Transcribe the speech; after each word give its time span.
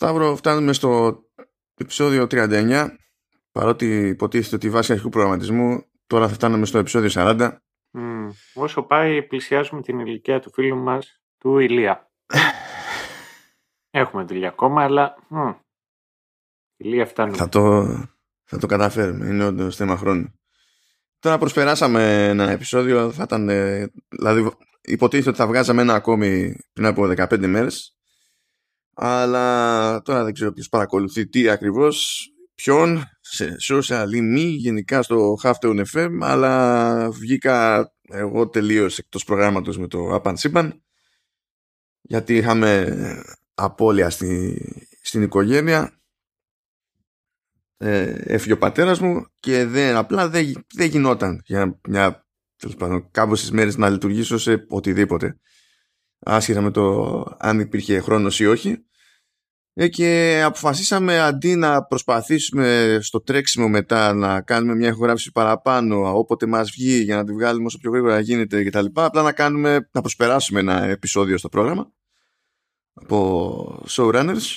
Σταύρο, 0.00 0.36
φτάνουμε 0.36 0.72
στο 0.72 1.18
επεισόδιο 1.74 2.26
39. 2.30 2.86
Παρότι 3.52 4.08
υποτίθεται 4.08 4.54
ότι 4.54 4.70
βάσει 4.70 4.92
αρχικού 4.92 5.10
προγραμματισμού, 5.10 5.84
τώρα 6.06 6.28
θα 6.28 6.34
φτάνουμε 6.34 6.66
στο 6.66 6.78
επεισόδιο 6.78 7.10
40. 7.14 7.50
Mm. 7.98 8.28
Όσο 8.54 8.82
πάει, 8.82 9.22
πλησιάζουμε 9.22 9.82
την 9.82 9.98
ηλικία 9.98 10.40
του 10.40 10.52
φίλου 10.52 10.76
μας, 10.76 11.22
του 11.38 11.58
Ηλία. 11.58 12.10
Έχουμε 14.00 14.22
δουλειά 14.22 14.48
ακόμα, 14.48 14.82
αλλά 14.82 15.14
mm. 15.30 15.56
Ηλία 16.76 17.06
φτάνουμε. 17.06 17.36
Θα 17.36 17.48
το, 17.48 17.84
θα 18.44 18.58
το 18.58 18.66
καταφέρουμε. 18.66 19.26
Είναι 19.26 19.44
όντως 19.44 19.76
θέμα 19.76 19.96
χρόνου. 19.96 20.40
Τώρα 21.18 21.38
προσπεράσαμε 21.38 22.28
ένα 22.28 22.50
επεισόδιο, 22.50 23.12
θα 23.12 23.22
ήταν, 23.22 23.48
ε, 23.48 23.92
δηλαδή 24.08 24.50
υποτίθεται 24.80 25.28
ότι 25.28 25.38
θα 25.38 25.46
βγάζαμε 25.46 25.82
ένα 25.82 25.94
ακόμη 25.94 26.56
πριν 26.72 26.86
από 26.86 27.02
15 27.16 27.46
μέρες 27.46 27.97
αλλά 29.00 30.02
τώρα 30.02 30.24
δεν 30.24 30.32
ξέρω 30.32 30.52
ποιος 30.52 30.68
παρακολουθεί 30.68 31.28
τι 31.28 31.48
ακριβώς 31.48 32.26
ποιον 32.54 33.04
σε 33.20 33.56
social 33.70 34.06
ή 34.14 34.20
μη 34.20 34.40
γενικά 34.40 35.02
στο 35.02 35.36
Halftone 35.42 35.84
FM 35.92 36.18
αλλά 36.20 37.10
βγήκα 37.10 37.88
εγώ 38.10 38.48
τελείως 38.48 38.98
εκτός 38.98 39.24
προγράμματος 39.24 39.78
με 39.78 39.86
το 39.86 40.20
Apan 40.22 40.34
Sipan 40.34 40.70
γιατί 42.00 42.36
είχαμε 42.36 42.96
απώλεια 43.54 44.10
στη, 44.10 44.58
στην 45.02 45.22
οικογένεια. 45.22 46.00
Ε, 47.76 48.14
έφυγε 48.24 48.52
ο 48.52 48.58
πατέρας 48.58 49.00
μου 49.00 49.26
και 49.40 49.64
δεν, 49.64 49.96
απλά 49.96 50.28
δεν, 50.28 50.66
δεν 50.74 50.88
γινόταν 50.88 51.42
για 51.44 51.80
μια 51.88 52.26
τέλος 52.56 52.76
πάντων 52.76 53.10
κάμποσες 53.10 53.50
μέρες 53.50 53.76
να 53.76 53.88
λειτουργήσω 53.88 54.38
σε 54.38 54.64
οτιδήποτε. 54.68 55.38
Άσχετα 56.18 56.60
με 56.60 56.70
το 56.70 57.22
αν 57.38 57.60
υπήρχε 57.60 58.00
χρόνος 58.00 58.40
ή 58.40 58.46
όχι. 58.46 58.70
ε, 58.70 58.87
και 59.86 60.42
αποφασίσαμε 60.44 61.20
αντί 61.20 61.54
να 61.54 61.84
προσπαθήσουμε 61.84 62.98
στο 63.00 63.20
τρέξιμο 63.20 63.68
μετά 63.68 64.12
να 64.12 64.40
κάνουμε 64.40 64.74
μια 64.74 64.88
ηχογράφηση 64.88 65.32
παραπάνω 65.32 66.18
όποτε 66.18 66.46
μας 66.46 66.70
βγει 66.70 67.02
για 67.02 67.16
να 67.16 67.24
τη 67.24 67.32
βγάλουμε 67.32 67.66
όσο 67.66 67.78
πιο 67.78 67.90
γρήγορα 67.90 68.20
γίνεται 68.20 68.62
και 68.62 68.70
τα 68.70 68.82
λοιπά 68.82 69.04
απλά 69.04 69.22
να, 69.22 69.32
κάνουμε, 69.32 69.88
να 69.92 70.00
προσπεράσουμε 70.00 70.60
ένα 70.60 70.82
επεισόδιο 70.82 71.38
στο 71.38 71.48
πρόγραμμα 71.48 71.92
από 72.92 73.84
showrunners. 73.88 74.56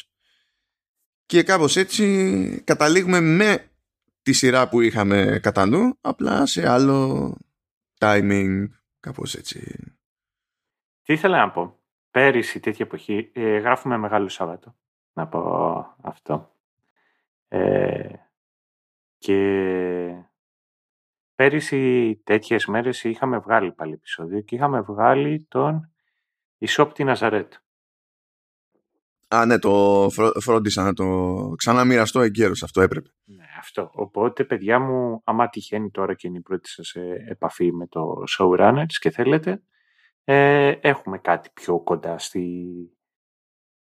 Και 1.25 1.43
κάπως 1.43 1.77
έτσι 1.77 2.61
καταλήγουμε 2.63 3.19
με 3.19 3.71
τη 4.21 4.33
σειρά 4.33 4.69
που 4.69 4.81
είχαμε 4.81 5.39
κατά 5.41 5.65
νου 5.65 5.97
απλά 6.01 6.45
σε 6.45 6.69
άλλο 6.69 7.37
timing 7.99 8.65
κάπως 8.99 9.35
έτσι. 9.35 9.59
Τι 11.01 11.13
ήθελα 11.13 11.37
να 11.37 11.51
πω. 11.51 11.79
Πέρυσι 12.11 12.59
τέτοια 12.59 12.85
εποχή 12.85 13.31
ε, 13.33 13.57
γράφουμε 13.57 13.97
Μεγάλο 13.97 14.29
Σάββατο 14.29 14.75
να 15.13 15.27
πω 15.27 15.95
αυτό. 16.01 16.55
Ε, 17.47 18.09
και 19.17 20.25
πέρυσι 21.35 22.15
τέτοιες 22.23 22.65
μέρες 22.65 23.03
είχαμε 23.03 23.37
βγάλει 23.37 23.71
πάλι 23.71 23.93
επεισόδιο 23.93 24.41
και 24.41 24.55
είχαμε 24.55 24.81
βγάλει 24.81 25.45
τον 25.49 25.91
Ισόπτη 26.57 27.03
Ναζαρέτ. 27.03 27.53
Α, 29.27 29.45
ναι, 29.45 29.59
το 29.59 30.07
φρόντισα 30.39 30.83
να 30.83 30.93
το 30.93 31.05
ξαναμοιραστώ 31.57 32.21
εγκαίρως, 32.21 32.63
αυτό 32.63 32.81
έπρεπε. 32.81 33.09
Ναι, 33.23 33.45
αυτό. 33.59 33.91
Οπότε, 33.93 34.43
παιδιά 34.43 34.79
μου, 34.79 35.21
άμα 35.23 35.49
τυχαίνει 35.49 35.91
τώρα 35.91 36.13
και 36.13 36.27
είναι 36.27 36.37
η 36.37 36.41
πρώτη 36.41 36.69
σας 36.69 36.95
επαφή 37.27 37.73
με 37.73 37.87
το 37.87 38.23
showrunners 38.37 38.93
και 38.99 39.09
θέλετε, 39.09 39.63
ε, 40.23 40.71
έχουμε 40.81 41.17
κάτι 41.17 41.49
πιο 41.53 41.79
κοντά 41.79 42.17
στη, 42.17 42.67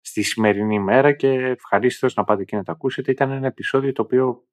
στη 0.08 0.22
σημερινή 0.22 0.74
ημέρα 0.74 1.12
και 1.12 1.28
ευχαρίστως 1.28 2.14
να 2.14 2.24
πάτε 2.24 2.44
και 2.44 2.56
να 2.56 2.62
το 2.62 2.72
ακούσετε. 2.72 3.10
Ήταν 3.10 3.30
ένα 3.30 3.46
επεισόδιο 3.46 3.92
το 3.92 4.02
οποίο 4.02 4.46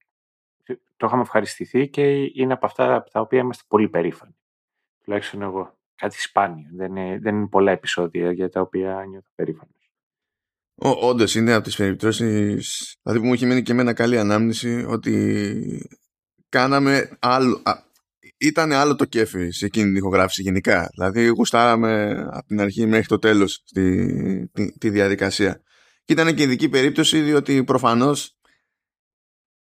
το 0.97 1.05
είχαμε 1.05 1.21
ευχαριστηθεί 1.21 1.89
και 1.89 2.01
είναι 2.33 2.53
από 2.53 2.65
αυτά 2.65 2.95
από 2.95 3.09
τα 3.09 3.19
οποία 3.19 3.39
είμαστε 3.39 3.63
πολύ 3.67 3.89
περήφανοι. 3.89 4.35
Τουλάχιστον 5.03 5.41
εγώ. 5.41 5.77
Κάτι 5.95 6.21
σπάνιο. 6.21 6.69
Δεν 6.75 6.95
είναι, 6.95 7.19
δεν 7.19 7.35
είναι 7.35 7.47
πολλά 7.47 7.71
επεισόδια 7.71 8.31
για 8.31 8.49
τα 8.49 8.61
οποία 8.61 9.05
νιώθω 9.07 9.29
περήφανος. 9.35 9.91
Όντως 10.75 11.35
είναι 11.35 11.53
από 11.53 11.63
τις 11.63 11.75
περιπτώσεις. 11.75 12.95
Δηλαδή 13.01 13.21
που 13.21 13.27
μου 13.27 13.33
έχει 13.33 13.45
μείνει 13.45 13.61
και 13.61 13.71
εμένα 13.71 13.93
καλή 13.93 14.19
ανάμνηση 14.19 14.85
ότι 14.87 15.89
κάναμε 16.49 17.17
άλλο, 17.19 17.61
ήταν 18.47 18.71
άλλο 18.71 18.95
το 18.95 19.05
κέφι 19.05 19.49
σε 19.49 19.65
εκείνη 19.65 19.85
την 19.85 19.95
ηχογράφηση 19.95 20.41
γενικά. 20.41 20.89
Δηλαδή 20.93 21.27
γουστάραμε 21.27 22.11
από 22.31 22.47
την 22.47 22.61
αρχή 22.61 22.85
μέχρι 22.85 23.05
το 23.05 23.19
τέλος 23.19 23.63
τη, 23.73 24.47
τη, 24.47 24.77
τη 24.77 24.89
διαδικασία. 24.89 25.61
Και 26.03 26.13
ήταν 26.13 26.35
και 26.35 26.43
ειδική 26.43 26.69
περίπτωση 26.69 27.21
διότι 27.21 27.63
προφανώς 27.63 28.35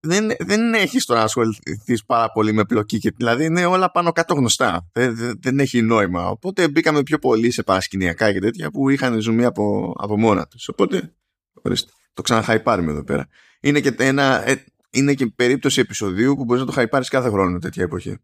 δεν, 0.01 0.31
δεν 0.39 0.75
έχεις 0.75 1.05
τώρα 1.05 1.23
ασχοληθείς 1.23 2.05
πάρα 2.07 2.33
πολύ 2.33 2.53
με 2.53 2.65
πλοκή 2.65 2.99
και 2.99 3.13
δηλαδή 3.17 3.45
είναι 3.45 3.65
όλα 3.65 3.91
πάνω 3.91 4.13
κάτω 4.13 4.35
γνωστά. 4.35 4.89
Δεν, 4.93 5.39
δεν, 5.41 5.59
έχει 5.59 5.83
νόημα. 5.83 6.29
Οπότε 6.29 6.69
μπήκαμε 6.69 7.03
πιο 7.03 7.19
πολύ 7.19 7.51
σε 7.51 7.63
παρασκηνιακά 7.63 8.33
και 8.33 8.39
τέτοια 8.39 8.71
που 8.71 8.89
είχαν 8.89 9.21
ζουμί 9.21 9.45
από, 9.45 9.95
από 9.99 10.19
μόνα 10.19 10.47
τους. 10.47 10.69
Οπότε 10.69 11.15
ορίστε, 11.63 11.93
το 12.13 12.23
ξαναχαϊπάρουμε 12.23 12.91
εδώ 12.91 13.05
πέρα. 13.05 13.29
Είναι 13.61 13.81
και, 13.81 13.95
ένα, 13.99 14.49
ε, 14.49 14.65
είναι 14.91 15.15
και 15.15 15.27
περίπτωση 15.27 15.81
επεισοδίου 15.81 16.35
που 16.37 16.45
μπορείς 16.45 16.61
να 16.61 16.69
το 16.69 16.75
χαϊπάρεις 16.75 17.09
κάθε 17.09 17.29
χρόνο 17.29 17.59
τέτοια 17.59 17.83
εποχή 17.83 18.19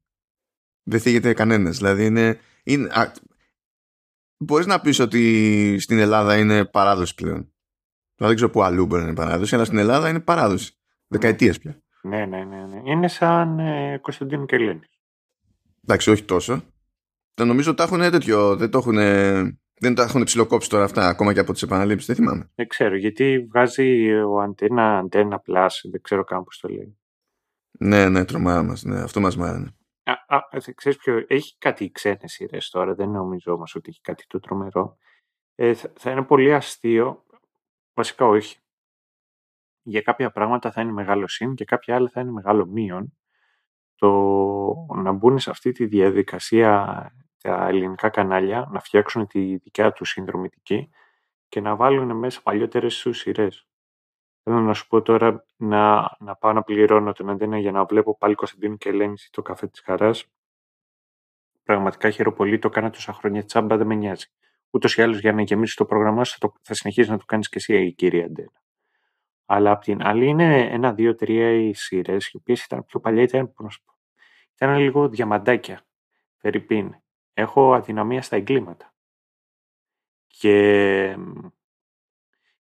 δεν 0.84 1.00
θίγεται 1.00 1.32
κανένας. 1.32 1.76
Δηλαδή 1.76 2.06
είναι. 2.06 2.38
είναι 2.64 2.90
μπορείς 4.38 4.66
να 4.66 4.80
πεις 4.80 4.98
ότι 4.98 5.76
στην 5.78 5.98
Ελλάδα 5.98 6.38
είναι 6.38 6.64
παράδοση 6.64 7.14
πλέον. 7.14 7.52
δεν 8.16 8.34
ξέρω 8.34 8.50
πού 8.50 8.62
αλλού 8.62 8.86
μπορεί 8.86 9.02
να 9.02 9.08
είναι 9.08 9.16
παράδοση, 9.16 9.54
αλλά 9.54 9.64
στην 9.64 9.78
Ελλάδα 9.78 10.08
είναι 10.08 10.20
παράδοση. 10.20 10.78
Δεκαετίες 11.06 11.58
πια. 11.58 11.82
Ναι, 12.02 12.26
ναι, 12.26 12.44
ναι. 12.44 12.66
ναι. 12.66 12.80
Είναι 12.84 13.08
σαν 13.08 13.58
ε, 13.58 13.98
Κωνσταντίνο 13.98 14.44
και 14.44 14.56
Ελένη. 14.56 14.88
Εντάξει, 15.82 16.10
όχι 16.10 16.22
τόσο. 16.24 16.62
Το 17.34 17.44
νομίζω 17.44 17.68
ότι 17.70 17.78
τα 17.78 17.84
έχουν 17.84 18.10
τέτοιο. 18.10 18.56
Δεν 18.56 18.70
το 18.70 18.78
έχουν, 18.78 18.96
δεν 19.74 19.94
τα 19.94 20.02
έχουν 20.02 20.22
ψηλοκόψει 20.22 20.68
τώρα 20.68 20.84
αυτά 20.84 21.08
ακόμα 21.08 21.32
και 21.32 21.40
από 21.40 21.52
τις 21.52 21.62
επαναλήψεις. 21.62 22.06
Δεν 22.06 22.16
θυμάμαι. 22.16 22.50
Δεν 22.54 22.68
ξέρω 22.68 22.96
γιατί 22.96 23.46
βγάζει 23.50 24.12
ο 24.12 24.40
αντένα, 24.40 24.98
αντένα 24.98 25.42
plus. 25.46 25.68
Δεν 25.90 26.00
ξέρω 26.02 26.24
καν 26.24 26.44
πώς 26.44 26.58
το 26.58 26.68
λέει. 26.68 26.98
Ναι, 27.78 28.08
ναι, 28.08 28.24
τρομάρα 28.24 28.62
μας. 28.62 28.84
Ναι, 28.84 29.00
αυτό 29.00 29.20
μας 29.20 29.36
μάρανε. 29.36 29.74
Α, 30.04 30.36
α, 30.36 30.48
ξέρεις 30.74 30.98
ποιο, 30.98 31.24
έχει 31.28 31.58
κάτι 31.58 31.90
ξένες 31.90 32.32
σειρές 32.32 32.70
τώρα, 32.70 32.94
δεν 32.94 33.10
νομίζω 33.10 33.52
όμως 33.52 33.74
ότι 33.74 33.90
έχει 33.90 34.00
κάτι 34.00 34.24
το 34.26 34.40
τρομερό. 34.40 34.96
Ε, 35.54 35.74
θα, 35.74 35.92
θα 35.96 36.10
είναι 36.10 36.22
πολύ 36.22 36.54
αστείο, 36.54 37.24
βασικά 37.94 38.26
όχι. 38.26 38.58
Για 39.82 40.00
κάποια 40.00 40.30
πράγματα 40.30 40.72
θα 40.72 40.80
είναι 40.80 40.92
μεγάλο 40.92 41.28
συν 41.28 41.54
και 41.54 41.64
κάποια 41.64 41.94
άλλα 41.94 42.08
θα 42.08 42.20
είναι 42.20 42.30
μεγάλο 42.30 42.66
μείον. 42.66 43.16
Το 43.94 44.10
να 44.94 45.12
μπουν 45.12 45.38
σε 45.38 45.50
αυτή 45.50 45.72
τη 45.72 45.86
διαδικασία 45.86 47.12
τα 47.42 47.68
ελληνικά 47.68 48.08
κανάλια, 48.08 48.68
να 48.72 48.80
φτιάξουν 48.80 49.26
τη 49.26 49.56
δικιά 49.56 49.92
τους 49.92 50.10
συνδρομητική 50.10 50.90
και 51.48 51.60
να 51.60 51.76
βάλουν 51.76 52.16
μέσα 52.16 52.42
παλιότερες 52.42 52.94
σου 52.94 53.12
σειρές. 53.12 53.68
Θέλω 54.46 54.60
να 54.60 54.74
σου 54.74 54.86
πω 54.86 55.02
τώρα 55.02 55.44
να, 55.56 56.16
να 56.18 56.36
πάω 56.36 56.52
να 56.52 56.62
πληρώνω 56.62 57.12
τον 57.12 57.30
αντένα 57.30 57.58
για 57.58 57.72
να 57.72 57.84
βλέπω 57.84 58.16
πάλι 58.18 58.34
Κωνσταντίνο 58.34 58.76
και 58.76 58.88
Ελένη 58.88 59.14
το 59.30 59.42
καφέ 59.42 59.66
της 59.66 59.80
χαράς. 59.80 60.26
Πραγματικά 61.62 62.10
χαίρομαι 62.10 62.36
πολύ. 62.36 62.58
Το 62.58 62.68
έκανα 62.68 62.90
τόσα 62.90 63.12
χρόνια 63.12 63.44
τσάμπα, 63.44 63.76
δεν 63.76 63.86
με 63.86 63.94
νοιάζει. 63.94 64.26
Ούτως 64.70 64.96
ή 64.96 65.02
άλλως 65.02 65.18
για 65.18 65.32
να 65.32 65.42
γεμίσει 65.42 65.76
το 65.76 65.84
πρόγραμμά 65.84 66.24
σου 66.24 66.38
θα, 66.40 66.52
θα 66.62 66.74
συνεχίσει 66.74 67.10
να 67.10 67.18
το 67.18 67.24
κάνεις 67.24 67.48
και 67.48 67.56
εσύ, 67.58 67.84
η 67.84 67.92
κυρία 67.92 68.24
Αντένα. 68.24 68.62
Αλλά 69.46 69.70
απ' 69.70 69.82
την 69.82 70.02
άλλη 70.02 70.26
είναι 70.26 70.60
ένα, 70.60 70.92
δύο, 70.92 71.14
τρία 71.14 71.50
οι 71.50 71.74
σειρές, 71.74 72.28
οι 72.28 72.36
οποίες 72.36 72.64
ήταν 72.64 72.84
πιο 72.84 73.00
παλιά, 73.00 73.22
ήταν, 73.22 73.54
ήταν 74.54 74.76
λίγο 74.76 75.08
διαμαντάκια. 75.08 75.86
Φερρυπίν. 76.36 76.94
Έχω 77.34 77.74
αδυναμία 77.74 78.22
στα 78.22 78.36
εγκλήματα. 78.36 78.94
Και 80.26 81.16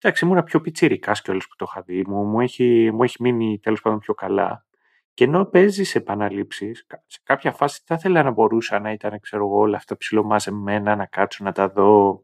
Εντάξει, 0.05 0.25
ήμουν 0.25 0.43
πιο 0.43 0.61
πιτσιρικάς 0.61 1.21
κιόλας 1.21 1.47
που 1.47 1.55
το 1.55 1.65
είχα 1.69 1.81
δει. 1.81 2.03
Μου, 2.07 2.23
μου, 2.23 2.41
έχει, 2.41 2.91
μου 2.93 3.03
έχει 3.03 3.21
μείνει 3.21 3.59
τέλος 3.59 3.81
πάντων 3.81 3.99
πιο 3.99 4.13
καλά. 4.13 4.65
Και 5.13 5.23
ενώ 5.23 5.45
παίζεις 5.45 5.89
σε 5.89 5.97
επαναλήψεις, 5.97 6.85
σε 7.05 7.19
κάποια 7.23 7.51
φάση 7.51 7.81
θα 7.85 7.95
ήθελα 7.95 8.23
να 8.23 8.31
μπορούσα 8.31 8.79
να 8.79 8.91
ήταν, 8.91 9.19
ξέρω 9.19 9.45
εγώ, 9.45 9.57
όλα 9.57 9.77
αυτά 9.77 9.97
ψηλομαζεμένα, 9.97 10.95
να 10.95 11.05
κάτσω 11.05 11.43
να 11.43 11.51
τα 11.51 11.69
δω 11.69 12.23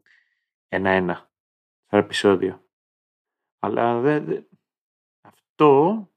ένα-ένα, 0.68 1.30
σαν 1.86 1.98
επεισόδιο. 1.98 2.64
Αλλά 3.58 4.00
δε, 4.00 4.20
δε, 4.20 4.40
αυτό 5.20 6.10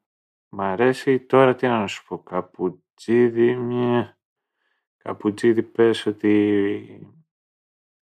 μ' 0.49 0.61
αρέσει 0.61 1.19
τώρα 1.19 1.55
τι 1.55 1.67
να 1.67 1.87
σου 1.87 2.05
πω, 2.05 2.23
καπουτζίδι, 2.23 3.55
μια... 3.55 4.17
Καπουτζίδι 4.97 5.63
πες 5.63 6.05
ότι... 6.05 7.07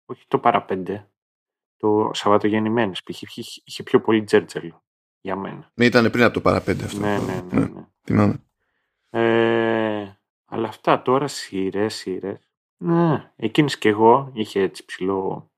Όχι 0.05 0.27
το 0.27 0.39
παραπέντε, 0.39 1.11
το 1.77 2.09
Σαββατογεννημένες 2.13 3.03
π.χ. 3.03 3.21
είχε 3.63 3.83
πιο 3.83 4.01
πολύ 4.01 4.23
τζέρτζελο 4.23 4.83
για 5.21 5.35
μένα. 5.35 5.71
Ναι, 5.73 5.85
ήταν 5.85 6.11
πριν 6.11 6.23
από 6.23 6.33
το 6.33 6.41
παραπέντε 6.41 6.83
αυτό. 6.83 6.99
Ναι, 6.99 7.17
ναι, 7.17 7.41
ναι. 7.51 7.59
ναι. 7.59 7.87
Θυμάμαι. 8.03 8.43
Ε, 9.09 10.19
αλλά 10.45 10.67
αυτά 10.67 11.01
τώρα 11.01 11.27
σειρές, 11.27 11.95
σειρές. 11.95 12.51
Ναι, 12.77 13.31
εκείνης 13.35 13.77
και 13.77 13.89
εγώ 13.89 14.31
είχε 14.33 14.61
έτσι 14.61 14.85
ψηλό... 14.85 15.51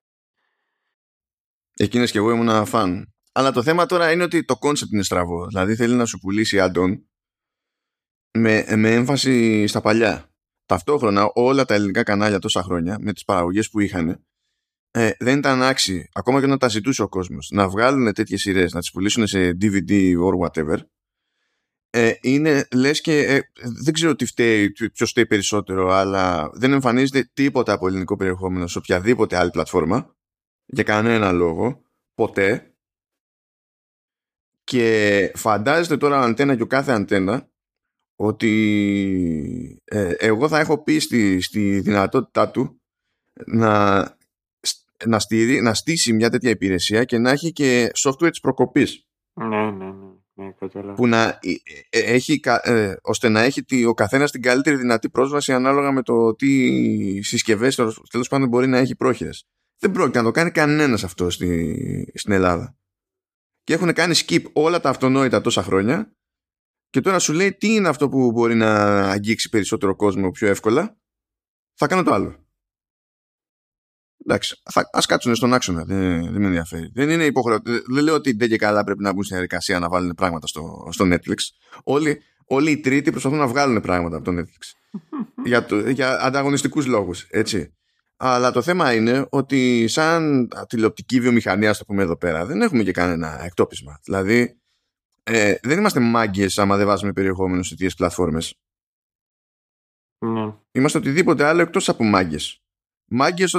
Εκείνες 1.74 2.12
και 2.12 2.18
εγώ 2.18 2.32
ήμουν 2.32 2.66
φαν. 2.66 3.14
Αλλά 3.32 3.52
το 3.52 3.64
θέμα 3.64 3.86
τώρα 3.86 4.12
είναι 4.12 4.24
ότι 4.24 4.46
το 4.46 4.56
concept 4.62 4.92
είναι 4.94 5.04
στραβό. 5.04 5.48
Δηλαδή 5.48 5.76
θέλει 5.76 5.96
να 5.96 6.06
σου 6.06 6.20
πουλήσει 6.20 6.58
add-on 6.62 7.00
με, 8.38 8.66
με 8.76 8.94
έμφαση 8.94 9.68
στα 9.68 9.82
παλιά. 9.82 10.34
Ταυτόχρονα 10.66 11.32
όλα 11.34 11.66
τα 11.66 11.74
ελληνικά 11.74 12.04
κανάλια 12.04 12.40
τόσα 12.40 12.64
χρόνια 12.64 12.98
με 13.00 13.14
τις 13.14 13.24
παραγωγές 13.24 13.70
που 13.70 13.80
είχαν 13.80 14.26
ε, 14.92 15.12
δεν 15.20 15.38
ήταν 15.38 15.64
άξιοι, 15.64 16.10
ακόμα 16.14 16.40
και 16.40 16.48
να 16.48 16.58
τα 16.58 16.68
ζητούσε 16.68 17.02
ο 17.02 17.08
κόσμος, 17.10 17.50
να 17.54 17.70
βγάλουν 17.70 18.14
τέτοιες 18.14 18.42
σειρές, 18.42 18.74
να 18.74 18.80
τις 18.80 18.92
πουλήσουν 18.92 19.28
σε 19.28 19.58
DVD 19.62 20.14
or 20.18 20.48
whatever 20.48 20.78
ε, 21.92 22.14
είναι 22.22 22.68
λες 22.74 23.02
και 23.02 23.20
ε, 23.20 23.40
δεν 23.84 23.94
ξέρω 23.94 24.16
τι 24.16 24.26
φταίει, 24.26 24.72
ποιος 24.72 25.10
φταίει 25.10 25.26
περισσότερο 25.26 25.90
αλλά 25.90 26.50
δεν 26.54 26.72
εμφανίζεται 26.72 27.30
τίποτα 27.34 27.74
από 27.74 27.88
ελληνικό 27.88 28.16
περιεχόμενο 28.16 28.68
σε 28.68 28.78
οποιαδήποτε 28.78 29.38
άλλη 29.38 29.50
πλατφόρμα 29.50 30.16
για 30.66 30.84
κανένα 30.84 31.32
λόγο, 31.32 31.82
ποτέ. 32.14 32.74
Και 34.64 35.32
φαντάζεστε 35.36 35.98
τώρα 35.98 36.22
αντένα 36.22 36.56
και 36.56 36.62
ο 36.62 36.68
κάθε 36.68 36.92
αντένα 36.92 37.50
ότι 38.16 39.82
ε, 39.84 40.14
εγώ 40.18 40.48
θα 40.48 40.60
έχω 40.60 40.84
πει 40.84 41.00
στη, 41.00 41.42
στη 41.42 41.80
δυνατότητά 41.80 42.52
του 42.52 42.82
να, 43.46 44.00
να, 45.06 45.20
στηρί, 45.20 45.62
να 45.62 45.74
στήσει 45.74 46.14
μια 46.14 46.30
τέτοια 46.30 46.50
υπηρεσία 46.50 47.04
και 47.04 47.18
να 47.18 47.32
έχει 47.32 47.52
και 47.52 47.92
software 48.04 48.30
της 48.30 48.40
προκοπής. 48.40 49.08
Ναι, 49.34 49.48
ναι, 49.48 49.72
ναι. 49.72 49.92
ναι 50.34 50.94
που 50.96 51.08
να 51.08 51.24
ε, 51.26 51.38
ε, 51.90 52.00
έχει, 52.00 52.40
ε, 52.64 52.94
ώστε 53.02 53.30
να 53.30 53.42
έχει 53.42 53.86
ο 53.86 53.94
καθένας 53.94 54.32
την 54.32 54.42
καλύτερη 54.42 54.76
δυνατή 54.76 55.10
πρόσβαση 55.10 55.54
ανάλογα 55.54 55.92
με 55.92 56.02
το 56.02 56.36
τι 56.36 57.22
συσκευές 57.22 57.76
τέλος 58.10 58.28
πάντων 58.30 58.48
μπορεί 58.48 58.68
να 58.68 58.78
έχει 58.78 58.96
πρόχειρες. 58.96 59.44
Δεν 59.80 59.92
πρόκειται 59.92 60.18
να 60.18 60.24
το 60.24 60.32
κάνει 60.32 60.52
κανένας 60.52 61.04
αυτό 61.04 61.30
στη, 61.30 62.12
στην 62.14 62.32
Ελλάδα. 62.32 62.78
Και 63.64 63.74
έχουν 63.74 63.94
κάνει 63.94 64.14
skip 64.26 64.44
όλα 64.54 64.80
τα 64.80 64.90
αυτονόητα 64.90 65.42
τόσα 65.42 65.64
χρόνια 65.64 66.14
και 66.90 67.02
τώρα 67.02 67.20
σου 67.20 67.34
λέει 67.34 67.54
τι 67.54 67.74
είναι 67.74 67.88
αυτό 67.88 68.10
που 68.10 68.32
μπορεί 68.32 68.56
να 68.56 69.02
αγγίξει 69.10 69.50
περισσότερο 69.50 69.96
κόσμο 69.96 70.32
πιο 70.32 70.48
εύκολα. 70.48 70.98
Θα 71.74 71.88
κάνω 71.88 72.04
το 72.04 72.14
άλλο. 72.14 72.49
Εντάξει, 74.26 74.62
θα, 74.72 74.90
ας 74.92 75.06
κάτσουν 75.06 75.36
στον 75.36 75.54
άξονα, 75.54 75.84
δεν, 75.84 76.22
δεν 76.32 76.42
με 76.42 76.46
ενδιαφέρει. 76.46 76.92
Δεν 76.94 77.10
είναι 77.10 77.26
υποχρεωτικό. 77.26 77.78
Δεν 77.94 78.04
λέω 78.04 78.14
ότι 78.14 78.32
δεν 78.32 78.50
και 78.50 78.58
καλά 78.58 78.84
πρέπει 78.84 79.04
να 79.04 79.14
μπουν 79.14 79.24
στην 79.24 79.36
διαδικασία 79.36 79.80
να 79.80 79.90
βάλουν 79.90 80.14
πράγματα 80.14 80.48
στο, 80.48 80.88
στο 80.92 81.06
Netflix. 81.08 81.38
Όλοι, 81.84 82.22
όλοι 82.46 82.72
οι 82.72 82.80
τρίτοι 82.80 83.12
προσπαθούν 83.12 83.38
να 83.38 83.48
βγάλουν 83.48 83.82
πράγματα 83.82 84.16
από 84.16 84.26
το 84.26 84.42
Netflix. 84.42 84.92
για, 85.50 85.66
το, 85.66 85.90
για 85.90 86.22
ανταγωνιστικούς 86.22 86.86
λόγους, 86.86 87.28
έτσι. 87.30 87.74
Αλλά 88.18 88.52
το 88.52 88.62
θέμα 88.62 88.94
είναι 88.94 89.26
ότι 89.30 89.88
σαν 89.88 90.48
τηλεοπτική 90.68 91.20
βιομηχανία, 91.20 91.74
στο 91.74 91.86
πούμε 91.86 92.04
εδώ 92.04 92.18
πέρα, 92.18 92.46
δεν 92.46 92.62
έχουμε 92.62 92.84
και 92.84 92.92
κανένα 92.92 93.44
εκτόπισμα. 93.44 94.00
Δηλαδή, 94.04 94.60
ε, 95.24 95.56
δεν 95.62 95.78
είμαστε 95.78 96.00
μάγκες 96.00 96.58
άμα 96.58 96.78
δεν 96.78 96.86
βάζουμε 96.86 97.14
περιεχόμενο 97.14 97.64
σε 97.64 97.70
τέτοιες 97.70 97.96
πλατφόρμες. 97.96 98.56
Ναι. 100.26 100.54
Είμαστε 100.72 100.98
οτιδήποτε 100.98 101.44
άλλο 101.44 101.62
εκτός 101.62 101.90
από 101.90 102.04
μάγκες. 102.04 102.62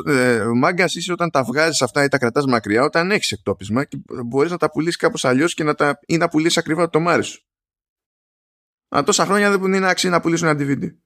Ε, 0.07 0.45
Μάγκας 0.55 0.95
είσαι 0.95 1.13
όταν 1.13 1.31
τα 1.31 1.45
βγάζεις 1.45 1.83
αυτά 1.83 2.05
ή 2.05 2.09
τα 2.09 2.19
κρατάς 2.19 2.47
μακριά, 2.47 2.83
όταν 2.83 3.11
έχεις 3.11 3.33
εκτόπισμα 3.33 3.85
και 3.85 3.99
μπορείς 4.27 4.51
να 4.51 4.57
τα 4.57 4.71
πουλήσεις 4.71 4.97
κάπως 4.97 5.25
αλλιώς 5.25 5.55
και 5.55 5.65
να 5.65 5.75
τα, 5.75 5.99
ή 6.07 6.17
να 6.17 6.29
πουλήσεις 6.29 6.59
ακριβά 6.59 6.89
το 6.89 7.01
μάρις 7.01 7.27
σου. 7.27 7.45
Αλλά 8.89 9.03
τόσα 9.03 9.25
χρόνια 9.25 9.59
δεν 9.59 9.73
είναι 9.73 9.89
άξιο 9.89 10.11
να 10.11 10.21
πουλήσουν 10.21 10.49
ένα 10.49 10.61
DVD. 10.61 10.97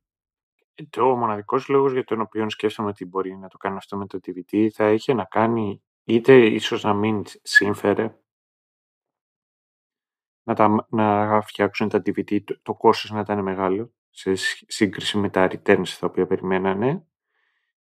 Το 0.91 1.17
μοναδικός 1.17 1.69
λόγος 1.69 1.93
για 1.93 2.05
τον 2.05 2.21
οποίο 2.21 2.51
σκέφτομαι 2.51 2.89
ότι 2.89 3.05
μπορεί 3.05 3.37
να 3.37 3.49
το 3.49 3.57
κάνει 3.57 3.77
αυτό 3.77 3.97
με 3.97 4.07
το 4.07 4.19
DVD 4.27 4.69
θα 4.73 4.93
είχε 4.93 5.15
να 5.15 5.25
κάνει 5.25 5.83
είτε 6.05 6.47
ίσως 6.47 6.83
να 6.83 6.95
μην 6.95 7.23
σύμφερε 7.43 8.19
να, 10.43 10.55
τα, 10.55 10.87
να 10.91 11.41
φτιάξουν 11.41 11.89
τα 11.89 11.99
DVD, 11.99 12.43
το, 12.45 12.61
το 12.63 12.75
κόστος 12.75 13.11
να 13.11 13.21
ήταν 13.21 13.43
μεγάλο 13.43 13.93
σε 14.11 14.33
σύγκριση 14.67 15.19
με 15.19 15.31
τα 15.31 15.49
returns 15.51 15.89
τα 16.01 16.07
οποία 16.07 16.27
περιμένανε 16.27 17.07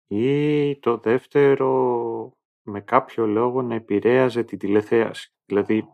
ή 0.09 0.79
το 0.79 0.97
δεύτερο 0.99 2.33
με 2.63 2.81
κάποιο 2.81 3.27
λόγο 3.27 3.63
να 3.63 3.75
επηρέαζε 3.75 4.45
τη 4.45 4.57
τηλεθέαση. 4.57 5.35
Δηλαδή, 5.45 5.89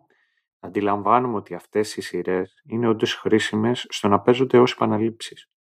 αντιλαμβάνουμε 0.61 1.37
ότι 1.37 1.55
αυτές 1.55 1.97
οι 1.97 2.01
σειρές 2.01 2.63
είναι 2.65 2.89
όντως 2.89 3.15
χρήσιμες 3.15 3.87
στο 3.89 4.09
να 4.09 4.21
παίζονται 4.21 4.59
ως 4.59 4.73
επαναλήψεις. 4.73 5.51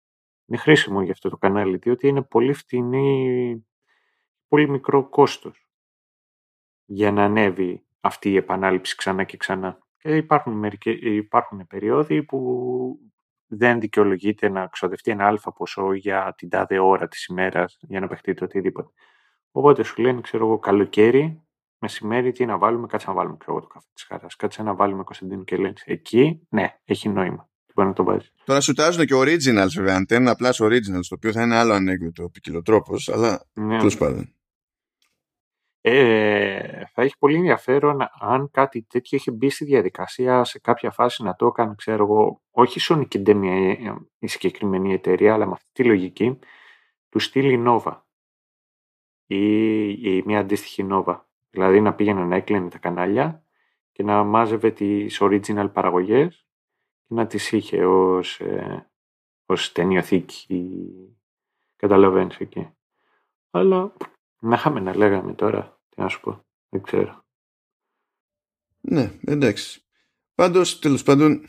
Είναι 0.47 0.59
χρήσιμο 0.59 1.03
για 1.03 1.13
αυτό 1.13 1.29
το 1.29 1.37
κανάλι, 1.37 1.77
διότι 1.77 2.09
είναι 2.09 2.23
πολύ 2.23 2.53
φτηνή, 2.53 3.67
πολύ 4.49 4.69
μικρό 4.69 5.09
κόστος 5.09 5.69
για 6.85 7.13
να 7.13 7.25
ανέβει 7.25 7.87
αυτή 8.01 8.31
η 8.31 8.37
επανάληψη 8.37 8.97
ξανά 8.97 9.25
και 9.25 9.37
ξανά. 9.37 9.79
Και 9.97 10.17
υπάρχουν, 10.17 10.53
μερικές, 10.53 10.99
υπάρχουν 11.01 11.67
περίοδοι 11.67 12.23
που 12.23 12.99
δεν 13.57 13.81
δικαιολογείται 13.81 14.49
να 14.49 14.67
ξοδευτεί 14.67 15.11
ένα 15.11 15.27
αλφα 15.27 15.53
ποσό 15.53 15.93
για 15.93 16.35
την 16.37 16.49
τάδε 16.49 16.79
ώρα 16.79 17.09
της 17.09 17.27
ημέρας 17.27 17.79
για 17.81 18.01
να 18.01 18.07
παιχτείτε 18.07 18.45
οτιδήποτε. 18.45 18.89
Οπότε 19.51 19.83
σου 19.83 20.03
λένε, 20.03 20.21
ξέρω 20.21 20.47
εγώ, 20.47 20.59
καλοκαίρι, 20.59 21.43
μεσημέρι, 21.79 22.33
τι 22.33 22.45
να 22.45 22.59
βάλουμε, 22.59 22.87
κάτσε 22.87 23.07
να 23.09 23.15
βάλουμε 23.15 23.37
ξέρω, 23.39 23.61
το 23.61 23.67
καφέ 23.67 23.87
της 23.93 24.05
χαράς. 24.05 24.37
Κάτσε 24.37 24.63
να 24.63 24.75
βάλουμε 24.75 25.03
Κωνσταντίνο 25.03 25.45
και 25.45 25.57
Λένση. 25.57 25.85
Εκεί, 25.87 26.47
ναι, 26.49 26.75
έχει 26.85 27.09
νόημα. 27.09 27.49
Μπορεί 27.75 27.89
να 27.89 27.95
το 27.95 28.05
βάζει. 28.05 28.29
Τώρα 28.45 28.61
σου 28.61 28.73
τάζουν 28.73 29.07
και 29.07 29.15
originals, 29.15 29.71
βέβαια. 29.75 29.95
Αν 29.95 30.07
θέλουν 30.07 30.29
απλά 30.29 30.51
originals, 30.51 31.07
το 31.09 31.15
οποίο 31.15 31.33
θα 31.33 31.43
είναι 31.43 31.57
άλλο 31.57 31.73
ανέκδοτο, 31.73 32.29
ποικιλοτρόπο, 32.29 32.95
αλλά 33.13 33.47
ναι. 33.53 33.79
τέλος 33.79 33.97
πάντων. 33.97 34.35
Ε, 35.87 36.85
θα 36.93 37.03
έχει 37.03 37.19
πολύ 37.19 37.37
ενδιαφέρον 37.37 37.99
αν 38.21 38.51
κάτι 38.51 38.83
τέτοιο 38.83 39.19
έχει 39.19 39.31
μπει 39.31 39.51
στη 39.51 39.65
διαδικασία 39.65 40.45
σε 40.45 40.59
κάποια 40.59 40.91
φάση 40.91 41.23
να 41.23 41.35
το 41.35 41.47
έκανε, 41.47 41.75
ξέρω 41.77 42.05
εγώ, 42.05 42.43
όχι 42.51 42.81
Sonic 42.89 43.09
και 43.09 43.19
η 44.19 44.27
συγκεκριμένη 44.27 44.93
εταιρεία, 44.93 45.35
αλλά 45.35 45.47
με 45.47 45.53
αυτή 45.53 45.69
τη 45.73 45.85
λογική 45.85 46.39
του 47.09 47.19
στείλει 47.19 47.65
Nova 47.67 48.01
ή, 49.27 49.89
ή 49.89 50.23
μια 50.27 50.39
αντίστοιχη 50.39 50.87
Nova. 50.91 51.21
Δηλαδή 51.51 51.81
να 51.81 51.95
πήγαινε 51.95 52.25
να 52.25 52.37
έκλαινε 52.37 52.69
τα 52.69 52.79
κανάλια 52.79 53.45
και 53.93 54.03
να 54.03 54.25
μάζευε 54.25 54.71
τις 54.71 55.19
original 55.21 55.71
παραγωγές 55.73 56.47
και 57.09 57.15
να 57.15 57.27
τις 57.27 57.53
είχε 57.53 57.85
ως, 57.85 58.41
ε, 58.41 58.91
ως 59.47 59.73
ταινιοθήκη. 59.73 60.89
Καταλαβαίνεις 61.77 62.37
εκεί. 62.37 62.71
Αλλά 63.51 63.93
να 64.41 64.55
είχαμε 64.55 64.81
να 64.81 64.97
λέγαμε 64.97 65.35
τώρα 65.35 65.74
τι 65.95 66.01
να 66.01 66.09
σου 66.09 66.21
πω. 66.21 66.45
Δεν 66.69 66.83
ξέρω. 66.83 67.25
Ναι, 68.81 69.19
εντάξει. 69.25 69.85
Πάντως, 70.35 70.79
τέλος 70.79 71.03
πάντων, 71.03 71.47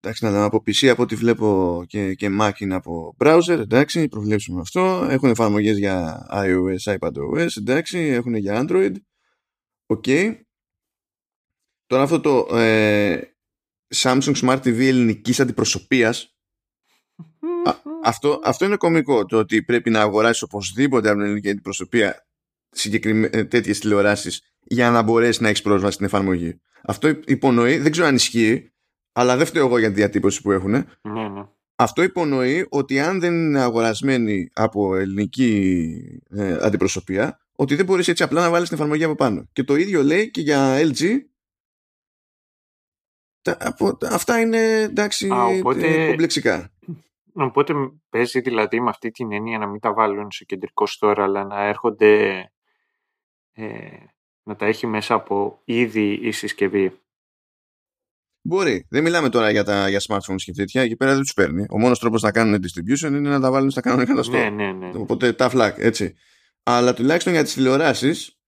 εντάξει, 0.00 0.24
να 0.24 0.30
λέμε 0.30 0.44
από 0.44 0.62
PC 0.66 0.86
από 0.86 1.02
ό,τι 1.02 1.14
βλέπω 1.14 1.82
και, 1.86 2.14
και 2.14 2.36
Mac 2.40 2.52
είναι 2.58 2.74
από 2.74 3.16
browser, 3.18 3.58
εντάξει, 3.58 4.08
προβλέψουμε 4.08 4.60
αυτό. 4.60 5.06
Έχουν 5.10 5.30
εφαρμογές 5.30 5.78
για 5.78 6.26
iOS, 6.30 6.98
iPadOS, 6.98 7.48
εντάξει, 7.56 7.98
έχουν 7.98 8.34
για 8.34 8.64
Android. 8.66 8.94
OK. 9.86 10.04
Okay. 10.06 10.40
Τώρα 11.86 12.02
αυτό 12.02 12.20
το 12.20 12.56
ε, 12.56 13.20
Samsung 13.94 14.34
Smart 14.34 14.58
TV 14.58 14.78
ελληνικής 14.78 15.40
αντιπροσωπείας 15.40 16.35
αυτό, 18.02 18.40
αυτό 18.44 18.64
είναι 18.64 18.76
κωμικό 18.76 19.26
το 19.26 19.38
ότι 19.38 19.62
πρέπει 19.62 19.90
να 19.90 20.00
αγοράσεις 20.00 20.42
οπωσδήποτε 20.42 21.08
από 21.08 21.16
την 21.16 21.26
ελληνική 21.26 21.50
αντιπροσωπεία 21.50 22.26
ε, 23.30 23.44
τέτοιες 23.44 23.78
τηλεοράσεις 23.78 24.42
για 24.64 24.90
να 24.90 25.02
μπορέσεις 25.02 25.40
να 25.40 25.48
έχεις 25.48 25.62
πρόσβαση 25.62 25.92
στην 25.92 26.06
εφαρμογή. 26.06 26.60
Αυτό 26.82 27.08
υπονοεί, 27.08 27.78
δεν 27.78 27.92
ξέρω 27.92 28.06
αν 28.06 28.14
ισχύει, 28.14 28.72
αλλά 29.12 29.36
δεν 29.36 29.46
φταίω 29.46 29.66
εγώ 29.66 29.78
για 29.78 29.88
τη 29.88 29.94
διατύπωση 29.94 30.42
που 30.42 30.52
έχουν. 30.52 30.70
Ναι, 30.70 31.28
ναι. 31.28 31.44
Αυτό 31.76 32.02
υπονοεί 32.02 32.66
ότι 32.68 33.00
αν 33.00 33.20
δεν 33.20 33.32
είναι 33.34 33.60
αγορασμένοι 33.60 34.50
από 34.52 34.96
ελληνική 34.96 36.20
ε, 36.30 36.58
αντιπροσωπεία, 36.60 37.40
ότι 37.56 37.74
δεν 37.74 37.84
μπορείς 37.84 38.08
έτσι 38.08 38.22
απλά 38.22 38.40
να 38.40 38.50
βάλεις 38.50 38.68
την 38.68 38.76
εφαρμογή 38.76 39.04
από 39.04 39.14
πάνω. 39.14 39.48
Και 39.52 39.62
το 39.64 39.74
ίδιο 39.76 40.02
λέει 40.02 40.30
και 40.30 40.40
για 40.40 40.78
LG. 40.80 41.18
αυτά 44.10 44.40
είναι 44.40 44.80
εντάξει 44.80 45.28
Α, 45.28 45.44
οπότε... 45.44 46.06
κομπλεξικά. 46.06 46.70
Οπότε 47.38 47.74
παίζει 48.08 48.40
δηλαδή 48.40 48.80
με 48.80 48.88
αυτή 48.88 49.10
την 49.10 49.32
έννοια 49.32 49.58
να 49.58 49.66
μην 49.66 49.80
τα 49.80 49.92
βάλουν 49.92 50.30
σε 50.30 50.44
κεντρικό 50.44 50.84
store, 50.98 51.16
αλλά 51.18 51.44
να 51.44 51.64
έρχονται 51.64 52.42
ε, 53.52 53.88
να 54.42 54.56
τα 54.56 54.66
έχει 54.66 54.86
μέσα 54.86 55.14
από 55.14 55.60
ήδη 55.64 56.12
η 56.12 56.30
συσκευή. 56.30 57.00
Μπορεί. 58.42 58.86
Δεν 58.90 59.02
μιλάμε 59.02 59.28
τώρα 59.28 59.50
για, 59.50 59.64
τα, 59.64 59.88
για 59.88 60.00
smartphones 60.08 60.42
και 60.44 60.52
τέτοια. 60.52 60.82
Εκεί 60.82 60.96
πέρα 60.96 61.12
δεν 61.12 61.20
τους 61.20 61.32
παίρνει. 61.32 61.66
Ο 61.70 61.78
μόνος 61.78 61.98
τρόπος 61.98 62.22
να 62.22 62.32
κάνουν 62.32 62.62
distribution 62.62 63.08
είναι 63.08 63.28
να 63.28 63.40
τα 63.40 63.50
βάλουν 63.50 63.70
στα 63.70 63.80
κανονικά 63.80 64.14
τα 64.14 64.22
store. 64.22 64.30
Ναι, 64.30 64.50
ναι, 64.50 64.72
ναι. 64.72 64.90
Οπότε 64.94 65.32
τα 65.32 65.50
flag, 65.52 65.72
έτσι. 65.76 66.14
Αλλά 66.62 66.94
τουλάχιστον 66.94 67.32
για 67.32 67.42
τις 67.42 67.54
τηλεοράσεις, 67.54 68.40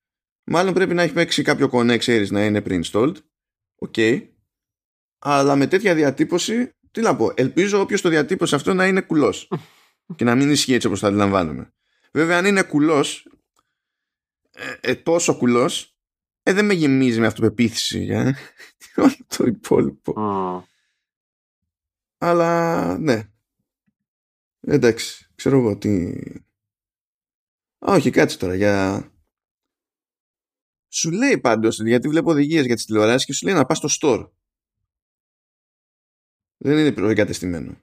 μάλλον 0.44 0.74
πρέπει 0.74 0.94
να 0.94 1.02
έχει 1.02 1.12
παίξει 1.12 1.42
κάποιο 1.42 1.68
connect, 1.72 1.98
ξέρεις, 1.98 2.30
να 2.30 2.44
είναι 2.44 2.62
pre-installed. 2.66 3.14
OK. 3.78 3.92
Okay. 3.96 4.28
Αλλά 5.18 5.56
με 5.56 5.66
τέτοια 5.66 5.94
διατύπωση 5.94 6.77
τι 6.90 7.00
να 7.00 7.16
πω, 7.16 7.32
ελπίζω 7.34 7.80
όποιος 7.80 8.00
το 8.00 8.08
διατύπωσε 8.08 8.54
αυτό 8.54 8.74
να 8.74 8.86
είναι 8.86 9.00
κουλός. 9.00 9.48
και 10.16 10.24
να 10.24 10.34
μην 10.34 10.50
ισχύει 10.50 10.74
έτσι 10.74 10.86
όπως 10.86 11.00
το 11.00 11.06
αντιλαμβάνομαι. 11.06 11.72
Βέβαια, 12.12 12.38
αν 12.38 12.44
είναι 12.44 12.62
κουλός, 12.62 13.28
ε, 14.50 14.74
ε, 14.80 14.94
τόσο 14.94 15.36
κουλός, 15.36 15.96
ε, 16.42 16.52
δεν 16.52 16.64
με 16.64 16.74
γεμίζει 16.74 17.20
με 17.20 17.26
αυτοπεποίθηση 17.26 18.02
για 18.04 18.36
όλο 18.96 19.16
το 19.36 19.44
υπόλοιπο. 19.44 20.14
Mm. 20.16 20.62
Αλλά 22.18 22.98
ναι. 22.98 23.30
Εντάξει, 24.60 25.26
ξέρω 25.34 25.58
εγώ 25.58 25.78
τι... 25.78 26.12
Α, 27.78 27.92
όχι, 27.92 28.10
κάτσε 28.10 28.38
τώρα 28.38 28.54
για... 28.54 29.06
Σου 30.88 31.10
λέει 31.10 31.38
πάντως, 31.38 31.80
γιατί 31.80 32.08
βλέπω 32.08 32.30
οδηγίες 32.30 32.66
για 32.66 32.74
τις 32.74 32.84
τηλεοράσεις 32.84 33.26
και 33.26 33.32
σου 33.32 33.46
λέει 33.46 33.54
να 33.54 33.66
πας 33.66 33.76
στο 33.76 33.88
store. 34.00 34.30
Δεν 36.58 36.78
είναι 36.78 36.92
προεγκατεστημένο. 36.92 37.76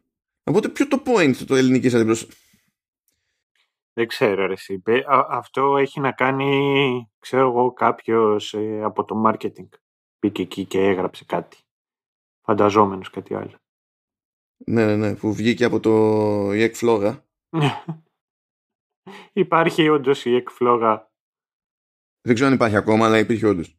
Οπότε 0.43 0.69
ποιο 0.69 0.87
το 0.87 1.03
point 1.05 1.35
το 1.47 1.55
ελληνικής 1.55 1.93
αντιπροσωπείας. 1.93 2.39
Δεν 3.93 4.07
ξέρω 4.07 4.45
ρε 4.45 4.53
εσύ. 4.53 4.81
Αυτό 5.29 5.77
έχει 5.77 5.99
να 5.99 6.11
κάνει, 6.11 7.11
ξέρω 7.19 7.49
εγώ, 7.49 7.73
κάποιος 7.73 8.53
ε, 8.53 8.83
από 8.83 9.03
το 9.03 9.23
marketing. 9.25 9.69
Πήγε 10.19 10.41
εκεί 10.41 10.65
και 10.65 10.79
έγραψε 10.79 11.25
κάτι. 11.25 11.57
Φανταζόμενος 12.41 13.09
κάτι 13.09 13.35
άλλο. 13.35 13.59
Ναι, 14.57 14.85
ναι, 14.85 14.95
ναι, 14.95 15.15
που 15.15 15.33
βγήκε 15.33 15.65
από 15.65 15.79
το 15.79 15.91
η 16.53 16.61
εκφλόγα. 16.61 17.25
υπάρχει 19.33 19.89
όντως 19.89 20.25
η 20.25 20.35
εκφλόγα. 20.35 21.11
Δεν 22.21 22.33
ξέρω 22.33 22.49
αν 22.49 22.55
υπάρχει 22.55 22.75
ακόμα, 22.75 23.05
αλλά 23.05 23.17
υπήρχε 23.17 23.47
όντως. 23.47 23.77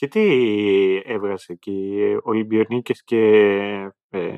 Και 0.00 0.08
τι 0.08 0.22
έβγασε 1.04 1.52
εκεί, 1.52 1.98
Ολυμπιονίκες 2.22 3.02
και 3.04 3.16
ε, 4.08 4.30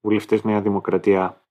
βουλευτές 0.00 0.44
Νέα 0.44 0.62
Δημοκρατία; 0.62 1.46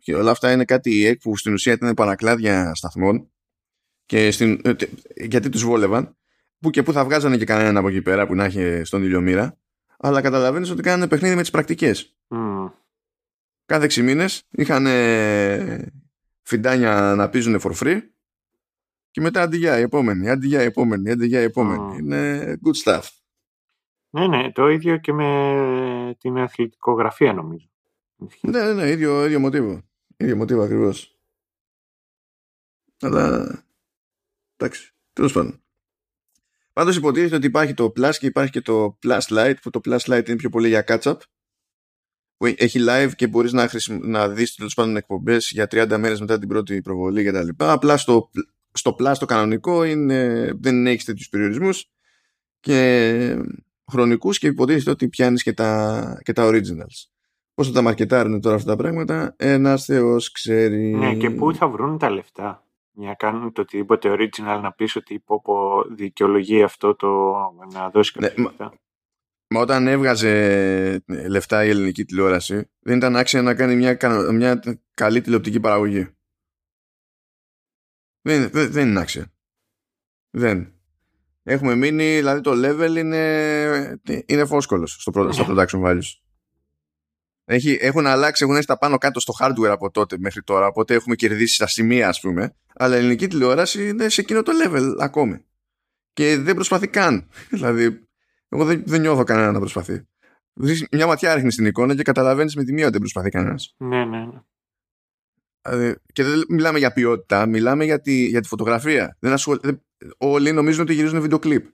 Και 0.00 0.14
όλα 0.14 0.30
αυτά 0.30 0.52
είναι 0.52 0.64
κάτι 0.64 1.18
που 1.22 1.36
στην 1.36 1.52
ουσία 1.52 1.72
ήταν 1.72 1.94
παρακλάδια 1.94 2.74
σταθμών 2.74 3.30
και 4.06 4.30
στην, 4.30 4.60
ε, 4.64 4.74
γιατί 5.14 5.48
τους 5.48 5.64
βόλευαν 5.64 6.16
που 6.58 6.70
και 6.70 6.82
που 6.82 6.92
θα 6.92 7.04
βγάζανε 7.04 7.36
και 7.36 7.44
κανέναν 7.44 7.76
από 7.76 7.88
εκεί 7.88 8.02
πέρα 8.02 8.26
που 8.26 8.34
να 8.34 8.44
έχει 8.44 8.84
στον 8.84 9.02
ηλιομήρα 9.02 9.58
αλλά 9.98 10.20
καταλαβαίνεις 10.20 10.70
ότι 10.70 10.82
κάνανε 10.82 11.08
παιχνίδι 11.08 11.34
με 11.34 11.40
τις 11.40 11.50
πρακτικές. 11.50 12.18
Mm. 12.28 12.72
Κάθε 13.64 13.86
6 13.86 14.02
μήνες 14.02 14.46
είχαν 14.50 14.86
φιντάνια 16.42 17.14
να 17.16 17.28
πίζουν 17.28 17.60
for 17.60 17.72
free 17.72 18.00
και 19.10 19.20
μετά 19.20 19.42
αντί 19.42 19.56
για 19.56 19.78
η 19.78 19.82
επόμενη, 19.82 20.30
αντί 20.30 20.46
για 20.46 20.62
η 20.62 20.64
επόμενη, 20.64 21.10
αντί 21.10 21.26
για 21.26 21.40
η 21.40 21.44
επόμενη. 21.44 21.94
Mm. 21.94 21.98
Είναι 21.98 22.52
good 22.64 22.84
stuff. 22.84 23.02
Ναι, 24.10 24.26
ναι, 24.26 24.52
το 24.52 24.68
ίδιο 24.68 24.96
και 24.96 25.12
με 25.12 26.16
την 26.18 26.38
αθλητικογραφία 26.38 27.32
νομίζω. 27.32 27.68
Ναι, 28.40 28.62
ναι, 28.62 28.72
ναι, 28.72 28.90
ίδιο, 28.90 29.24
ίδιο 29.24 29.40
μοτίβο. 29.40 29.82
Ίδιο 30.16 30.36
μοτίβο 30.36 30.62
ακριβώς. 30.62 31.18
Αλλά. 33.00 33.58
Εντάξει, 34.56 34.94
τέλος 35.12 35.32
πάντων. 35.32 35.62
Πάντως 36.72 36.96
υποτίθεται 36.96 37.36
ότι 37.36 37.46
υπάρχει 37.46 37.74
το 37.74 37.92
Plus 37.96 38.12
και 38.18 38.26
υπάρχει 38.26 38.50
και 38.50 38.60
το 38.60 38.98
Plus 39.02 39.20
Lite, 39.20 39.54
που 39.62 39.70
το 39.70 39.80
Plus 39.84 39.98
Lite 39.98 40.28
είναι 40.28 40.36
πιο 40.36 40.50
πολύ 40.50 40.68
για 40.68 40.84
catch-up. 40.86 41.16
Που 42.36 42.46
έχει 42.46 42.78
live 42.88 43.10
και 43.16 43.26
μπορείς 43.26 43.52
να, 43.52 43.68
χρησιμο... 43.68 43.98
να 44.02 44.28
δεις 44.28 44.54
τέλος 44.54 44.74
πάντων 44.74 44.96
εκπομπές 44.96 45.50
για 45.50 45.66
30 45.70 45.96
μέρες 45.98 46.20
μετά 46.20 46.38
την 46.38 46.48
πρώτη 46.48 46.80
προβολή 46.80 47.24
κτλ. 47.24 47.48
Απλά 47.56 47.96
στο, 47.96 48.30
στο 48.78 48.96
Plus 48.98 49.14
το 49.18 49.26
κανονικό 49.26 49.84
είναι... 49.84 50.50
δεν 50.60 50.86
έχεις 50.86 51.04
τέτοιους 51.04 51.28
περιορισμούς 51.28 51.90
και 52.60 53.36
χρονικούς 53.90 54.38
και 54.38 54.46
υποτίθεται 54.46 54.90
ότι 54.90 55.08
πιάνεις 55.08 55.42
και 55.42 55.52
τα, 55.52 56.20
και 56.22 56.32
τα 56.32 56.50
originals. 56.50 57.08
Πώς 57.54 57.66
θα 57.66 57.72
τα 57.72 57.82
μαρκετάρουν 57.82 58.40
τώρα 58.40 58.56
αυτά 58.56 58.70
τα 58.70 58.76
πράγματα, 58.76 59.34
ένας 59.38 59.84
Θεός 59.84 60.32
ξέρει. 60.32 60.94
Ναι, 60.94 61.14
και 61.14 61.30
πού 61.30 61.54
θα 61.54 61.68
βρουν 61.68 61.98
τα 61.98 62.10
λεφτά; 62.10 62.64
Για 62.92 63.08
να 63.08 63.14
κάνουν 63.14 63.52
το 63.52 63.60
οτιδήποτε 63.60 64.12
original 64.12 64.60
να 64.62 64.72
πεις 64.72 64.96
ότι 64.96 65.18
πω, 65.18 65.40
πω 65.40 65.82
δικαιολογεί 65.94 66.62
αυτό 66.62 66.94
το 66.94 67.34
να 67.72 67.90
δώσει 67.90 68.12
κάποια 68.12 68.32
ναι, 68.36 68.42
λεφτά. 68.42 68.72
Μα, 69.54 69.60
όταν 69.60 69.86
έβγαζε 69.86 71.04
λεφτά 71.28 71.64
η 71.64 71.68
ελληνική 71.68 72.04
τηλεόραση 72.04 72.70
δεν 72.78 72.96
ήταν 72.96 73.16
άξια 73.16 73.42
να 73.42 73.54
κάνει 73.54 73.76
μια, 73.76 73.98
μια 74.32 74.62
καλή 74.94 75.20
τηλεοπτική 75.20 75.60
παραγωγή. 75.60 76.08
Δεν, 78.28 78.50
δεν, 78.50 78.70
δεν 78.70 78.88
είναι 78.88 79.00
άξια. 79.00 79.32
Δεν. 80.30 80.72
Έχουμε 81.42 81.74
μείνει, 81.74 82.16
δηλαδή 82.16 82.40
το 82.40 82.52
level 82.54 82.96
είναι, 82.96 84.00
είναι 84.26 84.44
φόσκολος 84.44 84.96
στο, 85.00 85.32
στα 85.32 85.46
production 85.48 85.82
values. 85.84 86.12
Έχει, 87.44 87.78
έχουν 87.80 88.06
αλλάξει, 88.06 88.44
έχουν 88.44 88.54
έρθει 88.54 88.66
τα 88.66 88.78
πάνω 88.78 88.98
κάτω 88.98 89.20
στο 89.20 89.34
hardware 89.40 89.70
από 89.70 89.90
τότε 89.90 90.16
μέχρι 90.18 90.42
τώρα. 90.42 90.66
Οπότε 90.66 90.94
έχουμε 90.94 91.14
κερδίσει 91.14 91.54
στα 91.54 91.66
σημεία, 91.66 92.08
ας 92.08 92.20
πούμε. 92.20 92.56
Αλλά 92.74 92.94
η 92.94 92.98
ελληνική 92.98 93.26
τηλεόραση 93.26 93.88
είναι 93.88 94.08
σε 94.08 94.20
εκείνο 94.20 94.42
το 94.42 94.52
level 94.64 94.94
ακόμη. 95.00 95.44
Και 96.12 96.36
δεν 96.36 96.54
προσπαθεί 96.54 96.88
καν. 96.88 97.28
δηλαδή, 97.50 98.08
εγώ 98.48 98.64
δεν, 98.64 98.82
δεν 98.86 99.00
νιώθω 99.00 99.24
κανένα 99.24 99.52
να 99.52 99.58
προσπαθεί. 99.58 100.08
Μια 100.90 101.06
ματιά 101.06 101.34
ρίχνεις 101.34 101.52
στην 101.54 101.66
εικόνα 101.66 101.94
και 101.94 102.02
καταλαβαίνεις 102.02 102.56
με 102.56 102.64
τη 102.64 102.72
μία 102.72 102.82
ότι 102.82 102.92
δεν 102.92 103.00
προσπαθεί 103.00 103.30
κανένας. 103.30 103.74
Ναι, 103.78 104.04
ναι, 104.04 104.18
ναι. 104.18 104.40
Δηλαδή, 105.62 105.94
και 106.12 106.24
δεν 106.24 106.44
μιλάμε 106.48 106.78
για 106.78 106.92
ποιότητα, 106.92 107.46
μιλάμε 107.46 107.84
για 107.84 108.00
τη, 108.00 108.26
για 108.26 108.40
τη 108.40 108.48
φωτογραφία. 108.48 109.16
Δεν 109.20 109.32
ασχολ... 109.32 109.58
Όλοι 110.18 110.52
νομίζουν 110.52 110.82
ότι 110.82 110.94
γυρίζουν 110.94 111.20
βίντεο 111.20 111.38
κλιπ. 111.38 111.66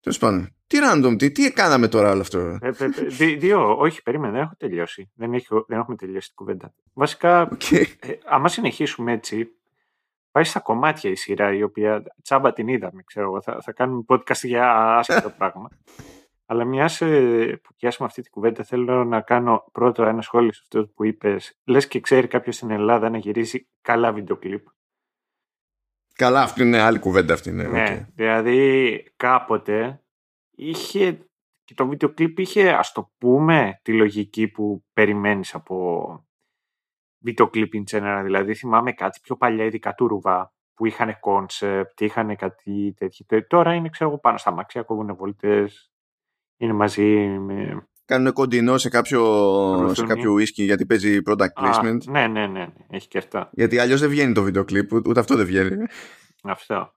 Τέλος 0.00 0.18
πάντων. 0.18 0.54
Τι 0.66 0.78
random, 0.82 1.14
τι, 1.18 1.30
τι 1.30 1.52
κάναμε 1.52 1.88
τώρα 1.88 2.10
όλο 2.10 2.20
αυτό; 2.20 2.58
Ε, 2.60 2.70
δύο, 3.38 3.78
όχι, 3.78 4.02
περίμενε, 4.02 4.32
δεν 4.32 4.42
έχω 4.42 4.54
τελειώσει. 4.58 5.10
Δεν, 5.14 5.34
έχω, 5.34 5.64
δεν 5.68 5.78
έχουμε 5.78 5.96
τελειώσει 5.96 6.26
την 6.26 6.36
κουβέντα. 6.36 6.74
Βασικά, 6.92 7.48
okay. 7.52 7.84
ε, 8.00 8.12
άμα 8.24 8.48
συνεχίσουμε 8.48 9.12
έτσι, 9.12 9.48
πάει 10.30 10.44
στα 10.44 10.60
κομμάτια 10.60 11.10
η 11.10 11.14
σειρά, 11.14 11.54
η 11.54 11.62
οποία 11.62 12.02
τσάμπα 12.22 12.52
την 12.52 12.68
είδαμε, 12.68 13.02
ξέρω 13.02 13.26
εγώ. 13.26 13.42
Θα, 13.42 13.60
θα 13.62 13.72
κάνουμε 13.72 14.04
podcast 14.08 14.42
για 14.42 14.96
άσχετο 14.96 15.30
πράγμα. 15.38 15.68
Αλλά 16.46 16.64
μια 16.64 16.90
ε, 17.00 17.54
που 17.62 17.74
πιάσουμε 17.76 18.08
αυτή 18.08 18.22
την 18.22 18.30
κουβέντα, 18.30 18.64
θέλω 18.64 19.04
να 19.04 19.20
κάνω 19.20 19.64
πρώτο 19.72 20.02
ένα 20.02 20.22
σχόλιο 20.22 20.52
σε 20.52 20.60
αυτό 20.62 20.86
που 20.86 21.04
είπες. 21.04 21.58
Λες 21.64 21.88
και 21.88 22.00
ξέρει 22.00 22.26
κάποιος 22.26 22.54
στην 22.54 22.70
Ελλάδα 22.70 23.10
να 23.10 23.18
γυρίσει 23.18 23.68
καλά 23.80 24.12
βίντεο 24.12 24.36
κλιπ. 24.36 24.66
Καλά, 26.14 26.42
αυτή 26.42 26.62
είναι 26.62 26.80
άλλη 26.80 26.98
κουβέντα 26.98 27.34
αυτή. 27.34 27.50
Ναι, 27.50 27.68
ναι 27.68 28.08
δηλαδή 28.14 29.04
κάποτε 29.16 30.02
είχε 30.50 31.26
και 31.64 31.74
το 31.74 31.86
βίντεο 31.86 32.12
κλιπ 32.12 32.38
είχε, 32.38 32.70
ας 32.72 32.92
το 32.92 33.12
πούμε, 33.18 33.80
τη 33.82 33.92
λογική 33.92 34.48
που 34.48 34.84
περιμένεις 34.92 35.54
από 35.54 36.26
βίντεο 37.18 37.48
κλιπ 37.48 37.72
in 37.74 37.96
general. 37.96 38.20
Δηλαδή 38.24 38.54
θυμάμαι 38.54 38.92
κάτι 38.92 39.20
πιο 39.22 39.36
παλιά, 39.36 39.64
ειδικά 39.64 39.94
του 39.94 40.08
Ρουβά, 40.08 40.54
που 40.74 40.86
είχαν 40.86 41.20
concept, 41.20 42.00
είχαν 42.00 42.36
κάτι 42.36 42.94
τέτοιο. 42.96 43.46
Τώρα 43.46 43.74
είναι, 43.74 43.88
ξέρω 43.88 44.18
πάνω 44.18 44.36
στα 44.36 44.50
αμάξια, 44.50 44.80
κόβουν 44.80 45.16
βόλτες, 45.16 45.91
είναι 46.62 46.72
μαζί 46.72 47.04
με... 47.38 47.86
Κάνουν 48.04 48.32
κοντινό 48.32 48.78
σε 48.78 48.88
κάποιο, 48.88 49.20
σε 49.94 50.06
κάποιο 50.06 50.34
whisky 50.34 50.64
γιατί 50.64 50.86
παίζει 50.86 51.18
product 51.26 51.64
placement. 51.64 51.98
ναι, 52.04 52.26
ναι, 52.26 52.46
ναι, 52.46 52.46
ναι, 52.46 52.66
έχει 52.88 53.08
και 53.08 53.18
αυτά. 53.18 53.50
Γιατί 53.52 53.78
αλλιώς 53.78 54.00
δεν 54.00 54.08
βγαίνει 54.08 54.32
το 54.32 54.42
βίντεο 54.42 54.64
κλιπ, 54.64 54.92
ούτε 54.92 55.20
αυτό 55.20 55.36
δεν 55.36 55.46
βγαίνει. 55.46 55.76
Αυτό. 56.42 56.92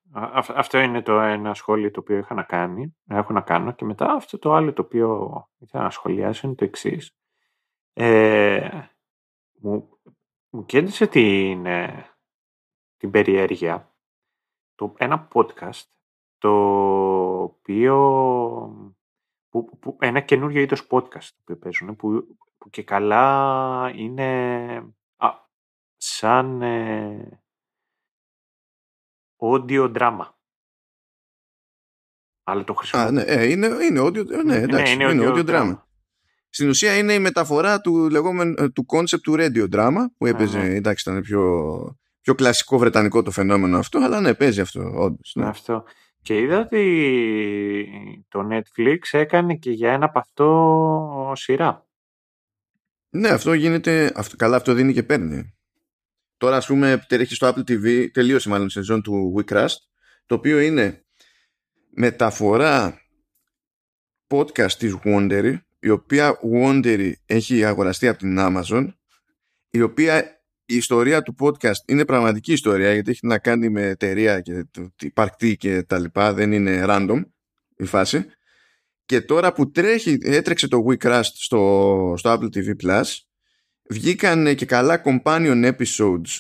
αυτό 0.55 0.79
είναι 0.79 1.01
το 1.01 1.19
ένα 1.19 1.53
σχόλιο 1.53 1.91
το 1.91 1.99
οποίο 1.99 2.17
είχα 2.17 2.33
να 2.33 2.43
κάνει, 2.43 2.95
έχω 3.07 3.33
να 3.33 3.41
κάνω 3.41 3.71
και 3.71 3.85
μετά 3.85 4.13
αυτό 4.13 4.39
το 4.39 4.53
άλλο 4.53 4.73
το 4.73 4.81
οποίο 4.81 5.31
ήθελα 5.57 5.83
να 5.83 5.89
σχολιάσω 5.89 6.47
είναι 6.47 6.55
το 6.55 6.65
εξής. 6.65 7.17
Ε, 7.93 8.69
μου, 9.61 9.89
μου 10.49 10.65
κέντρισε 10.65 11.07
την, 11.07 11.65
ε, 11.65 12.05
την 12.97 13.11
περιέργεια 13.11 13.95
το, 14.75 14.93
ένα 14.97 15.27
podcast 15.33 15.83
το 16.37 16.51
οποίο 17.41 17.95
που, 19.63 19.79
που, 19.79 19.97
ένα 19.99 20.19
καινούριο 20.19 20.61
είδος 20.61 20.87
podcast 20.89 21.29
που 21.43 21.59
παίζουν 21.59 21.95
που, 21.95 22.37
που 22.57 22.69
και 22.69 22.83
καλά 22.83 23.91
είναι 23.95 24.75
α, 25.17 25.29
σαν 25.95 26.61
ε, 26.61 27.41
audio 29.37 29.93
drama. 29.97 30.29
Αλλά 32.43 32.63
το 32.63 32.73
χρησιμοποιώ. 32.73 33.11
ναι, 33.11 33.21
ε, 33.21 33.49
είναι, 33.49 33.67
είναι 33.67 34.01
audio, 34.01 34.29
ε, 34.29 34.35
ναι, 34.35 34.43
ναι, 34.43 34.55
εντάξει, 34.55 34.95
ναι, 34.95 35.03
είναι, 35.03 35.13
είναι 35.13 35.31
audio, 35.33 35.49
drama. 35.49 35.79
Στην 36.49 36.69
ουσία 36.69 36.97
είναι 36.97 37.13
η 37.13 37.19
μεταφορά 37.19 37.81
του 37.81 38.09
λεγόμενου 38.09 38.53
ε, 38.57 38.69
του 38.69 38.85
concept 38.87 39.21
του 39.21 39.35
radio 39.37 39.69
drama 39.73 40.05
που 40.17 40.25
έπαιζε, 40.25 40.59
ναι. 40.59 40.75
εντάξει 40.75 41.09
ήταν 41.09 41.21
πιο, 41.21 41.97
πιο 42.21 42.35
κλασικό 42.35 42.77
βρετανικό 42.77 43.21
το 43.21 43.31
φαινόμενο 43.31 43.77
αυτό, 43.77 43.99
αλλά 43.99 44.21
ναι, 44.21 44.33
παίζει 44.33 44.61
αυτό 44.61 44.91
όντως. 44.95 45.33
Ναι. 45.35 45.45
Αυτό. 45.45 45.83
Και 46.25 46.39
είδα 46.39 46.59
ότι 46.59 48.25
το 48.27 48.47
Netflix 48.51 48.97
έκανε 49.11 49.55
και 49.55 49.71
για 49.71 49.91
ένα 49.91 50.05
από 50.05 50.19
αυτό 50.19 51.31
σειρά. 51.35 51.87
Ναι, 53.09 53.29
αυτό 53.29 53.53
γίνεται, 53.53 54.11
αυτό, 54.15 54.35
καλά 54.35 54.55
αυτό 54.55 54.73
δίνει 54.73 54.93
και 54.93 55.03
παίρνει. 55.03 55.55
Τώρα 56.37 56.55
ας 56.57 56.65
πούμε 56.65 57.05
τρέχει 57.07 57.35
στο 57.35 57.47
Apple 57.47 57.71
TV, 57.71 58.11
τελείωσε 58.11 58.49
μάλλον 58.49 58.67
η 58.67 58.71
σεζόν 58.71 59.01
του 59.01 59.35
WeCrust, 59.37 59.75
το 60.25 60.35
οποίο 60.35 60.59
είναι 60.59 61.05
μεταφορά 61.89 63.01
podcast 64.27 64.71
της 64.71 64.97
Wondery, 65.03 65.57
η 65.79 65.89
οποία 65.89 66.39
Wondery 66.53 67.11
έχει 67.25 67.65
αγοραστεί 67.65 68.07
από 68.07 68.17
την 68.17 68.37
Amazon, 68.39 68.87
η 69.69 69.81
οποία 69.81 70.44
η 70.65 70.75
ιστορία 70.75 71.21
του 71.21 71.35
podcast 71.39 71.87
είναι 71.87 72.05
πραγματική 72.05 72.51
ιστορία 72.51 72.93
γιατί 72.93 73.11
έχει 73.11 73.27
να 73.27 73.37
κάνει 73.39 73.69
με 73.69 73.81
εταιρεία 73.81 74.41
και 74.41 74.65
υπαρκτή 75.01 75.57
και 75.57 75.83
τα 75.83 75.99
λοιπά, 75.99 76.33
δεν 76.33 76.51
είναι 76.51 76.83
random 76.87 77.21
η 77.77 77.85
φάση. 77.85 78.25
Και 79.05 79.21
τώρα 79.21 79.53
που 79.53 79.71
τρέχει, 79.71 80.17
έτρεξε 80.21 80.67
το 80.67 80.85
WeCrust 80.89 81.29
στο, 81.33 82.13
στο 82.17 82.33
Apple 82.33 82.57
TV 82.57 82.69
Plus, 82.83 83.03
βγήκαν 83.89 84.55
και 84.55 84.65
καλά 84.65 85.01
companion 85.05 85.73
episodes 85.73 86.39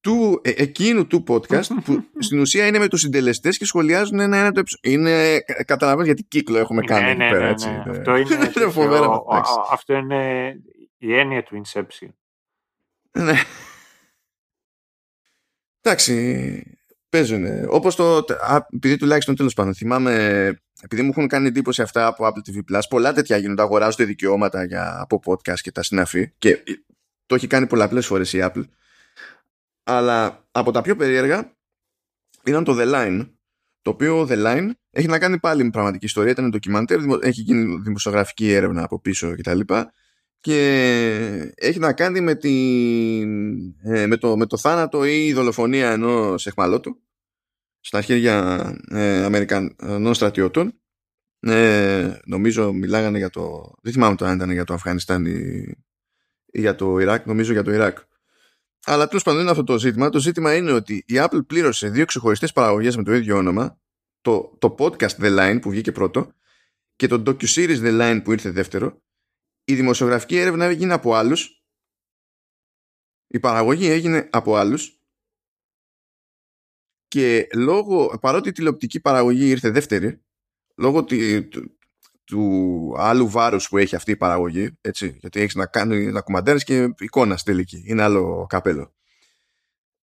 του, 0.00 0.40
ε, 0.44 0.50
εκείνου 0.56 1.06
του 1.06 1.24
podcast 1.28 1.66
που 1.84 2.04
στην 2.24 2.40
ουσία 2.40 2.66
είναι 2.66 2.78
με 2.78 2.88
τους 2.88 3.00
συντελεστές 3.00 3.58
και 3.58 3.64
σχολιάζουν 3.64 4.20
ένα-ένα 4.20 4.52
το 4.52 4.60
επεισόδιο. 4.60 4.92
Είναι, 4.92 5.38
καταλαβαίνεις 5.64 6.06
γιατί 6.06 6.22
κύκλο 6.22 6.58
έχουμε 6.58 6.80
ναι, 6.80 6.86
κάνει 6.86 7.16
ναι, 7.16 7.24
εκεί 7.24 7.32
πέρα, 7.32 7.44
ναι, 7.44 7.50
έτσι. 7.50 7.68
ναι. 7.68 7.82
Αυτό 7.90 8.16
είναι, 8.16 8.36
τέτοιο, 8.52 8.72
αυτό 9.70 9.94
είναι 9.94 10.52
η 10.98 11.14
έννοια 11.14 11.42
του 11.42 11.62
Inception. 11.64 12.08
Ναι. 13.18 13.40
Εντάξει, 15.80 16.76
παίζουν. 17.08 17.44
Όπως 17.68 17.94
το. 17.94 18.24
Επειδή 18.72 18.96
τουλάχιστον 18.96 19.36
τέλος 19.36 19.54
πάντων 19.54 19.74
θυμάμαι. 19.74 20.14
Επειδή 20.80 21.02
μου 21.02 21.08
έχουν 21.08 21.28
κάνει 21.28 21.46
εντύπωση 21.46 21.82
αυτά 21.82 22.06
από 22.06 22.26
Apple 22.26 22.50
TV 22.50 22.72
Plus, 22.72 22.80
πολλά 22.88 23.12
τέτοια 23.12 23.36
γίνονται. 23.36 23.62
Αγοράζονται 23.62 24.04
δικαιώματα 24.04 24.64
για, 24.64 25.00
από 25.00 25.20
podcast 25.24 25.60
και 25.60 25.72
τα 25.72 25.82
συναφή. 25.82 26.32
Και 26.38 26.62
το 27.26 27.34
έχει 27.34 27.46
κάνει 27.46 27.66
πολλαπλές 27.66 28.06
φορές 28.06 28.32
η 28.32 28.38
Apple. 28.42 28.64
Αλλά 29.82 30.46
από 30.50 30.70
τα 30.70 30.82
πιο 30.82 30.96
περίεργα 30.96 31.56
ήταν 32.44 32.64
το 32.64 32.76
The 32.78 32.94
Line. 32.94 33.28
Το 33.82 33.90
οποίο 33.90 34.26
The 34.30 34.44
Line 34.44 34.70
έχει 34.90 35.06
να 35.06 35.18
κάνει 35.18 35.38
πάλι 35.38 35.64
με 35.64 35.70
πραγματική 35.70 36.04
ιστορία. 36.04 36.30
Ήταν 36.30 36.50
ντοκιμαντέρ, 36.50 37.00
έχει 37.20 37.40
γίνει 37.40 37.80
δημοσιογραφική 37.82 38.52
έρευνα 38.52 38.82
από 38.82 39.00
πίσω 39.00 39.34
κτλ 39.36 39.60
και 39.60 39.84
έχει 41.54 41.78
να 41.78 41.92
κάνει 41.92 42.20
με, 42.20 42.34
την, 42.34 43.52
ε, 43.82 44.06
με, 44.06 44.16
το, 44.16 44.36
με 44.36 44.46
το 44.46 44.56
θάνατο 44.56 45.04
ή 45.04 45.26
η 45.26 45.32
δολοφονία 45.32 45.90
ενός 45.90 46.46
εχμαλώτου 46.46 47.02
στα 47.80 48.02
χέρια 48.02 48.64
ε, 48.90 49.24
Αμερικανών 49.24 50.14
στρατιώτων. 50.14 50.78
Ε, 51.40 52.18
νομίζω 52.24 52.72
μιλάγανε 52.72 53.18
για 53.18 53.30
το 53.30 53.72
δεν 53.82 53.92
θυμάμαι 53.92 54.16
το 54.16 54.24
αν 54.24 54.36
ήταν 54.36 54.50
για 54.50 54.64
το 54.64 54.74
Αφγανιστάν 54.74 55.26
ή, 55.26 55.74
ή 56.46 56.60
για 56.60 56.74
το 56.74 56.98
Ιράκ 56.98 57.26
νομίζω 57.26 57.52
για 57.52 57.62
το 57.62 57.72
Ιράκ. 57.72 57.98
Αλλά 58.84 59.06
τέλος 59.08 59.22
πάντων 59.22 59.40
είναι 59.40 59.50
αυτό 59.50 59.64
το 59.64 59.78
ζήτημα. 59.78 60.08
Το 60.08 60.18
ζήτημα 60.18 60.56
είναι 60.56 60.72
ότι 60.72 60.94
η 61.06 61.14
Apple 61.14 61.46
πλήρωσε 61.46 61.88
δύο 61.88 62.04
ξεχωριστές 62.04 62.52
παραγωγές 62.52 62.96
με 62.96 63.02
το 63.02 63.14
ίδιο 63.14 63.36
όνομα. 63.36 63.78
Το, 64.20 64.56
το 64.58 64.74
podcast 64.78 65.16
The 65.20 65.38
Line 65.38 65.58
που 65.60 65.70
βγήκε 65.70 65.92
πρώτο 65.92 66.32
και 66.96 67.06
το 67.06 67.22
docu-series 67.26 67.78
The 67.80 68.00
Line 68.00 68.20
που 68.24 68.32
ήρθε 68.32 68.50
δεύτερο 68.50 69.02
η 69.64 69.74
δημοσιογραφική 69.74 70.36
έρευνα 70.36 70.64
έγινε 70.64 70.92
από 70.92 71.14
άλλους. 71.14 71.64
Η 73.26 73.40
παραγωγή 73.40 73.86
έγινε 73.86 74.28
από 74.32 74.56
άλλους. 74.56 74.98
Και 77.08 77.48
λόγω, 77.54 78.18
παρότι 78.18 78.48
η 78.48 78.52
τηλεοπτική 78.52 79.00
παραγωγή 79.00 79.48
ήρθε 79.48 79.70
δεύτερη 79.70 80.22
λόγω 80.76 81.04
του, 81.04 81.16
του, 82.24 82.94
άλλου 82.96 83.28
βάρους 83.28 83.68
που 83.68 83.78
έχει 83.78 83.96
αυτή 83.96 84.10
η 84.10 84.16
παραγωγή 84.16 84.78
έτσι, 84.80 85.16
γιατί 85.20 85.40
έχεις 85.40 85.54
να 85.54 85.66
κάνει 85.66 86.06
να 86.06 86.20
κουμαντέρεις 86.20 86.64
και 86.64 86.94
εικόνας 86.98 87.40
στη 87.40 87.50
τελική 87.50 87.84
είναι 87.86 88.02
άλλο 88.02 88.46
καπέλο. 88.48 88.94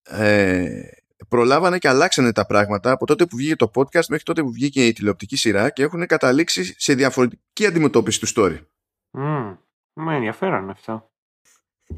Ε, 0.03 0.81
προλάβανε 1.27 1.77
και 1.77 1.87
αλλάξανε 1.87 2.31
τα 2.31 2.45
πράγματα 2.45 2.91
από 2.91 3.05
τότε 3.05 3.25
που 3.25 3.37
βγήκε 3.37 3.55
το 3.55 3.71
podcast 3.75 4.05
μέχρι 4.09 4.23
τότε 4.23 4.41
που 4.41 4.51
βγήκε 4.51 4.85
η 4.85 4.93
τηλεοπτική 4.93 5.35
σειρά 5.35 5.69
και 5.69 5.83
έχουν 5.83 6.05
καταλήξει 6.05 6.75
σε 6.77 6.93
διαφορετική 6.93 7.65
αντιμετώπιση 7.65 8.19
του 8.19 8.27
story 8.35 8.59
Mm. 9.11 9.57
Με 9.93 10.15
ενδιαφέρον 10.15 10.69
αυτό. 10.69 11.11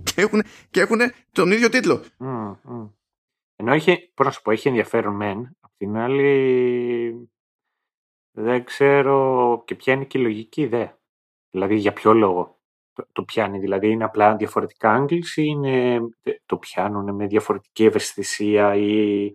Και 0.03 0.21
έχουν, 0.21 0.43
και 0.69 0.81
έχουν 0.81 0.99
τον 1.31 1.51
ίδιο 1.51 1.69
τίτλο. 1.69 2.03
Mm, 2.19 2.51
mm. 2.51 2.89
Ενώ 3.55 3.73
είχε, 3.73 4.11
πώς 4.13 4.25
να 4.25 4.31
σου 4.31 4.41
πω, 4.41 4.51
έχει 4.51 4.67
ενδιαφέρον 4.67 5.15
μεν, 5.15 5.57
απ' 5.59 5.77
την 5.77 5.97
άλλη 5.97 7.29
δεν 8.31 8.63
ξέρω 8.63 9.63
και 9.65 9.75
ποια 9.75 9.93
είναι 9.93 10.05
και 10.05 10.17
η 10.17 10.21
λογική 10.21 10.61
ιδέα. 10.61 10.99
Δηλαδή 11.49 11.75
για 11.75 11.93
ποιο 11.93 12.13
λόγο 12.13 12.61
το, 12.93 13.07
το 13.11 13.23
πιάνει, 13.23 13.59
δηλαδή 13.59 13.89
είναι 13.89 14.03
απλά 14.03 14.35
διαφορετικά 14.35 14.93
άγγλες 14.93 15.35
ή 15.35 15.43
είναι, 15.45 15.99
το 16.45 16.57
πιάνουν 16.57 17.15
με 17.15 17.27
διαφορετική 17.27 17.83
ευαισθησία 17.83 18.75
ή 18.75 19.29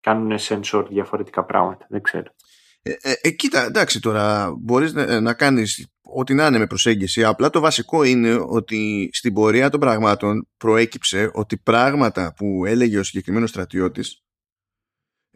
κάνουν 0.00 0.38
sensor 0.38 0.86
διαφορετικά 0.88 1.44
πράγματα, 1.44 1.86
δεν 1.88 2.02
ξέρω. 2.02 2.34
Ε, 2.82 2.92
ε, 3.00 3.14
ε, 3.20 3.30
κοίτα, 3.30 3.64
εντάξει 3.64 4.00
τώρα, 4.00 4.54
μπορείς 4.58 4.92
να, 4.92 5.20
να 5.20 5.34
κάνεις 5.34 5.93
ό,τι 6.14 6.34
να 6.34 6.46
είναι 6.46 6.58
με 6.58 6.66
προσέγγιση. 6.66 7.24
Απλά 7.24 7.50
το 7.50 7.60
βασικό 7.60 8.02
είναι 8.02 8.34
ότι 8.34 9.10
στην 9.12 9.32
πορεία 9.34 9.70
των 9.70 9.80
πραγμάτων 9.80 10.48
προέκυψε 10.56 11.30
ότι 11.32 11.56
πράγματα 11.56 12.34
που 12.36 12.64
έλεγε 12.66 12.98
ο 12.98 13.02
συγκεκριμένος 13.02 13.50
στρατιώτης 13.50 14.22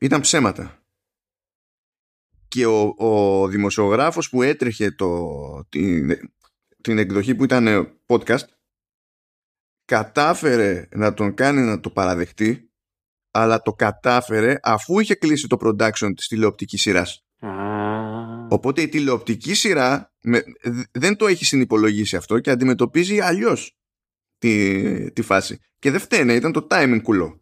ήταν 0.00 0.20
ψέματα. 0.20 0.82
Και 2.48 2.66
ο, 2.66 2.94
ο 2.96 3.46
δημοσιογράφος 3.48 4.28
που 4.28 4.42
έτρεχε 4.42 4.90
το, 4.90 5.28
την, 5.68 6.10
την 6.80 6.98
εκδοχή 6.98 7.34
που 7.34 7.44
ήταν 7.44 7.92
podcast 8.06 8.46
κατάφερε 9.84 10.88
να 10.90 11.14
τον 11.14 11.34
κάνει 11.34 11.60
να 11.60 11.80
το 11.80 11.90
παραδεχτεί 11.90 12.68
αλλά 13.30 13.62
το 13.62 13.72
κατάφερε 13.72 14.58
αφού 14.62 15.00
είχε 15.00 15.14
κλείσει 15.14 15.46
το 15.46 15.56
production 15.60 16.12
της 16.16 16.26
τηλεοπτικής 16.26 16.80
σειράς. 16.80 17.24
Οπότε 18.48 18.82
η 18.82 18.88
τηλεοπτική 18.88 19.54
σειρά 19.54 20.12
με, 20.20 20.42
δεν 20.92 21.16
το 21.16 21.26
έχει 21.26 21.44
συνυπολογίσει 21.44 22.16
αυτό 22.16 22.38
και 22.38 22.50
αντιμετωπίζει 22.50 23.20
αλλιώς 23.20 23.76
τη, 24.38 25.12
τη 25.12 25.22
φάση. 25.22 25.58
Και 25.78 25.90
δεν 25.90 26.00
φταίνε, 26.00 26.34
ήταν 26.34 26.52
το 26.52 26.66
timing 26.70 27.00
κουλό. 27.02 27.40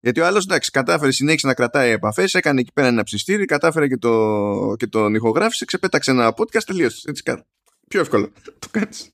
Γιατί 0.00 0.20
ο 0.20 0.26
άλλος 0.26 0.44
εντάξει, 0.44 0.70
κατάφερε 0.70 1.10
συνέχισε 1.10 1.46
να 1.46 1.54
κρατάει 1.54 1.90
επαφές, 1.90 2.34
έκανε 2.34 2.60
εκεί 2.60 2.72
πέρα 2.72 2.86
ένα 2.86 3.02
ψιστήρι, 3.02 3.44
κατάφερε 3.44 3.88
και, 3.88 3.96
το, 3.96 4.74
και 4.78 4.86
τον 4.86 5.14
ηχογράφησε, 5.14 5.64
ξεπέταξε 5.64 6.10
ένα 6.10 6.34
podcast, 6.36 6.62
τελείωσε. 6.66 7.10
Έτσι 7.10 7.22
κάνω. 7.22 7.46
Πιο 7.88 8.00
εύκολο 8.00 8.32
το 8.58 8.68
κάνεις. 8.70 9.10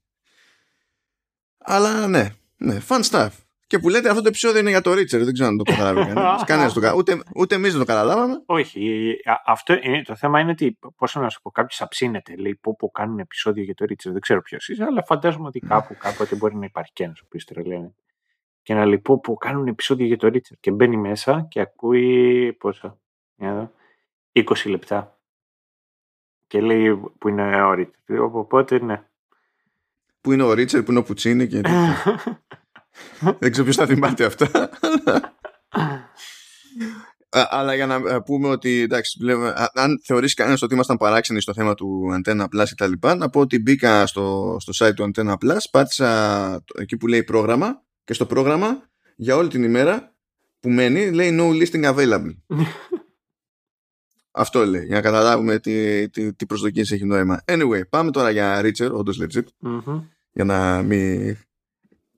Αλλά 1.58 2.06
ναι, 2.06 2.34
ναι, 2.56 2.80
fun 2.88 3.02
stuff. 3.02 3.30
Και 3.66 3.78
που 3.78 3.88
λέτε 3.88 4.08
αυτό 4.08 4.22
το 4.22 4.28
επεισόδιο 4.28 4.60
είναι 4.60 4.70
για 4.70 4.80
το 4.80 4.92
Ρίτσερ, 4.92 5.24
δεν 5.24 5.32
ξέρω 5.32 5.48
αν 5.48 5.56
το 5.56 5.62
καταλάβει 5.62 6.12
κανένας. 6.44 6.72
το 6.72 6.94
Ούτε, 6.96 7.22
ούτε 7.34 7.54
εμείς 7.54 7.70
δεν 7.70 7.80
το 7.80 7.86
καταλάβαμε. 7.86 8.42
Όχι. 8.46 9.14
Αυτό 9.44 9.74
είναι, 9.82 10.02
το 10.02 10.16
θέμα 10.16 10.40
είναι 10.40 10.50
ότι, 10.50 10.78
πώς 10.96 11.14
να 11.14 11.28
σου 11.28 11.42
πω, 11.42 11.50
κάποιος 11.50 11.80
αψίνεται. 11.80 12.36
Λέει 12.36 12.58
πω, 12.60 12.76
πω 12.76 12.90
κάνουν 12.90 13.18
επεισόδιο 13.18 13.62
για 13.62 13.74
το 13.74 13.84
Ρίτσερ. 13.84 14.12
Δεν 14.12 14.20
ξέρω 14.20 14.42
ποιος 14.42 14.68
είσαι, 14.68 14.84
αλλά 14.84 15.04
φαντάζομαι 15.04 15.46
ότι 15.46 15.60
κάπου 15.60 15.96
κάποτε 16.04 16.36
μπορεί 16.36 16.56
να 16.56 16.64
υπάρχει 16.64 16.92
και 16.92 17.04
ένας 17.04 17.20
ο 17.20 17.22
οποίος 17.24 17.44
τρελαίνει. 17.44 17.94
Και 18.62 18.74
να 18.74 18.84
λέει 18.84 18.98
πω, 18.98 19.20
πω 19.20 19.36
κάνουν 19.36 19.66
επεισόδιο 19.66 20.06
για 20.06 20.16
το 20.16 20.28
Ρίτσερ. 20.28 20.56
Και 20.60 20.70
μπαίνει 20.70 20.96
μέσα 20.96 21.46
και 21.50 21.60
ακούει 21.60 22.52
πόσα. 22.52 22.98
20 24.32 24.42
λεπτά. 24.66 25.18
Και 26.46 26.60
λέει 26.60 26.96
που 27.18 27.28
είναι 27.28 27.62
ο 27.62 27.72
Ρίτσερ. 27.72 28.20
Οπότε 28.20 28.84
ναι. 28.84 29.02
Που 30.20 30.32
είναι 30.32 30.42
ο 30.42 30.52
Ρίτσερ, 30.52 30.82
που 30.82 30.90
είναι 30.90 31.00
ο 31.00 31.02
Πουτσίνη 31.02 31.46
και. 31.46 31.60
Δεν 33.38 33.50
ξέρω 33.50 33.64
ποιος 33.64 33.76
θα 33.76 33.86
θυμάται 33.86 34.24
αυτά. 34.24 34.70
Αλλά 37.28 37.74
για 37.74 37.86
να 37.86 38.22
πούμε 38.22 38.48
ότι 38.48 38.80
εντάξει, 38.80 39.18
αν 39.74 40.00
θεωρήσει 40.04 40.34
κανένας 40.34 40.62
ότι 40.62 40.74
ήμασταν 40.74 40.96
παράξενοι 40.96 41.40
στο 41.40 41.54
θέμα 41.54 41.74
του 41.74 42.08
Antenna 42.12 42.42
Plus 42.42 42.64
και 42.64 42.74
τα 42.76 42.86
λοιπά, 42.86 43.14
να 43.14 43.28
πω 43.28 43.40
ότι 43.40 43.58
μπήκα 43.58 44.06
στο, 44.06 44.56
στο 44.60 44.86
site 44.86 44.94
του 44.94 45.10
Antenna 45.14 45.32
Plus, 45.32 45.58
πάτησα 45.70 46.64
εκεί 46.78 46.96
που 46.96 47.06
λέει 47.06 47.24
πρόγραμμα 47.24 47.82
και 48.04 48.12
στο 48.12 48.26
πρόγραμμα 48.26 48.88
για 49.16 49.36
όλη 49.36 49.48
την 49.48 49.62
ημέρα 49.62 50.14
που 50.60 50.70
μένει 50.70 51.10
λέει 51.10 51.38
no 51.40 51.62
listing 51.62 51.94
available. 51.94 52.36
Αυτό 54.38 54.66
λέει, 54.66 54.84
για 54.84 54.94
να 54.94 55.00
καταλάβουμε 55.00 55.58
τι, 55.58 56.08
τι, 56.10 56.34
τι 56.34 56.46
προσδοκίες 56.46 56.90
έχει 56.90 57.04
νόημα. 57.04 57.42
Anyway, 57.46 57.88
πάμε 57.88 58.10
τώρα 58.10 58.30
για 58.30 58.60
Richard, 58.60 58.90
όντως 58.92 59.20
legit, 59.22 59.44
για 60.32 60.44
να 60.44 60.82
μην 60.82 61.36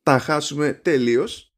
τα 0.09 0.19
χάσουμε 0.19 0.73
τελείως. 0.73 1.53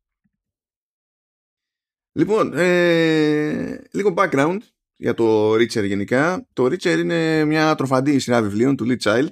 Λοιπόν, 2.12 2.52
ε, 2.54 3.84
λίγο 3.92 4.14
background 4.16 4.58
για 4.96 5.14
το 5.14 5.52
Richer 5.54 5.84
γενικά. 5.86 6.46
Το 6.52 6.64
Richer 6.64 6.98
είναι 6.98 7.44
μια 7.44 7.74
τροφαντή 7.74 8.18
σειρά 8.18 8.42
βιβλίων 8.42 8.76
του 8.76 8.86
Lee 8.88 8.98
Child, 9.02 9.28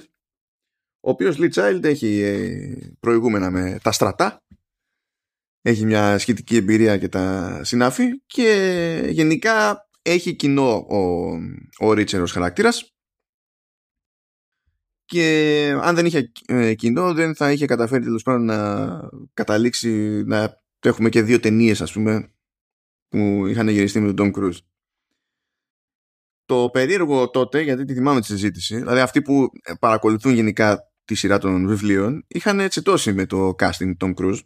ο 1.01 1.11
οποίος 1.11 1.37
Lee 1.39 1.53
Child 1.53 1.85
έχει 1.85 2.21
ε, 2.21 2.95
προηγούμενα 3.01 3.51
με 3.51 3.79
τα 3.83 3.93
στρατά, 3.93 4.43
έχει 5.63 5.85
μια 5.85 6.19
σχετική 6.19 6.57
εμπειρία 6.57 6.99
και 6.99 7.09
τα 7.09 7.61
συνάφη 7.65 8.23
και 8.27 9.09
γενικά 9.11 9.89
έχει 10.03 10.35
κοινό 10.35 10.77
ο, 10.77 10.99
ο 11.87 11.91
Richer 11.91 12.21
ως 12.21 12.33
χαρακτήρας 12.33 12.98
και 15.09 15.79
αν 15.81 15.95
δεν 15.95 16.07
είχε 16.07 16.33
ε, 16.47 16.75
κοινό 16.75 17.15
δεν 17.15 17.35
θα 17.35 17.53
είχε 17.53 17.67
καταφέρει 17.67 18.05
τέλος 18.05 18.23
πάντων 18.23 18.45
να 18.45 19.01
καταλήξει 19.35 20.23
να 20.27 20.63
έχουμε 20.83 21.09
και 21.09 21.23
δύο 21.23 21.41
ταινίες 21.41 21.81
ας 21.81 21.93
πούμε 21.93 22.33
που 23.09 23.47
είχαν 23.47 23.69
γυριστεί 23.69 24.01
με 24.01 24.13
τον 24.13 24.33
Tom 24.35 24.39
Cruise. 24.39 24.59
Το 26.45 26.69
περίεργο 26.73 27.31
τότε, 27.31 27.61
γιατί 27.61 27.85
τη 27.85 27.95
θυμάμαι 27.95 28.21
τη 28.21 28.27
συζήτηση, 28.27 28.77
δηλαδή 28.77 29.01
αυτοί 29.01 29.23
που 29.23 29.49
παρακολουθούν 29.81 30.35
γενικά 30.35 30.93
τη 31.05 31.15
σειρά 31.15 31.39
των 31.39 31.67
βιβλίων, 31.67 32.25
είχαν 32.29 32.69
τσιτώσει 32.69 33.13
με 33.13 33.27
το 33.27 33.55
casting 33.59 33.93
Tom 34.01 34.15
Cruise 34.15 34.41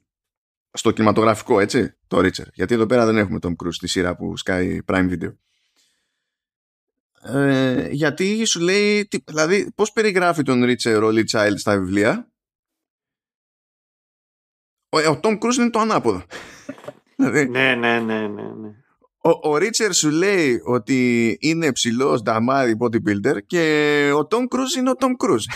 στο 0.73 0.91
κινηματογραφικό, 0.91 1.61
έτσι, 1.61 1.97
το 2.07 2.21
Ρίτσερ. 2.21 2.47
Γιατί 2.55 2.75
εδώ 2.75 2.87
πέρα 2.87 3.07
δεν 3.07 3.17
έχουμε 3.17 3.39
τον 3.39 3.57
Cruise 3.63 3.73
στη 3.73 3.89
σειρά 3.89 4.17
που 4.17 4.37
σκάει 4.37 4.79
Prime 4.87 5.11
Video. 5.11 5.35
Ε, 7.25 7.89
γιατί 7.91 8.45
σου 8.45 8.61
λέει, 8.61 9.09
δηλαδή, 9.25 9.73
πώς 9.75 9.93
περιγράφει 9.93 10.43
τον 10.43 10.65
Ρίτσερ 10.65 11.03
ο 11.03 11.09
Lee 11.09 11.25
Child 11.31 11.55
στα 11.57 11.79
βιβλία; 11.79 12.33
Ο, 14.89 14.99
ο 14.99 15.21
Tom 15.23 15.39
Cruise 15.39 15.57
είναι 15.59 15.71
το 15.71 15.79
ανάποδο. 15.79 16.23
δηλαδή, 17.17 17.49
ναι, 17.49 17.75
ναι, 17.75 18.01
ναι, 18.01 18.29
ναι, 18.29 18.43
ναι. 18.43 18.69
Ο, 19.25 19.51
ο 19.51 19.57
Ρίτσερ 19.57 19.93
σου 19.93 20.11
λέει 20.11 20.61
ότι 20.65 21.39
είναι 21.41 21.73
ψηλός 21.73 22.23
νταμάρι 22.23 22.77
bodybuilder 22.81 23.37
και 23.47 24.11
ο 24.15 24.27
Tom 24.31 24.43
Cruise 24.49 24.77
είναι 24.79 24.91
ο 24.91 24.95
Tom 24.99 25.27
Cruise. 25.27 25.45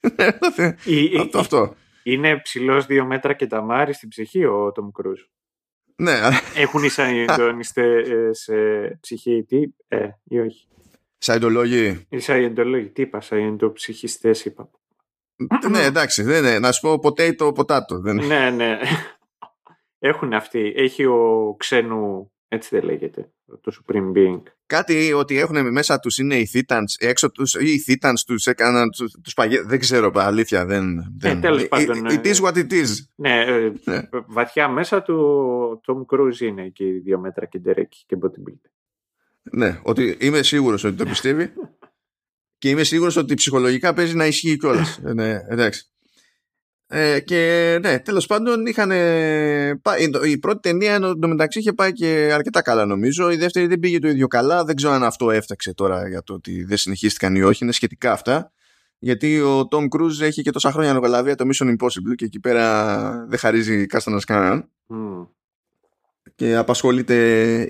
αυτό, 1.20 1.38
αυτό. 1.38 1.74
Είναι 2.02 2.40
ψηλός 2.40 2.86
δύο 2.86 3.04
μέτρα 3.04 3.32
και 3.32 3.46
ταμάρι 3.46 3.92
στην 3.92 4.08
ψυχή 4.08 4.44
ο 4.44 4.72
Tom 4.76 5.00
Cruise. 5.00 5.35
Ναι. 5.96 6.18
Έχουν 6.54 6.84
οι 6.84 6.88
Σαϊντονιστές 6.88 8.08
σε 8.30 8.54
ψυχή 9.00 9.44
τι, 9.44 9.62
ε, 9.88 10.08
ή 10.24 10.38
όχι; 10.38 10.68
Σαϊντολόγοι. 11.18 12.06
Οι 12.08 12.18
Σαϊντολόγοι, 12.18 12.88
τι 12.88 13.02
είπα, 13.02 13.20
Σαϊντοψυχιστές 13.20 14.44
είπα. 14.44 14.70
ναι, 15.70 15.82
εντάξει, 15.82 16.22
δεν 16.22 16.44
είναι. 16.44 16.58
Να 16.58 16.72
σου 16.72 16.80
πω 16.80 16.98
ποτέ 16.98 17.32
το 17.32 17.52
ποτάτο. 17.52 18.00
Δεν... 18.00 18.16
ναι, 18.26 18.50
ναι. 18.50 18.78
Έχουν 19.98 20.32
αυτοί. 20.32 20.72
Έχει 20.76 21.04
ο 21.04 21.54
ξένου 21.58 22.32
έτσι 22.48 22.68
δεν 22.72 22.84
λέγεται. 22.84 23.30
Το 23.60 23.72
Supreme 23.72 24.12
Being. 24.16 24.42
Κάτι 24.66 25.12
ότι 25.12 25.38
έχουν 25.38 25.72
μέσα 25.72 25.98
τους 25.98 26.18
είναι 26.18 26.36
οι 26.36 26.48
Titans, 26.52 26.84
έξω 26.98 27.30
τους 27.30 27.54
ή 27.54 27.70
οι 27.70 27.84
Titans 27.86 28.20
τους 28.26 28.46
έκαναν 28.46 28.90
τους 28.90 29.12
τους 29.22 29.34
Δεν 29.66 29.78
ξέρω, 29.78 30.10
αλήθεια. 30.14 30.66
Δεν, 30.66 30.98
ε, 30.98 31.12
δεν... 31.18 31.44
Ε, 31.44 31.64
πάντων. 31.64 32.06
It, 32.08 32.10
it 32.10 32.34
is 32.34 32.34
what 32.34 32.54
it 32.54 32.72
is. 32.72 32.86
Ναι, 33.14 33.40
ε, 33.40 33.72
ναι. 33.84 34.08
βαθιά 34.26 34.68
μέσα 34.68 35.02
του 35.02 35.14
ο 35.14 35.80
Tom 35.86 36.14
Cruise 36.14 36.40
είναι 36.40 36.64
εκεί 36.64 36.90
δύο 36.90 37.18
μέτρα 37.18 37.46
και 37.46 37.58
ντερέκι 37.58 38.04
και 38.06 38.16
bodybuilder. 38.22 38.70
Ναι, 39.42 39.80
ότι 39.82 40.16
είμαι 40.20 40.42
σίγουρος 40.42 40.84
ότι 40.84 40.96
το 40.96 41.04
πιστεύει 41.04 41.52
και 42.58 42.68
είμαι 42.68 42.82
σίγουρος 42.82 43.16
ότι 43.16 43.34
ψυχολογικά 43.34 43.94
παίζει 43.94 44.14
να 44.14 44.26
ισχύει 44.26 44.56
κιόλας. 44.56 45.00
ναι, 45.14 45.40
εντάξει. 45.48 45.90
Ε, 46.88 47.20
και 47.20 47.78
ναι, 47.82 47.98
τέλος 47.98 48.26
πάντων 48.26 48.66
είχαν. 48.66 48.90
Η 50.24 50.38
πρώτη 50.38 50.60
ταινία 50.60 50.94
εντωμεταξύ 50.94 51.58
είχε 51.58 51.72
πάει 51.72 51.92
και 51.92 52.30
αρκετά 52.32 52.62
καλά 52.62 52.84
νομίζω. 52.84 53.30
Η 53.30 53.36
δεύτερη 53.36 53.66
δεν 53.66 53.78
πήγε 53.78 53.98
το 53.98 54.08
ίδιο 54.08 54.26
καλά. 54.26 54.64
Δεν 54.64 54.76
ξέρω 54.76 54.92
αν 54.92 55.02
αυτό 55.02 55.30
έφταξε 55.30 55.74
τώρα 55.74 56.08
για 56.08 56.22
το 56.22 56.34
ότι 56.34 56.64
δεν 56.64 56.76
συνεχίστηκαν 56.76 57.34
ή 57.34 57.42
όχι. 57.42 57.64
Είναι 57.64 57.72
σχετικά 57.72 58.12
αυτά. 58.12 58.52
Γιατί 58.98 59.40
ο 59.40 59.68
Tom 59.70 59.82
Cruise 59.82 60.20
έχει 60.20 60.42
και 60.42 60.50
τόσα 60.50 60.72
χρόνια 60.72 60.90
ανοκαλαβία 60.90 61.34
το 61.34 61.44
Mission 61.48 61.66
Impossible 61.66 62.14
και 62.16 62.24
εκεί 62.24 62.40
πέρα 62.40 63.26
δεν 63.28 63.38
χαρίζει 63.38 63.86
κάστανα 63.86 64.20
κανέναν. 64.26 64.68
Mm. 64.88 65.28
Και 66.34 66.56
απασχολείται 66.56 67.16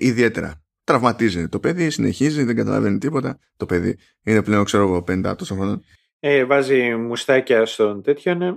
ιδιαίτερα. 0.01 0.63
Τραυματίζει 0.85 1.49
το 1.49 1.59
παιδί, 1.59 1.91
συνεχίζει, 1.91 2.45
δεν 2.45 2.57
καταλαβαίνει 2.57 2.99
τίποτα. 2.99 3.39
Το 3.57 3.67
παιδί 3.67 3.99
είναι 4.23 4.43
πλέον, 4.43 4.65
ξέρω 4.65 4.83
εγώ, 4.83 5.05
50 5.09 5.35
τόσο 5.39 5.55
χρόνο. 5.55 5.81
Ε, 6.21 6.45
βάζει 6.45 6.95
μουστάκια 6.95 7.67
στον 7.67 8.03
τέτοιο, 8.03 8.35
ναι 8.35 8.55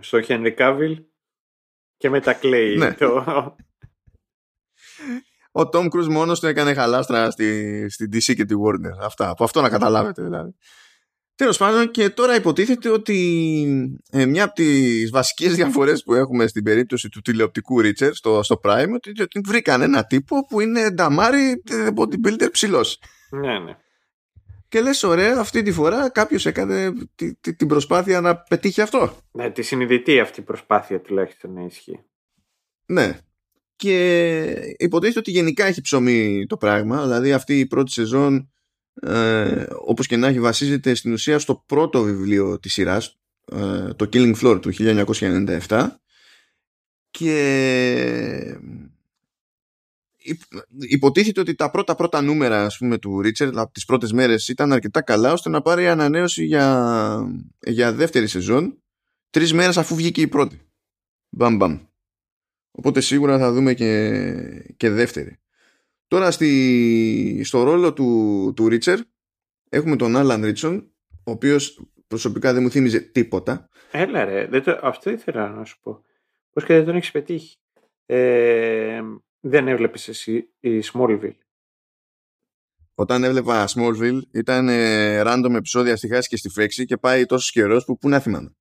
στο 0.00 0.18
Henry 0.28 0.56
Cavill 0.56 0.96
και 1.96 2.10
μετακλαίει 2.10 2.76
ναι. 2.76 2.94
το... 2.94 3.24
Ο 5.52 5.60
Tom 5.72 5.84
Cruise 5.84 6.08
μόνος 6.08 6.40
του 6.40 6.46
έκανε 6.46 6.74
χαλάστρα 6.74 7.30
στη, 7.30 7.86
στη 7.90 8.08
DC 8.12 8.34
και 8.34 8.44
τη 8.44 8.54
Warner. 8.64 9.04
Αυτά. 9.04 9.28
Από 9.28 9.44
αυτό 9.44 9.60
να 9.60 9.68
καταλάβετε 9.68 10.22
δηλαδή. 10.22 10.54
Τέλος 11.34 11.56
πάντων 11.56 11.90
και 11.90 12.10
τώρα 12.10 12.34
υποτίθεται 12.34 12.88
ότι 12.88 13.18
ε, 14.10 14.26
μια 14.26 14.44
από 14.44 14.54
τις 14.54 15.10
βασικές 15.10 15.54
διαφορές 15.54 16.02
που 16.02 16.14
έχουμε 16.14 16.46
στην 16.46 16.64
περίπτωση 16.64 17.08
του 17.08 17.20
τηλεοπτικού 17.20 17.80
Richard 17.80 18.10
στο, 18.12 18.42
στο 18.42 18.60
Prime 18.64 18.90
ότι, 18.94 19.22
ότι 19.22 19.40
βρήκαν 19.44 19.82
ένα 19.82 20.04
τύπο 20.04 20.46
που 20.46 20.60
είναι 20.60 20.90
νταμάρι 20.90 21.62
ε, 21.70 21.88
bodybuilder 21.96 22.48
ψηλός. 22.50 23.00
Ναι, 23.30 23.58
ναι. 23.58 23.76
Και 24.68 24.80
λες 24.80 25.02
ωραία 25.02 25.38
αυτή 25.38 25.62
τη 25.62 25.72
φορά 25.72 26.10
κάποιος 26.10 26.46
έκανε 26.46 26.92
τη, 27.14 27.34
τη, 27.34 27.54
την 27.54 27.68
προσπάθεια 27.68 28.20
να 28.20 28.36
πετύχει 28.36 28.80
αυτό. 28.80 29.16
Ναι, 29.30 29.50
τη 29.50 29.62
συνειδητή 29.62 30.20
αυτή 30.20 30.40
η 30.40 30.42
προσπάθεια 30.42 31.00
τουλάχιστον 31.00 31.52
να 31.52 31.62
ισχύει. 31.62 32.04
Ναι. 32.86 33.18
Και 33.76 34.74
υποτίθεται 34.78 35.18
ότι 35.18 35.30
γενικά 35.30 35.64
έχει 35.64 35.80
ψωμί 35.80 36.46
το 36.46 36.56
πράγμα. 36.56 37.02
Δηλαδή 37.02 37.32
αυτή 37.32 37.58
η 37.58 37.66
πρώτη 37.66 37.90
σεζόν 37.90 38.50
ε, 39.02 39.66
όπως 39.86 40.06
και 40.06 40.16
να 40.16 40.26
έχει 40.26 40.40
βασίζεται 40.40 40.94
στην 40.94 41.12
ουσία 41.12 41.38
στο 41.38 41.64
πρώτο 41.66 42.02
βιβλίο 42.02 42.58
της 42.58 42.72
σειράς 42.72 43.18
ε, 43.52 43.94
το 43.94 44.08
Killing 44.12 44.34
Floor 44.42 44.60
του 44.62 44.72
1997 45.68 45.86
και 47.10 48.58
υποτίθεται 50.78 51.40
ότι 51.40 51.54
τα 51.54 51.70
πρώτα 51.70 51.94
πρώτα 51.94 52.22
νούμερα 52.22 52.64
ας 52.64 52.78
πούμε, 52.78 52.98
του 52.98 53.20
Ρίτσερ 53.20 53.58
από 53.58 53.72
τις 53.72 53.84
πρώτες 53.84 54.12
μέρες 54.12 54.48
ήταν 54.48 54.72
αρκετά 54.72 55.02
καλά 55.02 55.32
ώστε 55.32 55.48
να 55.48 55.62
πάρει 55.62 55.88
ανανέωση 55.88 56.44
για, 56.44 57.46
για 57.60 57.92
δεύτερη 57.92 58.26
σεζόν 58.26 58.82
τρεις 59.30 59.52
μέρες 59.52 59.76
αφού 59.76 59.94
βγήκε 59.94 60.20
η 60.20 60.28
πρώτη. 60.28 60.60
Μπαμ 61.30 61.56
μπαμ. 61.56 61.78
Οπότε 62.70 63.00
σίγουρα 63.00 63.38
θα 63.38 63.52
δούμε 63.52 63.74
και, 63.74 64.74
και 64.76 64.90
δεύτερη. 64.90 65.38
Τώρα 66.06 66.30
στη, 66.30 67.42
στο 67.44 67.62
ρόλο 67.62 67.92
του, 67.92 68.52
του 68.56 68.68
Ρίτσερ 68.68 68.98
έχουμε 69.68 69.96
τον 69.96 70.16
Άλαν 70.16 70.44
Ρίτσον 70.44 70.92
ο 71.24 71.30
οποίος 71.30 71.82
προσωπικά 72.06 72.52
δεν 72.52 72.62
μου 72.62 72.70
θύμιζε 72.70 73.00
τίποτα. 73.00 73.68
Έλα 73.90 74.24
ρε, 74.24 74.46
δεν 74.46 74.62
το, 74.62 74.78
αυτό 74.82 75.10
ήθελα 75.10 75.48
να 75.48 75.64
σου 75.64 75.80
πω. 75.80 76.02
Πώς 76.52 76.64
και 76.64 76.74
δεν 76.74 76.84
τον 76.84 76.96
έχεις 76.96 77.10
πετύχει. 77.10 77.56
Ε, 78.06 79.00
δεν 79.40 79.68
έβλεπες 79.68 80.08
εσύ 80.08 80.48
η 80.60 80.82
Smallville; 80.92 81.36
Όταν 82.94 83.24
έβλεπα 83.24 83.68
Smallville 83.68 84.20
ήταν 84.32 84.68
ε, 84.68 85.22
random 85.24 85.54
επεισόδια 85.54 85.96
στη 85.96 86.08
χάση 86.08 86.28
και 86.28 86.36
στη 86.36 86.48
φέξη 86.48 86.84
και 86.84 86.96
πάει 86.96 87.26
τόσος 87.26 87.50
καιρός 87.50 87.84
που 87.84 87.98
πού 87.98 88.08
να 88.08 88.20
θυμάμαι. 88.20 88.56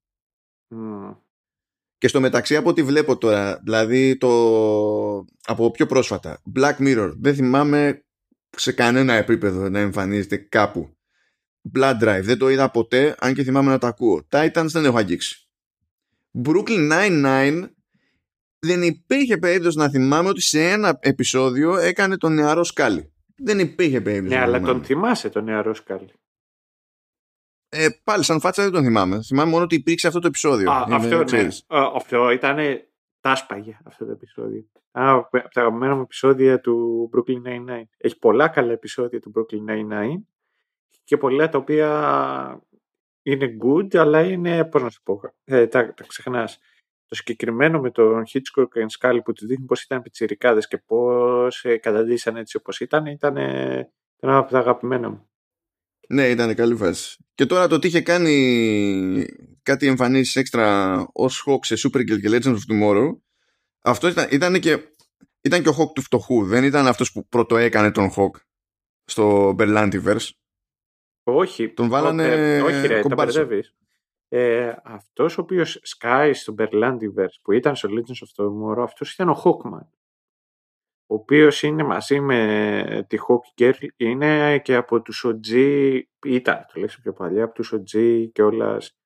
Και 1.98 2.08
στο 2.08 2.20
μεταξύ 2.20 2.56
από 2.56 2.70
ό,τι 2.70 2.84
βλέπω 2.84 3.18
τώρα, 3.18 3.60
δηλαδή 3.63 4.18
το 4.18 4.30
από 5.44 5.72
πιο 5.72 5.86
πρόσφατα, 5.86 6.42
Black 6.56 6.76
Mirror, 6.78 7.13
δεν 7.18 7.36
θυμάμαι 7.36 8.06
σε 8.50 8.72
κανένα 8.72 9.13
επίπεδο 9.13 9.70
να 9.70 9.80
εμφανίζεται 9.80 10.38
κάπου. 10.38 10.98
Blood 11.76 12.00
Drive, 12.02 12.22
δεν 12.24 12.38
το 12.38 12.50
είδα 12.50 12.72
ποτέ, 12.72 13.16
αν 13.20 13.34
και 13.34 13.44
θυμάμαι 13.44 13.72
να 13.72 13.78
το 13.78 13.88
ακούω. 13.88 14.28
Titans 14.32 14.68
δεν 14.68 14.86
έχω 14.86 14.98
αγγίξει. 14.98 15.50
Brooklyn 16.44 16.92
Nine-Nine 16.92 17.70
δεν 18.60 18.82
υπήρχε 18.82 19.38
περίπτωση 19.38 19.78
να 19.78 19.89
θυμάμαι 19.89 20.30
ότι 20.30 20.41
σε 20.41 20.70
ένα 20.70 20.98
επεισόδιο 21.02 21.78
έκανε 21.78 22.17
τον 22.17 22.34
νεαρό 22.34 22.63
σκάλι. 22.63 23.12
Δεν 23.36 23.60
υπήρχε 23.60 24.02
περίπτωση. 24.02 24.36
Ναι, 24.36 24.41
αλλά 24.41 24.62
τον 24.62 24.84
θυμάσαι 24.84 25.30
τον 25.30 25.43
νεαρό 25.43 25.74
σκάλι; 25.74 26.12
Ε, 27.70 27.88
πάλι 28.04 28.24
σαν 28.24 28.39
φάτσα 28.39 28.63
δεν 28.63 28.72
τον 28.72 28.84
θυμάμαι. 28.84 29.22
Θυμάμαι 29.22 29.52
μόνο 29.52 29.63
ότι 29.63 29.76
υπήρξε 29.76 30.08
αυτό 30.08 30.20
το 30.20 30.28
επεισόδιο. 30.28 30.72
Α, 30.72 30.86
αυτό, 30.91 31.24
ναι. 31.24 31.48
αυτό 31.96 32.32
ήταν 32.32 32.58
τάσπαγε 33.20 33.78
αυτό 33.84 34.06
το 34.06 34.12
επεισόδιο. 34.12 34.65
Α, 34.91 35.12
από 35.12 35.30
τα 35.30 35.62
αγαπημένα 35.62 35.96
μου 35.96 36.02
επεισόδια 36.02 36.60
του 36.60 37.10
Brooklyn 37.13 37.48
Nine-Nine. 37.48 37.88
Έχει 37.98 38.17
πολλά 38.20 38.48
καλά 38.48 38.72
επεισόδια 38.72 39.20
του 39.20 39.32
Brooklyn 39.36 39.72
Nine-Nine 39.72 40.22
και 41.04 41.17
πολλά 41.17 41.50
τα 41.50 41.58
οποία 41.58 42.62
είναι 43.22 43.58
good, 43.63 43.96
αλλά 43.96 44.22
είναι, 44.22 44.65
πώς 44.65 44.82
να 44.82 44.89
σου 44.89 45.04
πω, 45.04 45.22
ε, 45.43 45.67
τα, 45.67 45.93
τα 45.93 46.04
ξεχνάς 46.08 46.60
το 47.08 47.15
συγκεκριμένο 47.15 47.80
με 47.80 47.91
τον 47.91 48.24
Hitchcock 48.34 48.67
και 48.72 48.86
Scully 49.00 49.20
που 49.24 49.34
του 49.34 49.48
δείχνει 49.48 49.65
πώς 49.65 49.84
ήταν 49.84 50.02
πιτσιρικάδες 50.02 50.67
και 50.67 50.78
πώς 50.78 51.63
ε, 51.63 51.78
καταντήσαν 51.78 52.36
έτσι 52.36 52.58
όπως 52.58 52.80
ήταν, 52.80 53.06
ήταν, 53.06 53.36
ήταν 53.36 53.88
ένα 54.20 54.38
από 54.38 54.52
τα 54.52 54.60
αγαπημένα 54.60 55.10
μου. 55.10 55.30
Ναι, 56.08 56.28
ήταν 56.28 56.56
καλή 56.56 56.76
φάση. 56.76 57.17
Και 57.36 57.46
τώρα 57.46 57.67
το 57.67 57.76
ότι 57.76 57.88
είχε 57.88 58.02
κάνει 58.02 59.26
κάτι 59.63 59.88
εμφανίσεις 59.88 60.36
έξτρα 60.36 60.98
ως 61.13 61.48
Hawk 61.48 61.60
σε 61.62 61.76
Supergirl 61.88 62.20
και 62.22 62.30
Legends 62.30 62.56
of 62.56 62.74
Tomorrow 62.74 63.17
αυτό 63.88 64.08
ήταν, 64.08 64.28
ήταν, 64.32 64.60
και, 64.60 64.80
ήταν 65.41 65.63
και 65.63 65.70
ο 65.70 65.76
Hawk 65.78 65.93
του 65.93 66.02
φτωχού. 66.02 66.46
Δεν 66.46 66.63
ήταν 66.63 66.88
αυτός 66.88 67.12
που 67.12 67.28
πρώτο 67.28 67.58
έκανε 67.58 67.91
τον 67.91 68.12
Hawk 68.15 68.39
στο 69.06 69.56
Berlantiverse. 69.60 70.30
Όχι. 71.24 71.70
Τον 71.70 71.89
βάλανε 71.89 72.62
όχι, 72.62 72.88
ρε, 72.88 73.02
τα 73.02 73.28
ε, 74.30 74.74
αυτός 74.84 75.38
ο 75.38 75.42
οποίος 75.42 75.80
σκάει 75.82 76.34
στο 76.34 76.56
Berlandiverse 76.58 77.38
που 77.42 77.52
ήταν 77.52 77.76
στο 77.76 77.90
Legends 77.92 78.44
of 78.44 78.46
Tomorrow, 78.46 78.84
αυτός 78.84 79.13
ήταν 79.13 79.30
ο 79.30 79.42
Hawkman. 79.44 79.88
Ο 81.10 81.16
οποίος 81.16 81.63
είναι 81.63 81.84
μαζί 81.84 82.20
με 82.20 83.06
τη 83.10 83.18
Hawk 83.28 83.62
Girl, 83.62 83.88
είναι 83.98 84.60
και 84.60 84.76
από 84.76 85.02
τους 85.02 85.26
OG, 85.28 86.02
ήταν 86.26 86.66
το 86.74 86.80
λέξω 86.80 87.02
πιο 87.02 87.13
παλιά, 87.13 87.44
από 87.44 87.54
τους 87.54 87.74
OG 87.74 88.26
και 88.32 88.42
όλας 88.42 88.98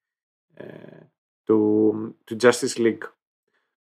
ε, 0.54 0.66
του, 1.44 1.94
του 2.24 2.36
Justice 2.42 2.78
League 2.78 3.12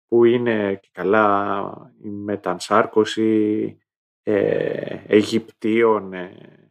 που 0.06 0.24
είναι 0.24 0.74
και 0.74 0.88
καλά 0.92 1.92
η 2.02 2.08
μετανσάρκωση 2.08 3.78
ε, 4.22 5.04
Αιγυπτίων. 5.06 6.12
Ε. 6.12 6.70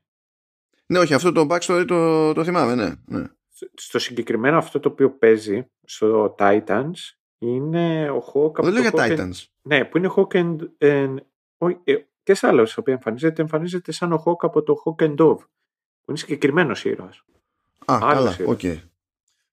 Ναι, 0.86 1.00
όχι, 1.00 1.14
αυτό 1.14 1.32
το 1.32 1.48
backstory 1.50 1.86
το, 1.88 2.34
το 2.34 2.44
θυμάμαι, 2.44 2.76
ναι. 2.76 2.94
ναι 3.06 3.28
στο 3.74 4.00
συγκεκριμένο 4.00 4.58
αυτό 4.58 4.80
το 4.80 4.89
οποίο 4.89 5.12
παίζει 5.12 5.69
στο 5.86 6.36
Titans 6.39 6.91
Είναι 7.38 8.10
ο 8.10 8.24
Hawk 8.34 8.52
από 8.58 8.63
Δεν 8.63 8.74
λέω 8.74 8.91
το 8.91 9.04
για 9.06 9.06
Hawk 9.08 9.19
and- 9.19 9.19
Titans. 9.22 9.45
Ναι, 9.62 9.86
που 9.86 9.98
είναι 9.98 10.10
Hawk 10.15 10.28
and... 10.36 10.56
and... 10.78 11.15
όχι, 11.58 11.78
ε, 11.84 11.95
και 12.24 12.34
σε 12.34 12.48
άλλα 12.48 12.65
στο 12.65 12.82
οποίο 12.82 12.93
εμφανίζεται, 12.93 13.41
εμφανίζεται 13.41 13.91
σαν 13.91 14.12
ο 14.13 14.24
Hawk 14.26 14.36
από 14.39 14.63
το 14.63 14.76
Hawk 14.86 15.04
and 15.04 15.15
Dove. 15.15 15.38
Που 16.02 16.06
είναι 16.08 16.17
συγκεκριμένος 16.17 16.86
ήρωας. 16.86 17.24
Α, 17.86 17.98
Άλλος 18.02 18.13
καλά, 18.13 18.36
ήρωας. 18.39 18.50
οκ. 18.63 18.63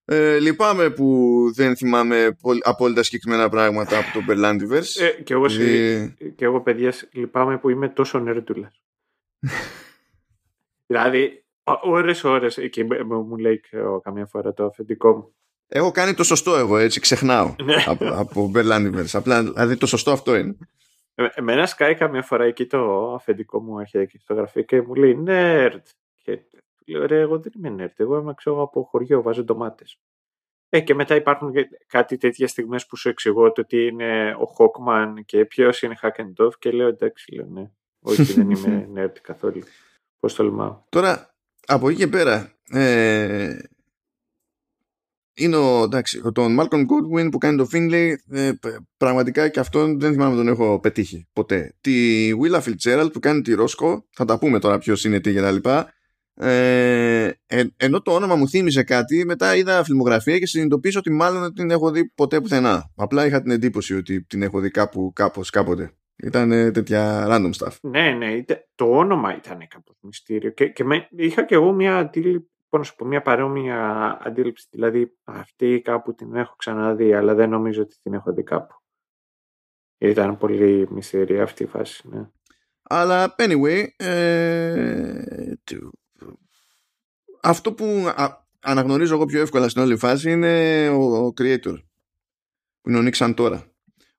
Ε, 0.09 0.39
λυπάμαι 0.39 0.89
που 0.89 1.37
δεν 1.53 1.75
θυμάμαι 1.75 2.37
πολ- 2.41 2.67
απόλυτα 2.67 3.03
συγκεκριμένα 3.03 3.49
πράγματα 3.49 3.97
από 3.97 4.07
το 4.13 4.25
Berlantiverse. 4.29 5.01
Ε, 5.01 5.21
και, 5.21 5.33
εγώ, 5.33 5.49
συ- 5.49 5.61
επειδή- 5.61 6.31
και 6.35 6.45
εγώ, 6.45 6.61
παιδιά, 6.61 6.93
λυπάμαι 7.11 7.57
που 7.57 7.69
είμαι 7.69 7.89
τόσο 7.89 8.19
νερντούλα. 8.19 8.71
δηλαδή, 10.87 11.45
ώρες 11.83 12.23
ώρες 12.23 12.57
εκεί 12.57 12.83
μου 12.83 13.21
μου 13.21 13.37
λέει 13.37 13.59
και 13.59 13.79
ο- 13.79 13.99
καμιά 13.99 14.25
φορά 14.25 14.53
το 14.53 14.65
αφεντικό 14.65 15.15
μου. 15.15 15.35
Έχω 15.67 15.91
κάνει 15.91 16.13
το 16.13 16.23
σωστό 16.23 16.55
εγώ, 16.55 16.77
έτσι 16.77 16.99
ξεχνάω 16.99 17.55
Ναι. 17.63 17.83
από, 17.85 18.05
από 18.07 18.51
Berlantiverse. 18.55 19.09
Απλά, 19.13 19.43
δηλαδή 19.43 19.77
το 19.77 19.85
σωστό 19.85 20.11
αυτό 20.11 20.35
είναι. 20.35 20.57
Ε, 21.15 21.27
Εμένα 21.35 21.65
σκάει 21.65 21.95
καμιά 21.95 22.21
φορά 22.21 22.43
εκεί 22.43 22.65
το 22.65 23.13
αφεντικό 23.13 23.59
μου 23.61 23.79
έχει 23.79 23.97
εκεί 23.97 24.17
στο 24.17 24.33
γραφείο 24.33 24.61
και 24.61 24.81
μου 24.81 24.93
λέει 24.95 25.23
nerd. 25.27 25.81
Και 26.23 26.37
του 26.37 26.83
λέω 26.85 27.05
ρε 27.05 27.19
εγώ 27.19 27.39
δεν 27.39 27.51
είμαι 27.57 27.85
nerd, 27.85 27.93
εγώ 27.95 28.17
είμαι 28.17 28.33
ξέρω, 28.33 28.61
από 28.61 28.83
χωριό, 28.83 29.21
βάζω 29.21 29.43
ντομάτες. 29.43 29.97
Ε, 30.69 30.79
και 30.79 30.93
μετά 30.93 31.15
υπάρχουν 31.15 31.51
και 31.51 31.67
κάτι 31.87 32.17
τέτοιες 32.17 32.51
στιγμές 32.51 32.85
που 32.85 32.95
σου 32.97 33.09
εξηγώ 33.09 33.51
το 33.51 33.65
τι 33.65 33.85
είναι 33.85 34.35
ο 34.39 34.53
Hawkman 34.57 35.13
και 35.25 35.45
ποιος 35.45 35.81
είναι 35.81 35.95
Hack 36.01 36.21
and 36.21 36.43
Dove 36.45 36.53
και 36.59 36.71
λέω 36.71 36.87
εντάξει 36.87 37.33
λέω 37.35 37.45
ναι, 37.45 37.71
όχι 38.01 38.23
δεν 38.23 38.49
είμαι 38.49 38.89
nerd 38.95 39.17
καθόλου. 39.21 39.61
Πώς 40.19 40.35
τολμάω. 40.35 40.81
Τώρα, 40.89 41.35
από 41.67 41.89
εκεί 41.89 41.97
και 41.97 42.07
πέρα, 42.07 42.53
ε, 42.69 43.57
είναι 45.33 45.55
ο, 45.55 45.83
εντάξει, 45.83 46.21
ο 46.23 46.31
τον 46.31 46.57
Malcolm 46.59 46.81
Goodwin 46.81 47.31
που 47.31 47.37
κάνει 47.37 47.57
το 47.57 47.67
Finlay, 47.73 48.13
ε, 48.29 48.51
π- 48.51 48.81
πραγματικά 48.97 49.49
και 49.49 49.59
αυτόν 49.59 49.99
δεν 49.99 50.11
θυμάμαι 50.11 50.35
τον 50.35 50.47
έχω 50.47 50.79
πετύχει 50.79 51.27
ποτέ. 51.33 51.75
Τη 51.81 52.29
Willa 52.41 52.61
Fitzgerald 52.61 53.09
που 53.13 53.19
κάνει 53.19 53.41
τη 53.41 53.53
Roscoe, 53.57 53.97
θα 54.09 54.25
τα 54.25 54.39
πούμε 54.39 54.59
τώρα 54.59 54.77
ποιος 54.77 55.03
είναι 55.03 55.19
τι 55.19 55.33
και 55.33 55.41
τα 55.41 55.51
λοιπά, 55.51 55.93
ε, 56.33 57.31
ε, 57.45 57.63
ενώ 57.77 58.01
το 58.01 58.11
όνομα 58.11 58.35
μου 58.35 58.49
θύμιζε 58.49 58.83
κάτι, 58.83 59.25
μετά 59.25 59.55
είδα 59.55 59.83
φιλμογραφία 59.83 60.39
και 60.39 60.45
συνειδητοποίησα 60.47 60.99
ότι 60.99 61.11
μάλλον 61.11 61.41
δεν 61.41 61.53
την 61.53 61.71
έχω 61.71 61.91
δει 61.91 62.05
ποτέ 62.05 62.41
πουθενά. 62.41 62.91
Απλά 62.95 63.25
είχα 63.25 63.41
την 63.41 63.51
εντύπωση 63.51 63.95
ότι 63.95 64.23
την 64.23 64.41
έχω 64.41 64.59
δει 64.59 64.69
κάπου, 64.69 65.11
κάπως, 65.15 65.49
κάποτε. 65.49 65.91
Ήταν 66.23 66.51
ε, 66.51 66.71
τέτοια 66.71 67.25
random 67.29 67.51
stuff. 67.57 67.75
Ναι, 67.81 68.11
ναι, 68.11 68.31
ήταν- 68.33 68.65
το 68.75 68.97
όνομα 68.97 69.35
ήταν 69.35 69.67
κάπως 69.67 69.95
μυστήριο 70.01 70.49
και, 70.51 70.67
και 70.69 70.83
με, 70.83 71.07
είχα 71.11 71.45
και 71.45 71.55
εγώ 71.55 71.71
μια 71.73 71.97
αντίληψη, 71.97 72.51
πώς 72.69 72.79
να 72.79 72.85
σου 72.85 72.95
πω, 72.95 73.05
μια 73.05 73.21
παρόμοια 73.21 74.17
αντίληψη, 74.23 74.67
δηλαδή 74.71 75.17
αυτή 75.23 75.81
κάπου 75.83 76.15
την 76.15 76.35
έχω 76.35 76.55
ξαναδεί, 76.55 77.13
αλλά 77.13 77.33
δεν 77.33 77.49
νομίζω 77.49 77.81
ότι 77.81 77.95
την 78.01 78.13
έχω 78.13 78.33
δει 78.33 78.43
κάπου. 78.43 78.75
Ήταν 79.97 80.37
πολύ 80.37 80.87
μυστήρια 80.91 81.43
αυτή 81.43 81.63
η 81.63 81.67
φάση, 81.67 82.07
ναι. 82.09 82.29
Αλλά 82.89 83.35
anyway, 83.37 83.85
ε, 83.97 85.23
του- 85.63 85.99
αυτό 87.41 87.73
που 87.73 87.85
α- 88.15 88.45
αναγνωρίζω 88.59 89.15
εγώ 89.15 89.25
πιο 89.25 89.41
εύκολα 89.41 89.69
στην 89.69 89.81
όλη 89.81 89.97
φάση 89.97 90.31
είναι 90.31 90.87
ο, 90.89 91.25
ο 91.25 91.33
creator, 91.41 91.75
που 92.81 92.89
είναι 92.89 92.99
ο 92.99 93.01
Nick 93.05 93.17
Santora. 93.17 93.59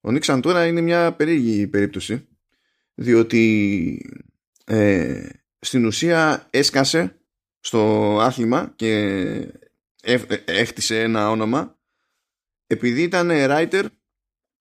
Ο 0.01 0.11
Nick 0.13 0.21
Santora 0.23 0.65
είναι 0.69 0.81
μια 0.81 1.13
περίεργη 1.13 1.67
περίπτωση, 1.67 2.29
διότι 2.95 4.11
ε, 4.65 5.29
στην 5.59 5.85
ουσία 5.87 6.47
έσκασε 6.51 7.21
στο 7.61 8.17
άθλημα 8.21 8.73
και 8.77 8.93
εύ- 10.03 10.31
ε, 10.33 10.43
έχτισε 10.47 11.03
ένα 11.03 11.31
όνομα 11.31 11.79
επειδή 12.67 13.03
ήταν 13.03 13.29
writer 13.33 13.85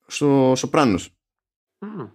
στο 0.07 0.53
Σοπράνος. 0.55 1.17
Μμ. 1.79 2.05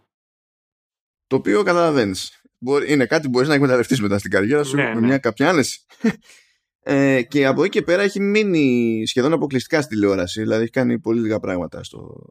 Το 1.27 1.37
οποίο 1.37 1.63
καταλαβαίνεις. 1.63 2.43
Είναι 2.89 3.07
κάτι 3.07 3.23
που 3.25 3.29
μπορείς 3.31 3.49
να 3.49 3.55
εκμεταλλευτείς 3.55 4.01
μετά 4.01 4.19
στην 4.19 4.31
καριέρα 4.31 4.65
σου 4.65 4.77
Ναι, 4.77 4.89
με 4.95 5.01
ναι. 5.01 5.07
μια 5.07 5.19
κάποια 5.19 5.49
άνεση. 5.49 5.87
ε, 6.81 7.23
και 7.23 7.47
από 7.47 7.63
εκεί 7.65 7.71
και 7.79 7.83
πέρα 7.83 8.03
έχει 8.03 8.21
μείνει 8.21 9.03
σχεδόν 9.07 9.33
αποκλειστικά 9.33 9.81
στη 9.83 9.95
τηλεόραση. 9.95 10.41
Δηλαδή 10.41 10.63
έχει 10.63 10.71
κάνει 10.73 10.99
πολύ 10.99 11.21
λίγα 11.21 11.41
πράγματα 11.41 11.83
στο, 11.83 12.27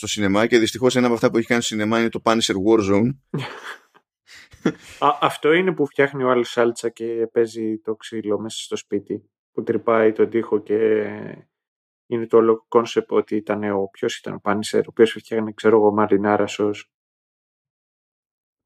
στο 0.00 0.08
σινεμά 0.08 0.46
και 0.46 0.58
δυστυχώς 0.58 0.96
ένα 0.96 1.06
από 1.06 1.14
αυτά 1.14 1.30
που 1.30 1.38
έχει 1.38 1.46
κάνει 1.46 1.62
στο 1.62 1.74
σινεμά 1.74 2.00
είναι 2.00 2.08
το 2.08 2.20
Punisher 2.24 2.54
Warzone. 2.66 3.10
Α, 5.06 5.18
αυτό 5.20 5.52
είναι 5.52 5.72
που 5.72 5.86
φτιάχνει 5.86 6.22
ο 6.22 6.30
άλλος 6.30 6.50
σάλτσα 6.50 6.88
και 6.88 7.28
παίζει 7.32 7.78
το 7.78 7.96
ξύλο 7.96 8.40
μέσα 8.40 8.62
στο 8.62 8.76
σπίτι, 8.76 9.30
που 9.52 9.62
τρυπάει 9.62 10.12
τον 10.12 10.30
τοίχο 10.30 10.62
και 10.62 10.76
είναι 12.06 12.26
το 12.26 12.36
όλο 12.36 12.64
concept 12.68 13.12
ότι 13.12 13.36
ήταν 13.36 13.70
ο 13.70 13.88
ποιος 13.92 14.16
ήταν 14.16 14.34
ο 14.34 14.38
Punisher, 14.42 14.80
ο 14.80 14.88
οποίος 14.88 15.10
φτιάχνει, 15.10 15.54
ξέρω 15.54 15.76
εγώ, 15.76 15.92
μαρινάρα 15.92 16.46
σως. 16.46 16.90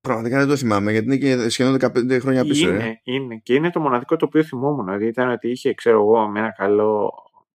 Πραγματικά 0.01 0.39
δεν 0.39 0.49
το 0.49 0.57
θυμάμαι 0.57 0.93
γιατί 0.93 1.07
είναι 1.07 1.17
και 1.17 1.49
σχεδόν 1.49 1.77
15 1.81 2.19
χρόνια 2.21 2.43
πίσω. 2.43 2.69
Είναι, 2.69 2.89
Ε. 2.89 3.01
είναι. 3.03 3.37
Και 3.37 3.55
είναι 3.55 3.71
το 3.71 3.81
μοναδικό 3.81 4.17
το 4.17 4.25
οποίο 4.25 4.45
θυμόμουν. 4.45 4.85
Δηλαδή 4.85 5.07
ήταν 5.07 5.31
ότι 5.31 5.51
είχε, 5.51 5.75
ξέρω 5.75 6.01
εγώ, 6.01 6.29
με 6.29 6.39
ένα 6.39 6.53
καλό, 6.53 7.13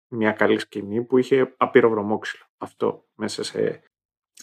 μια 0.08 0.32
καλή 0.32 0.60
σκηνή 0.60 1.04
που 1.04 1.18
είχε 1.18 1.54
άπειρο 1.58 1.90
βρωμόξυλο. 1.90 2.47
Αυτό 2.58 3.08
μέσα 3.16 3.44
σε. 3.44 3.82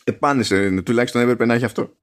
Ε 0.05 0.11
Punisher, 0.11 0.65
είναι, 0.65 0.83
τουλάχιστον 0.83 1.23
έπρεπε 1.23 1.45
να 1.45 1.55
έχει 1.55 1.65
αυτό. 1.65 1.97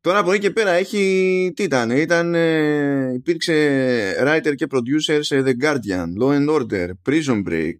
Τώρα 0.00 0.18
από 0.18 0.32
εκεί 0.32 0.40
και 0.40 0.50
πέρα 0.50 0.70
έχει. 0.70 1.52
Τι 1.56 1.62
ήταν, 1.62 1.90
ήταν 1.90 2.34
ε, 2.34 3.12
υπήρξε 3.14 3.54
writer 4.26 4.54
και 4.54 4.66
producer 4.70 5.18
σε 5.20 5.42
The 5.46 5.64
Guardian, 5.64 6.06
Law 6.20 6.38
and 6.38 6.48
Order, 6.48 6.88
Prison 7.08 7.42
Break, 7.48 7.76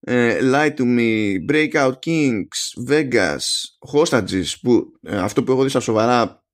ε, 0.00 0.38
Lie 0.42 0.74
to 0.76 0.98
Me, 0.98 1.36
Breakout 1.50 1.92
Kings, 2.06 2.88
Vegas, 2.88 3.38
Hostages, 3.92 4.54
που 4.62 4.92
ε, 5.02 5.16
αυτό 5.16 5.42
που 5.42 5.52
έχω 5.52 5.62
δει 5.62 5.68
στα 5.68 5.80
σοβαρά. 5.80 6.44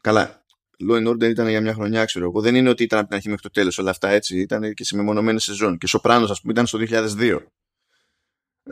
Καλά, 0.00 0.44
Law 0.88 1.02
and 1.02 1.08
Order 1.08 1.30
ήταν 1.30 1.48
για 1.48 1.60
μια 1.60 1.74
χρονιά, 1.74 2.04
ξέρω 2.04 2.24
εγώ. 2.24 2.40
Δεν 2.40 2.54
είναι 2.54 2.68
ότι 2.68 2.82
ήταν 2.82 2.98
από 2.98 3.08
την 3.08 3.16
αρχή 3.16 3.28
μέχρι 3.28 3.42
το 3.42 3.50
τέλος 3.50 3.78
όλα 3.78 3.90
αυτά 3.90 4.08
έτσι. 4.08 4.40
Ήταν 4.40 4.74
και 4.74 4.84
σε 4.84 4.96
μεμονωμένε 4.96 5.38
σεζόν. 5.38 5.78
Και 5.78 5.86
Σοπράνο, 5.86 6.24
ας 6.24 6.40
πούμε, 6.40 6.52
ήταν 6.52 6.66
στο 6.66 6.78
2002. 6.78 7.38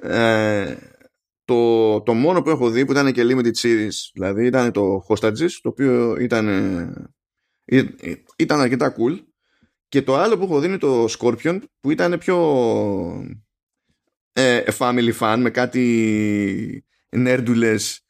Ε, 0.03 0.77
το, 1.45 2.01
το 2.01 2.15
μόνο 2.15 2.43
που 2.43 2.51
έχω 2.51 2.71
δει 2.71 2.85
που 2.85 2.93
ήταν 2.93 3.13
και 3.13 3.23
limited 3.23 3.55
series 3.63 3.91
δηλαδή 4.13 4.47
ήταν 4.47 4.73
το 4.73 5.07
Hostages 5.09 5.51
το 5.63 5.69
οποίο 5.69 6.17
ήταν 6.21 6.49
ε, 6.49 6.93
ε, 7.65 7.85
ήταν 8.37 8.61
αρκετά 8.61 8.95
cool. 8.99 9.25
Και 9.89 10.03
το 10.03 10.17
άλλο 10.17 10.39
που 10.39 10.45
έχω 10.45 10.61
δει 10.61 10.67
είναι 10.67 10.79
το 10.79 11.05
Scorpion 11.19 11.61
που 11.81 11.91
ήταν 11.91 12.19
πιο 12.19 12.37
ε, 14.33 14.65
family 14.79 15.13
fan 15.19 15.39
με 15.41 15.51
κάτι 15.51 16.85
νέρντουλες 17.09 18.07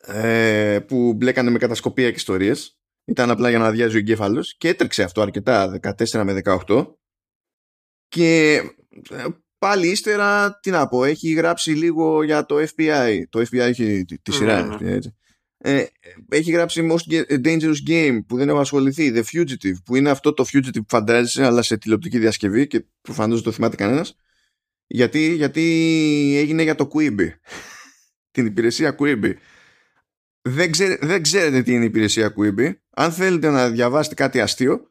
ε, 0.00 0.78
που 0.86 1.14
μπλέκανε 1.14 1.50
με 1.50 1.58
κατασκοπία 1.58 2.08
και 2.08 2.16
ιστορίες. 2.16 2.78
Ήταν 3.04 3.30
απλά 3.30 3.48
για 3.48 3.58
να 3.58 3.66
αδειάζει 3.66 3.96
ο 3.96 3.98
εγκέφαλος 3.98 4.56
και 4.56 4.68
έτρεξε 4.68 5.02
αυτό 5.02 5.20
αρκετά 5.20 5.80
14 5.82 6.22
με 6.24 6.42
18 6.66 6.86
και 8.08 8.54
ε, 9.10 9.24
πάλι 9.66 9.88
ύστερα, 9.88 10.58
τι 10.62 10.70
να 10.70 10.88
πω, 10.88 11.04
έχει 11.04 11.32
γράψει 11.32 11.70
λίγο 11.70 12.22
για 12.22 12.46
το 12.46 12.56
FBI. 12.56 13.20
Το 13.30 13.40
FBI 13.40 13.58
έχει 13.58 14.04
τη, 14.04 14.18
τη 14.18 14.32
σειρά. 14.32 14.62
Ναι, 14.62 14.68
ναι. 14.68 14.76
FBI, 14.76 14.94
έτσι. 14.96 15.16
Ε, 15.58 15.84
έχει 16.28 16.50
γράψει 16.50 16.88
Most 16.90 17.12
Ge- 17.12 17.40
Dangerous 17.46 17.88
Game 17.88 18.18
που 18.26 18.36
δεν 18.36 18.48
έχω 18.48 18.58
ασχοληθεί. 18.58 19.12
The 19.14 19.22
Fugitive 19.32 19.74
που 19.84 19.96
είναι 19.96 20.10
αυτό 20.10 20.32
το 20.32 20.44
Fugitive 20.52 20.72
που 20.72 20.84
φαντάζεσαι 20.88 21.44
αλλά 21.44 21.62
σε 21.62 21.76
τηλεοπτική 21.76 22.18
διασκευή 22.18 22.66
και 22.66 22.84
προφανώς 23.00 23.34
δεν 23.34 23.44
το 23.44 23.52
θυμάται 23.52 23.76
κανένας. 23.76 24.16
Γιατί, 24.86 25.34
γιατί 25.34 25.62
έγινε 26.36 26.62
για 26.62 26.74
το 26.74 26.88
Quibi. 26.94 27.28
Την 28.30 28.46
υπηρεσία 28.46 28.96
Quibi. 28.98 29.32
Δεν, 30.42 30.70
ξέρε- 30.70 31.04
δεν 31.04 31.22
ξέρετε 31.22 31.62
τι 31.62 31.72
είναι 31.72 31.82
η 31.82 31.86
υπηρεσία 31.86 32.34
Quibi. 32.38 32.72
Αν 32.90 33.12
θέλετε 33.12 33.50
να 33.50 33.70
διαβάσετε 33.70 34.14
κάτι 34.14 34.40
αστείο 34.40 34.90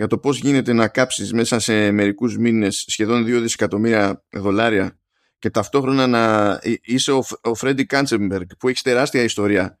για 0.00 0.08
το 0.08 0.18
πώς 0.18 0.38
γίνεται 0.38 0.72
να 0.72 0.88
κάψεις 0.88 1.32
μέσα 1.32 1.58
σε 1.58 1.90
μερικούς 1.90 2.36
μήνες 2.38 2.84
σχεδόν 2.88 3.22
2 3.24 3.40
δισεκατομμύρια 3.40 4.24
δολάρια 4.32 4.98
και 5.38 5.50
ταυτόχρονα 5.50 6.06
να 6.06 6.52
εί- 6.62 6.80
είσαι 6.82 7.12
ο, 7.12 7.22
Φ- 7.22 7.46
ο 7.46 7.54
Φρέντι 7.54 7.86
Κάτζενμπεργκ 7.86 8.48
που 8.58 8.68
έχεις 8.68 8.82
τεράστια 8.82 9.22
ιστορία 9.22 9.78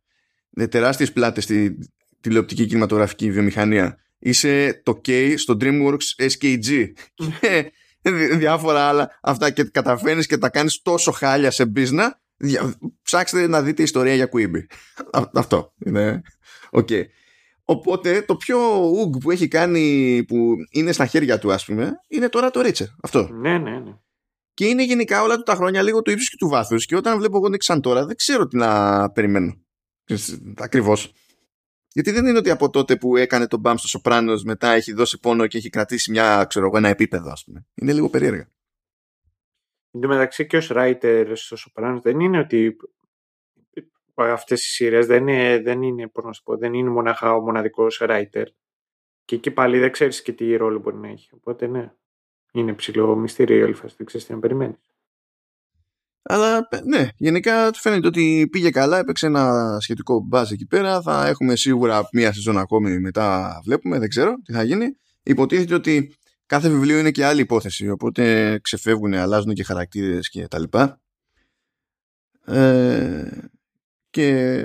με 0.50 0.66
τεράστιες 0.66 1.12
πλάτες 1.12 1.44
στη 1.44 1.76
τηλεοπτική 2.20 2.66
κινηματογραφική 2.66 3.30
βιομηχανία. 3.30 3.98
Είσαι 4.18 4.80
το 4.84 5.00
K 5.06 5.34
στο 5.36 5.56
DreamWorks 5.60 6.26
SKG 6.28 6.86
και 7.40 7.72
δι- 8.02 8.34
διάφορα 8.36 8.80
άλλα 8.88 9.18
αυτά 9.22 9.50
και 9.50 9.64
καταφέρνεις 9.64 10.26
και 10.26 10.38
τα 10.38 10.48
κάνεις 10.48 10.82
τόσο 10.82 11.10
χάλια 11.10 11.50
σε 11.50 11.72
business. 11.76 12.08
Δια- 12.36 12.78
ψάξτε 13.02 13.46
να 13.46 13.62
δείτε 13.62 13.82
ιστορία 13.82 14.14
για 14.14 14.28
Quibi. 14.32 14.60
Α- 15.18 15.30
αυτό 15.34 15.74
είναι 15.84 16.20
οκ 16.70 16.88
Οπότε 17.70 18.22
το 18.22 18.36
πιο 18.36 18.58
ουγ 18.90 19.16
που 19.20 19.30
έχει 19.30 19.48
κάνει 19.48 20.24
που 20.28 20.54
είναι 20.70 20.92
στα 20.92 21.06
χέρια 21.06 21.38
του 21.38 21.52
ας 21.52 21.64
πούμε 21.64 21.92
είναι 22.08 22.28
τώρα 22.28 22.50
το 22.50 22.60
Reacher. 22.60 22.86
Αυτό. 23.02 23.28
Ναι, 23.32 23.58
ναι, 23.58 23.78
ναι. 23.78 23.96
Και 24.54 24.66
είναι 24.66 24.84
γενικά 24.84 25.22
όλα 25.22 25.36
του 25.36 25.42
τα 25.42 25.54
χρόνια 25.54 25.82
λίγο 25.82 26.02
του 26.02 26.10
ύψους 26.10 26.30
και 26.30 26.36
του 26.38 26.48
βάθους 26.48 26.86
και 26.86 26.96
όταν 26.96 27.18
βλέπω 27.18 27.36
εγώ 27.36 27.48
Νίξαν 27.48 27.80
τώρα 27.80 28.06
δεν 28.06 28.16
ξέρω 28.16 28.46
τι 28.46 28.56
να 28.56 29.10
περιμένω. 29.10 29.54
Ακριβώς. 30.56 31.12
Γιατί 31.92 32.10
δεν 32.10 32.26
είναι 32.26 32.38
ότι 32.38 32.50
από 32.50 32.70
τότε 32.70 32.96
που 32.96 33.16
έκανε 33.16 33.46
τον 33.46 33.60
Μπαμ 33.60 33.76
στο 33.76 33.88
Σοπράνος 33.88 34.42
μετά 34.42 34.70
έχει 34.70 34.92
δώσει 34.92 35.20
πόνο 35.20 35.46
και 35.46 35.58
έχει 35.58 35.70
κρατήσει 35.70 36.10
μια, 36.10 36.44
ξέρω 36.44 36.66
εγώ, 36.66 36.76
ένα 36.76 36.88
επίπεδο 36.88 37.30
ας 37.30 37.44
πούμε. 37.44 37.66
Είναι 37.74 37.92
λίγο 37.92 38.08
περίεργα. 38.08 38.48
Εν 39.90 40.00
τω 40.00 40.08
μεταξύ 40.08 40.46
και 40.46 40.56
ως 40.56 40.72
writer 40.74 41.32
στο 41.34 41.56
Σοπράνο 41.56 42.00
δεν 42.00 42.20
είναι 42.20 42.38
ότι 42.38 42.76
αυτές 44.24 44.66
οι 44.66 44.70
σειρές 44.70 45.06
δεν 45.06 45.28
είναι, 45.28 45.60
δεν 45.62 45.82
είναι, 45.82 46.08
πώς 46.08 46.24
να 46.24 46.30
πω, 46.44 46.56
δεν 46.56 46.74
είναι 46.74 46.90
μονάχα 46.90 47.34
ο 47.34 47.40
μοναδικός 47.40 48.02
writer. 48.04 48.44
Και 49.24 49.34
εκεί 49.36 49.50
πάλι 49.50 49.78
δεν 49.78 49.90
ξέρεις 49.90 50.22
και 50.22 50.32
τι 50.32 50.56
ρόλο 50.56 50.78
μπορεί 50.78 50.96
να 50.96 51.08
έχει. 51.08 51.28
Οπότε 51.34 51.66
ναι, 51.66 51.92
είναι 52.52 52.74
ψηλό 52.74 53.16
μυστήριο 53.16 53.68
η 53.68 53.72
δεν 53.96 54.06
ξέρεις 54.06 54.26
τι 54.26 54.32
να 54.32 54.38
περιμένεις. 54.38 54.90
Αλλά 56.22 56.68
ναι, 56.84 57.08
γενικά 57.16 57.70
φαίνεται 57.72 58.06
ότι 58.06 58.48
πήγε 58.50 58.70
καλά, 58.70 58.98
έπαιξε 58.98 59.26
ένα 59.26 59.76
σχετικό 59.80 60.20
μπάζ 60.20 60.50
εκεί 60.50 60.66
πέρα. 60.66 61.02
Θα 61.02 61.26
έχουμε 61.26 61.56
σίγουρα 61.56 62.08
μία 62.12 62.32
σεζόν 62.32 62.58
ακόμη 62.58 62.98
μετά 62.98 63.60
βλέπουμε, 63.64 63.98
δεν 63.98 64.08
ξέρω 64.08 64.34
τι 64.44 64.52
θα 64.52 64.62
γίνει. 64.62 64.86
Υποτίθεται 65.22 65.74
ότι 65.74 66.14
κάθε 66.46 66.68
βιβλίο 66.68 66.98
είναι 66.98 67.10
και 67.10 67.24
άλλη 67.24 67.40
υπόθεση, 67.40 67.90
οπότε 67.90 68.58
ξεφεύγουν, 68.62 69.14
αλλάζουν 69.14 69.54
και 69.54 69.64
χαρακτήρες 69.64 70.28
και 70.28 70.48
τα 70.48 70.58
λοιπά. 70.58 71.00
Ε, 72.44 73.28
και 74.10 74.64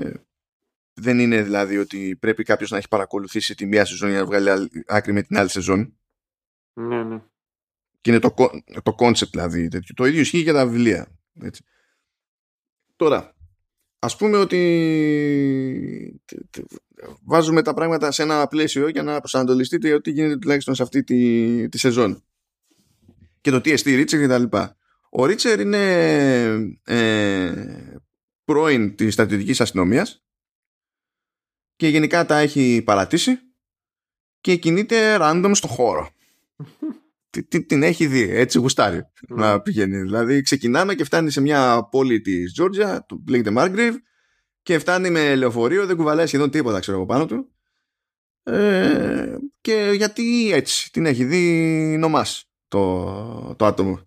δεν 0.94 1.20
είναι 1.20 1.42
δηλαδή 1.42 1.78
ότι 1.78 2.16
πρέπει 2.20 2.44
κάποιος 2.44 2.70
να 2.70 2.78
έχει 2.78 2.88
παρακολουθήσει 2.88 3.56
τη 3.56 3.66
μία 3.66 3.86
σεζόν 3.86 4.10
για 4.10 4.20
να 4.20 4.26
βγάλει 4.26 4.70
άκρη 4.88 5.14
με 5.14 5.22
την 5.22 5.38
άλλη 5.38 5.50
σεζόν. 5.50 5.98
Ναι, 6.74 7.04
ναι. 7.04 7.22
Και 8.02 8.12
είναι 8.12 8.20
το, 8.20 8.34
το 8.84 8.96
concept 8.98 9.30
δηλαδή. 9.32 9.68
Το 9.94 10.06
ίδιο 10.06 10.20
ισχύει 10.20 10.38
για 10.38 10.54
τα 10.54 10.68
βιβλία. 10.68 11.08
Έτσι. 11.42 11.64
Τώρα, 12.96 13.36
ας 14.00 14.18
πούμε 14.18 14.38
ότι 14.38 16.22
βάζουμε 17.26 17.62
τα 17.62 17.74
πράγματα 17.74 18.12
σε 18.12 18.24
ένα 18.24 18.48
πλαίσιο 18.48 18.88
για 18.88 19.04
να 19.04 19.20
προσανατολιστείτε 19.20 19.94
ότι 19.94 20.12
γίνεται 20.12 20.38
τουλάχιστον 20.38 20.76
σε 20.76 20.84
αυτή 20.84 21.04
τη, 21.04 21.70
τη 21.70 21.78
σεζόν. 21.78 22.24
Και 23.42 23.52
το 23.52 23.62
τι 23.62 23.72
εστί 23.72 23.96
Ρίτσερ 23.96 24.20
και 24.20 24.28
τα 24.28 24.38
λοιπά. 24.38 24.78
Ο 25.10 25.26
Ρίτσερ 25.26 25.60
είναι 25.60 25.84
ε, 26.84 27.95
πρώην 28.46 28.96
της 28.96 29.14
στρατιωτικής 29.14 29.62
αστυνομίας 29.62 30.26
και 31.76 31.88
γενικά 31.88 32.26
τα 32.26 32.38
έχει 32.38 32.82
παρατήσει 32.86 33.40
και 34.42 34.56
κινείται 34.56 35.18
random 35.20 35.52
στο 35.54 35.68
χώρο. 35.68 36.10
την 37.68 37.84
έχει 37.84 38.08
δει, 38.08 38.30
έτσι 38.30 38.60
γουστάρει 38.60 38.96
ναι. 39.30 39.46
να 39.46 39.62
πηγαίνει. 39.62 39.98
Δηλαδή 40.02 40.42
ξεκινάμε 40.42 40.96
και 40.96 41.04
φτάνει 41.04 41.32
σε 41.32 41.42
μια 41.42 41.88
πόλη 41.92 42.22
της 42.22 42.54
Τζόρτζια, 42.54 43.06
που 43.08 43.24
λέγεται 43.28 43.50
Μάργκριβ, 43.50 43.96
και 44.62 44.80
φτάνει 44.80 45.10
με 45.10 45.36
λεωφορείο, 45.36 45.86
δεν 45.86 45.96
κουβαλάει 45.96 46.28
σχεδόν 46.28 46.50
τίποτα, 46.50 46.80
ξέρω 46.80 46.98
εγώ 46.98 47.06
πάνω 47.06 47.26
του. 47.26 47.50
Ε, 48.44 49.36
και 49.62 49.92
γιατί 49.96 50.52
έτσι, 50.54 50.92
την 50.92 51.06
έχει 51.06 51.24
δει 51.24 51.98
νομάς 52.00 52.50
το, 52.68 53.56
το 53.56 53.66
άτομο. 53.66 54.05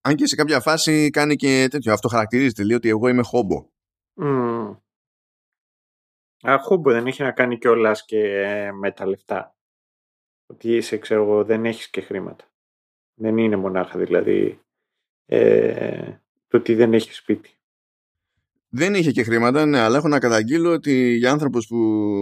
Αν 0.00 0.14
και 0.14 0.26
σε 0.26 0.36
κάποια 0.36 0.60
φάση 0.60 1.10
κάνει 1.10 1.36
και 1.36 1.66
τέτοιο, 1.70 1.92
αυτό 1.92 2.08
χαρακτηρίζεται, 2.08 2.64
λέει 2.64 2.76
ότι 2.76 2.88
εγώ 2.88 3.08
είμαι 3.08 3.22
χόμπο. 3.22 3.68
Mm. 4.22 4.76
Α, 6.42 6.58
χόμπο 6.58 6.90
δεν 6.90 7.06
έχει 7.06 7.22
να 7.22 7.32
κάνει 7.32 7.58
κιόλας 7.58 8.04
και 8.04 8.18
με 8.72 8.92
τα 8.92 9.06
λεφτά 9.06 9.54
ότι 10.46 10.76
είσαι, 10.76 10.96
ξέρω 10.96 11.22
εγώ, 11.22 11.44
δεν 11.44 11.64
έχεις 11.64 11.90
και 11.90 12.00
χρήματα. 12.00 12.44
Δεν 13.14 13.38
είναι 13.38 13.56
μονάχα 13.56 13.98
δηλαδή 13.98 14.60
ε, 15.26 16.12
το 16.48 16.56
ότι 16.56 16.74
δεν 16.74 16.94
έχεις 16.94 17.16
σπίτι. 17.16 17.50
Δεν 18.68 18.94
είχε 18.94 19.10
και 19.10 19.22
χρήματα, 19.22 19.66
ναι, 19.66 19.78
αλλά 19.78 19.96
έχω 19.96 20.08
να 20.08 20.18
καταγγείλω 20.18 20.72
ότι 20.72 21.14
για, 21.14 21.30
άνθρωπος 21.30 21.66
που, 21.66 21.76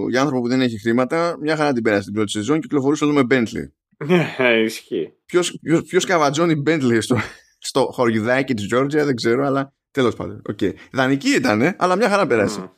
για 0.09 0.21
άνθρωπο 0.21 0.43
που 0.43 0.49
δεν 0.49 0.61
έχει 0.61 0.79
χρήματα, 0.79 1.37
μια 1.41 1.57
χαρά 1.57 1.73
την 1.73 1.83
πέρασε 1.83 2.05
την 2.05 2.13
πρώτη 2.13 2.31
σεζόν 2.31 2.55
και 2.55 2.61
κυκλοφορούσε 2.61 3.05
όλο 3.05 3.13
με 3.13 3.23
Bentley. 3.31 3.71
Ναι, 4.07 4.35
ισχύει. 4.65 5.13
Ποιος, 5.25 5.59
ποιος, 5.63 5.83
ποιος 5.83 6.05
καβατζώνει 6.05 6.63
Bentley 6.67 6.99
στο, 7.01 7.17
στο 7.59 7.89
χωριουδάκι 7.93 8.55
της 8.55 8.75
Georgia, 8.75 8.89
δεν 8.89 9.15
ξέρω, 9.15 9.47
αλλά 9.47 9.75
τέλος 9.91 10.15
πάντων. 10.15 10.43
Okay. 10.53 10.73
Δανεική 10.93 11.31
ήταν, 11.31 11.75
αλλά 11.79 11.97
μια 11.97 12.09
χαρά 12.09 12.27
πέρασε. 12.27 12.73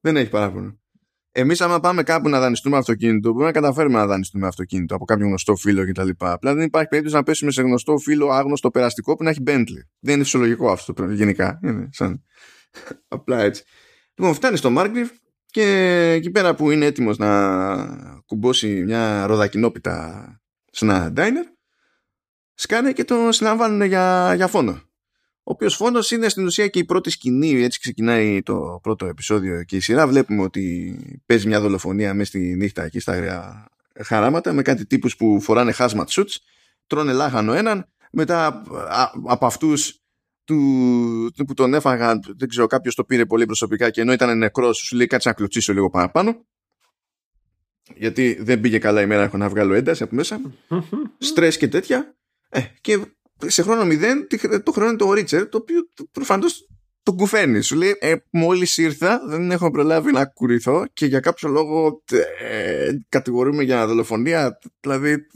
Δεν 0.00 0.16
έχει 0.16 0.28
παράπονο. 0.28 0.78
Εμείς, 1.38 1.60
άμα 1.60 1.80
πάμε 1.80 2.02
κάπου 2.02 2.28
να 2.28 2.40
δανειστούμε 2.40 2.76
αυτοκίνητο, 2.76 3.28
μπορούμε 3.28 3.46
να 3.46 3.52
καταφέρουμε 3.52 3.98
να 3.98 4.06
δανειστούμε 4.06 4.46
αυτοκίνητο 4.46 4.94
από 4.94 5.04
κάποιο 5.04 5.26
γνωστό 5.26 5.56
φίλο 5.56 5.86
κτλ. 5.86 6.08
Απλά 6.18 6.54
δεν 6.54 6.64
υπάρχει 6.64 6.88
περίπτωση 6.88 7.16
να 7.16 7.22
πέσουμε 7.22 7.50
σε 7.50 7.62
γνωστό 7.62 7.98
φίλο 7.98 8.28
άγνωστο 8.28 8.70
περαστικό 8.70 9.16
που 9.16 9.22
να 9.24 9.30
έχει 9.30 9.42
Bentley. 9.46 9.82
Δεν 9.98 10.14
είναι 10.14 10.22
φυσιολογικό 10.22 10.70
αυτό 10.70 10.94
γενικά. 11.10 11.58
Είναι 11.62 11.88
σαν. 11.92 12.22
Απλά 13.08 13.40
έτσι. 13.40 13.64
Λοιπόν, 14.14 14.34
φτάνει 14.34 14.56
στο 14.56 14.74
Markgrave 14.76 15.10
και 15.46 15.62
εκεί 16.14 16.30
πέρα 16.30 16.54
που 16.54 16.70
είναι 16.70 16.84
έτοιμος 16.84 17.18
να 17.18 18.22
κουμπώσει 18.26 18.82
μια 18.82 19.26
ροδακινόπιτα 19.26 20.26
σε 20.70 20.84
ένα 20.84 21.12
diner, 21.16 21.55
σκάνε 22.56 22.92
και 22.92 23.04
τον 23.04 23.32
συλλαμβάνουν 23.32 23.82
για, 23.82 24.32
για 24.36 24.46
φόνο. 24.46 24.80
Ο 25.48 25.52
οποίος 25.52 25.74
φόνος 25.74 26.10
είναι 26.10 26.28
στην 26.28 26.44
ουσία 26.44 26.68
και 26.68 26.78
η 26.78 26.84
πρώτη 26.84 27.10
σκηνή, 27.10 27.62
έτσι 27.62 27.80
ξεκινάει 27.80 28.42
το 28.42 28.78
πρώτο 28.82 29.06
επεισόδιο 29.06 29.62
και 29.62 29.76
η 29.76 29.80
σειρά. 29.80 30.06
Βλέπουμε 30.06 30.42
ότι 30.42 30.96
παίζει 31.26 31.46
μια 31.46 31.60
δολοφονία 31.60 32.14
μέσα 32.14 32.28
στη 32.28 32.38
νύχτα 32.38 32.84
εκεί 32.84 33.00
στα 33.00 33.66
χαράματα 34.04 34.52
με 34.52 34.62
κάτι 34.62 34.86
τύπους 34.86 35.16
που 35.16 35.40
φοράνε 35.40 35.72
hazmat 35.78 36.06
suits, 36.06 36.36
τρώνε 36.86 37.12
λάχανο 37.12 37.52
έναν, 37.52 37.88
μετά 38.12 38.62
από 39.26 39.46
αυτούς 39.46 40.00
του, 40.44 41.44
που 41.46 41.54
τον 41.54 41.74
έφαγαν, 41.74 42.20
δεν 42.38 42.48
ξέρω, 42.48 42.66
κάποιος 42.66 42.94
το 42.94 43.04
πήρε 43.04 43.26
πολύ 43.26 43.46
προσωπικά 43.46 43.90
και 43.90 44.00
ενώ 44.00 44.12
ήταν 44.12 44.38
νεκρός, 44.38 44.78
σου 44.78 44.96
λέει 44.96 45.06
κάτσε 45.06 45.28
να 45.28 45.34
κλωτσίσω 45.34 45.72
λίγο 45.72 45.90
παραπάνω. 45.90 46.46
Γιατί 47.96 48.38
δεν 48.40 48.60
πήγε 48.60 48.78
καλά 48.78 49.00
η 49.00 49.06
μέρα, 49.06 49.22
έχω 49.22 49.36
να 49.36 49.48
βγάλω 49.48 49.74
ένταση 49.74 50.02
από 50.02 50.14
μέσα. 50.14 50.40
Στρες 51.18 51.56
και 51.56 51.68
τέτοια. 51.68 52.16
Ε, 52.56 52.60
και 52.80 52.98
σε 53.46 53.62
χρόνο 53.62 53.84
μηδέν 53.84 54.26
το 54.62 54.72
χρόνο 54.72 54.88
είναι 54.88 54.98
το 54.98 55.12
Ρίτσερ, 55.12 55.48
το 55.48 55.58
οποίο 55.58 55.88
προφανώς 56.12 56.68
το 57.02 57.12
κουφαίνει. 57.12 57.60
Σου 57.60 57.76
λέει, 57.76 57.96
ε, 57.98 58.14
μόλις 58.30 58.76
ήρθα, 58.76 59.20
δεν 59.26 59.50
έχω 59.50 59.70
προλάβει 59.70 60.12
να 60.12 60.24
κουρηθώ 60.24 60.84
και 60.92 61.06
για 61.06 61.20
κάποιο 61.20 61.48
λόγο 61.48 62.02
ε, 62.40 62.90
κατηγορούμε 63.08 63.62
για 63.62 63.86
δολοφονία. 63.86 64.58
Δηλαδή, 64.80 65.26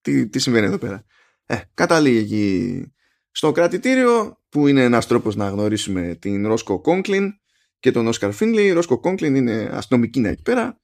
τι, 0.00 0.28
τι 0.28 0.38
συμβαίνει 0.38 0.66
εδώ 0.66 0.78
πέρα. 0.78 1.04
Ε, 1.46 1.56
καταλήγει 1.74 2.84
στο 3.30 3.52
κρατητήριο, 3.52 4.40
που 4.48 4.66
είναι 4.66 4.82
ένας 4.82 5.06
τρόπος 5.06 5.36
να 5.36 5.48
γνωρίσουμε 5.48 6.16
την 6.20 6.46
Ρόσκο 6.46 6.80
Κόγκλιν 6.80 7.32
και 7.80 7.90
τον 7.90 8.06
Όσκαρ 8.06 8.32
Φίνλι. 8.32 8.62
Η 8.62 8.72
Ρόσκο 8.72 9.00
Κόγκλιν 9.00 9.34
είναι 9.34 9.70
αστυνομική 9.72 10.20
να 10.20 10.28
εκεί 10.28 10.42
πέρα. 10.42 10.80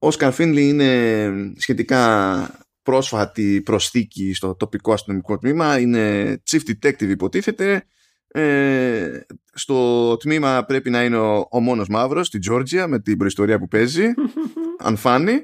Ο 0.00 0.06
Όσκαρ 0.06 0.32
Φίνλι 0.32 0.68
είναι 0.68 1.32
σχετικά 1.56 2.61
πρόσφατη 2.82 3.62
προσθήκη 3.62 4.34
στο 4.34 4.54
τοπικό 4.54 4.92
αστυνομικό 4.92 5.38
τμήμα. 5.38 5.78
Είναι 5.78 6.36
chief 6.50 6.60
detective 6.70 7.08
υποτίθεται. 7.08 7.84
Ε, 8.28 9.20
στο 9.52 10.16
τμήμα 10.16 10.64
πρέπει 10.64 10.90
να 10.90 11.04
είναι 11.04 11.16
ο, 11.16 11.48
ο 11.50 11.60
μόνος 11.60 11.88
μαύρος 11.88 12.26
στη 12.26 12.38
Τζόρτζια 12.38 12.86
με 12.86 13.00
την 13.00 13.16
προϊστορία 13.16 13.58
που 13.58 13.68
παίζει 13.68 14.06
αν 14.86 14.96
φάνει. 14.96 15.42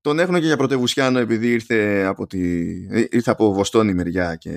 Τον 0.00 0.18
έχουν 0.18 0.34
και 0.34 0.46
για 0.46 0.56
πρωτευουσιάνο 0.56 1.18
επειδή 1.18 1.52
ήρθε 1.52 2.04
από, 2.04 2.26
τη, 2.26 2.70
ήρθε 3.10 3.30
από 3.30 3.52
Βοστόνη 3.52 3.94
μεριά 3.94 4.36
και 4.36 4.50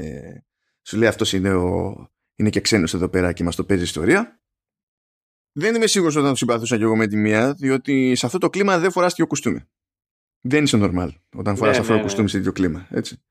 σου 0.82 0.98
λέει 0.98 1.08
αυτός 1.08 1.34
είναι, 1.34 1.54
ο, 1.54 1.96
είναι 2.36 2.50
και 2.50 2.62
ξένος 2.62 2.94
εδώ 2.94 3.10
πέρα 3.10 3.34
και 3.34 3.44
μας 3.44 3.56
το 3.56 3.64
παίζει 3.64 3.84
ιστορία 3.84 4.44
δεν 5.54 5.76
είμαι 5.76 5.88
σίγουρος 5.88 6.16
ότι 6.16 6.30
θα 6.30 6.33
τον 6.33 6.36
συμπαθούσα 6.36 6.78
και 6.78 6.84
εγώ 6.84 6.96
με 6.96 7.08
τη 7.08 7.16
μία 7.16 7.54
διότι 7.54 8.16
σε 8.16 8.26
αυτό 8.26 8.38
το 8.38 8.50
κλίμα 8.50 8.80
δεν 8.80 8.92
φοράς 8.92 9.14
και 9.14 9.24
κουστούμι 9.24 9.68
δεν 10.46 10.64
είσαι 10.64 10.80
normal 10.82 11.10
όταν 11.36 11.56
φοράς 11.56 11.76
ναι, 11.76 11.82
αυτό 11.82 11.92
το 11.92 11.98
ναι, 11.98 12.02
κουστούμι 12.02 12.24
ναι. 12.24 12.30
σε 12.30 12.38
ίδιο 12.38 12.52
κλίμα. 12.52 12.88
Έτσι. 12.90 13.22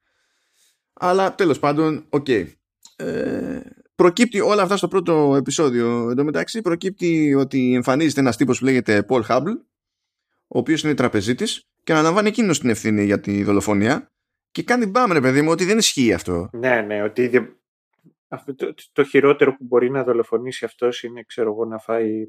Αλλά 0.92 1.34
τέλος 1.34 1.58
πάντων, 1.58 2.06
OK. 2.08 2.24
Okay. 2.28 2.46
Ε, 2.96 3.60
προκύπτει 3.94 4.40
όλα 4.40 4.62
αυτά 4.62 4.76
στο 4.76 4.88
πρώτο 4.88 5.34
επεισόδιο. 5.36 6.10
Εν 6.10 6.16
τω 6.16 6.24
μεταξύ 6.24 6.60
προκύπτει 6.60 7.34
ότι 7.34 7.74
εμφανίζεται 7.74 8.20
ένας 8.20 8.36
τύπος 8.36 8.58
που 8.58 8.64
λέγεται 8.64 9.06
Paul 9.08 9.22
Hubble, 9.28 9.56
ο 10.46 10.58
οποίος 10.58 10.82
είναι 10.82 10.94
τραπεζίτης 10.94 11.68
και 11.84 11.92
αναλαμβάνει 11.92 12.28
εκείνος 12.28 12.58
την 12.58 12.70
ευθύνη 12.70 13.04
για 13.04 13.20
τη 13.20 13.42
δολοφονία 13.42 14.12
και 14.50 14.62
κάνει 14.62 14.86
μπάμ, 14.86 15.12
ρε 15.12 15.20
παιδί 15.20 15.42
μου, 15.42 15.50
ότι 15.50 15.64
δεν 15.64 15.78
ισχύει 15.78 16.12
αυτό. 16.12 16.48
Ναι, 16.52 16.80
ναι, 16.80 17.02
ότι 17.02 17.30
αυτό 18.28 18.54
το, 18.54 18.74
το, 18.92 19.04
χειρότερο 19.04 19.56
που 19.56 19.64
μπορεί 19.64 19.90
να 19.90 20.04
δολοφονήσει 20.04 20.64
αυτός 20.64 21.02
είναι, 21.02 21.22
ξέρω 21.22 21.50
εγώ, 21.50 21.64
να 21.64 21.78
φάει 21.78 22.26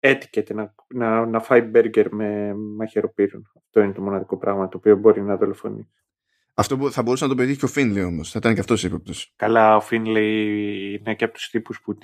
έτικεται 0.00 0.54
να, 0.54 0.74
να, 0.88 1.26
να 1.26 1.40
φάει 1.40 1.60
μπέργκερ 1.60 2.14
με 2.14 2.54
μαχαιροπύρων. 2.54 3.50
Αυτό 3.56 3.80
είναι 3.80 3.92
το 3.92 4.02
μοναδικό 4.02 4.36
πράγμα 4.36 4.68
το 4.68 4.76
οποίο 4.76 4.96
μπορεί 4.96 5.22
να 5.22 5.36
δολοφονεί. 5.36 5.88
Αυτό 6.54 6.90
θα 6.90 7.02
μπορούσε 7.02 7.24
να 7.24 7.30
το 7.30 7.36
πετύχει 7.36 7.58
και 7.58 7.64
ο 7.64 7.68
Φίνλι 7.68 8.02
όμως. 8.02 8.30
Θα 8.30 8.38
ήταν 8.38 8.54
και 8.54 8.60
αυτός 8.60 8.84
ύποπτο. 8.84 9.12
Καλά, 9.36 9.76
ο 9.76 9.80
Φίνλι 9.80 10.94
είναι 10.94 11.14
και 11.14 11.24
από 11.24 11.34
τους 11.34 11.50
τύπους 11.50 11.80
που, 11.80 11.98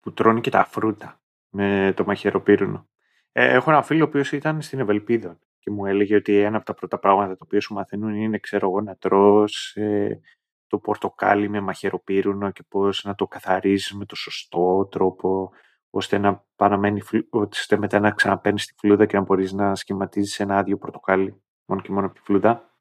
που 0.00 0.12
τρώνε 0.12 0.40
και 0.40 0.50
τα 0.50 0.64
φρούτα 0.64 1.20
με 1.50 1.92
το 1.96 2.04
μαχαιροπύρουνο. 2.04 2.88
Ε, 3.32 3.54
έχω 3.54 3.70
ένα 3.70 3.82
φίλο 3.82 4.04
ο 4.04 4.06
οποίος 4.08 4.32
ήταν 4.32 4.62
στην 4.62 4.78
Ευελπίδα 4.78 5.38
και 5.58 5.70
μου 5.70 5.86
έλεγε 5.86 6.16
ότι 6.16 6.36
ένα 6.36 6.56
από 6.56 6.66
τα 6.66 6.74
πρώτα 6.74 6.98
πράγματα 6.98 7.32
τα 7.32 7.40
οποία 7.44 7.60
σου 7.60 7.74
μαθαίνουν 7.74 8.14
είναι, 8.14 8.38
ξέρω 8.38 8.68
εγώ, 8.68 8.80
να 8.80 8.96
τρως 8.96 9.76
ε, 9.76 10.20
το 10.66 10.78
πορτοκάλι 10.78 11.48
με 11.48 11.60
μαχαιροπύρουνο 11.60 12.50
και 12.50 12.62
πώς 12.68 13.04
να 13.04 13.14
το 13.14 13.26
καθαρίζεις 13.26 13.92
με 13.92 14.04
το 14.04 14.16
σωστό 14.16 14.88
τρόπο 14.90 15.50
ώστε 15.96 16.18
να 16.18 16.44
παραμένει, 16.56 17.00
ώστε 17.30 17.78
μετά 17.78 18.00
να 18.00 18.10
ξαναπαίνει 18.10 18.56
τη 18.56 18.74
φλούδα 18.76 19.06
και 19.06 19.16
να 19.16 19.22
μπορείς 19.22 19.52
να 19.52 19.74
σχηματίζεις 19.74 20.40
ένα 20.40 20.56
άδειο 20.56 20.78
πορτοκάλι 20.78 21.42
μόνο 21.66 21.80
και 21.82 21.92
μόνο 21.92 22.06
από 22.06 22.14
τη 22.14 22.20
φλούδα. 22.20 22.76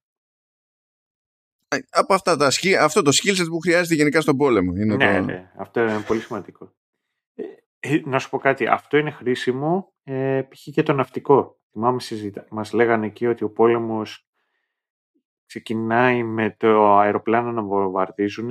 από 1.89 2.13
αυτά 2.13 2.38
τα, 2.38 2.47
αυτό 2.82 3.01
το 3.01 3.11
skill 3.13 3.45
που 3.49 3.59
χρειάζεται 3.59 3.95
γενικά 3.95 4.22
στον 4.22 4.38
πόλεμο. 4.38 4.74
Είναι 4.76 4.95
ναι, 4.95 5.20
το... 5.20 5.26
ναι, 5.26 5.51
αυτό 5.57 5.82
είναι 5.82 6.01
πολύ 6.01 6.20
σημαντικό. 6.20 6.74
Ε, 7.34 7.43
ε, 7.80 8.01
να 8.05 8.20
σου 8.20 8.30
πω 8.30 8.38
κάτι, 8.38 8.68
αυτό 8.68 8.97
είναι 8.97 9.11
χρήσιμο 9.11 9.93
ε, 10.03 10.41
π.χ. 10.49 10.61
και 10.61 10.84
το 10.84 10.93
ναυτικό. 10.93 11.59
Θυμάμαι 11.72 11.99
συζήτα. 11.99 12.45
Μας 12.49 12.74
λέγανε 12.74 13.05
εκεί 13.05 13.28
ότι 13.28 13.43
ο 13.43 13.49
πόλεμος 13.49 14.28
ξεκινάει 15.45 16.24
με 16.24 16.55
το 16.59 16.97
αεροπλάνο 16.97 17.51
να 17.51 17.63
βομβαρδίζουν, 17.63 18.49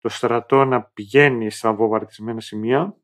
το 0.00 0.08
στρατό 0.08 0.64
να 0.64 0.82
πηγαίνει 0.82 1.50
στα 1.50 1.72
βομβαρδισμένα 1.74 2.40
σημεία 2.40 2.99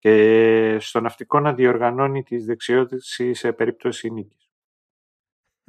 και 0.00 0.76
στο 0.80 1.00
ναυτικό 1.00 1.40
να 1.40 1.54
διοργανώνει 1.54 2.22
τις 2.22 2.44
δεξιότητες 2.44 3.20
σε 3.30 3.52
περίπτωση 3.52 4.10
νίκης. 4.10 4.50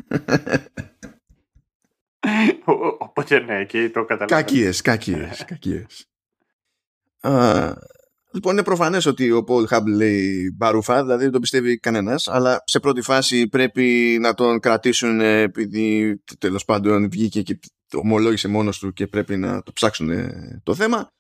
Οπότε 2.98 3.40
ναι, 3.40 3.60
εκεί 3.60 3.90
το 3.90 4.06
καταλαβαίνω. 4.06 4.42
Κακίες, 4.42 4.82
κακίες, 4.92 5.46
κακίες. 5.46 6.06
Λοιπόν, 8.34 8.54
είναι 8.54 8.64
προφανές 8.64 9.06
ότι 9.06 9.32
ο 9.32 9.44
Πολ 9.44 9.68
Χάμπ 9.68 9.88
λέει 9.88 10.54
μπαρούφα, 10.58 11.02
δηλαδή 11.02 11.24
δεν 11.24 11.32
το 11.32 11.40
πιστεύει 11.40 11.78
κανένας, 11.78 12.28
αλλά 12.28 12.64
σε 12.66 12.80
πρώτη 12.80 13.02
φάση 13.02 13.48
πρέπει 13.48 14.18
να 14.22 14.34
τον 14.34 14.60
κρατήσουν 14.60 15.20
επειδή 15.22 16.18
τέλος 16.38 16.66
πάντων 16.66 17.10
βγήκε 17.10 17.42
και 17.42 17.60
το 17.88 17.98
ομολόγησε 17.98 18.48
μόνος 18.48 18.80
του 18.80 18.94
και 18.94 19.08
πρέπει 19.08 19.38
να 19.38 19.64
το 19.64 19.72
ψάξουν 19.72 20.10
το 20.64 20.76
θέμα. 20.76 21.12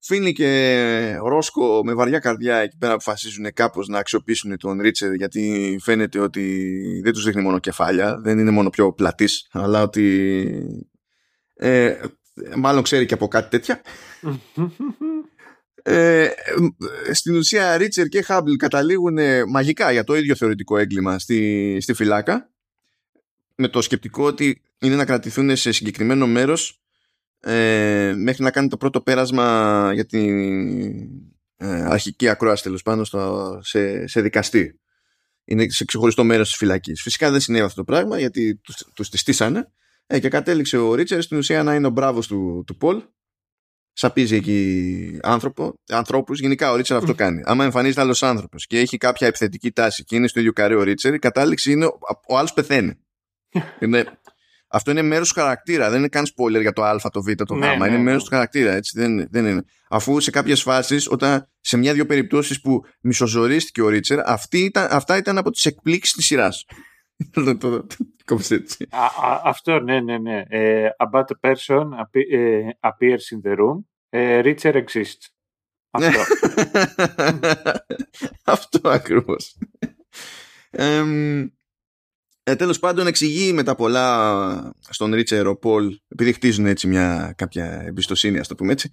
Φίνει 0.00 0.32
και 0.32 1.18
Ρόσκο 1.22 1.80
με 1.84 1.94
βαριά 1.94 2.18
καρδιά 2.18 2.56
εκεί 2.56 2.76
πέρα 2.76 2.92
αποφασίζουν 2.92 3.52
κάπως 3.52 3.88
να 3.88 3.98
αξιοποιήσουν 3.98 4.58
τον 4.58 4.80
Ρίτσερ 4.80 5.14
γιατί 5.14 5.76
φαίνεται 5.82 6.18
ότι 6.18 6.72
δεν 7.04 7.12
τους 7.12 7.24
δείχνει 7.24 7.42
μόνο 7.42 7.58
κεφάλια, 7.58 8.20
δεν 8.20 8.38
είναι 8.38 8.50
μόνο 8.50 8.70
πιο 8.70 8.92
πλατής, 8.92 9.48
αλλά 9.52 9.82
ότι 9.82 10.88
ε, 11.54 12.00
μάλλον 12.56 12.82
ξέρει 12.82 13.06
και 13.06 13.14
από 13.14 13.28
κάτι 13.28 13.50
τέτοια. 13.50 13.80
Ε, 15.82 16.28
στην 17.12 17.36
ουσία 17.36 17.76
Ρίτσερ 17.76 18.06
και 18.06 18.22
Χάμπλ 18.22 18.52
καταλήγουν 18.52 19.18
μαγικά 19.48 19.92
για 19.92 20.04
το 20.04 20.14
ίδιο 20.14 20.34
θεωρητικό 20.34 20.78
έγκλημα 20.78 21.18
στη, 21.18 21.78
στη 21.80 21.92
φυλάκα 21.92 22.50
με 23.54 23.68
το 23.68 23.82
σκεπτικό 23.82 24.24
ότι 24.24 24.62
είναι 24.78 24.96
να 24.96 25.04
κρατηθούν 25.04 25.56
σε 25.56 25.72
συγκεκριμένο 25.72 26.26
μέρος 26.26 26.80
ε, 27.40 28.12
μέχρι 28.16 28.42
να 28.42 28.50
κάνει 28.50 28.68
το 28.68 28.76
πρώτο 28.76 29.00
πέρασμα 29.00 29.90
για 29.94 30.06
την 30.06 30.28
ε, 31.56 31.82
αρχική 31.84 32.28
ακρόαση 32.28 32.62
τέλος 32.62 32.82
πάνω 32.82 33.04
στο, 33.04 33.58
σε, 33.62 34.06
σε 34.06 34.20
δικαστή. 34.20 34.80
Είναι 35.44 35.68
σε 35.68 35.84
ξεχωριστό 35.84 36.24
μέρος 36.24 36.48
της 36.48 36.56
φυλακής. 36.56 37.02
Φυσικά 37.02 37.30
δεν 37.30 37.40
συνέβη 37.40 37.64
αυτό 37.64 37.76
το 37.76 37.84
πράγμα 37.84 38.18
γιατί 38.18 38.60
τους 38.94 39.08
τη 39.08 39.18
στήσανε 39.18 39.72
ε, 40.06 40.20
και 40.20 40.28
κατέληξε 40.28 40.76
ο 40.76 40.94
Ρίτσερ 40.94 41.22
στην 41.22 41.38
ουσία 41.38 41.62
να 41.62 41.74
είναι 41.74 41.86
ο 41.86 41.90
μπράβος 41.90 42.26
του, 42.26 42.64
του 42.66 42.76
Πολ. 42.76 43.02
Σαπίζει 43.92 44.36
εκεί 44.36 45.18
άνθρωπο, 45.22 45.74
ανθρώπους. 45.88 46.40
Γενικά 46.40 46.70
ο 46.72 46.76
Ρίτσερ 46.76 46.96
αυτό 46.96 47.14
κάνει. 47.14 47.42
Άμα 47.44 47.64
εμφανίζεται 47.64 48.00
άλλος 48.00 48.22
άνθρωπος 48.22 48.66
και 48.66 48.78
έχει 48.78 48.96
κάποια 48.96 49.26
επιθετική 49.26 49.72
τάση 49.72 50.04
και 50.04 50.16
είναι 50.16 50.28
στο 50.28 50.40
ίδιο 50.40 50.52
καρέ 50.52 50.74
ο 50.74 50.82
Ρίτσερ, 50.82 51.14
η 51.14 51.18
κατάληξη 51.18 51.72
είναι 51.72 51.84
ο, 51.84 51.98
ο 52.28 52.38
άλλος 52.38 52.52
πεθαίνει. 52.52 52.98
είναι 53.82 54.17
αυτό 54.68 54.90
είναι 54.90 55.02
μέρος 55.02 55.28
του 55.28 55.40
χαρακτήρα. 55.40 55.90
Δεν 55.90 55.98
είναι 55.98 56.08
καν 56.08 56.24
spoiler 56.24 56.60
για 56.60 56.72
το 56.72 56.82
Α, 56.82 56.96
το 57.12 57.22
Β, 57.22 57.32
το 57.32 57.54
Γ. 57.54 57.58
Ναι, 57.58 57.66
είναι 57.66 57.88
ναι, 57.88 57.98
μέρος 57.98 58.22
ναι. 58.22 58.28
του 58.28 58.34
χαρακτήρα. 58.34 58.72
Έτσι. 58.72 59.00
Δεν, 59.00 59.28
δεν 59.30 59.46
είναι. 59.46 59.62
Αφού 59.88 60.20
σε 60.20 60.30
κάποιες 60.30 60.62
φάσεις, 60.62 61.10
όταν 61.10 61.48
σε 61.60 61.76
μια-δύο 61.76 62.06
περιπτώσεις 62.06 62.60
που 62.60 62.84
μισοζωρίστηκε 63.00 63.82
ο 63.82 63.88
Ρίτσερ, 63.88 64.28
αυτά 64.74 65.16
ήταν 65.16 65.38
από 65.38 65.50
τις 65.50 65.64
εκπλήξεις 65.64 66.14
της 66.14 66.26
σειράς. 66.26 66.64
Αυτό, 69.44 69.80
ναι, 69.80 70.00
ναι, 70.00 70.18
ναι. 70.18 70.42
Uh, 70.50 70.88
about 70.98 71.24
a 71.30 71.50
person 71.50 71.92
uh, 71.92 72.04
appears 72.80 73.32
in 73.32 73.40
the 73.44 73.56
room. 73.56 73.84
Uh, 74.12 74.42
Richard 74.44 74.74
exists. 74.74 75.32
Αυτό. 75.90 76.20
Αυτό 78.54 78.88
ακριβώς. 78.88 79.58
Ε, 82.48 82.56
Τέλος 82.56 82.78
πάντων, 82.78 83.06
εξηγεί 83.06 83.52
με 83.52 83.62
τα 83.62 83.74
πολλά 83.74 84.72
στον 84.88 85.14
Ρίτσερ 85.14 85.46
ο 85.46 85.56
Πολ, 85.56 85.98
επειδή 86.08 86.32
χτίζουν 86.32 86.66
έτσι 86.66 86.86
μια 86.86 87.34
κάποια 87.36 87.82
εμπιστοσύνη, 87.86 88.38
ας 88.38 88.48
το 88.48 88.54
πούμε 88.54 88.72
έτσι, 88.72 88.90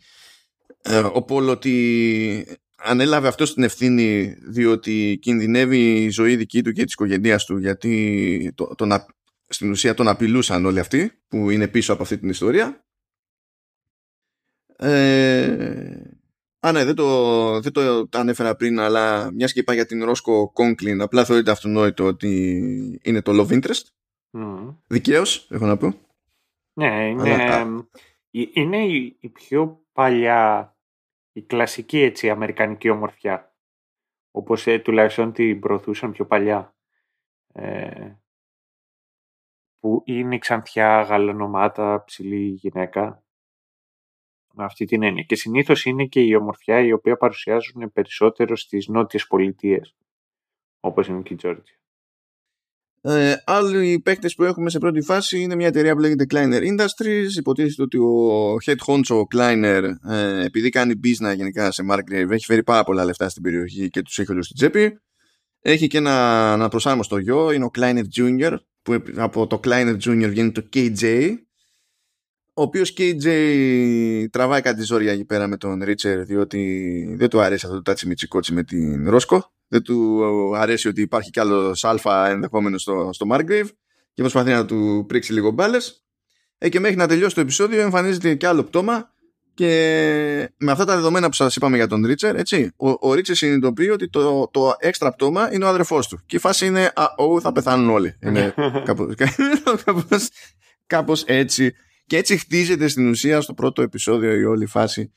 ε, 0.82 0.97
ο 0.97 1.22
Πολ 1.22 1.49
ότι 1.49 2.58
ανέλαβε 2.76 3.28
αυτό 3.28 3.53
την 3.53 3.64
ευθύνη 3.64 4.36
διότι 4.47 5.18
κινδυνεύει 5.22 6.03
η 6.03 6.10
ζωή 6.10 6.36
δική 6.36 6.64
του 6.64 6.72
και 6.72 6.84
της 6.84 6.93
οικογένειας 6.93 7.45
του 7.45 7.58
γιατί 7.58 8.51
το, 8.56 8.76
το, 8.76 8.88
το, 8.88 9.06
στην 9.47 9.72
ουσία 9.72 9.93
τον 9.93 10.08
απειλούσαν 10.08 10.66
όλοι 10.66 10.80
αυτοί 10.80 11.12
που 11.28 11.49
είναι 11.49 11.68
πίσω 11.68 11.93
από 11.93 12.03
αυτή 12.03 12.18
την 12.18 12.30
ιστορία. 12.30 12.86
Ε, 14.78 15.95
Α, 16.66 16.72
ναι, 16.72 16.86
δεν 16.86 16.95
το, 16.95 17.59
δεν 17.59 17.72
το 17.72 18.07
ανέφερα 18.11 18.55
πριν, 18.55 18.80
αλλά 18.80 19.32
μιας 19.32 19.53
και 19.53 19.59
είπα 19.59 19.74
για 19.74 19.86
την 19.86 20.03
Ρόσκο 20.03 20.51
Κόνκλιν, 20.51 21.01
απλά 21.01 21.26
θεωρείται 21.26 21.51
αυτονόητο 21.51 22.05
ότι 22.05 22.99
είναι 23.03 23.22
το 23.22 23.32
love 23.32 23.53
interest. 23.53 23.84
Mm. 24.32 24.76
Δικαίως, 24.88 25.47
έχω 25.51 25.66
να 25.66 25.78
πω. 25.78 25.93
Ναι, 26.74 27.09
είναι, 27.09 27.34
αλλά... 27.34 27.88
είναι 28.32 28.86
η, 28.86 29.18
η, 29.20 29.30
πιο 29.30 29.86
παλιά, 29.91 30.76
η 31.32 31.41
κλασική 31.41 31.99
έτσι, 31.99 32.30
αμερικανική 32.30 32.89
ομορφιά. 32.89 33.55
Όπως 34.32 34.68
ε, 34.68 34.80
τουλάχιστον 34.80 35.32
την 35.34 35.59
προωθούσαν 35.59 36.11
πιο 36.11 36.26
παλιά. 36.26 36.76
Ε, 37.53 38.11
που 39.80 40.01
είναι 40.05 40.36
η 40.36 40.39
ξανθιά, 40.39 41.01
γαλανομάτα, 41.01 42.03
ψηλή 42.05 42.45
γυναίκα 42.45 43.24
με 44.56 44.64
αυτή 44.64 44.86
την 44.86 45.03
έννοια. 45.03 45.24
Και 45.24 45.36
συνήθως 45.36 45.86
είναι 45.86 46.06
και 46.06 46.20
η 46.20 46.36
ομορφιά 46.36 46.80
η 46.80 46.91
οποία 46.91 47.18
παρουσιάζουν 47.18 47.91
περισσότερο 47.93 48.56
στις 48.56 48.88
νότιες 48.88 49.28
πολιτείες, 49.28 49.95
όπως 50.80 51.08
είναι 51.08 51.22
και 51.22 51.34
η 51.34 51.36
Τζόρτζια. 51.36 51.76
Ε, 53.08 53.36
άλλοι 53.45 53.99
παίκτες 54.03 54.36
που 54.36 54.43
έχουμε 54.43 54.70
σε 54.70 54.80
πρώτη 54.80 55.01
φάση 55.01 55.41
είναι 55.41 55.56
μια 55.56 55.68
εταιρεία 55.68 55.93
που 55.93 55.99
λέγεται 55.99 56.26
Kleiner 56.30 56.62
Industries. 56.62 57.38
Υποτίθεται 57.38 57.82
ότι 57.82 57.97
ο 57.97 58.58
head 58.66 58.76
honcho 58.86 59.22
Kleiner, 59.36 59.84
ε, 60.10 60.45
επειδή 60.45 60.70
κάνει 60.70 60.99
business 61.03 61.36
γενικά 61.36 61.72
σε 61.72 61.84
Markgrave, 61.91 62.30
έχει 62.30 62.45
φέρει 62.45 62.64
πάρα 62.64 62.84
πολλά 62.84 63.06
λεφτά 63.06 63.30
στην 63.30 63.43
περιοχή 63.43 63.89
και 63.89 64.01
τους 64.01 64.20
έχει 64.20 64.32
όλους 64.32 64.45
στην 64.45 64.58
τσέπη. 64.58 64.99
Έχει 65.60 65.88
και 65.88 65.97
ένα, 65.97 66.51
ένα 66.53 66.68
προσάρμοστο 66.68 67.18
γιο, 67.18 67.51
είναι 67.51 67.66
ο 67.66 67.70
Kleiner 67.78 68.03
Junior, 68.18 68.56
που 68.82 69.03
από 69.16 69.47
το 69.47 69.60
Kleiner 69.64 69.97
Junior 70.06 70.28
βγαίνει 70.30 70.51
το 70.51 70.70
KJ, 70.74 71.34
ο 72.58 72.62
οποίος 72.62 72.93
KJ 72.97 73.28
τραβάει 74.32 74.62
κάτι 74.62 74.84
ζόρια 74.84 75.12
εκεί 75.12 75.26
πέρα 75.26 75.47
με 75.47 75.58
τον 75.58 75.84
Ρίτσερ 75.84 76.24
διότι 76.24 77.16
δεν 77.18 77.30
του 77.30 77.39
αρέσει 77.39 77.66
αυτό 77.66 77.78
το 77.78 77.84
τάτσι 77.84 78.08
μιτσικότσι 78.08 78.53
με 78.53 78.64
την 78.64 79.10
Ρόσκο 79.10 79.53
δεν 79.68 79.82
του 79.82 80.56
αρέσει 80.56 80.88
ότι 80.88 81.01
υπάρχει 81.01 81.30
κι 81.30 81.39
άλλος 81.39 81.84
αλφα 81.84 82.30
ενδεχόμενος 82.30 82.82
στο, 82.82 83.10
στο 83.14 83.26
Margrave 83.32 83.68
και 84.14 84.22
προσπαθεί 84.22 84.49
να 84.49 84.66
του 84.66 85.06
πρίξει 85.08 85.34
λίγο 85.34 85.51
μπάλες. 85.51 86.03
Ε, 86.58 86.70
και 86.70 86.80
μέχρι 86.80 86.95
να 86.95 87.08
τελειώσει 87.08 87.36
το 87.36 87.41
επεισόδιο 87.41 87.82
εμφανίζεται 87.82 88.36
κι 88.36 88.45
άλλο 88.45 88.64
πτώμα 88.64 89.14
και 89.53 89.70
με 90.58 90.72
αυτά 90.72 90.86
τα 90.86 90.95
δεδομένα 90.95 91.28
που 91.28 91.34
σας 91.34 91.56
είπαμε 91.56 91.76
για 91.76 91.88
τον 91.88 92.06
Ρίτσερ 92.06 92.36
έτσι, 92.36 92.72
ο, 92.76 92.89
ο 92.99 93.14
Ρίτσερ 93.14 93.36
συνειδητοποιεί 93.36 93.89
ότι 93.93 94.10
το, 94.10 94.49
το 94.51 94.76
έξτρα 94.80 95.12
πτώμα 95.12 95.53
είναι 95.53 95.66
ο 95.66 95.68
αδερφός 95.68 96.08
του 96.08 96.20
και 96.26 96.36
η 96.36 96.39
φάση 96.39 96.66
είναι 96.66 96.91
α, 96.95 97.06
ο, 97.16 97.41
θα 97.41 97.51
πεθάνουν 97.51 97.89
όλοι. 97.89 98.16
Είναι 98.20 98.53
κάπως, 98.86 99.16
κάπως, 99.86 100.30
κάπως 100.88 101.24
έτσι 101.24 101.74
και 102.06 102.18
έτσι 102.18 102.38
χτίζεται 102.38 102.88
στην 102.88 103.10
ουσία 103.10 103.41
στο 103.41 103.53
πρώτο 103.53 103.82
επεισόδιο 103.82 104.34
η 104.34 104.43
όλη 104.43 104.66
φάση 104.66 105.12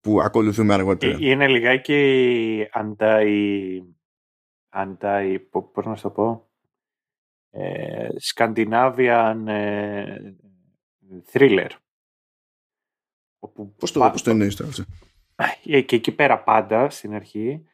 που 0.00 0.20
ακολουθούμε 0.20 0.74
αργότερα. 0.74 1.12
Ε, 1.12 1.16
είναι 1.20 1.48
λιγάκι 1.48 2.68
αντάι, 2.72 3.82
αντάι 4.68 5.38
πώς 5.38 5.86
να 5.86 5.96
το 5.96 6.10
πω, 6.10 6.50
ε, 7.50 8.08
Σκανδινάβιαν 8.16 9.48
ε, 9.48 10.36
thriller. 11.32 11.70
πώς 13.78 13.92
το, 13.92 14.00
πώς 14.00 14.22
το 14.22 14.30
εννοείς 14.30 14.60
αυτό; 14.60 14.84
Ε, 15.64 15.80
και 15.80 15.96
εκεί 15.96 16.12
πέρα 16.12 16.42
πάντα 16.42 16.90
στην 16.90 17.14
αρχή 17.14 17.66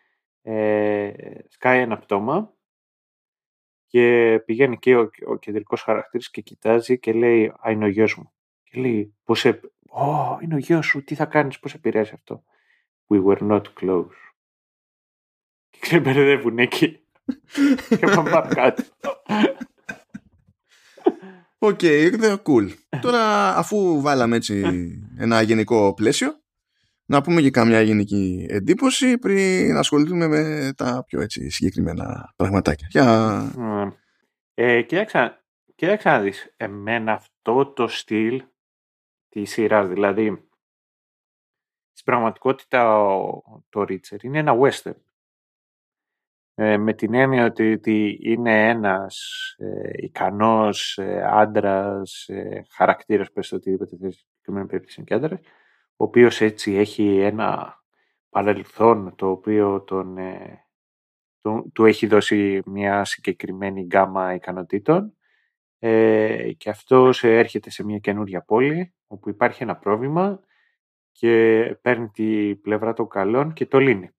ε, 0.43 1.13
σκάει 1.49 1.81
ένα 1.81 1.99
πτώμα 1.99 2.55
και 3.87 4.39
πηγαίνει 4.45 4.79
και 4.79 4.97
ο, 4.97 5.11
ο 5.27 5.37
κεντρικός 5.37 5.83
χαρακτήρας 5.83 6.31
και 6.31 6.41
κοιτάζει 6.41 6.99
και 6.99 7.13
λέει 7.13 7.53
«Α, 7.67 7.71
είναι 7.71 7.85
ο 7.85 7.89
γιος 7.89 8.17
μου». 8.17 8.33
Και 8.73 8.81
λέει, 8.81 9.15
πώς 9.25 9.45
Ω, 9.95 10.39
είναι 10.43 10.55
ο 10.55 10.59
γιος 10.59 10.87
σου, 10.87 11.05
τι 11.05 11.15
θα 11.15 11.25
κάνεις, 11.27 11.59
πώς 11.59 11.75
επηρεάζει 11.75 12.11
αυτό; 12.15 12.45
We 13.09 13.25
were 13.25 13.51
not 13.51 13.63
close. 13.81 14.17
Και 15.71 15.79
ξεμπερδεύουν 15.81 16.59
εκεί. 16.59 17.01
και 17.99 18.07
πάμε 18.15 18.49
κάτω. 18.55 18.83
OK, 21.59 21.79
okay, 21.83 22.37
cool. 22.43 22.69
Τώρα, 23.01 23.57
αφού 23.57 24.01
βάλαμε 24.01 24.37
έτσι 24.37 24.63
ένα 25.19 25.43
γενικό 25.43 25.95
πλαίσιο, 25.95 26.41
να 27.05 27.21
πούμε 27.21 27.41
και 27.41 27.51
καμιά 27.51 27.83
γενική 27.83 28.47
εντύπωση 28.49 29.19
πριν 29.19 29.77
ασχοληθούμε 29.77 30.27
με 30.27 30.73
τα 30.77 31.05
πιο 31.07 31.21
έτσι 31.21 31.51
συγκεκριμένα 31.51 32.33
πραγματάκια. 32.37 32.87
Για... 32.91 33.95
Ε, 34.55 34.83
κοίταξα, 34.83 35.45
κοίταξα 35.75 36.11
να 36.11 36.21
δεις, 36.21 36.55
εμένα 36.57 37.13
αυτό 37.13 37.67
το 37.67 37.89
στυλ 37.89 38.43
της 39.33 39.51
σειράς. 39.51 39.89
Δηλαδή, 39.89 40.49
στην 41.93 42.05
πραγματικότητα 42.05 43.09
το 43.69 43.83
Ρίτσερ 43.83 44.25
είναι 44.25 44.39
ένα 44.39 44.57
western. 44.61 45.01
Ε, 46.55 46.77
με 46.77 46.93
την 46.93 47.15
έννοια 47.15 47.45
ότι, 47.45 48.19
είναι 48.23 48.69
ένας 48.69 49.17
ε, 49.59 49.91
ικανός 49.93 50.99
ε, 50.99 51.23
άντρας, 51.23 52.29
ε, 52.29 52.67
χαρακτήρας, 52.71 53.33
πες 53.33 53.49
το 53.49 53.57
οτιδήποτε 53.57 53.97
θες, 53.97 54.17
συγκεκριμένη 54.17 54.67
περίπτωση 54.67 55.05
και 55.05 55.15
άντρας, 55.15 55.41
ο 55.97 56.05
οποίος 56.05 56.41
έτσι 56.41 56.75
έχει 56.75 57.19
ένα 57.19 57.81
παρελθόν 58.29 59.15
το 59.17 59.31
οποίο 59.31 59.83
τον, 59.83 60.19
ε, 60.19 60.67
του, 61.73 61.85
έχει 61.85 62.07
δώσει 62.07 62.63
μια 62.67 63.05
συγκεκριμένη 63.05 63.83
γκάμα 63.83 64.35
ικανοτήτων 64.35 65.17
ε, 65.79 66.53
και 66.57 66.71
αυτός 66.71 67.25
έρχεται 67.25 67.71
σε 67.71 67.85
μια 67.85 67.99
καινούρια 67.99 68.43
πόλη 68.43 68.95
όπου 69.13 69.29
υπάρχει 69.29 69.63
ένα 69.63 69.77
πρόβλημα 69.77 70.41
και 71.13 71.65
παίρνει 71.83 72.09
τη 72.09 72.55
πλευρά 72.57 72.93
των 72.93 73.09
καλών 73.09 73.53
και 73.53 73.67
το 73.67 73.79
λύνει. 73.79 74.11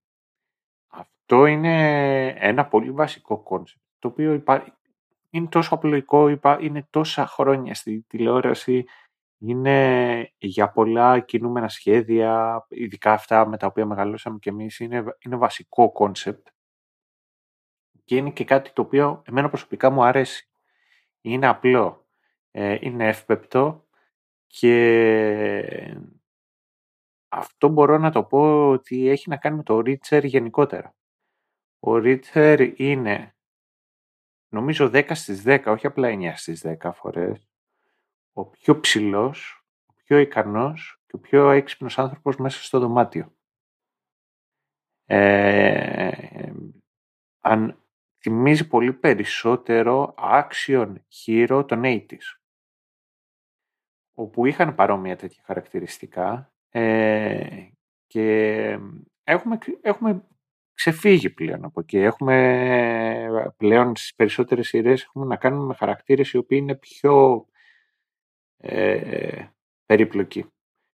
Αυτό 0.88 1.46
είναι 1.46 2.28
ένα 2.28 2.66
πολύ 2.66 2.92
βασικό 2.92 3.38
κόνσεπτ, 3.44 3.84
το 4.00 4.08
οποίο 4.08 4.44
είναι 5.30 5.48
τόσο 5.48 5.76
απλοϊκό, 5.76 6.40
είναι 6.60 6.88
τόσα 6.90 7.28
χρόνια 7.28 7.74
στη 7.76 8.06
τηλεόραση, 8.08 8.86
είναι 9.38 10.32
για 10.38 10.70
πολλά 10.70 11.20
κινούμενα 11.20 11.70
σχέδια, 11.70 12.66
ειδικά 12.70 13.12
αυτά 13.14 13.48
με 13.48 13.58
τα 13.58 13.68
οποία 13.68 13.86
μεγαλώσαμε 13.86 14.38
κι 14.40 14.50
εμείς, 14.50 14.80
είναι, 14.80 15.04
είναι 15.20 15.36
βασικό 15.36 15.92
κόνσεπτ 15.92 16.48
και 18.04 18.16
είναι 18.16 18.32
και 18.32 18.44
κάτι 18.44 18.72
το 18.74 18.82
οποίο 18.82 19.22
εμένα 19.26 19.50
προσωπικά 19.50 19.90
μου 19.90 20.04
αρέσει. 20.04 20.48
Είναι 21.22 21.48
απλό, 21.48 22.06
ε, 22.52 22.78
είναι 22.80 23.08
εύπεπτο 23.08 23.83
και 24.56 25.98
αυτό 27.28 27.68
μπορώ 27.68 27.98
να 27.98 28.12
το 28.12 28.24
πω 28.24 28.70
ότι 28.70 29.08
έχει 29.08 29.30
να 29.30 29.38
κάνει 29.38 29.56
με 29.56 29.64
το 29.64 29.80
Ρίτσερ 29.80 30.24
γενικότερα. 30.24 30.96
Ο 31.80 31.98
Ρίτσερ 31.98 32.80
είναι 32.80 33.36
νομίζω 34.50 34.90
10 34.94 35.12
στις 35.14 35.44
10, 35.46 35.64
όχι 35.66 35.86
απλά 35.86 36.10
9 36.10 36.34
στις 36.36 36.66
10 36.66 36.92
φορές, 36.94 37.48
ο 38.34 38.46
πιο 38.46 38.80
ψηλός, 38.80 39.66
ο 39.86 39.94
πιο 39.94 40.18
ικανός 40.18 41.02
και 41.06 41.16
ο 41.16 41.20
πιο 41.20 41.50
έξυπνος 41.50 42.00
άνθρωπος 42.00 42.38
μέσα 42.38 42.64
στο 42.64 42.80
δωμάτιο. 42.80 43.34
Ε, 45.06 46.54
αν 47.40 47.84
θυμίζει 48.18 48.68
πολύ 48.68 48.94
περισσότερο 48.94 50.14
action 50.18 50.96
hero 51.26 51.66
των 51.68 51.82
80's 51.84 52.43
όπου 54.14 54.46
είχαν 54.46 54.76
παρόμοια 54.76 55.16
τέτοια 55.16 55.44
χαρακτηριστικά 55.46 56.54
ε, 56.70 57.68
και 58.08 58.80
έχουμε, 59.24 59.58
έχουμε 59.82 60.28
ξεφύγει 60.74 61.30
πλέον 61.30 61.66
από 61.66 61.80
εκεί. 61.80 61.98
Έχουμε 61.98 63.54
πλέον 63.58 63.96
στις 63.96 64.16
περισσότερες 64.16 64.68
σειρές 64.68 65.04
έχουμε 65.04 65.26
να 65.26 65.36
κάνουμε 65.36 65.66
με 65.66 65.74
χαρακτήρες 65.74 66.32
οι 66.32 66.38
οποίοι 66.38 66.60
είναι 66.62 66.76
πιο 66.76 67.46
ε, 68.58 69.48
περίπλοκοι. 69.86 70.46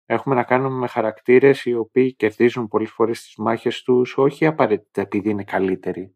Έχουμε 0.05 0.36
να 0.36 0.43
κάνουμε 0.43 0.76
με 0.76 0.88
χαρακτήρες 0.88 1.66
οι 1.66 1.74
οποίοι 1.74 2.13
κερδίζουν 2.13 2.68
πολλές 2.68 2.89
φορές 2.89 3.22
τις 3.22 3.36
μάχες 3.36 3.82
τους 3.82 4.18
όχι 4.18 4.45
απαραίτητα 4.45 5.01
επειδή 5.01 5.30
είναι 5.30 5.43
καλύτεροι 5.43 6.16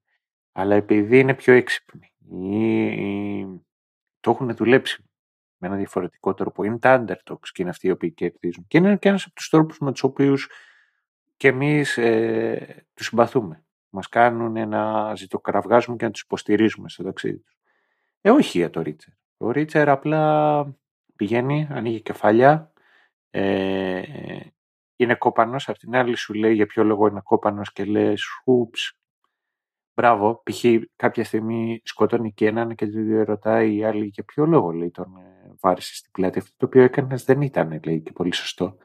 αλλά 0.52 0.76
επειδή 0.76 1.20
είναι 1.20 1.34
πιο 1.34 1.54
έξυπνοι 1.54 2.14
ή, 2.30 3.46
το 4.20 4.32
έχουν 4.32 4.56
δουλέψει 4.56 5.09
με 5.60 5.68
ένα 5.68 5.76
διαφορετικό 5.76 6.34
τρόπο. 6.34 6.64
Είναι 6.64 6.80
τα 6.80 7.04
underdogs 7.06 7.48
και 7.52 7.62
είναι 7.62 7.70
αυτοί 7.70 7.88
οι 7.88 7.92
οποίοι 7.92 8.12
κερδίζουν. 8.12 8.66
Και 8.68 8.78
είναι 8.78 8.98
και 8.98 9.10
ένας 9.10 9.26
από 9.26 9.36
τους 9.36 9.50
τρόπους 9.50 9.80
με 9.80 9.92
τους 9.92 10.04
οποίους 10.04 10.50
και 11.38 11.48
εμείς 11.48 11.98
ε, 11.98 12.86
τους 12.94 13.06
συμπαθούμε. 13.06 13.64
Μας 13.90 14.10
κάνουν 14.10 14.70
να 14.70 15.16
ζητοκραυγάζουμε 15.16 15.98
και 15.98 16.06
να 16.06 16.12
τους 16.12 16.22
υποστηρίζουμε 16.22 16.90
στο 16.90 17.04
ταξίδι 17.04 17.38
τους. 17.38 17.58
Ε, 18.22 18.30
όχι 18.30 18.58
για 18.58 18.70
το 18.70 18.82
Ρίτσερ. 18.82 19.14
Ο 19.38 19.52
Ρίτσερ 19.52 19.90
απλά 19.90 20.64
πηγαίνει, 21.16 21.68
ανοίγει 21.72 22.02
κεφάλια, 22.02 22.74
ε, 23.30 24.02
είναι 24.96 25.16
κόπανος, 25.16 25.70
απ' 25.70 25.78
την 25.78 25.96
άλλη 25.96 26.16
σου 26.16 26.34
λέει 26.34 26.54
για 26.54 26.66
ποιο 26.66 26.84
λόγο 26.84 27.08
είναι 27.08 27.22
κόπανος 27.24 27.74
και 27.74 27.86
λες, 27.86 28.24
ούψ, 28.46 28.99
Μπράβο, 30.00 30.44
π.χ. 30.44 30.66
κάποια 30.96 31.24
στιγμή 31.24 31.82
σκοτώνει 31.84 32.34
και 32.34 32.48
έναν 32.48 32.76
και 32.76 32.88
του 32.88 33.24
ρωτάει 33.24 33.76
η 33.76 33.84
άλλη 33.84 34.06
για 34.06 34.24
ποιο 34.24 34.46
λόγο 34.46 34.72
λέει 34.72 34.92
τον 34.92 35.16
ε, 35.18 35.54
βάρισε 35.60 35.96
στην 35.96 36.12
πλάτη. 36.12 36.40
Αυτό 36.40 36.52
το 36.58 36.66
οποίο 36.66 36.82
έκανες 36.82 37.24
δεν 37.24 37.42
ήταν, 37.42 37.80
λέει 37.84 38.02
και 38.02 38.12
πολύ 38.12 38.34
σωστό. 38.34 38.78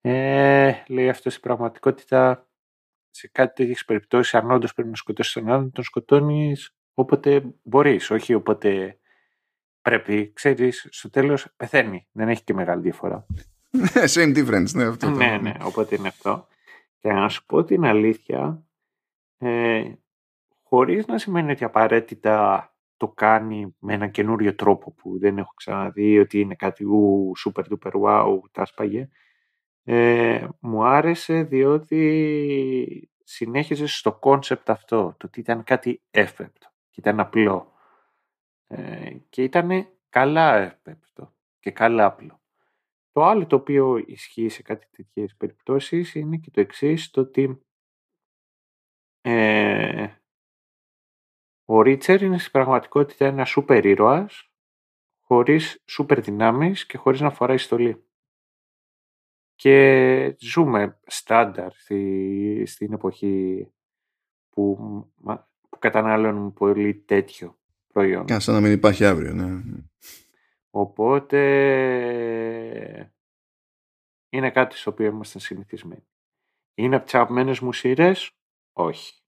Ε, 0.00 0.72
λέει 0.88 1.08
αυτός 1.08 1.32
στην 1.32 1.44
πραγματικότητα 1.44 2.48
σε 3.10 3.28
κάτι 3.28 3.54
τέτοιες 3.54 3.84
περιπτώσεις, 3.84 4.34
αν 4.34 4.50
όντως 4.50 4.74
πρέπει 4.74 4.88
να 4.88 4.96
σκοτώσεις 4.96 5.32
τον 5.32 5.48
άλλον, 5.48 5.72
τον 5.72 5.84
σκοτώνεις 5.84 6.76
όποτε 6.94 7.54
μπορείς, 7.62 8.10
όχι 8.10 8.34
όποτε 8.34 8.98
πρέπει. 9.80 10.32
Ξέρεις, 10.32 10.86
στο 10.90 11.10
τέλος 11.10 11.52
πεθαίνει. 11.56 12.06
Δεν 12.12 12.28
έχει 12.28 12.44
και 12.44 12.54
μεγάλη 12.54 12.82
διαφορά. 12.82 13.26
Same 14.14 14.36
difference, 14.36 14.70
ναι, 14.74 14.84
αυτό. 14.84 15.10
ναι, 15.10 15.38
ναι, 15.42 15.54
οπότε 15.62 15.94
είναι 15.94 16.08
αυτό. 16.08 16.46
Και 16.98 17.12
να 17.12 17.28
σου 17.28 17.44
πω 17.46 17.64
την 17.64 17.84
αλήθεια, 17.84 18.62
ε, 19.38 19.92
χωρίς 20.68 21.06
να 21.06 21.18
σημαίνει 21.18 21.50
ότι 21.50 21.64
απαραίτητα 21.64 22.72
το 22.96 23.08
κάνει 23.08 23.76
με 23.78 23.94
ένα 23.94 24.08
καινούριο 24.08 24.54
τρόπο 24.54 24.92
που 24.92 25.18
δεν 25.18 25.38
έχω 25.38 25.52
ξαναδεί 25.54 26.18
ότι 26.18 26.40
είναι 26.40 26.54
κάτι 26.54 26.84
ου, 26.84 27.32
super 27.44 27.62
duper 27.62 27.92
wow, 28.02 28.40
τα 28.52 28.64
σπαγε. 28.64 29.08
Ε, 29.84 30.48
μου 30.60 30.84
άρεσε 30.84 31.42
διότι 31.42 33.10
συνέχιζε 33.24 33.86
στο 33.86 34.12
κόνσεπτ 34.12 34.70
αυτό, 34.70 35.14
το 35.18 35.26
ότι 35.26 35.40
ήταν 35.40 35.64
κάτι 35.64 36.02
εύπεπτο 36.10 36.68
και 36.90 37.00
ήταν 37.00 37.20
απλό. 37.20 37.72
Ε, 38.66 39.16
και 39.28 39.42
ήταν 39.42 39.88
καλά 40.08 40.56
εύπεπτο 40.56 41.34
και 41.60 41.70
καλά 41.70 42.04
απλό. 42.04 42.40
Το 43.12 43.24
άλλο 43.24 43.46
το 43.46 43.56
οποίο 43.56 43.96
ισχύει 44.06 44.48
σε 44.48 44.62
κάτι 44.62 44.86
τέτοιες 44.96 45.36
περιπτώσεις 45.36 46.14
είναι 46.14 46.36
και 46.36 46.50
το 46.50 46.60
εξής, 46.60 47.10
το 47.10 47.20
ότι 47.20 47.62
ε, 49.20 50.17
ο 51.70 51.82
Ρίτσερ 51.82 52.22
είναι 52.22 52.38
στην 52.38 52.52
πραγματικότητα 52.52 53.26
ένας 53.26 53.48
σούπερ 53.48 53.84
ήρωας, 53.84 54.50
χωρίς 55.20 55.82
σούπερ 55.86 56.20
δυνάμεις 56.20 56.86
και 56.86 56.98
χωρίς 56.98 57.20
να 57.20 57.30
φοράει 57.30 57.58
στολή. 57.58 58.04
Και 59.54 60.36
ζούμε 60.38 61.00
στάνταρ 61.06 61.72
στη, 61.72 62.62
στην 62.66 62.92
εποχή 62.92 63.66
που, 64.50 64.76
που 65.68 65.78
καταναλώνουμε 65.78 66.50
πολύ 66.50 66.94
τέτοιο 66.94 67.58
προϊόν. 67.92 68.24
Και 68.24 68.38
σαν 68.38 68.54
να 68.54 68.60
μην 68.60 68.72
υπάρχει 68.72 69.04
αύριο, 69.04 69.32
ναι. 69.32 69.62
Οπότε 70.70 71.38
είναι 74.28 74.50
κάτι 74.50 74.76
στο 74.76 74.90
οποίο 74.90 75.06
είμαστε 75.06 75.38
συνηθισμένοι. 75.38 76.06
Είναι 76.74 76.96
από 76.96 77.04
τις 77.44 77.60
μου 77.60 77.72
σειρές; 77.72 78.30
Όχι. 78.72 79.22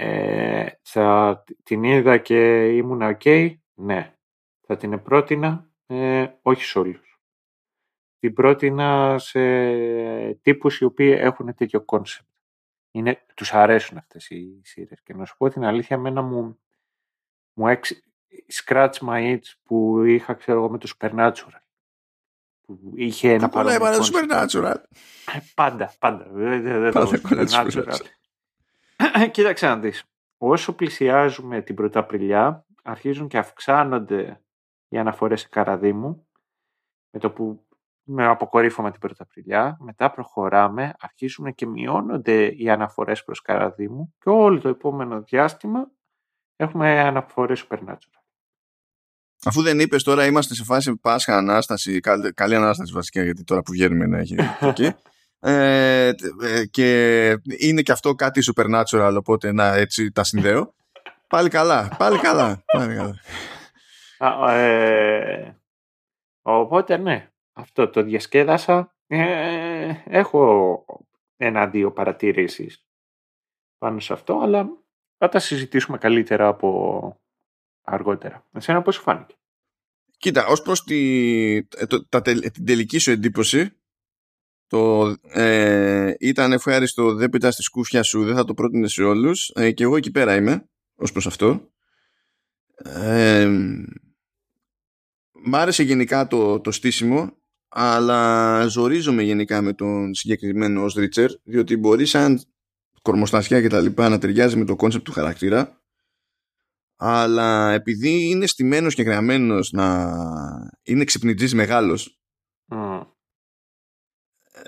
Ε, 0.00 0.66
θα 0.82 1.44
την 1.62 1.82
είδα 1.82 2.18
και 2.18 2.66
ήμουν 2.66 3.00
ok, 3.02 3.54
ναι. 3.74 4.14
Θα 4.66 4.76
την 4.76 5.02
πρότεινα, 5.02 5.70
ε, 5.86 6.26
όχι 6.42 6.64
σε 6.64 6.78
όλους. 6.78 7.20
Την 8.18 8.32
πρότεινα 8.32 9.18
σε 9.18 9.40
τύπους 10.34 10.78
οι 10.78 10.84
οποίοι 10.84 11.16
έχουν 11.18 11.54
τέτοιο 11.54 11.80
κόνσεπτ. 11.80 12.28
Είναι, 12.90 13.24
τους 13.34 13.52
αρέσουν 13.52 13.96
αυτές 13.96 14.30
οι 14.30 14.60
σειρές. 14.64 15.02
Και 15.02 15.14
να 15.14 15.24
σου 15.24 15.36
πω 15.36 15.48
την 15.48 15.64
αλήθεια, 15.64 15.96
εμένα 15.96 16.22
μου, 16.22 16.58
μου 17.52 17.68
έξυσε, 17.68 18.02
scratch 18.64 18.94
my 19.00 19.36
itch 19.36 19.52
που 19.62 20.04
είχα, 20.04 20.34
ξέρω 20.34 20.58
εγώ, 20.58 20.70
με 20.70 20.78
το 20.78 20.88
Supernatural. 20.98 21.60
Που 22.60 22.92
είχε 22.94 23.32
ένα 23.32 23.48
παρόμοιο. 23.48 23.78
το 23.78 24.08
Supernatural; 24.12 24.76
Ε, 25.34 25.38
πάντα, 25.54 25.94
πάντα. 25.98 26.26
Δεν, 26.30 26.62
δεν, 26.62 26.92
Supernatural. 26.94 27.98
Κοίταξε 29.30 29.66
να 29.66 29.78
δεις. 29.78 30.04
Όσο 30.38 30.74
πλησιάζουμε 30.74 31.62
την 31.62 31.74
Πρωταπριλιά, 31.74 32.66
αρχίζουν 32.82 33.28
και 33.28 33.38
αυξάνονται 33.38 34.42
οι 34.88 34.98
αναφορές 34.98 35.40
σε 35.40 35.48
Καραδίμου, 35.48 36.28
με 37.10 37.20
το 37.20 37.30
που 37.30 37.68
με 38.10 38.26
αποκορύφωμα 38.26 38.90
την 38.90 39.00
Πρωταπριλιά, 39.00 39.76
μετά 39.80 40.10
προχωράμε, 40.10 40.94
αρχίζουν 40.98 41.54
και 41.54 41.66
μειώνονται 41.66 42.46
οι 42.46 42.70
αναφορές 42.70 43.24
προς 43.24 43.42
Καραδίμου 43.42 44.14
και 44.18 44.28
όλο 44.28 44.60
το 44.60 44.68
επόμενο 44.68 45.22
διάστημα 45.22 45.90
έχουμε 46.56 47.00
αναφορές 47.00 47.66
Supernatural. 47.68 48.18
Αφού 49.44 49.62
δεν 49.62 49.80
είπες 49.80 50.02
τώρα 50.02 50.26
είμαστε 50.26 50.54
σε 50.54 50.64
φάση 50.64 50.96
Πάσχα 50.96 51.36
Ανάσταση, 51.36 52.00
καλή, 52.00 52.32
καλή 52.32 52.54
Ανάσταση 52.54 52.92
βασικά 52.92 53.22
γιατί 53.22 53.44
τώρα 53.44 53.62
που 53.62 53.72
βγαίνουμε 53.72 54.06
να 54.06 54.18
έχει 54.18 54.36
εκεί. 54.60 54.94
Ε, 55.40 56.12
ε, 56.42 56.66
και 56.66 57.28
είναι 57.58 57.82
και 57.82 57.92
αυτό 57.92 58.14
κάτι 58.14 58.40
supernatural 58.44 59.14
οπότε 59.18 59.52
να 59.52 59.74
έτσι 59.74 60.12
τα 60.12 60.24
συνδέω 60.24 60.74
πάλι 61.26 61.48
καλά 61.48 61.94
πάλι 61.98 62.18
καλά, 62.18 62.62
πάλι 62.72 62.94
καλά. 62.94 63.14
Α, 64.18 64.52
ε, 64.54 65.58
Οπότε 66.50 66.96
ναι, 66.96 67.30
αυτό 67.52 67.88
το 67.88 68.02
διασκέδασα. 68.02 68.94
Ε, 69.06 69.94
έχω 70.04 70.84
ένα-δύο 71.36 71.92
παρατηρήσεις 71.92 72.84
πάνω 73.78 74.00
σε 74.00 74.12
αυτό, 74.12 74.38
αλλά 74.38 74.68
θα 75.16 75.28
τα 75.28 75.38
συζητήσουμε 75.38 75.98
καλύτερα 75.98 76.48
από 76.48 77.20
αργότερα. 77.82 78.46
Εσένα 78.52 78.82
πώς 78.82 78.94
σου 78.94 79.02
φάνηκε; 79.02 79.34
Κοίτα, 80.18 80.46
ως 80.46 80.62
προς 80.62 80.84
τη, 80.84 81.56
ε, 81.56 81.86
τα, 82.08 82.22
την 82.22 82.66
τελική 82.66 82.98
σου 82.98 83.10
εντύπωση, 83.10 83.72
το 84.68 85.14
ε, 85.22 86.14
ήταν 86.20 86.52
ευχάριστο, 86.52 87.14
δεν 87.14 87.28
πετάς 87.28 87.54
στη 87.54 87.62
σκούφια 87.62 88.02
σου, 88.02 88.24
δεν 88.24 88.34
θα 88.34 88.44
το 88.44 88.54
πρότεινες 88.54 88.92
σε 88.92 89.02
όλους 89.02 89.50
ε, 89.54 89.70
και 89.70 89.82
εγώ 89.82 89.96
εκεί 89.96 90.10
πέρα 90.10 90.36
είμαι 90.36 90.68
ως 90.94 91.12
προς 91.12 91.26
αυτό. 91.26 91.70
Ε, 92.76 93.48
μ' 95.44 95.54
άρεσε 95.54 95.82
γενικά 95.82 96.26
το, 96.26 96.60
το 96.60 96.70
στήσιμο 96.70 97.36
αλλά 97.68 98.66
ζορίζομαι 98.66 99.22
γενικά 99.22 99.62
με 99.62 99.72
τον 99.72 100.14
συγκεκριμένο 100.14 100.82
ως 100.82 100.94
Ρίτσερ 100.94 101.30
διότι 101.42 101.76
μπορεί 101.76 102.06
σαν 102.06 102.40
κορμοστασιά 103.02 103.60
και 103.60 103.68
τα 103.68 103.80
λοιπά 103.80 104.08
να 104.08 104.18
ταιριάζει 104.18 104.56
με 104.56 104.64
το 104.64 104.76
κόνσεπτ 104.76 105.04
του 105.04 105.12
χαρακτήρα 105.12 105.82
αλλά 106.96 107.72
επειδή 107.72 108.28
είναι 108.28 108.46
στημένος 108.46 108.94
και 108.94 109.02
γραμμένος 109.02 109.70
να 109.72 110.14
είναι 110.82 111.04
ξυπνητής 111.04 111.54
μεγάλος 111.54 112.20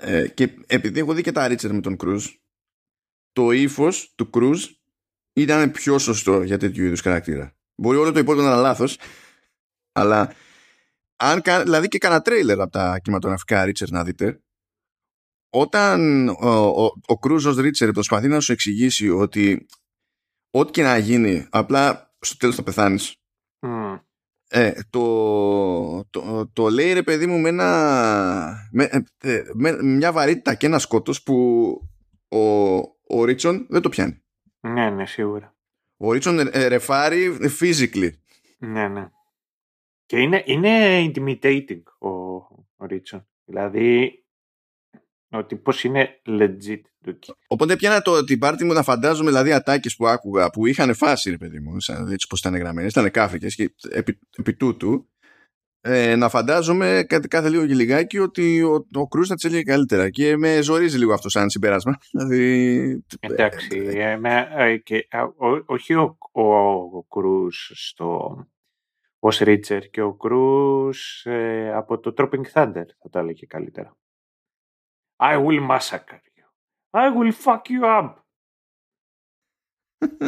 ε, 0.01 0.27
και 0.27 0.53
επειδή 0.67 0.99
έχω 0.99 1.13
δει 1.13 1.21
και 1.21 1.31
τα 1.31 1.47
Ρίτσερ 1.47 1.73
με 1.73 1.81
τον 1.81 1.97
Κρούζ 1.97 2.27
το 3.31 3.51
ύφος 3.51 4.13
του 4.15 4.29
Κρούζ 4.29 4.65
ήταν 5.33 5.71
πιο 5.71 5.99
σωστό 5.99 6.43
για 6.43 6.57
τέτοιου 6.57 6.85
είδους 6.85 7.01
χαρακτήρα. 7.01 7.55
Μπορεί 7.75 7.97
όλο 7.97 8.11
το 8.11 8.19
υπόλοιπο 8.19 8.43
να 8.43 8.51
είναι 8.51 8.61
λάθος 8.61 8.97
αλλά 9.91 10.33
αν, 11.15 11.41
δηλαδή 11.63 11.87
και 11.87 11.97
κανένα 11.97 12.21
τρέιλερ 12.21 12.61
από 12.61 12.71
τα 12.71 12.99
κινηματογραφικά 12.99 13.65
Ρίτσερ 13.65 13.89
να 13.89 14.03
δείτε 14.03 14.41
όταν 15.49 16.29
ο, 16.29 16.49
ο, 16.83 16.91
ο 17.05 17.19
Κρούζος 17.19 17.57
Ρίτσερ 17.57 17.91
προσπαθεί 17.91 18.27
να 18.27 18.39
σου 18.39 18.51
εξηγήσει 18.51 19.09
ότι 19.09 19.65
ό,τι 20.51 20.71
και 20.71 20.83
να 20.83 20.97
γίνει 20.97 21.47
απλά 21.49 22.15
στο 22.19 22.37
τέλος 22.37 22.55
θα 22.55 22.63
πεθάνεις 22.63 23.15
ε, 24.53 24.71
το, 24.89 26.05
το, 26.09 26.49
το, 26.53 26.69
λέει 26.69 26.93
ρε 26.93 27.03
παιδί 27.03 27.25
μου 27.25 27.39
με, 27.39 27.49
ένα, 27.49 28.69
με, 28.71 28.89
ε, 29.23 29.43
με 29.53 29.83
μια 29.83 30.11
βαρύτητα 30.11 30.53
και 30.55 30.65
ένα 30.65 30.79
σκότος 30.79 31.23
που 31.23 31.67
ο, 32.27 32.39
ο 33.07 33.25
Ρίτσον 33.25 33.65
δεν 33.69 33.81
το 33.81 33.89
πιάνει. 33.89 34.21
Ναι, 34.59 34.89
ναι, 34.89 35.05
σίγουρα. 35.05 35.55
Ο 35.97 36.11
Ρίτσον 36.11 36.39
ε, 36.39 36.67
ρεφάρει 36.67 37.37
physically. 37.59 38.09
Ναι, 38.57 38.87
ναι. 38.87 39.09
Και 40.05 40.19
είναι, 40.19 40.43
είναι 40.45 41.01
intimidating 41.05 41.83
ο, 41.99 42.09
ο 42.75 42.85
Ρίτσον. 42.85 43.27
Δηλαδή, 43.45 44.20
ότι 45.31 45.55
πώς 45.55 45.83
είναι 45.83 46.21
legit. 46.25 46.81
Οπότε 47.47 47.75
πιάνα 47.75 48.01
το, 48.01 48.23
την 48.23 48.39
πάρτι 48.39 48.63
μου 48.63 48.73
να 48.73 48.83
φαντάζομαι 48.83 49.29
δηλαδή 49.29 49.51
ατάκες 49.51 49.95
που 49.95 50.07
άκουγα 50.07 50.49
που 50.49 50.65
είχαν 50.65 50.93
φάση 50.95 51.29
ρε 51.29 51.37
παιδί 51.37 51.59
μου, 51.59 51.79
σαν, 51.79 52.11
έτσι 52.11 52.27
πως 52.27 52.39
ήταν 52.39 52.55
γραμμένες, 52.55 52.91
ήταν 52.91 53.11
κάφρικες 53.11 53.55
και 53.55 53.73
επί, 53.91 54.19
επί 54.37 54.53
τούτου 54.53 55.11
ε, 55.83 56.15
να 56.15 56.29
φαντάζομαι 56.29 57.05
κάτι 57.07 57.27
κάθε 57.27 57.49
λίγο 57.49 57.65
και 57.65 57.73
λιγάκι 57.73 58.19
ότι 58.19 58.63
ο, 58.63 58.87
ο 58.93 59.07
Κρούζ 59.07 59.27
θα 59.27 59.35
τις 59.35 59.43
έλεγε 59.43 59.63
καλύτερα 59.63 60.09
και 60.09 60.37
με 60.37 60.61
ζορίζει 60.61 60.97
λίγο 60.97 61.13
αυτό 61.13 61.29
σαν 61.29 61.49
συμπέρασμα. 61.49 61.97
Δηλαδή, 62.11 63.03
Εντάξει, 63.19 63.77
ε, 63.93 64.17
με, 64.17 64.47
ε, 64.55 64.77
και, 64.77 65.07
ο, 65.37 65.73
όχι 65.73 65.93
ο, 65.93 66.17
ο, 66.31 66.55
ο 66.97 67.03
Κρούζ 67.09 67.55
στο, 67.73 68.37
ως 69.19 69.39
Ρίτσερ 69.39 69.89
και 69.89 70.01
ο 70.01 70.13
Κρούζ 70.13 71.25
ε, 71.25 71.73
από 71.73 71.99
το 71.99 72.13
Tropping 72.17 72.43
Thunder 72.53 72.85
θα 72.99 73.09
τα 73.11 73.19
έλεγε 73.19 73.45
καλύτερα. 73.45 73.95
I 75.21 75.37
will 75.37 75.61
massacre 75.71 76.21
you. 76.37 76.45
I 76.93 77.09
will 77.09 77.31
fuck 77.31 77.69
you 77.69 77.83
up. 77.99 78.09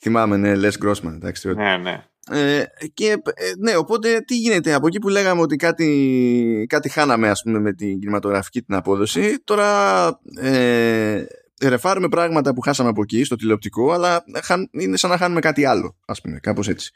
Θυμάμαι, 0.00 0.36
ναι, 0.36 0.54
Les 0.56 0.72
Grossman, 0.84 1.12
εντάξει. 1.14 1.54
Ναι, 1.54 1.76
ναι. 1.76 2.04
Ε, 2.30 2.64
και 2.94 3.10
ε, 3.34 3.52
ναι, 3.58 3.76
οπότε 3.76 4.20
τι 4.20 4.36
γίνεται 4.36 4.72
από 4.72 4.86
εκεί 4.86 4.98
που 4.98 5.08
λέγαμε 5.08 5.40
ότι 5.40 5.56
κάτι, 5.56 6.66
κάτι 6.68 6.88
χάναμε 6.88 7.28
ας 7.28 7.42
πούμε 7.42 7.58
με 7.58 7.72
την 7.72 7.98
κινηματογραφική 8.00 8.62
την 8.62 8.74
απόδοση 8.74 9.38
τώρα 9.44 10.20
ε, 10.40 11.24
ρεφάρουμε 11.62 12.08
πράγματα 12.08 12.54
που 12.54 12.60
χάσαμε 12.60 12.88
από 12.88 13.02
εκεί 13.02 13.24
στο 13.24 13.36
τηλεοπτικό 13.36 13.92
αλλά 13.92 14.24
είναι 14.70 14.96
σαν 14.96 15.10
να 15.10 15.16
χάνουμε 15.16 15.40
κάτι 15.40 15.64
άλλο 15.64 15.96
ας 16.06 16.20
πούμε 16.20 16.38
κάπως 16.38 16.68
έτσι 16.68 16.92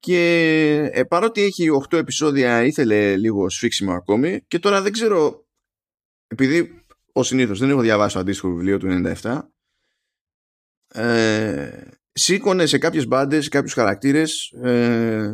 και 0.00 0.90
ε, 0.92 1.02
παρότι 1.02 1.42
έχει 1.42 1.68
8 1.90 1.98
επεισόδια 1.98 2.64
ήθελε 2.64 3.16
λίγο 3.16 3.48
σφίξιμο 3.48 3.92
ακόμη 3.92 4.44
και 4.48 4.58
τώρα 4.58 4.82
δεν 4.82 4.92
ξέρω 4.92 5.44
επειδή 6.32 6.84
ο 7.12 7.22
συνήθως 7.22 7.58
δεν 7.58 7.70
έχω 7.70 7.80
διαβάσει 7.80 8.14
το 8.14 8.20
αντίστοιχο 8.20 8.48
βιβλίο 8.48 8.78
του 8.78 9.02
97 9.22 9.40
ε, 10.92 11.80
σήκωνε 12.12 12.66
σε 12.66 12.78
κάποιες 12.78 13.06
μπάντες, 13.06 13.42
σε 13.44 13.50
κάποιους 13.50 13.72
χαρακτήρες 13.72 14.50
ε, 14.50 15.32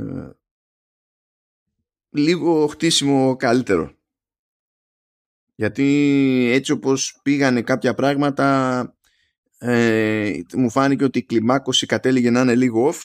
λίγο 2.10 2.66
χτίσιμο 2.66 3.36
καλύτερο. 3.36 3.94
Γιατί 5.54 6.48
έτσι 6.52 6.72
όπως 6.72 7.20
πήγανε 7.22 7.62
κάποια 7.62 7.94
πράγματα 7.94 8.80
ε, 9.58 10.40
μου 10.54 10.70
φάνηκε 10.70 11.04
ότι 11.04 11.18
η 11.18 11.24
κλιμάκωση 11.24 11.86
κατέληγε 11.86 12.30
να 12.30 12.40
είναι 12.40 12.54
λίγο 12.54 12.90
off. 12.92 13.00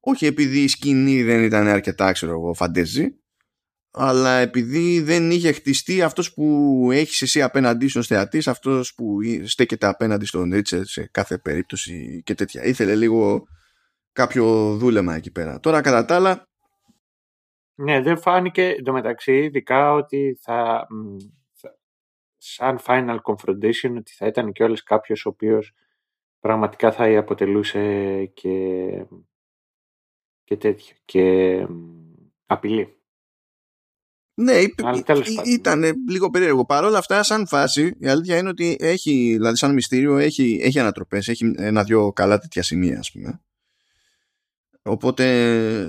Όχι 0.00 0.26
επειδή 0.26 0.62
η 0.62 0.68
σκηνή 0.68 1.22
δεν 1.22 1.42
ήταν 1.42 1.66
αρκετά 1.66 2.12
ξέρω 2.12 2.32
εγώ 2.32 2.54
φαντέζη 2.54 3.23
αλλά 3.96 4.38
επειδή 4.38 5.00
δεν 5.00 5.30
είχε 5.30 5.52
χτιστεί 5.52 6.02
αυτός 6.02 6.34
που 6.34 6.88
έχεις 6.92 7.22
εσύ 7.22 7.42
απέναντί 7.42 7.88
στον 7.88 8.02
θεατής, 8.04 8.48
αυτός 8.48 8.94
που 8.94 9.18
στέκεται 9.44 9.86
απέναντι 9.86 10.26
στον 10.26 10.52
Ρίτσερ 10.52 10.84
σε 10.84 11.08
κάθε 11.10 11.38
περίπτωση 11.38 12.22
και 12.24 12.34
τέτοια. 12.34 12.64
Ήθελε 12.64 12.94
λίγο 12.94 13.46
κάποιο 14.12 14.76
δούλεμα 14.76 15.14
εκεί 15.14 15.30
πέρα. 15.32 15.60
Τώρα 15.60 15.80
κατά 15.80 16.04
τα 16.04 16.14
άλλα... 16.14 16.48
Ναι, 17.74 18.00
δεν 18.00 18.18
φάνηκε 18.18 18.74
μεταξύ 18.92 19.32
ειδικά 19.32 19.92
ότι 19.92 20.38
θα, 20.40 20.86
σαν 22.36 22.78
final 22.86 23.16
confrontation 23.22 23.94
ότι 23.96 24.12
θα 24.12 24.26
ήταν 24.26 24.52
και 24.52 24.62
όλες 24.62 24.82
κάποιος 24.82 25.26
ο 25.26 25.28
οποίος 25.28 25.72
πραγματικά 26.40 26.92
θα 26.92 27.18
αποτελούσε 27.18 28.24
και, 28.24 28.88
και 30.44 30.56
τέτοιο 30.56 30.96
και 31.04 31.66
απειλή. 32.46 32.98
Ναι, 34.36 34.52
ήταν 35.44 35.84
λίγο 36.08 36.30
περίεργο. 36.30 36.64
Παρ' 36.64 36.84
όλα 36.84 36.98
αυτά, 36.98 37.22
σαν 37.22 37.46
φάση, 37.46 37.96
η 37.98 38.08
αλήθεια 38.08 38.36
είναι 38.36 38.48
ότι 38.48 38.76
έχει, 38.80 39.32
δηλαδή 39.32 39.56
σαν 39.56 39.72
μυστήριο, 39.72 40.16
έχει, 40.16 40.60
έχει 40.62 40.78
ανατροπές, 40.78 41.28
έχει 41.28 41.54
ένα-δυο 41.56 42.12
καλά 42.12 42.38
τέτοια 42.38 42.62
σημεία, 42.62 42.98
ας 42.98 43.12
πούμε. 43.12 43.40
Οπότε 44.82 45.24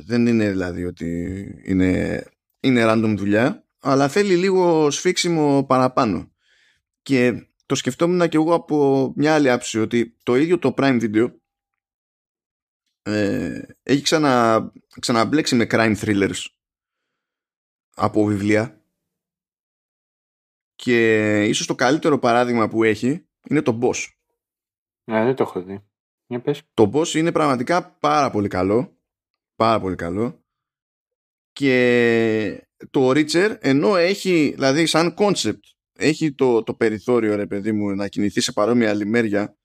δεν 0.05 0.27
είναι 0.27 0.49
δηλαδή 0.49 0.85
ότι 0.85 1.45
είναι, 1.63 2.23
είναι 2.59 2.83
random 2.87 3.13
δουλειά, 3.17 3.65
αλλά 3.79 4.07
θέλει 4.07 4.35
λίγο 4.35 4.91
σφίξιμο 4.91 5.63
παραπάνω. 5.63 6.31
Και 7.01 7.47
το 7.65 7.75
σκεφτόμουν 7.75 8.29
και 8.29 8.37
εγώ 8.37 8.53
από 8.53 9.11
μια 9.15 9.33
άλλη 9.33 9.51
άψη, 9.51 9.79
ότι 9.79 10.15
το 10.23 10.35
ίδιο 10.35 10.59
το 10.59 10.73
Prime 10.77 11.01
Video 11.01 11.31
ε, 13.01 13.61
έχει 13.83 14.01
ξανα, 14.01 14.71
ξαναμπλέξει 14.99 15.55
με 15.55 15.67
crime 15.69 15.95
thrillers 15.95 16.45
από 17.95 18.25
βιβλία 18.25 18.81
και 20.75 21.43
ίσως 21.43 21.67
το 21.67 21.75
καλύτερο 21.75 22.19
παράδειγμα 22.19 22.67
που 22.67 22.83
έχει 22.83 23.27
είναι 23.49 23.61
το 23.61 23.79
Boss. 23.81 24.07
Ναι, 25.03 25.23
δεν 25.23 25.35
το 25.35 25.43
έχω 25.43 25.61
δει. 25.61 25.83
Για 26.27 26.41
πες. 26.41 26.61
Το 26.73 26.91
Boss 26.93 27.07
είναι 27.07 27.31
πραγματικά 27.31 27.91
πάρα 27.91 28.29
πολύ 28.29 28.47
καλό. 28.47 28.97
Πάρα 29.55 29.79
πολύ 29.79 29.95
καλό. 29.95 30.43
Και 31.51 32.67
το 32.89 33.09
Richer 33.09 33.57
ενώ 33.59 33.95
έχει, 33.95 34.51
δηλαδή 34.53 34.85
σαν 34.85 35.15
concept, 35.17 35.59
έχει 35.93 36.33
το, 36.33 36.63
το 36.63 36.73
περιθώριο 36.73 37.35
ρε 37.35 37.47
παιδί 37.47 37.71
μου 37.71 37.95
να 37.95 38.07
κινηθεί 38.07 38.41
σε 38.41 38.51
παρόμοια 38.51 38.93
λιμέρια 38.93 39.57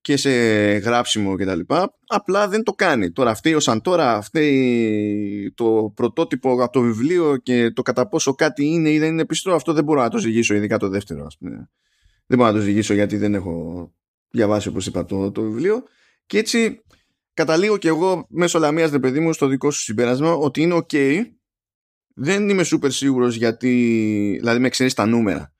και 0.00 0.16
σε 0.16 0.30
γράψιμο 0.76 1.36
και 1.36 1.44
τα 1.44 1.54
λοιπά, 1.54 1.94
απλά 2.06 2.48
δεν 2.48 2.62
το 2.62 2.72
κάνει. 2.72 3.10
Τώρα 3.12 3.30
αυτή 3.30 3.54
ως 3.54 3.68
τώρα, 3.82 4.16
αυτή 4.16 5.52
το 5.54 5.92
πρωτότυπο 5.96 6.62
από 6.62 6.72
το 6.72 6.80
βιβλίο 6.80 7.36
και 7.36 7.70
το 7.70 7.82
κατά 7.82 8.08
πόσο 8.08 8.34
κάτι 8.34 8.64
είναι 8.64 8.90
ή 8.90 8.98
δεν 8.98 9.08
είναι 9.08 9.26
πιστό, 9.26 9.52
αυτό 9.52 9.72
δεν 9.72 9.84
μπορώ 9.84 10.02
να 10.02 10.08
το 10.08 10.18
ζυγίσω, 10.18 10.54
ειδικά 10.54 10.78
το 10.78 10.88
δεύτερο 10.88 11.24
ας 11.26 11.36
πούμε. 11.38 11.70
Δεν 12.26 12.38
μπορώ 12.38 12.50
να 12.50 12.56
το 12.56 12.62
ζυγίσω 12.62 12.94
γιατί 12.94 13.16
δεν 13.16 13.34
έχω 13.34 13.88
διαβάσει 14.30 14.68
όπως 14.68 14.86
είπα 14.86 15.04
το, 15.04 15.30
το 15.30 15.42
βιβλίο 15.42 15.82
και 16.26 16.38
έτσι 16.38 16.82
καταλήγω 17.34 17.76
και 17.76 17.88
εγώ 17.88 18.26
μέσω 18.28 18.58
λαμίας 18.58 18.90
ρε 18.90 18.98
παιδί 18.98 19.20
μου 19.20 19.32
στο 19.32 19.46
δικό 19.46 19.70
σου 19.70 19.80
συμπέρασμα 19.80 20.32
ότι 20.32 20.62
είναι 20.62 20.80
ok 20.88 21.22
δεν 22.14 22.48
είμαι 22.48 22.62
σούπερ 22.62 22.90
σίγουρος 22.90 23.36
γιατί 23.36 23.68
δηλαδή 24.38 24.60
με 24.60 24.68
ξέρεις 24.68 24.94
τα 24.94 25.06
νούμερα 25.06 25.52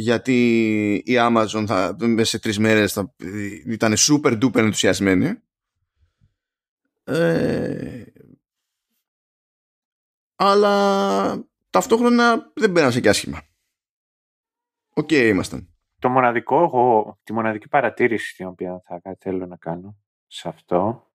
γιατί 0.00 0.94
η 0.94 1.14
Amazon 1.18 1.64
θα, 1.66 1.96
μέσα 1.98 2.24
σε 2.24 2.38
τρεις 2.38 2.58
μέρες 2.58 2.92
θα, 2.92 3.14
ήταν 3.66 3.94
super 3.96 4.42
duper 4.42 4.56
ενθουσιασμένη 4.56 5.40
ε, 7.04 8.04
αλλά 10.34 11.44
ταυτόχρονα 11.70 12.50
δεν 12.54 12.72
πέρασε 12.72 13.00
και 13.00 13.08
άσχημα. 13.08 13.42
OK 14.94 15.08
okay, 15.10 15.28
ήμασταν. 15.28 15.74
Το 15.98 16.08
μοναδικό, 16.08 16.62
εγώ, 16.62 17.18
τη 17.22 17.32
μοναδική 17.32 17.68
παρατήρηση 17.68 18.36
την 18.36 18.46
οποία 18.46 18.82
θα 18.84 19.16
θέλω 19.18 19.46
να 19.46 19.56
κάνω 19.56 19.96
σε 20.26 20.48
αυτό 20.48 21.10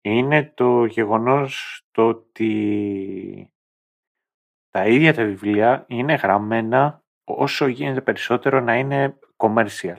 είναι 0.00 0.52
το 0.54 0.84
γεγονός 0.84 1.82
το 1.90 2.08
ότι 2.08 3.52
τα 4.70 4.86
ίδια 4.86 5.14
τα 5.14 5.24
βιβλία 5.24 5.84
είναι 5.88 6.14
γραμμένα 6.14 7.04
όσο 7.28 7.66
γίνεται 7.66 8.00
περισσότερο 8.00 8.60
να 8.60 8.76
είναι 8.76 9.18
commercial. 9.36 9.96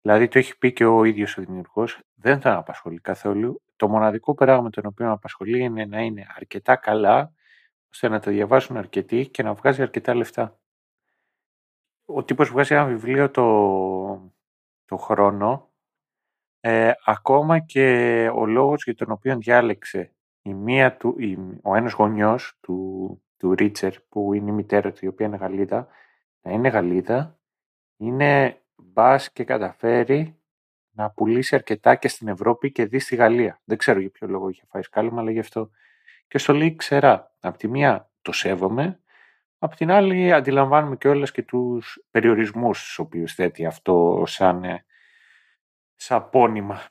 Δηλαδή 0.00 0.28
το 0.28 0.38
έχει 0.38 0.58
πει 0.58 0.72
και 0.72 0.84
ο 0.84 1.04
ίδιος 1.04 1.38
ο 1.38 1.42
δημιουργός, 1.42 1.98
δεν 2.14 2.40
τον 2.40 2.56
απασχολεί 2.56 3.00
καθόλου. 3.00 3.62
Το 3.76 3.88
μοναδικό 3.88 4.34
πράγμα 4.34 4.70
το 4.70 4.80
οποίο 4.84 5.10
απασχολεί 5.10 5.62
είναι 5.62 5.84
να 5.84 6.00
είναι 6.00 6.26
αρκετά 6.36 6.76
καλά 6.76 7.32
ώστε 7.92 8.08
να 8.08 8.20
τα 8.20 8.30
διαβάσουν 8.30 8.76
αρκετοί 8.76 9.28
και 9.28 9.42
να 9.42 9.54
βγάζει 9.54 9.82
αρκετά 9.82 10.14
λεφτά. 10.14 10.58
Ο 12.04 12.24
τύπος 12.24 12.50
βγάζει 12.50 12.74
ένα 12.74 12.84
βιβλίο 12.84 13.30
το, 13.30 14.32
το 14.84 14.96
χρόνο 14.96 15.72
ε, 16.60 16.92
ακόμα 17.04 17.58
και 17.58 17.86
ο 18.34 18.46
λόγος 18.46 18.84
για 18.84 18.94
τον 18.94 19.10
οποίο 19.10 19.36
διάλεξε 19.36 20.14
η 20.42 20.54
μία 20.54 20.96
του, 20.96 21.14
η, 21.18 21.38
ο 21.62 21.74
ένας 21.74 21.92
γονιός 21.92 22.56
του, 22.60 23.22
του 23.36 23.54
Ρίτσερ 23.54 24.00
που 24.00 24.34
είναι 24.34 24.50
η 24.50 24.54
μητέρα 24.54 24.92
του 24.92 25.04
η 25.04 25.08
οποία 25.08 25.26
είναι 25.26 25.36
Γαλλίδα 25.36 25.88
να 26.44 26.52
είναι 26.52 26.68
Γαλλίδα 26.68 27.38
είναι 27.96 28.62
μπας 28.76 29.32
και 29.32 29.44
καταφέρει 29.44 30.38
να 30.90 31.10
πουλήσει 31.10 31.54
αρκετά 31.54 31.94
και 31.94 32.08
στην 32.08 32.28
Ευρώπη 32.28 32.72
και 32.72 32.86
δει 32.86 32.98
στη 32.98 33.16
Γαλλία. 33.16 33.60
Δεν 33.64 33.76
ξέρω 33.78 34.00
για 34.00 34.10
ποιο 34.10 34.28
λόγο 34.28 34.48
είχε 34.48 34.62
φάει 34.68 34.82
σκάλυμα, 34.82 35.20
αλλά 35.20 35.30
γι' 35.30 35.38
αυτό. 35.38 35.70
Και 36.28 36.38
στο 36.38 36.52
λέει 36.52 36.76
ξερά. 36.76 37.36
Απ' 37.40 37.56
τη 37.56 37.68
μία 37.68 38.10
το 38.22 38.32
σέβομαι, 38.32 39.00
απ' 39.58 39.74
την 39.74 39.90
άλλη 39.90 40.32
αντιλαμβάνουμε 40.32 40.96
και 40.96 41.08
όλες 41.08 41.30
και 41.30 41.42
τους 41.42 42.04
περιορισμούς 42.10 42.78
στους 42.78 42.98
οποίους 42.98 43.34
θέτει 43.34 43.66
αυτό 43.66 44.24
σαν, 44.26 44.64
ε, 44.64 44.84
σαν 45.94 46.30
πόνημα. 46.30 46.82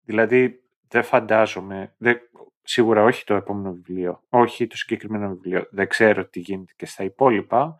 Δηλαδή 0.00 0.60
δεν 0.88 1.02
φαντάζομαι, 1.02 1.94
δεν, 1.96 2.20
σίγουρα 2.62 3.02
όχι 3.02 3.24
το 3.24 3.34
επόμενο 3.34 3.72
βιβλίο, 3.72 4.22
όχι 4.28 4.66
το 4.66 4.76
συγκεκριμένο 4.76 5.28
βιβλίο, 5.28 5.66
δεν 5.70 5.88
ξέρω 5.88 6.26
τι 6.26 6.40
γίνεται 6.40 6.72
και 6.76 6.86
στα 6.86 7.04
υπόλοιπα, 7.04 7.76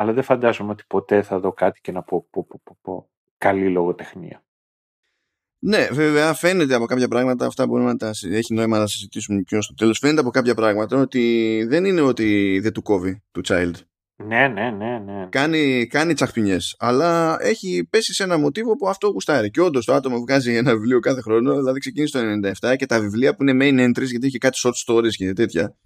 αλλά 0.00 0.12
δεν 0.12 0.22
φαντάζομαι 0.22 0.70
ότι 0.70 0.84
ποτέ 0.86 1.22
θα 1.22 1.38
δω 1.38 1.52
κάτι 1.52 1.80
και 1.80 1.92
να 1.92 2.02
πω, 2.02 2.26
πω, 2.30 2.46
πω, 2.46 2.60
πω, 2.64 2.78
πω 2.82 3.10
καλή 3.38 3.70
λογοτεχνία. 3.70 4.42
Ναι, 5.58 5.88
βέβαια 5.92 6.34
φαίνεται 6.34 6.74
από 6.74 6.84
κάποια 6.86 7.08
πράγματα, 7.08 7.46
αυτά 7.46 7.66
μπορούμε 7.66 7.90
να 7.90 7.96
τα 7.96 8.10
έχει 8.22 8.54
νόημα 8.54 8.78
να 8.78 8.86
συζητήσουμε 8.86 9.42
πιο 9.42 9.62
στο 9.62 9.74
τέλος, 9.74 9.98
φαίνεται 9.98 10.20
από 10.20 10.30
κάποια 10.30 10.54
πράγματα 10.54 10.96
ότι 10.96 11.64
δεν 11.68 11.84
είναι 11.84 12.00
ότι 12.00 12.58
δεν 12.62 12.72
του 12.72 12.82
κόβει 12.82 13.22
του 13.30 13.40
Child. 13.44 13.72
Ναι, 14.24 14.48
ναι, 14.48 14.70
ναι, 14.70 14.98
ναι. 14.98 15.26
Κάνει, 15.30 15.86
κάνει 15.86 16.14
τσαχπινιές, 16.14 16.76
αλλά 16.78 17.36
έχει 17.40 17.86
πέσει 17.90 18.14
σε 18.14 18.22
ένα 18.22 18.38
μοτίβο 18.38 18.76
που 18.76 18.88
αυτό 18.88 19.08
γουστάρει. 19.08 19.50
Και 19.50 19.60
όντως 19.60 19.84
το 19.84 19.92
άτομο 19.92 20.18
βγάζει 20.18 20.54
ένα 20.54 20.72
βιβλίο 20.72 20.98
κάθε 20.98 21.20
χρόνο, 21.20 21.56
δηλαδή 21.56 21.78
ξεκίνησε 21.78 22.18
το 22.18 22.50
97 22.68 22.76
και 22.76 22.86
τα 22.86 23.00
βιβλία 23.00 23.34
που 23.34 23.42
είναι 23.42 23.64
main 23.64 23.88
entries, 23.88 24.06
γιατί 24.06 24.26
έχει 24.26 24.38
κάτι 24.38 24.58
short 24.62 24.92
stories 24.92 25.10
και 25.10 25.32
τέτοια, 25.32 25.76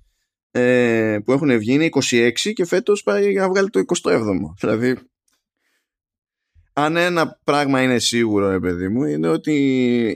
ε, 0.53 1.18
που 1.24 1.32
έχουν 1.32 1.59
βγει 1.59 1.72
είναι 1.72 1.88
26 2.11 2.32
και 2.53 2.64
φέτος 2.64 3.03
πάει 3.03 3.30
για 3.30 3.40
να 3.40 3.48
βγάλει 3.48 3.70
το 3.70 3.80
27ο. 4.03 4.55
Δηλαδή, 4.61 4.96
αν 6.72 6.96
ένα 6.96 7.38
πράγμα 7.44 7.82
είναι 7.82 7.98
σίγουρο, 7.98 8.50
ρε 8.50 8.61
παιδί 8.61 8.88
μου, 8.88 9.05
είναι 9.05 9.28
ότι 9.28 9.55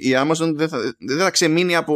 η 0.03 0.11
Amazon 0.15 0.53
δεν 0.55 0.69
θα, 0.69 0.79
δεν 0.99 1.19
θα 1.19 1.31
ξεμείνει 1.31 1.77
από, 1.77 1.95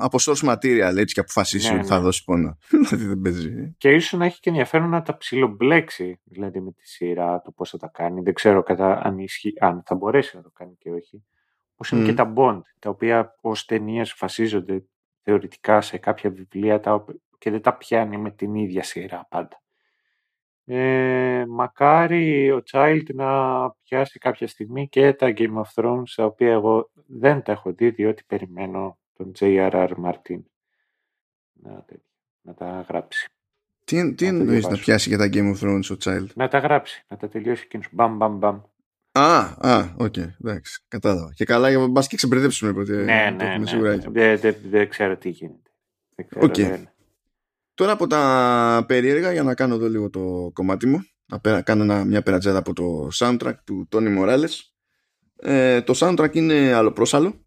από 0.00 0.18
source 0.20 0.48
material 0.48 0.96
έτσι 0.96 1.14
και 1.14 1.20
αποφασίσει 1.20 1.72
ναι, 1.72 1.78
ότι 1.78 1.86
θα 1.86 1.96
ναι. 1.96 2.02
δώσει 2.02 2.24
πόνο. 2.24 2.58
δηλαδή 2.88 3.04
δεν 3.04 3.20
παίζει. 3.20 3.74
Και 3.78 3.90
ίσως 3.90 4.18
να 4.18 4.24
έχει 4.24 4.40
και 4.40 4.50
ενδιαφέρον 4.50 4.88
να 4.88 5.02
τα 5.02 5.16
ψιλομπλέξει 5.16 6.20
δηλαδή 6.24 6.60
με 6.60 6.72
τη 6.72 6.88
σειρά, 6.88 7.40
το 7.44 7.50
πώς 7.50 7.70
θα 7.70 7.78
τα 7.78 7.90
κάνει. 7.92 8.20
Δεν 8.20 8.34
ξέρω 8.34 8.62
κατά 8.62 9.00
αν, 9.04 9.18
ισχύ, 9.18 9.52
αν 9.60 9.82
θα 9.86 9.94
μπορέσει 9.94 10.36
να 10.36 10.42
το 10.42 10.50
κάνει 10.54 10.74
και 10.78 10.90
όχι. 10.90 11.24
Όπω 11.76 11.96
είναι 11.96 12.06
και 12.06 12.14
τα 12.14 12.32
Bond, 12.36 12.60
τα 12.78 12.90
οποία 12.90 13.38
ως 13.40 13.64
ταινίες 13.64 14.14
βασίζονται 14.18 14.84
θεωρητικά 15.22 15.80
σε 15.80 15.98
κάποια 15.98 16.30
βιβλία 16.30 16.80
τα 16.80 17.04
και 17.44 17.50
δεν 17.50 17.60
τα 17.60 17.76
πιάνει 17.76 18.16
με 18.16 18.30
την 18.30 18.54
ίδια 18.54 18.82
σειρά 18.82 19.26
πάντα. 19.30 19.62
Ε, 20.64 21.44
μακάρι 21.48 22.52
ο 22.52 22.62
Child 22.70 23.14
να 23.14 23.70
πιάσει 23.70 24.18
κάποια 24.18 24.46
στιγμή 24.46 24.88
και 24.88 25.12
τα 25.12 25.32
Game 25.36 25.62
of 25.62 25.64
Thrones, 25.74 26.08
τα 26.14 26.24
οποία 26.24 26.52
εγώ 26.52 26.90
δεν 27.06 27.42
τα 27.42 27.52
έχω 27.52 27.72
δει, 27.72 27.90
διότι 27.90 28.24
περιμένω 28.26 28.98
τον 29.12 29.32
J.R.R. 29.38 29.90
Martin 30.04 30.42
να, 31.52 31.84
να 32.40 32.54
τα 32.54 32.86
γράψει. 32.88 33.28
Τι, 33.84 34.14
τι 34.14 34.26
εννοείς 34.26 34.68
να 34.68 34.76
πιάσει 34.76 35.08
για 35.08 35.18
τα 35.18 35.28
Game 35.32 35.54
of 35.54 35.64
Thrones 35.64 35.90
ο 35.90 35.96
Child? 36.04 36.26
Να 36.34 36.48
τα 36.48 36.58
γράψει, 36.58 37.04
να 37.08 37.16
τα 37.16 37.28
τελειώσει 37.28 37.62
εκείνος. 37.64 37.88
Μπαμ, 37.92 38.16
μπαμ, 38.16 38.36
μπαμ. 38.36 38.60
Α, 39.12 39.38
α, 39.60 39.94
OK, 39.96 40.12
okay, 40.16 40.28
εντάξει, 40.44 40.84
κατάλαβα. 40.88 41.32
Και 41.34 41.44
καλά, 41.44 41.70
για 41.70 41.78
να 41.78 42.02
και 42.02 42.16
ξεμπερδέψουμε. 42.16 42.84
Ναι, 42.84 43.34
ναι, 43.36 43.58
ναι. 43.58 43.96
Δεν 43.96 44.38
δε, 44.38 44.52
δε 44.52 44.86
ξέρω 44.86 45.16
τι 45.16 45.28
γίνεται. 45.28 45.70
Δεν 46.14 46.26
ξέρω, 46.28 46.46
okay. 46.46 46.93
Τώρα 47.74 47.92
από 47.92 48.06
τα 48.06 48.84
περίεργα 48.88 49.32
για 49.32 49.42
να 49.42 49.54
κάνω 49.54 49.74
εδώ 49.74 49.88
λίγο 49.88 50.10
το 50.10 50.50
κομμάτι 50.52 50.86
μου 50.86 51.04
να 51.26 51.62
κάνω 51.62 52.04
μια 52.04 52.22
περατζέδα 52.22 52.58
από 52.58 52.72
το 52.72 53.08
soundtrack 53.18 53.54
του 53.64 53.86
Τόνι 53.88 54.16
Morales. 54.20 54.50
Ε, 55.36 55.82
το 55.82 55.94
soundtrack 55.96 56.30
είναι 56.32 56.72
αλλοπρόσαλο. 56.72 57.44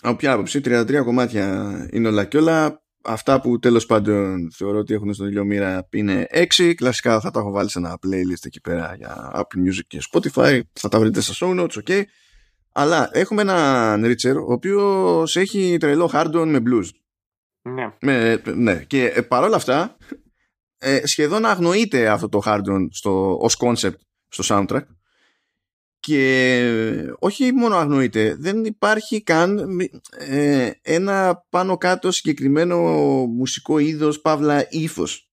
Από 0.00 0.16
ποια 0.16 0.32
άποψη 0.32 0.60
33 0.64 1.00
κομμάτια 1.04 1.88
είναι 1.92 2.08
όλα 2.08 2.24
και 2.24 2.36
όλα. 2.36 2.84
Αυτά 3.08 3.40
που 3.40 3.58
τέλος 3.58 3.86
πάντων 3.86 4.50
θεωρώ 4.56 4.78
ότι 4.78 4.94
έχουν 4.94 5.14
στον 5.14 5.26
ήλιο 5.26 5.44
μοίρα 5.44 5.88
είναι 5.90 6.26
6 6.58 6.72
κλασικά 6.76 7.20
θα 7.20 7.30
τα 7.30 7.40
έχω 7.40 7.50
βάλει 7.50 7.70
σε 7.70 7.78
ένα 7.78 7.98
playlist 8.06 8.44
εκεί 8.44 8.60
πέρα 8.60 8.94
για 8.96 9.32
Apple 9.34 9.68
Music 9.68 9.84
και 9.86 10.00
Spotify. 10.12 10.60
Θα 10.72 10.88
τα 10.88 10.98
βρείτε 10.98 11.20
στα 11.20 11.34
show 11.46 11.60
notes 11.60 11.82
ok. 11.84 12.02
Αλλά 12.72 13.10
έχουμε 13.12 13.42
έναν 13.42 14.04
Ρίτσερ 14.04 14.36
ο 14.36 14.52
οποίος 14.52 15.36
έχει 15.36 15.76
τρελό 15.80 16.10
hard 16.12 16.44
με 16.46 16.62
blues 16.66 16.88
ναι. 17.74 17.92
Με, 18.00 18.42
ναι. 18.54 18.84
Και 18.86 19.06
ε, 19.06 19.20
παρόλα 19.20 19.56
αυτά, 19.56 19.96
ε, 20.78 21.06
σχεδόν 21.06 21.44
αγνοείται 21.44 22.08
αυτό 22.08 22.28
το 22.28 22.42
Hardon 22.44 22.86
στο, 22.90 23.38
ως 23.40 23.56
concept 23.60 23.98
στο 24.28 24.44
soundtrack 24.48 24.86
και 26.06 27.14
όχι 27.18 27.52
μόνο 27.52 27.76
αγνοείται, 27.76 28.36
δεν 28.38 28.64
υπάρχει 28.64 29.22
καν 29.22 29.78
ε, 30.18 30.70
ένα 30.82 31.46
πάνω 31.48 31.76
κάτω 31.76 32.10
συγκεκριμένο 32.10 32.78
μουσικό 33.26 33.78
είδος, 33.78 34.20
παύλα 34.20 34.66
ύφος. 34.70 35.30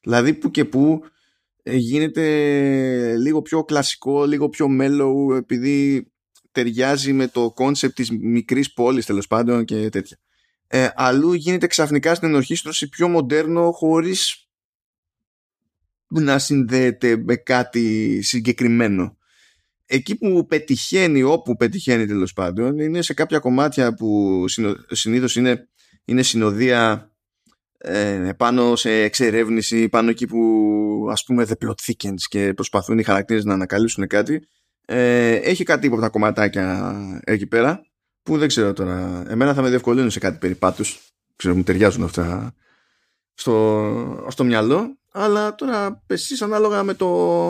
Δηλαδή 0.00 0.34
που 0.34 0.50
και 0.50 0.64
που 0.64 1.04
ε, 1.62 1.76
γίνεται 1.76 3.16
λίγο 3.16 3.42
πιο 3.42 3.64
κλασικό, 3.64 4.24
λίγο 4.24 4.48
πιο 4.48 4.66
mellow 4.80 5.36
επειδή 5.36 6.08
ταιριάζει 6.52 7.12
με 7.12 7.28
το 7.28 7.52
κόνσεπτ 7.52 7.94
της 7.94 8.10
μικρής 8.10 8.72
πόλης 8.72 9.06
τέλος 9.06 9.26
πάντων 9.26 9.64
και 9.64 9.88
τέτοια 9.88 10.18
ε, 10.74 10.88
αλλού 10.94 11.32
γίνεται 11.32 11.66
ξαφνικά 11.66 12.14
στην 12.14 12.28
ενορχήστρωση 12.28 12.88
πιο 12.88 13.08
μοντέρνο 13.08 13.72
χωρίς 13.72 14.48
να 16.06 16.38
συνδέεται 16.38 17.16
με 17.16 17.36
κάτι 17.36 18.18
συγκεκριμένο. 18.22 19.16
Εκεί 19.86 20.16
που 20.16 20.46
πετυχαίνει, 20.46 21.22
όπου 21.22 21.56
πετυχαίνει 21.56 22.06
τέλος 22.06 22.32
πάντων, 22.32 22.78
είναι 22.78 23.02
σε 23.02 23.14
κάποια 23.14 23.38
κομμάτια 23.38 23.94
που 23.94 24.44
συνήθως 24.90 25.36
είναι, 25.36 25.68
είναι 26.04 26.22
συνοδεία 26.22 27.12
ε, 27.78 28.30
πάνω 28.36 28.76
σε 28.76 28.90
εξερεύνηση, 28.90 29.88
πάνω 29.88 30.10
εκεί 30.10 30.26
που 30.26 30.40
ας 31.10 31.24
πούμε 31.24 31.46
the 31.48 31.66
plot 31.66 31.74
thickens 31.86 32.22
και 32.28 32.54
προσπαθούν 32.54 32.98
οι 32.98 33.02
χαρακτήρες 33.02 33.44
να 33.44 33.54
ανακαλύψουν 33.54 34.06
κάτι. 34.06 34.48
Ε, 34.84 35.34
έχει 35.34 35.64
κάτι 35.64 35.86
από 35.86 36.00
τα 36.00 36.08
κομματάκια 36.08 36.94
εκεί 37.24 37.46
πέρα 37.46 37.82
που 38.24 38.38
δεν 38.38 38.48
ξέρω 38.48 38.72
τώρα. 38.72 39.24
Εμένα 39.28 39.54
θα 39.54 39.62
με 39.62 39.68
διευκολύνουν 39.68 40.10
σε 40.10 40.18
κάτι 40.18 40.38
περί 40.38 40.54
πάτους. 40.54 41.00
Ξέρω, 41.36 41.54
μου 41.54 41.62
ταιριάζουν 41.62 42.04
αυτά 42.04 42.54
στο, 43.34 44.26
στο 44.28 44.44
μυαλό. 44.44 44.98
Αλλά 45.10 45.54
τώρα 45.54 46.02
εσείς 46.06 46.42
ανάλογα 46.42 46.82
με 46.82 46.94
το, 46.94 47.08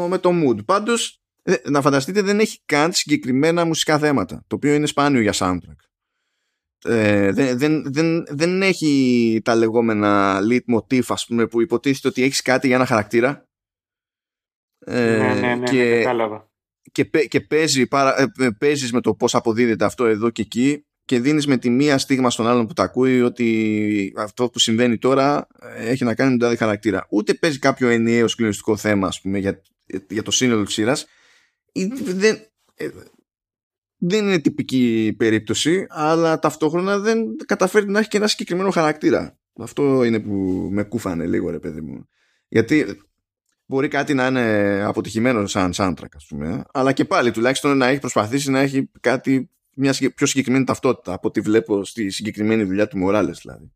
με 0.09 0.19
το 0.19 0.31
mood. 0.33 0.65
Πάντως, 0.65 1.21
ε, 1.43 1.55
να 1.65 1.81
φανταστείτε 1.81 2.23
δεν 2.23 2.41
έχει 2.41 2.61
καν 2.65 2.93
συγκεκριμένα 2.93 3.65
μουσικά 3.65 3.99
θέματα. 3.99 4.45
Το 4.47 4.57
οποίο 4.57 4.75
είναι 4.75 4.87
σπάνιο 4.87 5.21
για 5.21 5.33
soundtrack. 5.35 5.77
Ε, 6.87 7.33
δεν, 7.33 7.59
δεν, 7.59 7.93
δεν, 7.93 8.25
δεν 8.29 8.63
έχει 8.63 9.41
τα 9.45 9.55
λεγόμενα 9.55 10.41
lead 10.51 10.75
motif 10.75 11.03
ας 11.09 11.27
πούμε 11.27 11.47
που 11.47 11.61
υποτίθεται 11.61 12.09
ότι 12.09 12.23
έχεις 12.23 12.43
κάτι 12.43 12.67
για 12.67 12.77
ένα 12.77 12.87
χαρακτήρα 12.87 13.49
ε, 14.79 15.17
ναι, 15.17 15.35
ναι, 15.35 15.55
ναι, 15.55 15.67
και, 15.71 15.99
κατάλαβα 15.99 16.53
και, 16.95 17.05
και 17.05 17.41
παίζει, 17.41 17.87
παρα, 17.87 18.21
ε, 18.21 18.33
ε, 18.39 18.51
παίζεις 18.59 18.93
με 18.93 19.01
το 19.01 19.15
πώς 19.15 19.35
αποδίδεται 19.35 19.85
αυτό 19.85 20.05
εδώ 20.05 20.31
και 20.31 20.43
εκεί 20.43 20.87
και 21.05 21.21
δίνεις 21.21 21.47
με 21.47 21.57
τη 21.57 21.71
μία 21.71 21.99
στίγμα 21.99 22.31
στον 22.31 22.47
άλλον 22.47 22.67
που 22.67 22.73
τα 22.73 22.83
ακούει 22.83 23.23
ότι 23.23 24.13
αυτό 24.17 24.49
που 24.49 24.59
συμβαίνει 24.59 24.99
τώρα 24.99 25.47
ε, 25.61 25.89
έχει 25.89 26.05
να 26.05 26.15
κάνει 26.15 26.31
με 26.31 26.37
τον 26.37 26.49
τάδε 26.49 26.59
χαρακτήρα. 26.59 27.07
Ούτε 27.11 27.35
παίζει 27.35 27.59
κάποιο 27.59 27.89
ενιαίο 27.89 28.29
συγκλονιστικό 28.29 28.77
θέμα 28.77 29.07
ας 29.07 29.21
πούμε, 29.21 29.39
για, 29.39 29.63
για 30.09 30.23
το 30.23 30.31
σύνολο 30.31 30.65
της 30.65 30.75
σειράς. 30.75 31.07
Δεν, 32.05 32.39
δεν 33.97 34.25
είναι 34.25 34.39
τυπική 34.39 35.15
περίπτωση, 35.19 35.87
αλλά 35.89 36.39
ταυτόχρονα 36.39 36.99
δεν 36.99 37.37
καταφέρει 37.47 37.91
να 37.91 37.99
έχει 37.99 38.09
και 38.09 38.17
ένα 38.17 38.27
συγκεκριμένο 38.27 38.71
χαρακτήρα. 38.71 39.39
Αυτό 39.59 40.05
είναι 40.05 40.21
που 40.21 40.69
με 40.73 40.83
κούφανε 40.83 41.27
λίγο 41.27 41.51
ρε 41.51 41.59
παιδί 41.59 41.81
μου. 41.81 42.09
Γιατί 42.49 43.01
μπορεί 43.67 43.89
κάτι 43.89 44.15
να 44.15 44.27
είναι 44.27 44.83
αποτυχημένο 44.85 45.47
σαν 45.47 45.73
soundtrack 45.75 46.15
ας 46.15 46.27
πούμε, 46.29 46.65
αλλά 46.73 46.93
και 46.93 47.05
πάλι 47.05 47.31
τουλάχιστον 47.31 47.77
να 47.77 47.87
έχει 47.87 48.01
προσπαθήσει 48.01 48.51
να 48.51 48.61
έχει 48.61 48.91
κάτι 49.01 49.51
μια 49.77 49.95
πιο 50.15 50.27
συγκεκριμένη 50.27 50.65
ταυτότητα 50.65 51.13
από 51.13 51.29
ό,τι 51.29 51.41
βλέπω 51.41 51.85
στη 51.85 52.11
συγκεκριμένη 52.11 52.63
δουλειά 52.63 52.89
του 52.89 52.99
Μοράλες 52.99 53.41
δηλαδή. 53.43 53.73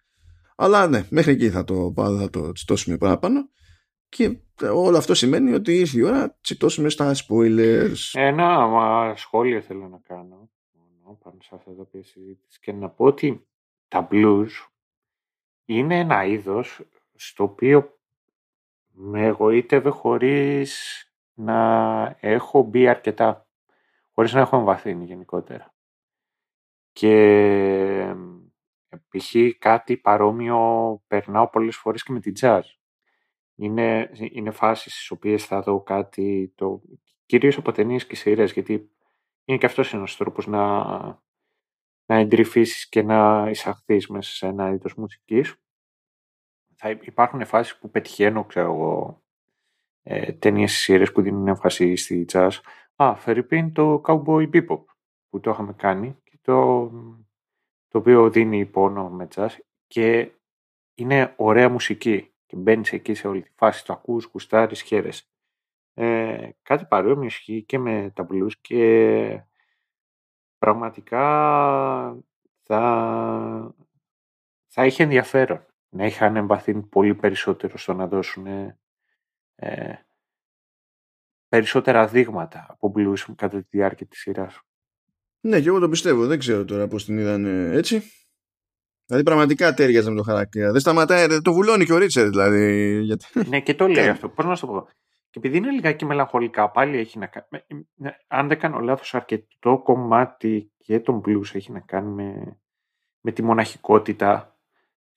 Αλλά 0.57 0.87
ναι, 0.87 1.07
μέχρι 1.11 1.33
εκεί 1.33 1.51
θα 1.51 1.65
το, 1.65 1.93
θα 1.97 2.31
το 2.31 2.53
τσιτώσουμε 2.53 2.97
παραπάνω. 2.97 3.49
Και 4.09 4.39
όλο 4.73 4.97
αυτό 4.97 5.15
σημαίνει 5.15 5.55
ότι 5.55 5.75
ήρθε 5.75 5.99
η 5.99 6.03
ώρα 6.03 6.19
να 6.19 6.37
τσιτώσουμε 6.41 6.89
στα 6.89 7.15
spoilers. 7.15 7.97
Ένα 8.13 8.67
μα, 8.67 9.17
σχόλιο 9.17 9.61
θέλω 9.61 9.89
να 9.89 9.99
κάνω 9.99 10.51
πάνω 11.23 11.37
σε 11.41 11.51
αυτά 11.53 11.75
τα 11.75 11.81
οποία 11.81 12.05
συζήτηση 12.05 12.59
και 12.61 12.73
να 12.73 12.89
πω 12.89 13.05
ότι 13.05 13.47
τα 13.89 14.09
blues 14.11 14.49
είναι 15.65 15.99
ένα 15.99 16.25
είδος 16.25 16.81
στο 17.15 17.45
οποίο 17.45 17.98
με 19.01 19.27
εγωίτευε 19.27 19.91
χωρίς 19.91 21.03
να 21.35 22.17
έχω 22.21 22.63
μπει 22.63 22.89
αρκετά, 22.89 23.49
χωρίς 24.15 24.33
να 24.33 24.41
έχω 24.41 24.57
εμβαθύνει 24.57 25.05
γενικότερα. 25.05 25.75
Και 26.93 28.15
π.χ. 29.09 29.35
κάτι 29.59 29.97
παρόμοιο 29.97 31.03
περνάω 31.07 31.49
πολλές 31.49 31.77
φορές 31.77 32.03
και 32.03 32.13
με 32.13 32.21
την 32.21 32.35
jazz. 32.41 32.63
Είναι, 33.55 34.11
είναι 34.33 34.51
φάσεις 34.51 34.93
στις 34.95 35.11
οποίες 35.11 35.45
θα 35.45 35.63
δω 35.63 35.83
κάτι, 35.83 36.53
το, 36.55 36.83
κυρίως 37.27 37.57
από 37.57 37.73
ταινίες 37.73 38.07
και 38.07 38.17
σειρές, 38.17 38.53
γιατί 38.53 38.91
είναι 39.45 39.59
και 39.59 39.67
αυτός 39.67 39.95
ένας 39.95 40.17
τρόπος 40.17 40.47
να, 40.47 40.85
να 42.07 42.17
εντρυφήσεις 42.17 42.89
και 42.89 43.03
να 43.03 43.49
εισαχθείς 43.51 44.09
μέσα 44.09 44.33
σε 44.33 44.47
ένα 44.47 44.71
είδος 44.71 44.95
μουσικής. 44.95 45.63
Θα 46.81 46.91
υπάρχουν 46.91 47.47
φάσεις 47.47 47.79
που 47.79 47.91
πετυχαίνω, 47.91 48.45
ξέρω 48.45 48.73
εγώ, 48.73 49.23
ε, 50.03 50.33
ταινίες 50.33 50.73
σειρές 50.73 51.13
που 51.13 51.23
δίνουν 51.23 51.49
έμφαση 51.49 51.97
στη 51.97 52.27
jazz. 52.33 52.51
Α, 52.97 53.15
Φερρυπίν 53.17 53.73
το 53.73 54.01
Cowboy 54.05 54.51
Bebop 54.51 54.85
που 55.29 55.41
το 55.41 55.51
είχαμε 55.51 55.73
κάνει 55.73 56.17
και 56.25 56.39
το 56.43 56.91
το 57.89 57.99
οποίο 57.99 58.31
δίνει 58.31 58.67
πόνο 58.67 59.09
με 59.09 59.29
jazz 59.35 59.57
και 59.87 60.33
είναι 60.95 61.35
ωραία 61.37 61.69
μουσική 61.69 62.33
και 62.47 62.57
μπαίνεις 62.57 62.93
εκεί 62.93 63.15
σε 63.15 63.29
όλη 63.29 63.43
τη 63.43 63.51
φάση, 63.55 63.85
το 63.85 63.93
ακούς, 63.93 64.25
γουστάρεις, 64.25 64.83
χαίρεσαι. 64.83 65.25
Ε, 65.95 66.49
κάτι 66.63 66.85
παρόμοιο 66.85 67.27
ισχύει 67.27 67.63
και 67.63 67.79
με 67.79 68.13
τα 68.15 68.27
blues 68.31 68.53
και 68.61 69.43
πραγματικά 70.59 71.23
θα, 72.63 73.75
θα 74.67 74.87
είχε 74.87 75.03
ενδιαφέρον 75.03 75.67
να 75.89 76.07
είχαν 76.07 76.37
εμπαθύνει 76.37 76.83
πολύ 76.83 77.15
περισσότερο 77.15 77.79
στο 77.79 77.93
να 77.93 78.07
δώσουν 78.07 78.47
ε, 79.55 80.07
περισσότερα 81.49 82.07
δείγματα 82.07 82.67
από 82.69 82.93
blues 82.97 83.35
κατά 83.37 83.59
τη 83.61 83.67
διάρκεια 83.71 84.07
της 84.07 84.19
σειράς. 84.19 84.61
Ναι, 85.41 85.61
και 85.61 85.69
εγώ 85.69 85.79
το 85.79 85.89
πιστεύω. 85.89 86.27
Δεν 86.27 86.39
ξέρω 86.39 86.65
τώρα 86.65 86.89
πώς 86.89 87.05
την 87.05 87.19
είδαν 87.19 87.45
έτσι. 87.73 88.03
Δηλαδή 89.07 89.25
πραγματικά 89.25 89.75
τέριαζε 89.75 90.11
με 90.11 90.17
το 90.17 90.23
χαρακτήρα. 90.23 90.73
Δεν 90.73 90.81
σταματάει, 90.81 91.41
το 91.43 91.53
βουλώνει 91.53 91.85
και 91.85 91.93
ο 91.93 91.99
Ρίτσερ 91.99 92.29
δηλαδή. 92.29 93.01
Γιατί... 93.01 93.27
Ναι, 93.49 93.61
και 93.61 93.75
το 93.75 93.89
λέει 93.89 94.09
αυτό. 94.09 94.29
Πώς 94.29 94.45
να 94.45 94.55
σου 94.55 94.67
το 94.67 94.73
πω. 94.73 94.89
Και 95.31 95.39
επειδή 95.39 95.57
είναι 95.57 95.71
λιγάκι 95.71 96.05
μελαγχολικά, 96.05 96.71
πάλι 96.71 96.99
έχει 96.99 97.19
να 97.19 97.27
κάνει. 97.27 97.65
Αν 98.27 98.49
δεν 98.49 98.59
κάνω 98.59 98.79
λάθος, 98.79 99.15
αρκετό 99.15 99.81
κομμάτι 99.85 100.73
και 100.79 101.01
τον 101.01 101.23
blues 101.27 101.55
έχει 101.55 101.73
να 101.73 101.81
κάνει 101.81 102.11
με, 102.11 102.59
με 103.21 103.33
τη 103.33 103.43
μοναχικότητα 103.43 104.58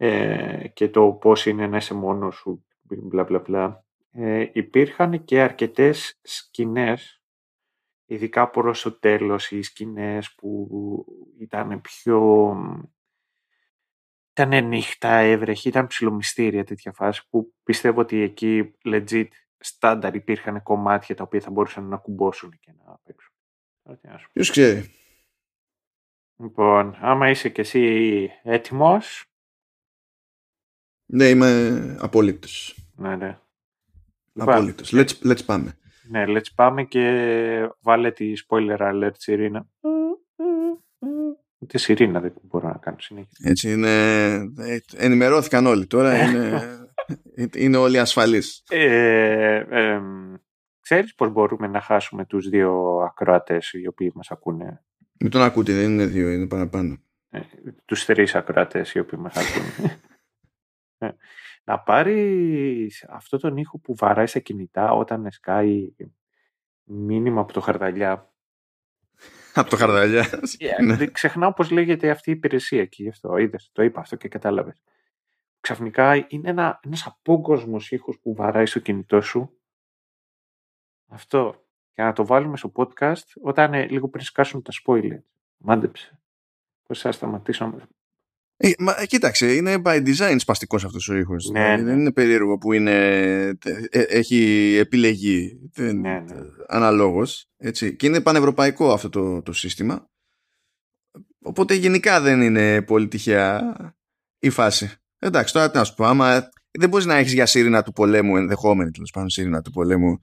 ε, 0.04 0.68
και 0.68 0.90
το 0.90 1.12
πώς 1.12 1.46
είναι 1.46 1.68
να 1.68 1.78
είσαι 1.78 1.94
μόνος 1.94 2.36
σου, 2.36 2.66
μπλα 2.82 3.24
μπλα 3.24 3.40
μπλα. 3.40 3.86
Ε, 4.12 4.50
υπήρχαν 4.54 5.24
και 5.24 5.42
αρκετές 5.42 6.20
σκηνές 6.22 7.22
ειδικά 8.06 8.50
προς 8.50 8.82
το 8.82 8.92
τέλος 8.92 9.52
οι 9.52 9.62
σκηνές 9.62 10.34
που 10.36 10.70
ήταν 11.40 11.82
πιο... 11.82 12.56
Ήταν 14.32 14.68
νύχτα, 14.68 15.10
έβρεχη, 15.10 15.68
ήταν 15.68 15.88
ψιλομυστήρια 15.88 16.64
τέτοια 16.64 16.92
φάση 16.92 17.28
που 17.30 17.54
πιστεύω 17.64 18.02
ότι 18.02 18.22
εκεί 18.22 18.74
legit 18.86 19.28
στάνταρ 19.58 20.16
υπήρχαν 20.16 20.64
κομμάτια 20.64 21.16
τα 21.16 21.24
οποία 21.24 21.40
θα 21.40 21.52
μπορούσαν 21.52 21.88
να 21.88 21.98
κουμπώσουν 21.98 22.60
και 22.60 22.74
να 22.86 23.00
παίξουν. 23.04 23.34
Ποιος 24.34 24.50
ξέρει. 24.50 24.94
Λοιπόν, 26.38 26.98
άμα 27.00 27.30
είσαι 27.30 27.50
και 27.50 27.62
εσύ 27.62 28.30
έτοιμος. 28.44 29.31
Ναι, 31.14 31.26
είμαι 31.26 31.98
απόλυτος. 32.00 32.76
Ναι, 32.96 33.16
ναι. 33.16 33.38
Απόλυτος. 34.34 34.94
Let's, 34.96 35.32
let's 35.32 35.46
πάμε. 35.46 35.78
Ναι, 36.10 36.24
let's 36.28 36.52
πάμε 36.56 36.84
και 36.84 37.70
βάλε 37.82 38.12
τη 38.12 38.34
spoiler 38.48 38.78
alert 38.78 39.12
Σιρήνα. 39.18 39.68
Τη 41.68 41.78
Σιρήνα 41.78 42.20
δεν 42.20 42.34
μπορώ 42.42 42.68
να 42.68 42.78
κάνω 42.78 42.98
συνέχεια. 43.00 43.38
Έτσι 43.44 43.72
είναι. 43.72 43.90
Ε, 44.58 44.78
ενημερώθηκαν 44.98 45.66
όλοι 45.66 45.88
τώρα. 45.88 46.24
Είναι, 46.24 46.80
είναι 47.56 47.78
όλοι 47.78 48.00
ασφαλείς. 48.00 48.64
Ε, 48.70 49.56
ε, 49.70 50.02
ξέρεις 50.82 51.16
πώς 51.16 51.32
μπορούμε 51.32 51.68
να 51.68 51.82
χάσουμε 51.82 52.26
τους 52.26 52.50
δύο 52.50 52.98
ακροατές 53.06 53.72
οι 53.72 53.88
οποίοι 53.88 54.12
μας 54.16 54.32
ακούνε; 54.32 54.84
Με 55.20 55.30
τον 55.30 55.42
ακούτε, 55.42 55.74
δεν 55.74 55.92
είναι 55.92 56.06
δύο, 56.06 56.30
είναι 56.30 56.48
παραπάνω. 56.48 56.98
Ε, 57.30 57.40
τους 57.86 58.06
τρεις 58.06 58.36
ακροατές 58.36 58.94
οι 58.94 59.00
οποίοι 59.00 59.20
μας 59.22 59.36
ακούνε. 59.36 60.00
Ε, 61.02 61.16
να 61.64 61.80
πάρεις 61.80 63.06
αυτό 63.10 63.38
τον 63.38 63.58
ήχο 63.58 63.80
που 63.80 63.96
βαράει 63.96 64.28
σε 64.28 64.40
κινητά 64.40 64.92
όταν 64.92 65.32
σκάει 65.32 65.96
μήνυμα 66.84 67.42
από 67.42 67.54
το 67.54 67.60
χαρδαλιά. 67.62 68.34
από 69.54 69.70
το 69.70 69.78
χαρδαλιά. 69.78 70.26
Yeah, 70.60 70.84
ναι. 70.86 71.06
Ξεχνάω 71.06 71.54
πώς 71.54 71.72
λέγεται 71.72 72.10
αυτή 72.10 72.30
η 72.30 72.34
υπηρεσία 72.34 72.86
και 72.86 73.04
γι' 73.04 73.10
αυτό 73.10 73.38
είδες, 73.38 73.70
το 73.72 73.84
είπα 73.84 74.00
αυτό 74.00 74.16
και 74.16 74.28
κατάλαβες. 74.28 74.82
Ξαφνικά 75.60 76.16
είναι 76.28 76.50
ένα, 76.50 76.80
ένας 76.84 77.06
απόκοσμος 77.06 77.92
ήχος 77.92 78.20
που 78.20 78.34
βαράει 78.34 78.66
στο 78.66 78.80
κινητό 78.80 79.22
σου. 79.22 79.62
Αυτό. 81.08 81.66
Για 81.94 82.04
να 82.04 82.14
το 82.14 82.26
βάλουμε 82.26 82.58
στο 82.58 82.72
podcast 82.76 83.26
όταν 83.42 83.74
ε, 83.74 83.88
λίγο 83.88 84.10
πριν 84.10 84.24
σκάσουν 84.24 84.62
τα 84.62 84.72
spoilers. 84.84 85.24
Μάντεψε. 85.58 86.20
Πώς 86.84 87.02
θα 87.02 87.12
σταματήσω 87.12 87.90
ε, 88.64 88.72
μα, 88.80 89.02
ε, 89.02 89.06
κοίταξε, 89.06 89.54
είναι 89.54 89.82
by 89.86 90.08
design 90.08 90.36
σπαστικός 90.38 90.86
αυτός 90.86 91.10
ο 91.10 91.16
ήχος. 91.16 91.50
Ναι, 91.50 91.64
δηλαδή, 91.64 91.84
Δεν 91.84 92.00
είναι 92.00 92.12
περίεργο 92.12 92.58
που 92.58 92.74
είναι, 92.74 92.92
ε, 93.90 94.02
έχει 94.02 94.76
επιλεγεί 94.80 95.70
ναι, 95.76 95.92
ναι. 95.92 96.24
αναλόγως. 96.68 97.50
Έτσι. 97.58 97.96
Και 97.96 98.08
είναι 98.08 98.22
πανευρωπαϊκό 98.22 98.94
αυτό 98.94 99.10
το, 99.10 99.42
το 99.42 99.54
σύστημα. 99.54 100.10
Οπότε 101.42 101.74
γενικά 101.74 102.22
δεν 102.22 102.42
είναι 102.42 102.82
πολύ 102.82 103.08
τυχαία 103.08 103.76
η 104.40 104.50
φάση. 104.50 104.92
Εντάξει, 105.20 105.54
τώρα 105.54 105.72
τι 105.72 105.78
να 105.78 105.84
σου 105.84 105.94
πω, 105.94 106.06
άμα 106.06 106.50
δεν 106.72 106.90
μπορείς 106.90 107.06
να 107.06 107.16
έχεις 107.16 107.34
για 107.34 107.46
σύρινα 107.46 107.84
του 107.84 107.92
πολέμου, 107.92 108.38
ενδεχόμενη 108.38 108.92
τέλος 108.92 109.12
πάντων 109.12 109.30
σύρινα 109.30 109.62
του 109.62 109.72
πολέμου, 109.72 110.20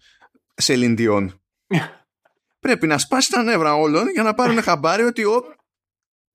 σε 0.55 0.77
λιντιών. 0.77 1.41
Πρέπει 2.61 2.87
να 2.87 2.99
σπάσει 2.99 3.31
τα 3.31 3.43
νεύρα 3.43 3.75
όλων 3.75 4.09
για 4.09 4.23
να 4.23 4.35
πάρουν 4.35 4.63
χαμπάρι 4.63 5.03
ότι 5.03 5.25
ο, 5.25 5.45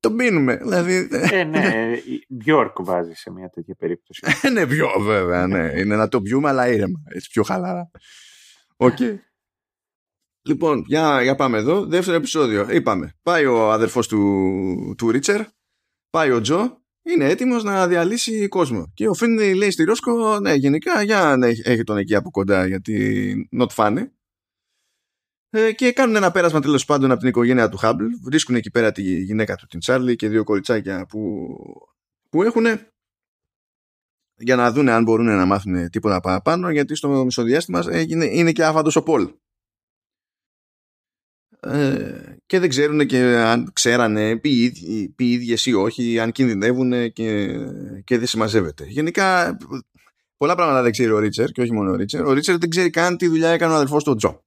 το 0.04 0.12
πίνουμε. 0.12 0.56
Δηλαδή... 0.56 1.08
Ε, 1.12 1.44
ναι, 1.44 1.92
Μπιόρκ 2.30 2.82
βάζει 2.82 3.14
σε 3.14 3.32
μια 3.32 3.50
τέτοια 3.50 3.76
περίπτωση. 3.76 4.22
Ε, 4.42 4.50
ναι, 4.50 4.68
πιο 4.68 4.88
βέβαια, 5.00 5.48
ναι. 5.48 5.72
Είναι 5.76 5.96
να 5.96 6.08
το 6.08 6.22
πιούμε, 6.22 6.50
αλλά 6.50 6.68
ήρεμα. 6.68 7.00
Έτσι 7.06 7.30
πιο 7.30 7.44
χαλαρά. 7.44 7.92
OK. 8.76 8.96
Okay. 9.00 9.18
Λοιπόν, 10.42 10.84
για, 10.88 11.22
για 11.22 11.36
πάμε 11.36 11.58
εδώ. 11.58 11.86
Δεύτερο 11.86 12.18
επεισόδιο. 12.18 12.68
Είπαμε. 12.70 13.14
Πάει 13.22 13.46
ο 13.46 13.72
αδερφός 13.72 14.08
του, 14.08 14.96
του 14.98 15.12
Ρίτσερ. 15.12 15.42
Πάει 16.10 16.32
ο 16.32 16.42
Τζο. 16.42 16.82
Είναι 17.04 17.30
έτοιμος 17.30 17.64
να 17.64 17.88
διαλύσει 17.88 18.48
κόσμο. 18.48 18.92
Και 18.94 19.08
ο 19.08 19.14
Φίνι 19.14 19.54
λέει 19.54 19.72
στη 19.72 19.84
Ρόσκο, 19.84 20.40
ναι, 20.40 20.54
γενικά, 20.54 21.04
για 21.04 21.36
να 21.38 21.48
έχει 21.48 21.84
τον 21.84 21.98
εκεί 21.98 22.16
από 22.16 22.30
κοντά, 22.30 22.68
γιατί 22.68 23.36
not 23.60 23.68
funny. 23.76 24.04
Ε, 25.56 25.72
και 25.72 25.92
κάνουν 25.92 26.16
ένα 26.16 26.32
πέρασμα 26.32 26.62
τέλος 26.62 26.86
πάντων 26.86 27.12
από 27.12 27.20
την 27.20 27.30
οικογένεια 27.30 27.70
του 27.70 27.78
Χάμπλ. 27.78 28.06
Βρίσκουν 28.24 28.56
εκεί 28.56 28.72
πέρα 28.72 28.92
τη 28.92 29.02
γυναίκα 29.02 29.56
του, 29.56 29.68
την 29.68 29.80
Τσάρλι 29.80 30.16
και 30.16 30.30
δύο 30.30 30.44
κοριτσάκια 30.44 31.06
που, 31.06 31.56
που 32.30 32.44
έχουν 32.44 32.66
για 34.36 34.56
να 34.56 34.72
δουν 34.72 34.90
αν 34.90 35.04
μπορούν 35.04 35.26
να 35.26 35.46
μάθουν 35.46 35.90
τίποτα 35.90 36.20
παραπάνω 36.20 36.70
γιατί 36.70 36.96
στο 36.96 37.24
μισοδιάστημα 37.24 38.04
είναι, 38.08 38.26
είναι 38.26 38.52
και 38.52 38.66
άφαντος 38.66 38.96
ο 38.96 39.04
Πολ. 39.04 39.34
Ε, 41.60 42.36
και 42.46 42.60
δεν 42.60 42.70
ξέρουν 42.70 43.06
και 43.06 43.18
αν 43.24 43.72
ξέρανε 43.74 44.38
ποιοι, 44.38 44.72
ποιοι 45.16 45.28
ίδιες 45.32 45.66
ή 45.66 45.74
όχι, 45.74 46.20
αν 46.20 46.32
κινδυνεύουν 46.32 47.12
και, 47.12 47.58
και 48.04 48.18
δεν 48.18 48.28
συμμαζεύεται. 48.28 48.86
Γενικά 48.86 49.58
πολλά 50.38 50.56
πράγματα 50.56 50.82
δεν 50.82 50.92
ξέρει 50.92 51.12
ο 51.12 51.20
Ρίτσερ 51.20 51.52
και 51.52 51.62
όχι 51.62 51.74
μόνο 51.74 51.92
ο 51.92 51.96
Ρίτσερ. 51.96 52.26
Ο 52.26 52.34
Ρίτσερ 52.34 52.58
δεν 52.58 52.70
ξέρει 52.70 52.90
καν 52.90 53.18
τι 53.18 53.28
δουλειά 53.28 53.50
έκανε 53.50 53.72
ο 53.74 53.76
αδελφός 53.76 54.04
του 54.04 54.16
Τζο. 54.16 54.44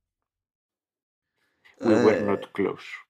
We 1.81 2.05
were 2.05 2.13
ε, 2.13 2.25
not 2.27 2.41
close. 2.59 3.07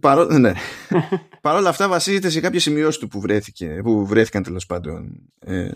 Παρό... 0.00 0.38
Ναι. 0.38 0.52
Παρ' 1.42 1.56
όλα 1.56 1.68
αυτά 1.68 1.88
βασίζεται 1.88 2.28
σε 2.28 2.40
κάποιες 2.40 2.62
σημειώσεις 2.62 3.00
του 3.00 3.08
που, 3.08 3.20
βρέθηκε, 3.20 3.80
που 3.82 4.06
βρέθηκαν 4.06 4.42
τέλος 4.42 4.66
πάντων 4.66 5.32
ε, 5.38 5.70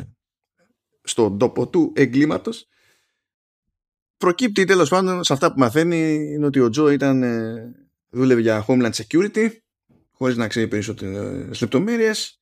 στον 1.03 1.39
τόπο 1.39 1.69
του 1.69 1.93
εγκλήματος. 1.97 2.69
Προκύπτει 4.17 4.65
τέλος 4.65 4.89
πάντων 4.89 5.25
σε 5.25 5.33
αυτά 5.33 5.53
που 5.53 5.59
μαθαίνει 5.59 6.15
είναι 6.35 6.47
ότι 6.47 6.61
ο 6.61 6.69
Τζο 6.69 6.91
ήταν, 6.91 7.23
ε, 7.23 7.73
δούλευε 8.11 8.41
για 8.41 8.65
Homeland 8.69 8.91
Security 8.93 9.49
χωρίς 10.13 10.37
να 10.37 10.49
ξέρει 10.49 10.69
περισσότερες 10.69 11.61
λεπτομέρειες. 11.61 12.41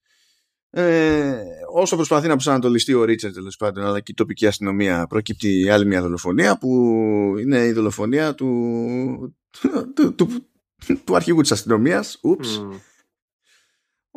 Ε, 0.71 1.43
όσο 1.73 1.97
προσπαθεί 1.97 2.27
να 2.27 2.33
προσανατολιστεί 2.33 2.95
ο 2.95 3.05
Ρίτσερ 3.05 3.33
τέλος 3.33 3.57
πάντων, 3.57 3.85
αλλά 3.85 4.01
και 4.01 4.13
η 4.13 4.15
τοπική 4.15 4.47
αστυνομία, 4.47 5.07
προκύπτει 5.07 5.71
άλλη 5.71 5.87
μια 5.87 6.03
δολοφονία 6.03 6.59
που 6.59 6.69
είναι 7.39 7.65
η 7.65 7.73
δολοφονία 7.73 8.35
του, 8.35 9.37
του, 9.95 10.15
του, 10.15 10.29
του 11.05 11.17
αρχηγού 11.17 11.41
της 11.41 11.53
αστυνομίας. 11.53 12.21
Mm. 12.23 12.81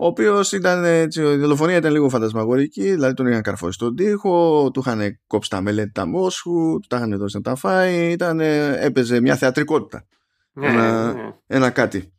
Ο 0.02 0.06
οποίος 0.06 0.52
ήταν 0.52 0.84
έτσι, 0.84 1.22
η 1.22 1.36
δολοφονία 1.36 1.78
ήταν 1.78 1.92
λίγο 1.92 2.10
φαντασμαγορική, 2.10 2.92
δηλαδή 2.92 3.14
τον 3.14 3.28
είχαν 3.28 3.42
καρφώσει 3.42 3.74
στον 3.74 3.96
τοίχο, 3.96 4.72
του 4.72 4.80
είχαν 4.80 5.20
κόψει 5.28 5.50
τα 5.50 5.62
μελέτη 5.62 5.92
τα 5.92 6.06
μόσχου, 6.06 6.80
του 6.80 6.88
τα 6.88 6.98
είχαν 6.98 7.18
δώσει 7.18 7.36
να 7.36 7.42
τα 7.42 7.56
φάει, 7.56 8.12
ήταν, 8.12 8.40
έπαιζε 8.40 9.22
μια 9.22 9.36
θεατρικότητα. 9.36 10.06
Ναι, 10.52 10.68
ένα, 10.68 11.14
ναι. 11.14 11.34
ένα 11.48 11.70
κάτι. 11.70 12.14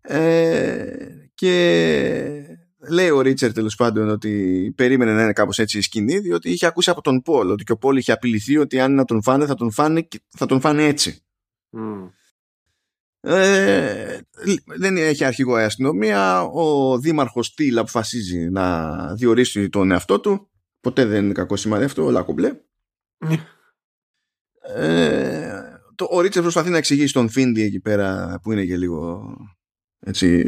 ε, 0.00 0.84
και 1.34 2.58
λέει 2.90 3.10
ο 3.10 3.20
Ρίτσερ 3.20 3.52
τέλος 3.52 3.74
πάντων 3.74 4.08
ότι 4.08 4.72
περίμενε 4.76 5.12
να 5.14 5.22
είναι 5.22 5.32
κάπως 5.32 5.58
έτσι 5.58 5.78
η 5.78 5.82
σκηνή, 5.82 6.18
διότι 6.18 6.50
είχε 6.50 6.66
ακούσει 6.66 6.90
από 6.90 7.00
τον 7.00 7.22
Πολ 7.22 7.50
ότι 7.50 7.64
και 7.64 7.72
ο 7.72 7.76
Πολ 7.76 7.96
είχε 7.96 8.12
απειληθεί 8.12 8.56
ότι 8.56 8.80
αν 8.80 8.94
να 8.94 9.04
τον 9.04 9.22
φάνε 9.22 9.46
θα 9.46 9.54
τον 9.54 9.70
φάνε, 9.70 10.08
θα 10.28 10.46
τον 10.46 10.60
φάνε 10.60 10.84
έτσι. 10.84 11.25
Mm. 11.72 12.10
Ε, 13.20 14.20
δεν 14.64 14.96
έχει 14.96 15.24
αρχηγό 15.24 15.58
η 15.58 15.62
αστυνομία. 15.62 16.42
Ο 16.42 16.98
δήμαρχος 16.98 17.54
Τίλ 17.54 17.78
αποφασίζει 17.78 18.50
να 18.50 19.14
διορίσει 19.14 19.68
τον 19.68 19.90
εαυτό 19.90 20.20
του. 20.20 20.50
Ποτέ 20.80 21.04
δεν 21.04 21.24
είναι 21.24 21.32
κακό 21.32 21.56
σημάδι 21.56 21.84
αυτό, 21.84 22.04
όλα 22.04 22.22
κομπλέ. 22.22 22.60
ε, 24.74 25.62
το, 25.94 26.08
ο 26.10 26.20
Ρίτσερ 26.20 26.42
προσπαθεί 26.42 26.70
να 26.70 26.76
εξηγήσει 26.76 27.12
τον 27.12 27.28
Φίντι 27.28 27.62
εκεί 27.62 27.80
πέρα 27.80 28.38
που 28.42 28.52
είναι 28.52 28.64
και 28.64 28.76
λίγο 28.76 29.34
έτσι 29.98 30.44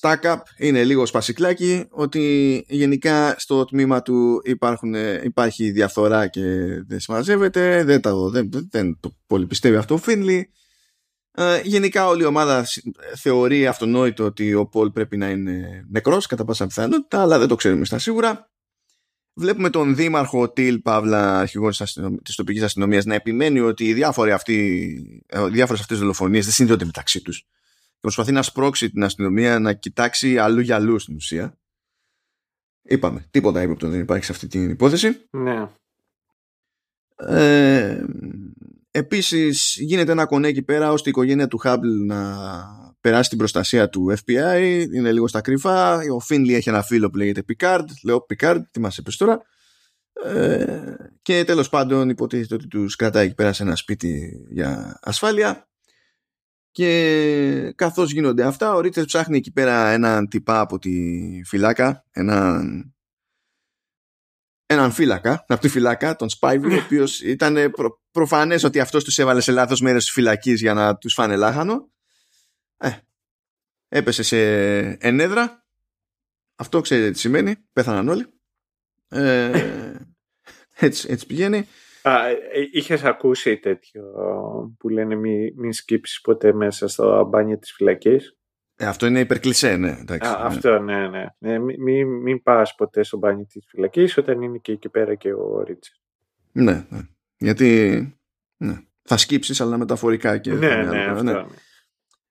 stack-up 0.00 0.36
είναι 0.56 0.84
λίγο 0.84 1.06
σπασικλάκι 1.06 1.86
ότι 1.90 2.64
γενικά 2.68 3.34
στο 3.38 3.64
τμήμα 3.64 4.02
του 4.02 4.40
υπάρχουν, 4.44 4.94
υπάρχει 5.22 5.70
διαφθορά 5.70 6.26
και 6.26 6.42
δεν 6.86 7.00
συμμαζεύεται 7.00 7.84
δεν, 7.84 8.00
το, 8.00 8.30
δεν, 8.30 8.50
δεν 8.70 8.98
το 9.00 9.16
πολύ 9.26 9.46
πιστεύει 9.46 9.76
αυτό 9.76 9.94
ο 9.94 9.98
Φίνλι 9.98 10.52
ε, 11.34 11.60
γενικά 11.64 12.06
όλη 12.06 12.22
η 12.22 12.26
ομάδα 12.26 12.66
θεωρεί 13.16 13.66
αυτονόητο 13.66 14.24
ότι 14.24 14.54
ο 14.54 14.66
Πολ 14.66 14.90
πρέπει 14.90 15.16
να 15.16 15.30
είναι 15.30 15.84
νεκρός 15.90 16.26
κατά 16.26 16.44
πάσα 16.44 16.66
πιθανότητα 16.66 17.20
αλλά 17.20 17.38
δεν 17.38 17.48
το 17.48 17.54
ξέρουμε 17.54 17.84
στα 17.84 17.98
σίγουρα. 17.98 18.50
Βλέπουμε 19.34 19.70
τον 19.70 19.94
δήμαρχο 19.94 20.50
Τιλ 20.50 20.78
Παύλα, 20.78 21.38
αρχηγός 21.38 21.82
της 22.22 22.34
τοπικής 22.34 22.62
αστυνομίας, 22.62 23.04
να 23.04 23.14
επιμένει 23.14 23.60
ότι 23.60 23.84
οι 23.84 23.92
διάφορες 23.92 25.80
αυτές 25.80 25.98
δολοφονίες 25.98 26.44
δεν 26.44 26.52
συνδέονται 26.52 26.84
μεταξύ 26.84 27.22
τους 27.22 27.46
προσπαθεί 28.02 28.32
να 28.32 28.42
σπρώξει 28.42 28.90
την 28.90 29.04
αστυνομία 29.04 29.58
να 29.58 29.72
κοιτάξει 29.72 30.38
αλλού 30.38 30.60
για 30.60 30.74
αλλού 30.74 30.98
στην 30.98 31.14
ουσία. 31.14 31.58
Είπαμε, 32.82 33.26
τίποτα 33.30 33.60
έπρεπε 33.60 33.86
δεν 33.86 34.00
υπάρχει 34.00 34.24
σε 34.24 34.32
αυτή 34.32 34.46
την 34.46 34.70
υπόθεση. 34.70 35.26
Ναι. 35.30 35.68
Ε, 37.16 38.04
επίσης 38.90 39.76
γίνεται 39.78 40.12
ένα 40.12 40.26
κονέ 40.26 40.48
εκεί 40.48 40.62
πέρα 40.62 40.92
ώστε 40.92 41.08
η 41.08 41.12
οικογένεια 41.12 41.48
του 41.48 41.58
Χάμπλ 41.58 41.88
να 41.88 42.36
περάσει 43.00 43.28
την 43.28 43.38
προστασία 43.38 43.88
του 43.88 44.14
FBI 44.24 44.86
είναι 44.94 45.12
λίγο 45.12 45.28
στα 45.28 45.40
κρυφά 45.40 46.00
ο 46.12 46.20
Φίνλι 46.20 46.54
έχει 46.54 46.68
ένα 46.68 46.82
φίλο 46.82 47.10
που 47.10 47.16
λέγεται 47.16 47.44
Picard 47.48 47.84
λέω 48.04 48.26
Picard, 48.28 48.60
τι 48.70 48.80
μας 48.80 48.98
είπες 48.98 49.16
τώρα 49.16 49.42
ε, 50.24 50.94
και 51.22 51.44
τέλος 51.44 51.68
πάντων 51.68 52.08
υποτίθεται 52.08 52.54
ότι 52.54 52.66
τους 52.66 52.96
κρατάει 52.96 53.26
εκεί 53.26 53.34
πέρα 53.34 53.52
σε 53.52 53.62
ένα 53.62 53.76
σπίτι 53.76 54.32
για 54.50 54.98
ασφάλεια 55.02 55.71
και 56.72 57.72
καθώς 57.76 58.12
γίνονται 58.12 58.44
αυτά, 58.44 58.74
ο 58.74 58.80
Ρίτσερ 58.80 59.04
ψάχνει 59.04 59.36
εκεί 59.36 59.52
πέρα 59.52 59.90
έναν 59.90 60.28
τυπά 60.28 60.60
από 60.60 60.78
τη 60.78 60.90
φυλάκα, 61.44 62.04
έναν, 62.10 62.94
έναν 64.66 64.92
φύλακα, 64.92 65.44
από 65.48 65.60
τη 65.60 65.68
φυλάκα, 65.68 66.16
τον 66.16 66.28
Σπάιβι, 66.28 66.74
ο 66.74 66.82
οποίος 66.84 67.20
ήταν 67.20 67.70
προ, 67.70 68.00
προφανές 68.10 68.64
ότι 68.64 68.80
αυτός 68.80 69.04
τους 69.04 69.18
έβαλε 69.18 69.40
σε 69.40 69.52
λάθος 69.52 69.80
μέρες 69.80 70.10
φυλακής 70.10 70.60
για 70.60 70.74
να 70.74 70.96
τους 70.96 71.12
φάνε 71.12 71.36
λάχανο. 71.36 71.90
Ε, 72.76 72.90
έπεσε 73.88 74.22
σε 74.22 74.38
ενέδρα. 74.88 75.66
Αυτό 76.54 76.80
ξέρετε 76.80 77.10
τι 77.10 77.18
σημαίνει. 77.18 77.56
Πέθαναν 77.72 78.08
όλοι. 78.08 78.26
Ε, 79.08 79.96
έτσι, 80.86 81.06
έτσι 81.10 81.26
πηγαίνει. 81.26 81.68
Α, 82.02 82.28
ε, 82.28 82.36
είχες 82.72 83.04
ακούσει 83.04 83.58
τέτοιο 83.58 84.02
που 84.78 84.88
λένε 84.88 85.14
μην, 85.14 85.52
μην 85.56 85.72
σκύψεις 85.72 86.20
ποτέ 86.20 86.52
μέσα 86.52 86.88
στο 86.88 87.26
μπάνιο 87.28 87.58
της 87.58 87.72
φυλακής; 87.72 88.36
Ε, 88.76 88.86
αυτό 88.86 89.06
είναι 89.06 89.20
υπερκλεισέ, 89.20 89.76
ναι. 89.76 89.96
Εντάξει, 90.00 90.30
Α, 90.30 90.38
ναι. 90.38 90.44
Αυτό, 90.44 90.78
ναι, 90.78 91.08
ναι. 91.08 91.24
ναι 91.38 91.58
μην, 91.58 92.08
μην 92.08 92.42
πας 92.42 92.74
ποτέ 92.74 93.02
στο 93.02 93.18
μπάνιο 93.18 93.44
της 93.44 93.64
φυλακής 93.68 94.16
όταν 94.16 94.42
είναι 94.42 94.58
και 94.58 94.72
εκεί 94.72 94.88
πέρα 94.88 95.14
και 95.14 95.32
ο 95.32 95.62
Ρίτσερ. 95.66 95.94
Ναι, 96.52 96.86
ναι. 96.88 97.00
Γιατί 97.36 97.98
ναι. 98.56 98.80
θα 99.02 99.16
σκύψεις 99.16 99.60
αλλά 99.60 99.78
μεταφορικά 99.78 100.38
και... 100.38 100.52
Ναι, 100.52 100.74
ναι, 100.74 100.82
ναι, 100.82 101.04
αυτό, 101.04 101.22
ναι. 101.22 101.44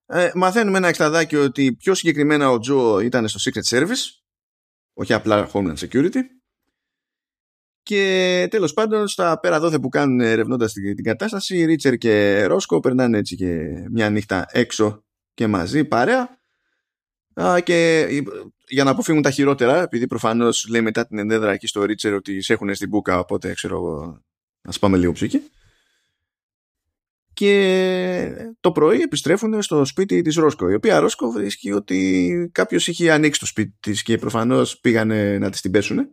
Ε, 0.05 0.32
μαθαίνουμε 0.36 0.78
ένα 0.78 0.88
εξταδάκι 0.88 1.36
ότι 1.36 1.76
πιο 1.76 1.93
συγκεκριμένα 1.93 2.51
ο 2.51 2.59
Τζο 2.59 2.99
ήταν 2.99 3.28
στο 3.28 3.51
Secret 3.51 3.78
Service 3.78 4.22
όχι 4.93 5.13
απλά 5.13 5.49
Homeland 5.53 5.76
Security 5.78 6.22
και 7.84 8.48
τέλος 8.50 8.74
πάντων, 8.74 9.08
στα 9.08 9.40
πέρα 9.40 9.60
δόθε 9.60 9.80
που 9.80 9.90
κάνουν 9.90 10.20
ερευνώντας 10.20 10.74
την, 10.74 10.96
την 10.96 11.04
κατάσταση, 11.04 11.66
Ρίτσερ 11.66 11.98
και 11.98 12.44
Ρόσκο 12.44 12.80
περνάνε 12.80 13.18
έτσι 13.18 13.36
και 13.36 13.70
μια 13.92 14.10
νύχτα 14.10 14.46
έξω 14.50 15.04
και 15.34 15.48
μαζί, 15.48 15.86
παρέα. 15.86 16.40
Α, 17.34 17.60
και 17.60 18.08
για 18.68 18.84
να 18.84 18.92
αποφύγουν 18.92 19.22
τα 19.22 19.32
χειρότερα, 19.32 19.82
επειδή 19.82 20.08
προφανώς 20.08 20.68
λέει 20.70 20.82
μετά 20.82 21.08
την 21.08 21.18
ενέδρα 21.18 21.52
εκεί 21.52 21.68
στο 21.68 21.84
Ρίτσερ 21.86 22.14
ότι 22.14 22.42
σε 22.42 22.54
έχουν 22.54 22.76
στην 22.76 22.90
μπουκα, 22.90 23.20
οπότε 23.20 23.54
ξέρω 23.54 23.76
εγώ, 23.76 24.24
να 24.62 24.74
πάμε 24.80 24.98
λίγο 24.98 25.12
ψυχή. 25.12 25.42
Και 27.34 28.54
το 28.60 28.72
πρωί 28.72 29.02
επιστρέφουν 29.02 29.62
στο 29.62 29.86
σπίτι 29.86 30.22
της 30.22 30.36
Ρόσκο, 30.36 30.70
η 30.70 30.74
οποία 30.74 31.00
Ρόσκο 31.00 31.32
βρίσκει 31.32 31.72
ότι 31.72 32.50
κάποιος 32.52 32.88
είχε 32.88 33.12
ανοίξει 33.12 33.40
το 33.40 33.46
σπίτι 33.46 33.74
της 33.80 34.04
και 34.04 34.18
προφανώς 34.18 34.80
πήγανε 34.80 35.38
να 35.38 35.50
της 35.50 35.62
την 35.62 35.72
πέσουνε 35.72 36.10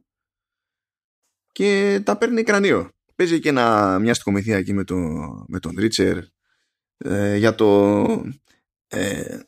και 1.58 2.00
τα 2.04 2.18
παίρνει 2.18 2.42
κρανίο. 2.42 2.90
Παίζει 3.14 3.40
και 3.40 3.48
ένα, 3.48 3.98
μια 3.98 4.14
στοιχομηθεία 4.14 4.56
εκεί 4.56 4.72
με, 4.72 4.84
το, 4.84 4.96
με 5.48 5.58
τον 5.58 5.74
Ρίτσερ 5.78 6.18
ε, 6.96 7.36
για 7.36 7.54
το 7.54 8.02
ε, 8.88 9.38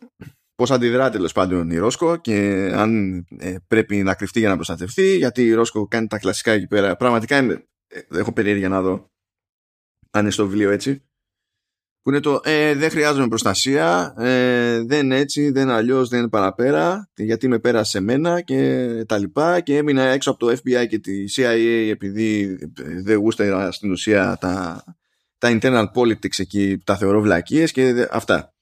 πώς 0.54 0.70
αντιδρά 0.70 1.10
τέλος 1.10 1.32
πάντων 1.32 1.70
η 1.70 1.76
Ρόσκο 1.76 2.16
και 2.16 2.70
αν 2.74 3.18
ε, 3.38 3.56
πρέπει 3.66 4.02
να 4.02 4.14
κρυφτεί 4.14 4.38
για 4.38 4.48
να 4.48 4.54
προστατευτεί 4.54 5.16
γιατί 5.16 5.46
η 5.46 5.52
Ρόσκο 5.52 5.86
κάνει 5.86 6.06
τα 6.06 6.18
κλασικά 6.18 6.52
εκεί 6.52 6.66
πέρα. 6.66 6.96
Πραγματικά 6.96 7.38
είναι, 7.38 7.64
ε, 7.86 8.00
έχω 8.18 8.32
περίεργεια 8.32 8.68
να 8.68 8.82
δω 8.82 9.10
αν 10.10 10.22
είναι 10.22 10.30
στο 10.30 10.46
βιβλίο 10.46 10.70
έτσι 10.70 11.09
που 12.02 12.10
είναι 12.10 12.20
το 12.20 12.40
ε, 12.44 12.74
δεν 12.74 12.90
χρειάζομαι 12.90 13.28
προστασία, 13.28 14.14
ε, 14.18 14.82
δεν 14.84 15.12
έτσι, 15.12 15.50
δεν 15.50 15.70
αλλιώς, 15.70 16.08
δεν 16.08 16.28
παραπέρα, 16.28 17.10
γιατί 17.14 17.48
με 17.48 17.58
πέρασε 17.58 17.98
εμένα 17.98 18.40
και 18.40 18.88
τα 19.08 19.18
λοιπά 19.18 19.60
και 19.60 19.76
έμεινα 19.76 20.02
έξω 20.02 20.30
από 20.30 20.38
το 20.38 20.52
FBI 20.52 20.86
και 20.88 20.98
τη 20.98 21.24
CIA 21.36 21.88
επειδή 21.90 22.58
δεν 23.04 23.16
γούσταρα 23.16 23.72
στην 23.72 23.90
ουσία 23.90 24.36
τα, 24.40 24.84
τα 25.38 25.58
internal 25.60 25.86
politics 25.94 26.38
εκεί, 26.38 26.78
τα 26.84 26.96
θεωρώ 26.96 27.20
βλακίες 27.20 27.72
και 27.72 28.08
αυτά. 28.10 28.54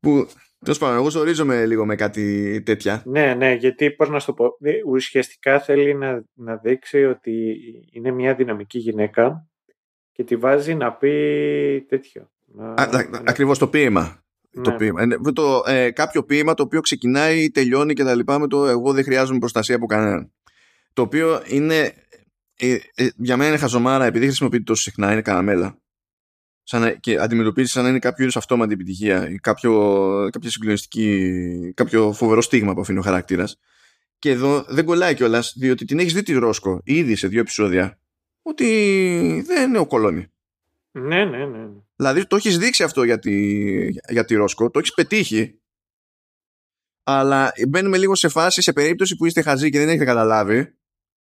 Που 0.00 0.26
Τέλος 0.58 0.80
πάντων, 0.80 0.96
εγώ 0.96 1.10
ζορίζομαι 1.10 1.66
λίγο 1.66 1.86
με 1.86 1.94
κάτι 1.94 2.62
τέτοια. 2.62 3.02
Ναι, 3.04 3.34
ναι, 3.34 3.52
γιατί 3.52 3.90
πώς 3.90 4.08
να 4.08 4.18
σου 4.18 4.26
το 4.26 4.32
πω. 4.32 4.56
Ε, 4.60 4.72
ουσιαστικά 4.86 5.60
θέλει 5.60 5.94
να, 5.94 6.24
να 6.34 6.56
δείξει 6.56 7.04
ότι 7.04 7.56
είναι 7.92 8.10
μια 8.10 8.34
δυναμική 8.34 8.78
γυναίκα 8.78 9.48
και 10.12 10.24
τη 10.24 10.36
βάζει 10.36 10.74
να 10.74 10.92
πει 10.92 11.86
τέτοιο. 11.88 12.30
Ακριβώς 13.24 13.58
το 13.58 13.68
ποίημα. 13.68 14.24
Το 14.62 14.70
ναι. 14.70 14.76
ποίημα. 14.76 15.06
Το, 15.32 15.62
ε, 15.66 15.90
κάποιο 15.90 16.24
ποίημα 16.24 16.54
το 16.54 16.62
οποίο 16.62 16.80
ξεκινάει, 16.80 17.50
τελειώνει 17.50 17.94
και 17.94 18.04
τα 18.04 18.14
λοιπά 18.14 18.38
με 18.38 18.46
το 18.46 18.66
εγώ 18.66 18.92
δεν 18.92 19.04
χρειάζομαι 19.04 19.38
προστασία 19.38 19.76
από 19.76 19.86
κανέναν. 19.86 20.32
Το 20.92 21.02
οποίο 21.02 21.42
είναι 21.46 21.94
ε, 22.56 22.76
ε, 22.94 23.08
για 23.16 23.36
μένα 23.36 23.48
είναι 23.48 23.58
χαζομάρα 23.58 24.04
επειδή 24.04 24.24
χρησιμοποιείται 24.24 24.64
τόσο 24.64 24.82
συχνά, 24.82 25.12
είναι 25.12 25.22
καραμέλα. 25.22 25.78
Σαν, 26.62 27.00
και 27.00 27.18
αντιμετωπίζεις 27.18 27.72
σαν 27.72 27.82
να 27.82 27.88
είναι 27.88 27.98
κάποιο 27.98 28.22
είδους 28.22 28.36
αυτόματη 28.36 28.72
επιτυχία 28.72 29.30
ή 29.30 29.36
κάποιο, 29.36 30.28
κάποια 30.32 30.50
συγκλονιστική, 30.50 31.72
κάποιο 31.76 32.12
φοβερό 32.12 32.40
στίγμα 32.40 32.74
που 32.74 32.80
αφήνει 32.80 32.98
ο 32.98 33.02
χαρακτήρας. 33.02 33.58
Και 34.18 34.30
εδώ 34.30 34.64
δεν 34.68 34.84
κολλάει 34.84 35.14
κιόλας, 35.14 35.54
διότι 35.56 35.84
την 35.84 35.98
έχεις 35.98 36.14
δει 36.14 36.22
τη 36.22 36.32
Ρόσκο 36.32 36.80
ήδη 36.84 37.14
σε 37.14 37.28
δύο 37.28 37.40
επεισόδια 37.40 37.98
ότι 38.42 39.44
δεν 39.46 39.68
είναι 39.68 39.78
ο 39.78 39.86
κολόνι. 39.86 40.26
Ναι, 40.90 41.24
ναι, 41.24 41.46
ναι. 41.46 41.68
Δηλαδή 41.96 42.26
το 42.26 42.36
έχεις 42.36 42.58
δείξει 42.58 42.82
αυτό 42.82 43.02
για 43.02 43.18
τη, 43.18 43.88
για 43.88 44.24
τη 44.24 44.34
Ρόσκο, 44.34 44.70
το 44.70 44.78
έχεις 44.78 44.94
πετύχει. 44.94 45.60
Αλλά 47.02 47.52
μπαίνουμε 47.68 47.98
λίγο 47.98 48.14
σε 48.14 48.28
φάση, 48.28 48.62
σε 48.62 48.72
περίπτωση 48.72 49.16
που 49.16 49.26
είστε 49.26 49.42
χαζοί 49.42 49.70
και 49.70 49.78
δεν 49.78 49.88
έχετε 49.88 50.04
καταλάβει, 50.04 50.76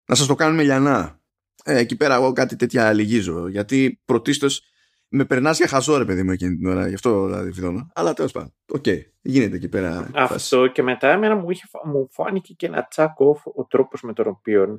να 0.06 0.14
σας 0.14 0.26
το 0.26 0.34
κάνουμε 0.34 0.62
λιανά. 0.62 1.20
Ε, 1.64 1.78
εκεί 1.78 1.96
πέρα 1.96 2.14
εγώ 2.14 2.32
κάτι 2.32 2.56
τέτοια 2.56 2.92
λυγίζω. 2.92 3.48
Γιατί 3.48 4.00
πρωτίστως 4.04 4.62
με 5.08 5.24
περνάς 5.24 5.56
για 5.56 5.68
χαζό 5.68 5.98
ρε 5.98 6.04
παιδί 6.04 6.22
μου 6.22 6.30
εκείνη 6.30 6.56
την 6.56 6.66
ώρα. 6.66 6.88
Γι' 6.88 6.94
αυτό 6.94 7.24
δηλαδή 7.24 7.50
βιδώνω. 7.50 7.90
Αλλά 7.94 8.12
τέλος 8.12 8.32
πάντων. 8.32 8.54
OK. 8.68 8.82
Okay. 8.86 9.00
Γίνεται 9.20 9.56
εκεί 9.56 9.68
πέρα. 9.68 10.10
Αυτό 10.14 10.66
και 10.66 10.82
μετά 10.82 11.10
εμένα 11.10 11.34
μου, 11.34 11.50
είχε, 11.50 11.64
μου 11.84 12.08
φάνηκε 12.10 12.54
και 12.54 12.66
ένα 12.66 12.86
τσακ 12.86 13.20
ο 13.20 13.66
τρόπος 13.68 14.02
με 14.02 14.12
τον 14.12 14.26
οποίο. 14.26 14.78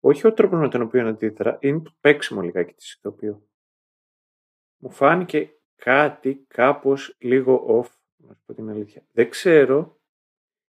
Όχι 0.00 0.26
ο 0.26 0.32
τρόπος 0.32 0.60
με 0.60 0.68
τον 0.68 0.82
οποίο 0.82 1.08
αντίδρα, 1.08 1.58
είναι 1.60 1.80
το 1.80 1.94
παίξιμο 2.00 2.40
λιγάκι 2.40 2.72
της 2.72 2.92
ηθοποιού. 2.92 3.51
Μου 4.82 4.90
φάνηκε 4.90 5.50
κάτι 5.76 6.44
κάπως 6.48 7.16
λίγο 7.18 7.66
off, 7.68 7.90
να 8.16 8.38
πω 8.46 8.54
την 8.54 8.70
αλήθεια. 8.70 9.04
Δεν 9.12 9.28
ξέρω, 9.28 10.00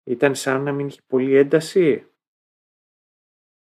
ήταν 0.04 0.34
σαν 0.34 0.62
να 0.62 0.72
μην 0.72 0.86
είχε 0.86 1.00
πολύ 1.06 1.36
ένταση. 1.36 2.10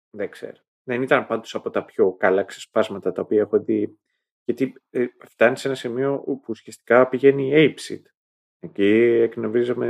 Δεν 0.09 0.29
ξέρω. 0.29 0.57
Δεν 0.83 1.01
ήταν 1.01 1.27
πάντως 1.27 1.55
από 1.55 1.69
τα 1.69 1.85
πιο 1.85 2.13
καλά 2.13 2.43
ξεσπάσματα 2.43 3.11
τα 3.11 3.21
οποία 3.21 3.41
έχω 3.41 3.59
δει. 3.59 3.99
Γιατί 4.43 4.73
ε, 4.89 5.05
φτάνει 5.19 5.57
σε 5.57 5.67
ένα 5.67 5.77
σημείο 5.77 6.19
που 6.19 6.45
ουσιαστικά 6.47 7.07
πηγαίνει 7.07 7.51
Apeseed. 7.53 8.01
Εκεί 8.59 8.91
εκνευρίζομαι 9.21 9.89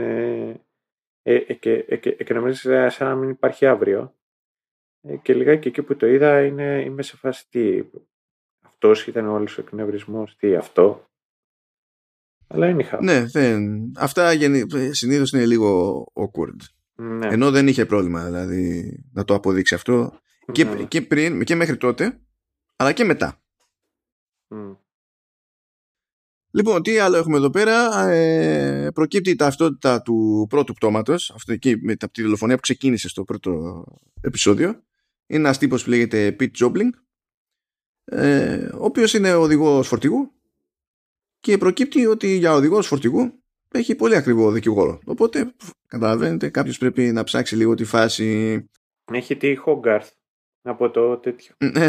ε, 1.21 1.35
ε, 1.35 1.83
εκνευρίζεσαι 2.17 2.89
σαν 2.89 3.07
να 3.07 3.15
μην 3.15 3.29
υπάρχει 3.29 3.65
αύριο. 3.65 4.15
Ε, 5.01 5.17
και 5.17 5.33
λιγάκι 5.33 5.67
εκεί 5.67 5.83
που 5.83 5.95
το 5.95 6.07
είδα 6.07 6.45
είναι, 6.45 6.83
είμαι 6.85 7.01
σε 7.01 7.17
φάση 7.17 7.49
τι, 7.49 7.83
αυτός 8.91 9.07
ήταν 9.07 9.27
όλος 9.27 9.57
ο 9.57 9.61
εκνευρισμός, 9.61 10.36
τι 10.36 10.55
αυτό; 10.55 11.09
Αλλά 12.47 12.69
είναι 12.69 12.83
χάος. 12.83 13.03
Ναι, 13.03 13.25
δεν. 13.25 13.91
Αυτά 13.95 14.31
συνήθως 14.91 15.31
είναι 15.31 15.45
λίγο 15.45 16.03
awkward. 16.13 16.59
Ναι. 16.95 17.27
Ενώ 17.27 17.51
δεν 17.51 17.67
είχε 17.67 17.86
πρόβλημα 17.86 18.25
δηλαδή 18.25 19.03
να 19.13 19.23
το 19.23 19.33
αποδείξει 19.33 19.75
αυτό 19.75 20.19
και, 20.51 20.63
ναι. 20.63 20.83
και 20.83 21.01
πριν 21.01 21.43
και 21.43 21.55
μέχρι 21.55 21.77
τότε 21.77 22.19
αλλά 22.75 22.91
και 22.91 23.03
μετά. 23.03 23.39
Λοιπόν, 26.51 26.81
τι 26.81 26.97
άλλο 26.97 27.17
έχουμε 27.17 27.38
εδώ 27.38 27.49
πέρα. 27.49 28.07
Ε, 28.07 28.91
προκύπτει 28.93 29.29
η 29.29 29.36
ταυτότητα 29.36 30.01
του 30.01 30.45
πρώτου 30.49 30.73
πτώματος, 30.73 31.31
αυτό 31.36 31.53
εκεί 31.53 31.77
με 31.81 31.95
τη 31.95 32.21
δολοφονία 32.21 32.55
που 32.55 32.61
ξεκίνησε 32.61 33.09
στο 33.09 33.23
πρώτο 33.23 33.83
επεισόδιο. 34.21 34.67
Είναι 35.27 35.39
ένας 35.39 35.57
τύπος 35.57 35.83
που 35.83 35.89
λέγεται 35.89 36.36
Pete 36.39 36.51
Jobling, 36.59 36.89
ε, 38.06 38.70
ο 38.74 38.86
οποίος 38.86 39.14
είναι 39.14 39.34
οδηγός 39.34 39.88
φορτηγού 39.88 40.32
και 41.39 41.58
προκύπτει 41.58 42.06
ότι 42.06 42.28
για 42.28 42.53
οδηγός 42.53 42.88
φορτηγού 42.88 43.43
έχει 43.72 43.95
πολύ 43.95 44.16
ακριβό 44.16 44.51
δικηγόρο. 44.51 44.99
Οπότε, 45.06 45.53
καταλαβαίνετε, 45.88 46.49
κάποιος 46.49 46.78
πρέπει 46.78 47.01
να 47.12 47.24
ψάξει 47.24 47.56
λίγο 47.56 47.74
τη 47.74 47.84
φάση. 47.84 48.60
Έχει 49.12 49.36
τη 49.36 49.56
Hogarth 49.66 50.10
από 50.62 50.89
το 50.89 51.18
τέτοιο. 51.18 51.56
Ναι. 51.58 51.88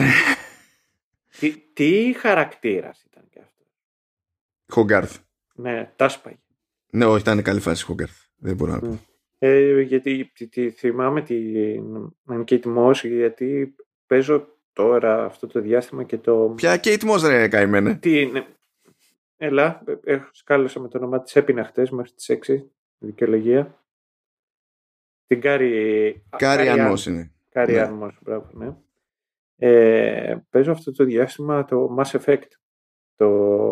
τι, 1.41 1.57
τι 1.73 2.15
χαρακτήρας 2.19 3.05
ήταν 3.11 3.25
και 3.31 3.41
αυτός; 3.41 3.67
Hogarth. 4.75 5.21
Ναι, 5.55 5.93
τάσπαγε. 5.97 6.39
Ναι, 6.91 7.05
όχι, 7.05 7.21
ήταν 7.21 7.43
καλή 7.43 7.61
φάση 7.61 7.87
Hogarth. 7.89 8.27
Δεν 8.37 8.55
μπορώ 8.55 8.73
να 8.73 8.79
πω. 8.79 9.01
Ε, 9.39 9.81
γιατί 9.81 10.31
τη, 10.35 10.49
τη, 10.49 10.71
θυμάμαι 10.71 11.23
την 11.23 12.15
Kate 12.29 12.77
Moss 12.77 12.95
γιατί 13.03 13.75
παίζω 14.07 14.56
τώρα 14.77 15.25
αυτό 15.25 15.47
το 15.47 15.61
διάστημα 15.61 16.05
και 16.05 16.19
το... 16.19 16.53
Ποια 16.57 16.81
Kate 16.83 17.11
Moss 17.11 17.21
ρε 17.29 17.49
καημένε. 17.49 17.95
Τι 17.95 18.21
είναι. 18.21 18.47
Έλα, 19.37 19.83
έχω 20.05 20.29
σκάλωσα 20.33 20.81
με 20.81 20.89
το 20.89 20.99
όνομά 20.99 21.23
της 21.23 21.37
έπινα 21.37 21.65
χτες 21.65 21.91
μέχρι 21.91 22.13
τις 22.13 22.39
6, 22.47 22.65
δικαιολογία. 22.99 23.85
Την 25.27 25.41
Κάρι... 25.41 26.25
Κάρι-Αν 26.37 26.69
Μος 26.69 27.07
είναι. 27.07 27.33
Κάρι 27.51 27.73
ναι. 27.73 27.81
Αν 27.81 27.93
Μος, 27.93 28.19
μπράβο, 28.23 28.51
ναι. 28.53 28.77
Ε, 29.57 30.37
παίζω 30.51 30.73
αυτό 30.73 30.93
το 30.93 31.05
διάστημα 31.05 31.65
το 31.65 31.97
Mass 31.99 32.21
Effect, 32.21 32.49
το, 33.17 33.71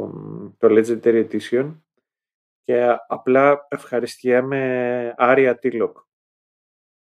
το 0.59 0.69
Legendary 0.71 1.29
Edition 1.29 1.81
και 2.63 2.97
απλά 3.07 3.67
ευχαριστιέμαι 3.69 5.15
Aria 5.17 5.59
T'Loak 5.59 5.99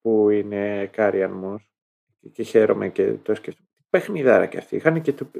που 0.01 0.29
είναι 0.29 0.85
Carrie-Anne 0.85 1.23
Moss 1.23 1.71
και 2.31 2.43
χαίρομαι 2.43 2.89
και 2.89 3.13
το 3.13 3.35
σκέφτομαι 3.35 3.69
παιχνιδάρα 3.91 4.45
και 4.45 4.57
αυτοί. 4.57 4.75
Είχαν 4.75 5.01
και 5.01 5.13
το... 5.13 5.31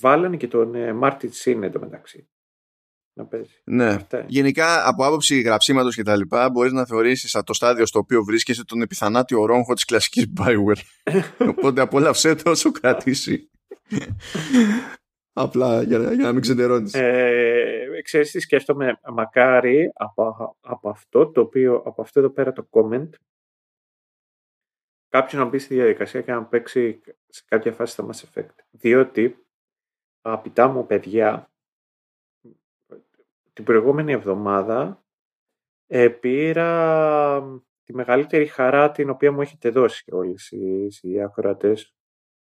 Βάλανε 0.00 0.36
και 0.36 0.48
τον 0.48 0.96
Martin 0.96 1.32
Sheen 1.32 1.62
εντωμεταξύ. 1.62 2.28
Να 3.12 3.26
παίζει. 3.26 3.60
Ναι. 3.64 3.96
Γενικά 4.26 4.88
από 4.88 5.06
άποψη 5.06 5.40
γραψίματος 5.40 5.94
και 5.94 6.02
τα 6.02 6.16
λοιπά 6.16 6.50
μπορείς 6.50 6.72
να 6.72 6.86
θεωρήσεις 6.86 7.42
το 7.44 7.52
στάδιο 7.52 7.86
στο 7.86 7.98
οποίο 7.98 8.24
βρίσκεσαι 8.24 8.64
τον 8.64 8.82
επιθανάτιο 8.82 9.44
ρόγχο 9.44 9.74
της 9.74 9.84
κλασικής 9.84 10.32
Bioware. 10.40 11.12
Οπότε 11.50 11.80
απόλαυσέ 11.80 12.34
το 12.34 12.50
όσο 12.50 12.70
κρατήσει. 12.70 13.50
Απλά 15.32 15.82
για, 15.82 15.98
για 15.98 16.24
να 16.24 16.32
μην 16.32 16.40
ξεντερώνεις. 16.40 16.94
Ε, 16.94 18.00
ξέρεις 18.02 18.30
τι 18.30 18.40
σκέφτομαι, 18.40 19.00
μακάρι 19.14 19.92
από, 19.94 20.56
από 20.60 20.88
αυτό 20.88 21.30
το 21.30 21.40
οποίο, 21.40 21.82
από 21.86 22.02
αυτό 22.02 22.20
εδώ 22.20 22.30
πέρα 22.30 22.52
το 22.52 22.68
comment 22.70 23.08
κάποιο 25.10 25.38
να 25.38 25.44
μπει 25.44 25.58
στη 25.58 25.74
διαδικασία 25.74 26.22
και 26.22 26.32
να 26.32 26.44
παίξει 26.44 27.00
σε 27.28 27.42
κάποια 27.46 27.72
φάση 27.72 27.92
στα 27.92 28.06
Mass 28.06 28.24
Effect. 28.28 28.54
Διότι, 28.70 29.46
αγαπητά 30.20 30.68
μου 30.68 30.86
παιδιά, 30.86 31.50
την 33.52 33.64
προηγούμενη 33.64 34.12
εβδομάδα 34.12 35.04
ε, 35.86 36.08
πήρα 36.08 37.62
τη 37.84 37.94
μεγαλύτερη 37.94 38.46
χαρά 38.46 38.90
την 38.90 39.10
οποία 39.10 39.32
μου 39.32 39.40
έχετε 39.40 39.70
δώσει 39.70 40.04
όλες 40.10 40.50
οι, 40.50 40.88
οι 41.00 41.22
ακροατές, 41.22 41.94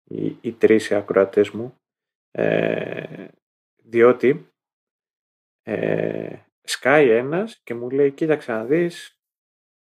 οι, 0.05 0.37
οι 0.41 0.53
τρεις 0.53 0.93
ακροατές 0.93 1.51
μου, 1.51 1.79
ε, 2.31 3.29
διότι 3.77 4.53
ε, 5.63 6.37
σκάει 6.63 7.11
ένας 7.11 7.61
και 7.63 7.75
μου 7.75 7.91
λέει 7.91 8.13
κοίταξε 8.13 8.53
να 8.53 8.65
δεις 8.65 9.19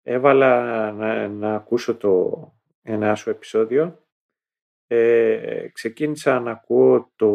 έβαλα 0.03 0.93
να, 0.93 1.29
να 1.29 1.55
ακούσω 1.55 1.97
το, 1.97 2.54
ένα 2.85 3.15
σου 3.15 3.31
επεισόδιο. 3.31 4.07
Ε, 4.87 5.69
ξεκίνησα 5.73 6.41
να 6.41 6.51
ακούω 6.51 7.13
το, 7.17 7.31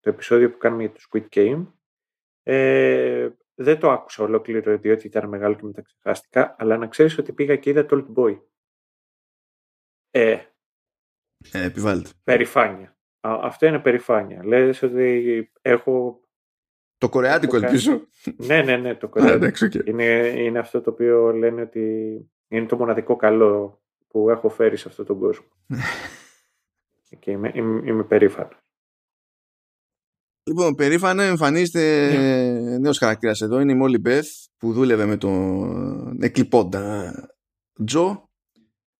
το 0.00 0.10
επεισόδιο 0.10 0.50
που 0.50 0.58
κάνουμε 0.58 0.82
για 0.82 0.92
το 0.92 1.00
Squid 1.10 1.26
Game. 1.36 1.66
Ε, 2.42 3.28
δεν 3.54 3.78
το 3.78 3.90
άκουσα 3.90 4.22
ολόκληρο 4.22 4.78
διότι 4.78 5.06
ήταν 5.06 5.28
μεγάλο 5.28 5.54
και 5.54 5.64
μεταξεχάστηκα, 5.64 6.56
αλλά 6.58 6.76
να 6.76 6.86
ξέρεις 6.86 7.18
ότι 7.18 7.32
πήγα 7.32 7.56
και 7.56 7.70
είδα 7.70 7.86
το 7.86 8.06
Old 8.06 8.18
Boy. 8.18 8.40
Ε, 10.10 10.40
ε 11.52 11.64
επιβάλλεται. 11.64 12.10
Περηφάνεια. 12.24 12.96
αυτό 13.20 13.66
είναι 13.66 13.78
περηφάνεια. 13.78 14.44
Λες 14.44 14.82
ότι 14.82 15.52
έχω... 15.62 16.20
Το 16.98 17.08
κορεάτικο 17.08 17.56
ελπίζω. 17.56 18.06
Ναι, 18.36 18.62
ναι, 18.62 18.76
ναι, 18.76 18.94
το 18.94 19.08
κορεάτικο. 19.12 19.66
είναι, 19.84 20.04
είναι 20.36 20.58
αυτό 20.58 20.80
το 20.80 20.90
οποίο 20.90 21.32
λένε 21.32 21.60
ότι 21.60 22.16
είναι 22.48 22.66
το 22.66 22.76
μοναδικό 22.76 23.16
καλό 23.16 23.80
που 24.16 24.30
έχω 24.30 24.48
φέρει 24.48 24.76
σε 24.76 24.88
αυτόν 24.88 25.06
τον 25.06 25.18
κόσμο. 25.18 25.46
και 27.20 27.30
είμαι, 27.30 27.50
είμαι, 27.54 27.82
είμαι 27.84 28.04
περήφανος. 28.04 28.58
Λοιπόν, 30.44 30.74
περήφανα 30.74 31.22
εμφανίζεται 31.22 32.08
yeah. 32.08 32.80
νέος 32.80 32.98
χαρακτήρας 32.98 33.40
εδώ. 33.40 33.60
Είναι 33.60 33.72
η 33.72 33.74
Μόλι 33.74 33.98
Μπεθ 33.98 34.28
που 34.56 34.72
δούλευε 34.72 35.04
με 35.04 35.16
τον 35.16 36.22
εκλειπώντα 36.22 37.12
Τζο 37.84 38.30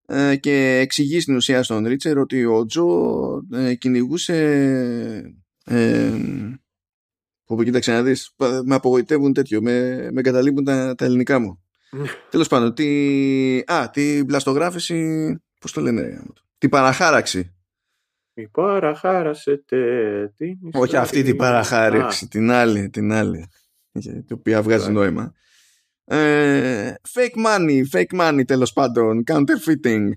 ε, 0.07 0.35
και 0.35 0.77
εξηγεί 0.81 1.19
στην 1.19 1.35
ουσία 1.35 1.63
στον 1.63 1.85
Ρίτσερ 1.85 2.17
ότι 2.17 2.45
ο 2.45 2.65
Τζο 2.65 2.87
ε, 3.53 3.75
κυνηγούσε 3.75 4.35
ε, 5.65 6.11
που 7.43 7.63
κοίταξε 7.63 7.91
να 7.91 8.03
δεις 8.03 8.35
με 8.65 8.75
απογοητεύουν 8.75 9.33
τέτοιο 9.33 9.61
με, 9.61 10.07
με 10.11 10.21
καταλείπουν 10.21 10.63
τα, 10.63 10.95
τα 10.95 11.05
ελληνικά 11.05 11.39
μου 11.39 11.66
Τέλος 12.29 12.47
πάντων, 12.47 12.73
τη... 12.73 13.57
Α, 13.57 13.89
την 13.93 14.25
πλαστογράφηση. 14.25 15.35
Πώς 15.59 15.71
το 15.71 15.81
λένε, 15.81 16.23
την 16.57 16.69
παραχάραξη. 16.69 17.51
Η 18.33 18.47
παραχάρασετε 18.47 19.77
την 20.37 20.57
Όχι 20.73 20.97
αυτή 20.97 21.23
την 21.23 21.35
παραχάραξη, 21.35 22.27
την 22.27 22.51
άλλη, 22.51 22.89
την 22.89 23.11
άλλη. 23.11 23.47
Η 24.27 24.33
οποία 24.33 24.61
βγάζει 24.61 24.91
νόημα. 24.91 25.33
Ε, 26.03 26.93
fake 27.13 27.45
money, 27.45 27.81
fake 27.91 28.19
money 28.19 28.41
τέλος 28.45 28.73
πάντων, 28.73 29.23
counterfeiting. 29.31 30.09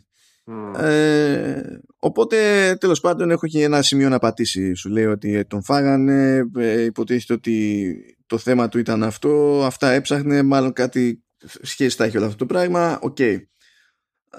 Ε, 0.79 1.63
οπότε 1.99 2.37
τέλος 2.81 3.01
πάντων 3.01 3.31
έχω 3.31 3.47
και 3.47 3.63
ένα 3.63 3.83
σημείο 3.83 4.09
να 4.09 4.19
πατήσει. 4.19 4.75
Σου 4.75 4.89
λέει 4.89 5.07
ότι 5.07 5.45
τον 5.45 5.63
φάγανε, 5.63 6.51
ε, 6.57 6.83
υποτίθεται 6.83 7.33
ότι 7.33 8.17
το 8.27 8.39
θέμα 8.39 8.69
του 8.69 8.79
ήταν 8.79 9.03
αυτό, 9.03 9.63
αυτά 9.65 9.91
έψαχνε, 9.91 10.43
μάλλον 10.43 10.73
κάτι 10.73 11.25
σχέση 11.63 11.97
θα 11.97 12.05
έχει 12.05 12.17
όλο 12.17 12.27
αυτό 12.27 12.39
το 12.39 12.47
πράγμα. 12.47 12.99
OK. 13.03 13.17
Okay. 13.19 13.39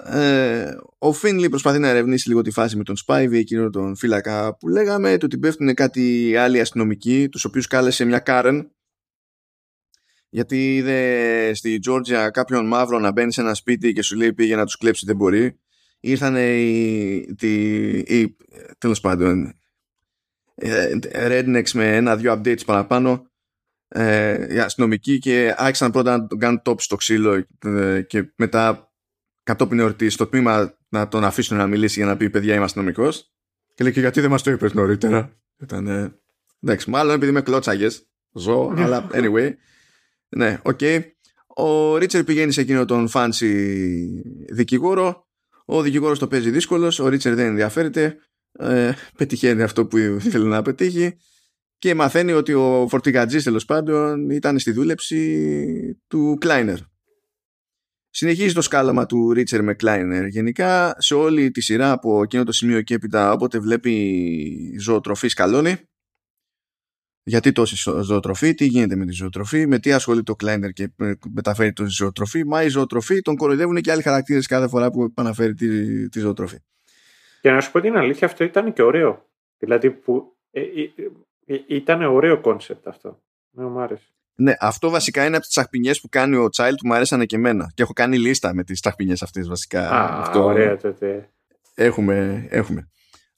Ε, 0.04 0.74
ο 0.98 1.12
Φίνλι 1.12 1.48
προσπαθεί 1.48 1.78
να 1.78 1.88
ερευνήσει 1.88 2.28
λίγο 2.28 2.42
τη 2.42 2.50
φάση 2.50 2.76
με 2.76 2.82
τον 2.82 2.96
Σπάιβι, 2.96 3.38
εκείνο 3.38 3.70
τον 3.70 3.96
φύλακα 3.96 4.56
που 4.56 4.68
λέγαμε, 4.68 5.12
του 5.12 5.22
ότι 5.24 5.38
πέφτουν 5.38 5.74
κάτι 5.74 6.36
άλλοι 6.36 6.60
αστυνομικοί, 6.60 7.28
τους 7.28 7.44
οποίους 7.44 7.66
κάλεσε 7.66 8.04
μια 8.04 8.18
Κάρεν, 8.18 8.72
γιατί 10.28 10.76
είδε 10.76 11.50
στη 11.54 11.78
Τζόρτζια 11.78 12.30
κάποιον 12.30 12.66
μαύρο 12.66 12.98
να 12.98 13.12
μπαίνει 13.12 13.32
σε 13.32 13.40
ένα 13.40 13.54
σπίτι 13.54 13.92
και 13.92 14.02
σου 14.02 14.16
λέει 14.16 14.32
πήγε 14.32 14.56
να 14.56 14.64
τους 14.64 14.76
κλέψει 14.76 15.06
δεν 15.06 15.16
μπορεί. 15.16 15.58
Ήρθαν 16.00 16.36
οι, 16.36 17.14
οι, 18.06 18.36
τέλος 18.78 19.00
πάντων, 19.00 19.54
ε, 20.54 20.98
rednecks 21.12 21.70
με 21.70 21.96
ένα-δυο 21.96 22.32
updates 22.32 22.64
παραπάνω 22.64 23.31
ε, 23.94 24.54
οι 24.54 24.58
αστυνομικοί 24.58 25.18
και 25.18 25.54
άρχισαν 25.56 25.90
πρώτα 25.90 26.16
να 26.16 26.26
τον 26.26 26.38
κάνουν 26.38 26.62
top 26.64 26.80
στο 26.80 26.96
ξύλο 26.96 27.46
ε, 27.64 28.02
και 28.02 28.32
μετά 28.36 28.92
κατόπιν 29.42 29.78
εορτή 29.78 30.10
στο 30.10 30.26
τμήμα 30.26 30.76
να 30.88 31.08
τον 31.08 31.24
αφήσουν 31.24 31.56
να 31.56 31.66
μιλήσει 31.66 31.98
για 31.98 32.06
να 32.08 32.16
πει 32.16 32.30
παιδιά 32.30 32.54
είμαι 32.54 32.64
αστυνομικός. 32.64 33.32
Και 33.74 33.82
λέει 33.82 33.92
και 33.92 34.00
γιατί 34.00 34.20
δεν 34.20 34.30
μας 34.30 34.42
το 34.42 34.50
είπες 34.50 34.72
νωρίτερα; 34.72 35.36
Ήταν. 35.62 35.86
Ε, 35.86 36.14
εντάξει, 36.60 36.90
μάλλον 36.90 37.14
επειδή 37.14 37.30
είμαι 37.30 37.42
κλώτσαγες. 37.42 38.06
Ζω, 38.32 38.74
αλλά 38.76 39.06
anyway. 39.12 39.52
Ναι, 40.28 40.58
OK. 40.62 40.78
Okay. 40.80 41.00
Ο 41.56 41.96
Ρίτσερ 41.96 42.24
πηγαίνει 42.24 42.52
σε 42.52 42.60
εκείνο 42.60 42.84
τον 42.84 43.08
fancy 43.12 43.52
δικηγόρο. 44.52 45.26
Ο 45.64 45.82
δικηγόρος 45.82 46.18
το 46.18 46.26
παίζει 46.26 46.50
δύσκολος. 46.50 46.98
Ο 46.98 47.08
Ρίτσερ 47.08 47.34
δεν 47.34 47.46
ενδιαφέρεται. 47.46 48.16
Ε, 48.52 48.92
πετυχαίνει 49.16 49.62
αυτό 49.62 49.86
που 49.86 49.96
ήθελε 49.96 50.48
να 50.48 50.62
πετύχει. 50.62 51.16
Και 51.82 51.94
μαθαίνει 51.94 52.32
ότι 52.32 52.54
ο 52.54 52.86
φορτηγατζής 52.88 53.44
τέλος 53.44 53.64
πάντων 53.64 54.30
ήταν 54.30 54.58
στη 54.58 54.72
δούλεψη 54.72 56.00
του 56.06 56.36
Κλάινερ 56.40 56.78
Συνεχίζει 58.10 58.54
το 58.54 58.60
σκάλαμα 58.60 59.06
του 59.06 59.32
Ρίτσερ 59.32 59.62
με 59.62 59.74
Κλάινερ. 59.74 60.26
Γενικά 60.26 60.94
σε 60.98 61.14
όλη 61.14 61.50
τη 61.50 61.60
σειρά 61.60 61.92
από 61.92 62.22
εκείνο 62.22 62.44
το 62.44 62.52
σημείο 62.52 62.82
και 62.82 62.94
έπειτα 62.94 63.32
όποτε 63.32 63.58
βλέπει 63.58 64.76
ζωοτροφή 64.80 65.28
σκαλώνει. 65.28 65.76
Γιατί 67.22 67.52
τόση 67.52 67.90
ζωοτροφή, 68.02 68.54
τι 68.54 68.64
γίνεται 68.64 68.96
με 68.96 69.06
τη 69.06 69.12
ζωοτροφή, 69.12 69.66
με 69.66 69.78
τι 69.78 69.92
ασχολείται 69.92 70.32
ο 70.32 70.34
Κλάινερ 70.34 70.70
και 70.70 70.92
μεταφέρει 71.34 71.72
τη 71.72 71.84
ζωοτροφή. 71.86 72.44
Μα 72.46 72.62
η 72.62 72.68
ζωοτροφή 72.68 73.20
τον 73.20 73.36
κοροϊδεύουν 73.36 73.80
και 73.80 73.90
άλλοι 73.90 74.02
χαρακτήρες 74.02 74.46
κάθε 74.46 74.68
φορά 74.68 74.90
που 74.90 75.02
επαναφέρει 75.02 75.54
τη, 75.54 76.08
τη 76.08 76.20
ζωοτροφή. 76.20 76.58
Για 77.40 77.52
να 77.52 77.60
σου 77.60 77.70
πω 77.70 77.80
την 77.80 77.96
αλήθεια, 77.96 78.26
αυτό 78.26 78.44
ήταν 78.44 78.72
και 78.72 78.82
ωραίο. 78.82 79.30
Δηλαδή 79.58 79.90
που 79.90 80.36
ε, 80.50 80.60
ε, 80.60 80.64
ε, 80.64 81.10
ήταν 81.66 82.02
ωραίο 82.02 82.40
concept 82.40 82.88
αυτό. 82.88 83.22
Ναι, 83.50 83.64
μου 83.64 83.80
άρεσε. 83.80 84.06
Ναι, 84.34 84.52
αυτό 84.60 84.90
βασικά 84.90 85.24
είναι 85.24 85.36
από 85.36 85.44
τις 85.44 85.48
τσαχπινιές 85.48 86.00
που 86.00 86.08
κάνει 86.08 86.36
ο 86.36 86.48
Child 86.56 86.74
που 86.80 86.86
μου 86.86 86.94
αρέσανε 86.94 87.24
και 87.24 87.36
εμένα. 87.36 87.72
Και 87.74 87.82
έχω 87.82 87.92
κάνει 87.92 88.18
λίστα 88.18 88.54
με 88.54 88.64
τις 88.64 88.80
τσαχπινιές 88.80 89.22
αυτές 89.22 89.48
βασικά. 89.48 89.90
Α, 89.90 90.20
αυτό... 90.20 90.44
ωραία 90.44 90.76
τότε. 90.76 91.28
Έχουμε, 91.74 92.46
έχουμε. 92.50 92.86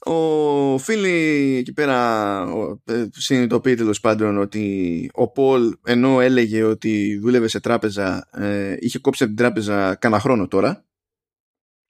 Ο 0.07 0.79
Φίλι 0.79 1.57
εκεί 1.59 1.73
πέρα 1.73 2.41
ε, 2.85 3.07
συνειδητοποιεί 3.11 3.75
τέλος 3.75 4.01
πάντων 4.01 4.39
ότι 4.39 5.11
ο 5.13 5.31
Πολ 5.31 5.77
ενώ 5.85 6.21
έλεγε 6.21 6.63
ότι 6.63 7.19
δούλευε 7.19 7.49
σε 7.49 7.61
τράπεζα 7.61 8.29
ε, 8.33 8.77
είχε 8.79 8.99
κόψει 8.99 9.23
από 9.23 9.33
την 9.35 9.45
τράπεζα 9.45 9.95
κάνα 9.95 10.21
χρόνο 10.21 10.49
τώρα 10.49 10.85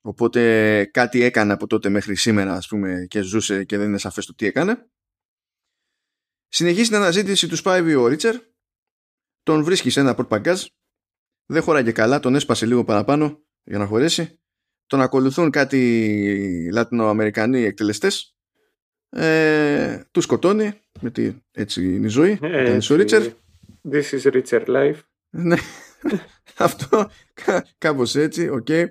οπότε 0.01 0.85
κάτι 0.93 1.23
έκανε 1.23 1.53
από 1.53 1.67
τότε 1.67 1.89
μέχρι 1.89 2.15
σήμερα 2.15 2.53
ας 2.53 2.67
πούμε 2.67 3.05
και 3.07 3.21
ζούσε 3.21 3.63
και 3.63 3.77
δεν 3.77 3.87
είναι 3.87 3.97
σαφές 3.97 4.25
το 4.25 4.35
τι 4.35 4.45
έκανε 4.45 4.87
συνεχίζει 6.55 6.87
την 6.87 6.97
αναζήτηση 6.97 7.47
τους 7.47 7.59
Σπάιβι 7.59 7.95
ο 7.95 8.07
Ρίτσερ 8.07 8.35
τον 9.43 9.63
βρίσκει 9.63 9.89
σε 9.89 9.99
ένα 9.99 10.15
πορτπαγκάζ, 10.15 10.63
δεν 11.45 11.61
χωράγε 11.61 11.91
καλά, 11.91 12.19
τον 12.19 12.35
έσπασε 12.35 12.65
λίγο 12.65 12.83
παραπάνω 12.83 13.43
για 13.63 13.77
να 13.77 13.85
χωρέσει. 13.85 14.39
Τον 14.85 15.01
ακολουθούν 15.01 15.49
κάτι 15.49 16.69
Λατινοαμερικανοί 16.71 17.63
εκτελεστές. 17.63 18.35
Ε, 19.09 20.03
τους 20.11 20.23
σκοτώνει, 20.23 20.81
γιατί 20.99 21.43
έτσι 21.51 21.95
είναι 21.95 22.05
η 22.05 22.09
ζωή. 22.09 22.39
Ε, 22.41 22.77
ο 22.89 22.95
Ρίτσερ. 22.95 23.23
This 23.91 24.03
is 24.11 24.31
Reacher 24.31 24.65
life. 24.65 24.99
ναι, 25.29 25.55
αυτό 26.57 27.09
κάπως 27.77 28.15
έτσι, 28.15 28.49
OK. 28.49 28.65
Okay. 28.69 28.85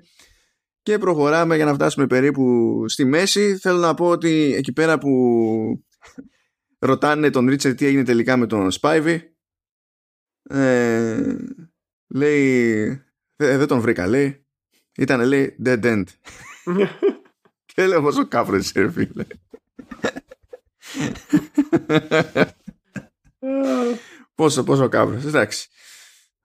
Και 0.81 0.97
προχωράμε 0.97 1.55
για 1.55 1.65
να 1.65 1.73
φτάσουμε 1.73 2.07
περίπου 2.07 2.83
στη 2.87 3.05
μέση. 3.05 3.57
Θέλω 3.57 3.77
να 3.77 3.93
πω 3.93 4.09
ότι 4.09 4.53
εκεί 4.57 4.73
πέρα 4.73 4.97
που 4.97 5.09
ρωτάνε 6.79 7.29
τον 7.29 7.49
Ρίτσερ 7.49 7.75
τι 7.75 7.85
έγινε 7.85 8.03
τελικά 8.03 8.37
με 8.37 8.47
τον 8.47 8.71
Σπάιβι. 8.71 9.35
Ε, 10.49 11.35
λέει 12.07 12.85
δεν 13.35 13.67
τον 13.67 13.79
βρήκα 13.79 14.07
λέει. 14.07 14.45
Ήταν 14.97 15.21
λέει 15.21 15.55
dead 15.65 15.83
end 15.83 16.03
και 17.65 17.87
λέω 17.87 18.01
πόσο 18.01 18.27
κάφρο 18.27 18.55
είσαι 18.55 18.91
φίλε 18.91 19.25
πόσο 24.35 24.63
πόσο 24.63 24.89
κάφρο 24.89 25.15
εντάξει 25.27 25.69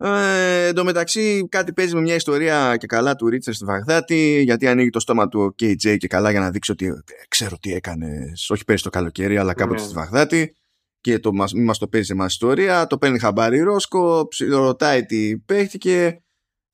ε, 0.03 0.67
εν 0.67 0.75
τω 0.75 0.85
μεταξύ 0.85 1.49
κάτι 1.49 1.73
παίζει 1.73 1.95
με 1.95 2.01
μια 2.01 2.15
ιστορία 2.15 2.77
και 2.77 2.87
καλά 2.87 3.17
του 3.17 3.29
Ρίτσερ 3.29 3.55
στη 3.55 3.65
Βαγδάτη 3.65 4.43
γιατί 4.43 4.67
ανοίγει 4.67 4.91
το 4.91 5.01
στόμα 5.01 5.29
του 5.29 5.55
KJ 5.63 5.97
και 5.97 6.07
καλά 6.07 6.31
για 6.31 6.41
να 6.41 6.51
δείξει 6.51 6.71
ότι 6.73 6.87
ε, 6.87 6.93
ξέρω 7.29 7.57
τι 7.61 7.73
έκανες 7.73 8.51
όχι 8.51 8.65
πέρυσι 8.65 8.85
το 8.85 8.91
καλοκαίρι 8.91 9.37
αλλά 9.37 9.55
κάποτε 9.55 9.81
ναι. 9.81 9.87
στη 9.87 9.95
Βαγδάτη 9.95 10.55
και 11.01 11.19
το, 11.19 11.33
μας, 11.33 11.53
μας 11.53 11.79
το 11.79 11.89
παίζει 11.89 12.15
μας 12.15 12.33
ιστορία, 12.33 12.87
το 12.87 12.99
παίρνει 12.99 13.19
χαμπάρι 13.19 13.61
Ρόσκο, 13.61 14.29
ρωτάει 14.51 15.05
τι 15.05 15.39
παίχτηκε, 15.39 16.23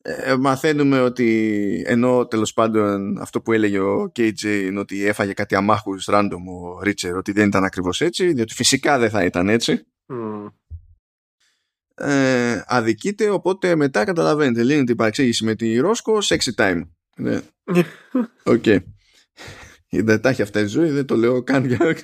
ε, 0.02 0.36
μαθαίνουμε 0.36 1.00
ότι 1.00 1.82
ενώ 1.86 2.26
τέλος 2.26 2.52
πάντων 2.52 3.18
αυτό 3.18 3.40
που 3.40 3.52
έλεγε 3.52 3.78
ο 3.78 4.12
KJ 4.16 4.44
είναι 4.44 4.78
ότι 4.78 5.04
έφαγε 5.06 5.32
κάτι 5.32 5.54
αμάχους 5.54 6.08
random 6.12 6.40
ο 6.48 6.82
Ρίτσερ, 6.82 7.16
ότι 7.16 7.32
δεν 7.32 7.46
ήταν 7.46 7.64
ακριβώς 7.64 8.00
έτσι, 8.00 8.32
διότι 8.32 8.54
φυσικά 8.54 8.98
δεν 8.98 9.10
θα 9.10 9.24
ήταν 9.24 9.48
έτσι. 9.48 9.86
Mm. 10.08 10.52
Ε, 11.98 12.62
αδικείται, 12.66 13.28
οπότε 13.28 13.74
μετά 13.74 14.04
καταλαβαίνετε, 14.04 14.62
λύνει 14.62 14.84
την 14.84 14.96
παρεξήγηση 14.96 15.44
με 15.44 15.54
τη 15.54 15.76
Ρόσκο, 15.76 16.18
sexy 16.22 16.54
time. 16.56 16.80
Ναι. 17.16 17.40
OK. 18.42 18.62
okay. 18.66 18.78
Δεν 19.90 20.20
τα 20.20 20.28
έχει 20.28 20.42
αυτά 20.42 20.60
η 20.60 20.66
ζωή, 20.66 20.90
δεν 20.90 21.06
το 21.06 21.16
λέω 21.16 21.42
καν 21.42 21.64
για... 21.64 21.78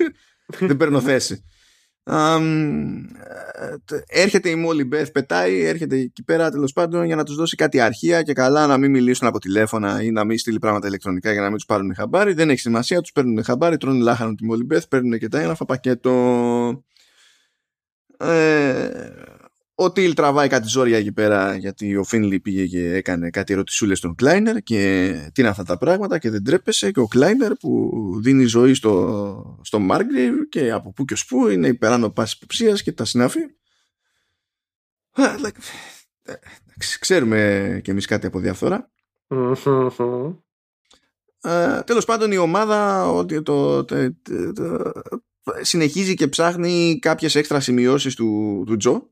δεν 0.59 0.77
παίρνω 0.77 1.01
θέση 1.01 1.45
έρχεται 4.07 4.49
η 4.49 4.55
Μόλι 4.55 4.85
Μπεθ, 4.85 5.11
πετάει, 5.11 5.61
έρχεται 5.61 5.97
εκεί 5.97 6.25
πέρα 6.25 6.51
τέλος 6.51 6.73
πάντων 6.73 7.05
για 7.05 7.17
να 7.17 7.25
τους 7.25 7.37
δώσει 7.37 7.57
κάτι 7.57 7.81
αρχεία 7.81 8.23
και 8.23 8.33
καλά 8.33 8.67
να 8.67 8.79
μην 8.79 8.91
μιλήσουν 8.91 9.27
από 9.27 9.39
τηλέφωνα 9.39 10.03
ή 10.03 10.11
να 10.11 10.25
μην 10.25 10.39
στείλει 10.39 10.59
πράγματα 10.59 10.87
ηλεκτρονικά 10.87 11.33
για 11.33 11.41
να 11.41 11.47
μην 11.47 11.57
τους 11.57 11.65
πάρουν 11.65 11.95
χαμπάρι. 11.95 12.33
Δεν 12.33 12.51
έχει 12.51 12.61
σημασία, 12.61 13.01
τους 13.01 13.13
παίρνουν 13.13 13.45
χαμπάρι, 13.45 13.77
τρώνε 13.77 14.03
λάχανο 14.03 14.35
τη 14.35 14.45
Μόλι 14.45 14.65
Μπεθ, 14.65 14.85
παίρνουν 14.89 15.19
και 15.19 15.29
τα 15.29 15.39
έγγραφα 15.39 15.65
πακέτο. 15.65 16.85
Ε, 18.19 18.89
ο 19.83 19.93
Τιλ 19.93 20.15
τραβάει 20.15 20.49
κάτι 20.49 20.69
ζόρια 20.69 20.99
εκεί 20.99 21.13
πέρα 21.13 21.57
γιατί 21.57 21.97
ο 21.97 22.05
Φίνλι 22.05 22.41
πήγε 22.41 22.67
και 22.67 22.95
έκανε 22.95 23.31
κάτι 23.31 23.53
ερωτησούλες 23.53 23.99
στον 23.99 24.15
Κλάινερ 24.15 24.63
και 24.63 25.13
τι 25.33 25.41
είναι 25.41 25.51
αυτά 25.51 25.65
τα 25.65 25.79
πράγματα 25.79 26.19
και 26.19 26.31
δεν 26.31 26.45
τρέπεσε 26.45 26.91
και 26.91 27.01
ο 27.01 27.07
Κλάινερ 27.07 27.53
που 27.55 27.91
δίνει 28.23 28.45
ζωή 28.45 28.75
στο, 28.75 29.61
στο 29.63 29.79
Μάργκριβ 29.79 30.35
και 30.49 30.71
από 30.71 30.93
πού 30.93 31.05
και 31.05 31.15
ως 31.15 31.25
πού 31.25 31.49
είναι 31.49 31.69
υπεράνω 31.69 32.11
πάση 32.11 32.35
υποψίας 32.37 32.83
και 32.83 32.93
τα 32.93 33.05
συνάφη. 33.05 33.41
Ξέρουμε 37.01 37.81
κι 37.85 37.91
εμείς 37.91 38.07
κάτι 38.07 38.27
από 38.27 38.39
διαφθορά. 38.39 38.91
τέλος 41.85 42.05
πάντων 42.05 42.33
η 42.33 42.37
ομάδα 42.37 43.09
ότι 43.11 43.43
το, 43.43 43.85
το, 43.85 44.13
το, 44.55 44.93
συνεχίζει 45.61 46.15
και 46.15 46.29
ψάχνει 46.29 46.99
κάποιες 46.99 47.35
έξτρα 47.35 47.61
σημειώσεις 47.61 48.15
του, 48.15 48.63
του 48.67 48.77
Τζο 48.77 49.11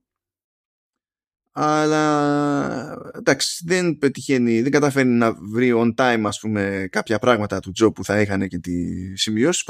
αλλά 1.52 2.98
εντάξει 3.14 3.62
δεν 3.66 3.98
πετυχαίνει 3.98 4.62
δεν 4.62 4.70
καταφέρνει 4.70 5.12
να 5.12 5.32
βρει 5.32 5.72
on 5.77 5.94
time 5.94 6.22
ας 6.24 6.39
πούμε 6.40 6.89
κάποια 6.90 7.18
πράγματα 7.18 7.60
του 7.60 7.72
Τζο 7.72 7.93
που 7.93 8.05
θα 8.05 8.20
είχαν 8.20 8.48
και 8.48 8.59
τη 8.59 8.72
σημειώσεις. 9.16 9.64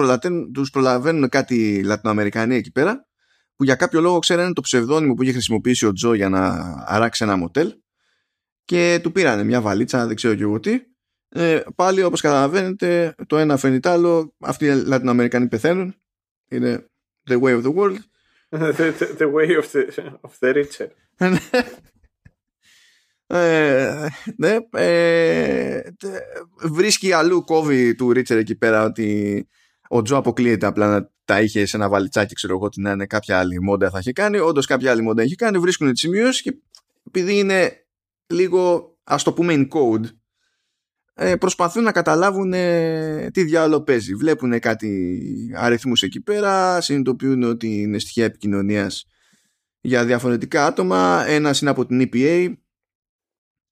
τους 0.52 0.70
προλαβαίνουν 0.70 1.28
κάτι 1.28 1.82
Λατινοαμερικανοί 1.82 2.54
εκεί 2.54 2.72
πέρα 2.72 3.08
που 3.56 3.64
για 3.64 3.74
κάποιο 3.74 4.00
λόγο 4.00 4.18
ξέρανε 4.18 4.52
το 4.52 4.60
ψευδόνυμο 4.60 5.14
που 5.14 5.22
είχε 5.22 5.32
χρησιμοποιήσει 5.32 5.86
ο 5.86 5.92
Τζο 5.92 6.14
για 6.14 6.28
να 6.28 6.74
αράξει 6.86 7.24
ένα 7.24 7.36
μοτέλ 7.36 7.72
και 8.64 9.00
του 9.02 9.12
πήρανε 9.12 9.44
μια 9.44 9.60
βαλίτσα 9.60 10.06
δεν 10.06 10.16
ξέρω 10.16 10.34
και 10.34 10.42
εγώ 10.42 10.60
τι. 10.60 10.80
Ε, 11.28 11.60
πάλι 11.74 12.02
όπως 12.02 12.20
καταλαβαίνετε 12.20 13.14
το 13.26 13.38
ένα 13.38 13.56
φαίνεται 13.56 13.88
άλλο 13.88 14.34
αυτοί 14.38 14.66
οι 14.66 14.84
Λατινοαμερικανοί 14.84 15.48
πεθαίνουν. 15.48 15.94
Είναι 16.48 16.86
the 17.30 17.40
way 17.40 17.62
of 17.62 17.62
the 17.62 17.74
world. 17.74 17.98
The, 18.50 19.16
the, 19.18 19.28
way 19.36 19.48
of 19.60 19.66
the, 19.72 19.82
of 20.26 20.32
the 20.40 20.52
richer 20.52 20.88
ε, 23.26 24.06
ναι, 24.36 24.56
ε, 24.70 25.80
βρίσκει 26.62 27.12
αλλού 27.12 27.44
κόβει 27.44 27.94
του 27.94 28.12
Ρίτσερ 28.12 28.38
εκεί 28.38 28.54
πέρα 28.56 28.84
ότι 28.84 29.48
ο 29.88 30.02
Τζο 30.02 30.16
αποκλείεται 30.16 30.66
απλά 30.66 30.88
να 30.88 31.10
τα 31.24 31.40
είχε 31.40 31.66
σε 31.66 31.76
ένα 31.76 31.88
βαλιτσάκι, 31.88 32.34
ξέρω 32.34 32.54
εγώ, 32.54 32.64
ότι 32.64 32.80
να 32.80 32.90
είναι 32.90 33.06
κάποια 33.06 33.38
άλλη 33.38 33.60
μόντα 33.60 33.90
θα 33.90 33.98
είχε 33.98 34.12
κάνει. 34.12 34.38
Όντως 34.38 34.66
κάποια 34.66 34.90
άλλη 34.90 35.02
μόντα 35.02 35.22
έχει 35.22 35.34
κάνει. 35.34 35.58
Βρίσκουν 35.58 35.92
τις 35.92 36.00
σημειώσεις 36.00 36.42
και 36.42 36.58
επειδή 37.06 37.38
είναι 37.38 37.86
λίγο, 38.26 38.92
ας 39.04 39.22
το 39.22 39.32
πούμε, 39.32 39.54
in 39.56 39.68
code, 39.68 40.04
ε, 41.14 41.36
προσπαθούν 41.36 41.82
να 41.82 41.92
καταλάβουν 41.92 42.52
ε, 42.52 43.30
τι 43.32 43.42
διάλογο 43.42 43.82
παίζει. 43.82 44.14
Βλέπουν 44.14 44.58
κάτι 44.58 45.20
αριθμούς 45.56 46.02
εκεί 46.02 46.20
πέρα, 46.20 46.80
συνειδητοποιούν 46.80 47.42
ότι 47.42 47.80
είναι 47.80 47.98
στοιχεία 47.98 48.24
επικοινωνίας 48.24 49.06
για 49.80 50.04
διαφορετικά 50.04 50.66
άτομα. 50.66 51.24
Ένας 51.26 51.60
είναι 51.60 51.70
από 51.70 51.86
την 51.86 52.08
EPA, 52.12 52.54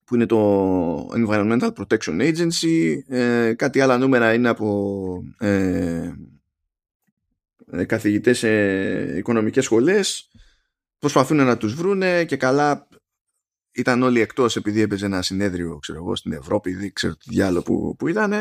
που 0.05 0.15
είναι 0.15 0.27
το 0.27 1.09
Environmental 1.09 1.73
Protection 1.73 2.33
Agency. 2.33 2.99
Ε, 3.07 3.55
κάτι 3.55 3.81
άλλα 3.81 3.99
νούμερα 3.99 4.35
είναι 4.35 4.49
από 4.49 5.23
ε, 5.39 6.13
ε, 7.71 7.85
καθηγητές 7.85 8.39
σε 8.39 9.19
οικονομικές 9.19 9.65
σχολές. 9.65 10.31
Προσπαθούν 10.99 11.37
να 11.37 11.57
τους 11.57 11.75
βρούνε 11.75 12.25
και 12.25 12.37
καλά 12.37 12.89
ήταν 13.73 14.03
όλοι 14.03 14.21
εκτός 14.21 14.57
επειδή 14.57 14.81
έπαιζε 14.81 15.07
ένα 15.07 15.23
συνέδριο 15.23 15.79
ξέρω 15.79 15.99
εγώ, 15.99 16.17
στην 16.17 16.33
Ευρώπη, 16.33 16.75
δεν 16.75 16.93
ξέρω 16.93 17.17
τι 17.17 17.31
διάλογο 17.31 17.63
που, 17.63 17.97
που 17.99 18.09
ήταν. 18.09 18.33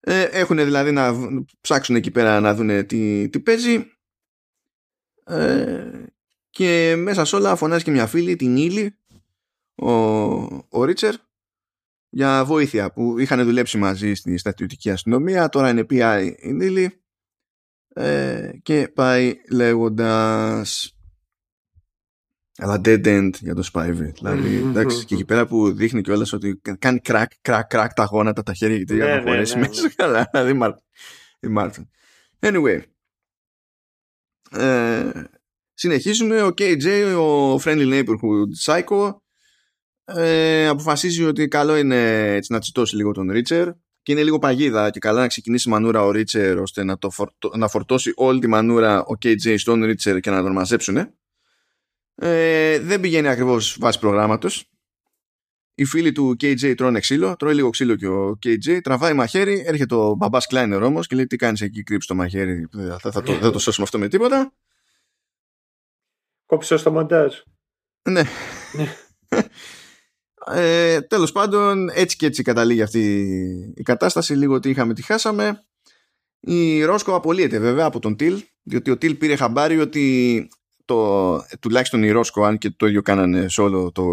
Ε, 0.00 0.22
έχουν 0.22 0.56
δηλαδή 0.56 0.92
να 0.92 1.14
ψάξουν 1.60 1.96
εκεί 1.96 2.10
πέρα 2.10 2.40
να 2.40 2.54
δουν 2.54 2.86
τι, 2.86 3.28
τι 3.28 3.40
παίζει 3.40 3.95
ε, 5.26 6.04
και 6.50 6.94
μέσα 6.96 7.24
σε 7.24 7.36
όλα 7.36 7.56
φωνάζει 7.56 7.84
και 7.84 7.90
μια 7.90 8.06
φίλη, 8.06 8.36
την 8.36 8.56
Ήλη, 8.56 8.98
ο, 9.74 9.90
ο 10.68 10.84
Ρίτσερ, 10.84 11.14
για 12.08 12.44
βοήθεια 12.44 12.92
που 12.92 13.18
είχαν 13.18 13.44
δουλέψει 13.44 13.78
μαζί 13.78 14.14
στη 14.14 14.38
στρατιωτική 14.38 14.90
αστυνομία, 14.90 15.48
τώρα 15.48 15.70
είναι 15.70 15.84
πια 15.84 16.20
η 16.20 16.36
Ήλη 16.40 17.00
ε, 17.88 18.50
και 18.62 18.88
πάει 18.88 19.34
λέγοντας 19.50 20.96
αλλά 22.58 22.80
dead 22.84 23.06
end 23.06 23.30
για 23.40 23.54
το 23.54 23.68
Spivey. 23.72 24.12
Δηλαδή, 24.14 24.56
εντάξει, 24.56 25.04
και 25.04 25.14
εκεί 25.14 25.24
πέρα 25.24 25.46
που 25.46 25.72
δείχνει 25.72 26.00
κιόλας 26.00 26.32
ότι 26.32 26.60
κάνει 26.78 27.00
κρακ, 27.00 27.30
κρακ, 27.40 27.66
κρακ 27.66 27.92
τα 27.92 28.04
γόνατα, 28.04 28.42
τα 28.42 28.54
χέρια 28.54 28.76
γιατί 28.76 28.94
για 28.94 29.06
να 29.06 29.14
ναι, 29.14 29.22
χωρέσει 29.22 29.54
ναι, 29.54 29.60
ναι, 29.60 29.68
μέσα. 29.68 29.90
Καλά, 29.96 30.28
δηλαδή 30.32 30.80
η 31.40 31.48
Μάρτιν. 31.48 31.88
Anyway. 32.40 32.80
Ε, 34.58 35.10
συνεχίζουμε. 35.74 36.42
Ο 36.42 36.48
KJ, 36.58 37.16
ο 37.18 37.54
Friendly 37.54 37.92
Neighborhood 37.92 38.50
Psycho, 38.64 39.14
ε, 40.04 40.66
αποφασίζει 40.66 41.24
ότι 41.24 41.48
καλό 41.48 41.76
είναι 41.76 42.32
έτσι, 42.34 42.52
να 42.52 42.58
τσιτώσει 42.58 42.96
λίγο 42.96 43.12
τον 43.12 43.30
Ρίτσερ 43.30 43.68
και 44.02 44.12
είναι 44.12 44.22
λίγο 44.22 44.38
παγίδα 44.38 44.90
και 44.90 44.98
καλά 44.98 45.20
να 45.20 45.26
ξεκινήσει 45.26 45.68
μανούρα 45.68 46.02
ο 46.04 46.10
Ρίτσερ 46.10 46.58
ώστε 46.58 46.84
να, 46.84 46.98
το 46.98 47.10
να 47.56 47.68
φορτώσει 47.68 48.12
όλη 48.14 48.40
τη 48.40 48.46
μανούρα 48.46 49.00
ο 49.00 49.12
KJ 49.22 49.58
στον 49.58 49.84
Ρίτσερ 49.84 50.20
και 50.20 50.30
να 50.30 50.42
τον 50.42 50.52
μαζέψουνε 50.52 51.14
ε, 52.14 52.78
δεν 52.78 53.00
πηγαίνει 53.00 53.28
ακριβώς 53.28 53.76
βάσει 53.80 53.98
προγράμματος. 53.98 54.70
Οι 55.78 55.84
φίλοι 55.84 56.12
του 56.12 56.36
KJ 56.40 56.74
τρώνε 56.76 57.00
ξύλο, 57.00 57.36
τρώει 57.36 57.54
λίγο 57.54 57.70
ξύλο 57.70 57.94
και 57.96 58.06
ο 58.06 58.38
KJ, 58.46 58.80
τραβάει 58.82 59.12
μαχαίρι, 59.12 59.62
έρχεται 59.66 59.94
ο 59.94 60.14
μπαμπάς 60.14 60.46
Κλάινερ 60.46 60.82
όμως 60.82 61.06
και 61.06 61.14
λέει: 61.14 61.26
Τι 61.26 61.36
κάνεις 61.36 61.60
εκεί, 61.60 61.82
κρύψει 61.82 62.08
το 62.08 62.14
μαχαίρι, 62.14 62.68
θα, 63.00 63.10
θα, 63.10 63.22
το, 63.22 63.38
δεν 63.38 63.52
το 63.52 63.58
σώσουμε 63.58 63.84
αυτό 63.84 63.98
με 63.98 64.08
τίποτα. 64.08 64.52
Κόψε 66.46 66.76
στο 66.76 66.90
μοντάζ. 66.90 67.34
Ναι. 68.10 68.22
ναι. 68.72 68.94
ε, 70.54 71.00
τέλος 71.00 71.32
πάντων 71.32 71.88
έτσι 71.92 72.16
και 72.16 72.26
έτσι 72.26 72.42
καταλήγει 72.42 72.82
αυτή 72.82 73.02
η 73.76 73.82
κατάσταση 73.82 74.34
λίγο 74.34 74.54
ότι 74.54 74.70
είχαμε 74.70 74.94
τη 74.94 75.02
χάσαμε 75.02 75.64
η 76.40 76.84
Ρόσκο 76.84 77.14
απολύεται 77.14 77.58
βέβαια 77.58 77.84
από 77.84 77.98
τον 77.98 78.16
Τιλ 78.16 78.42
διότι 78.62 78.90
ο 78.90 78.98
Τιλ 78.98 79.14
πήρε 79.14 79.36
χαμπάρι 79.36 79.80
ότι 79.80 80.48
το, 80.84 81.36
τουλάχιστον 81.60 82.02
οι 82.02 82.10
Ρόσκο 82.10 82.44
αν 82.44 82.58
και 82.58 82.70
το 82.70 82.86
ίδιο 82.86 83.02
κάνανε 83.02 83.48
σε 83.48 83.60
όλο 83.60 83.92
το, 83.92 84.04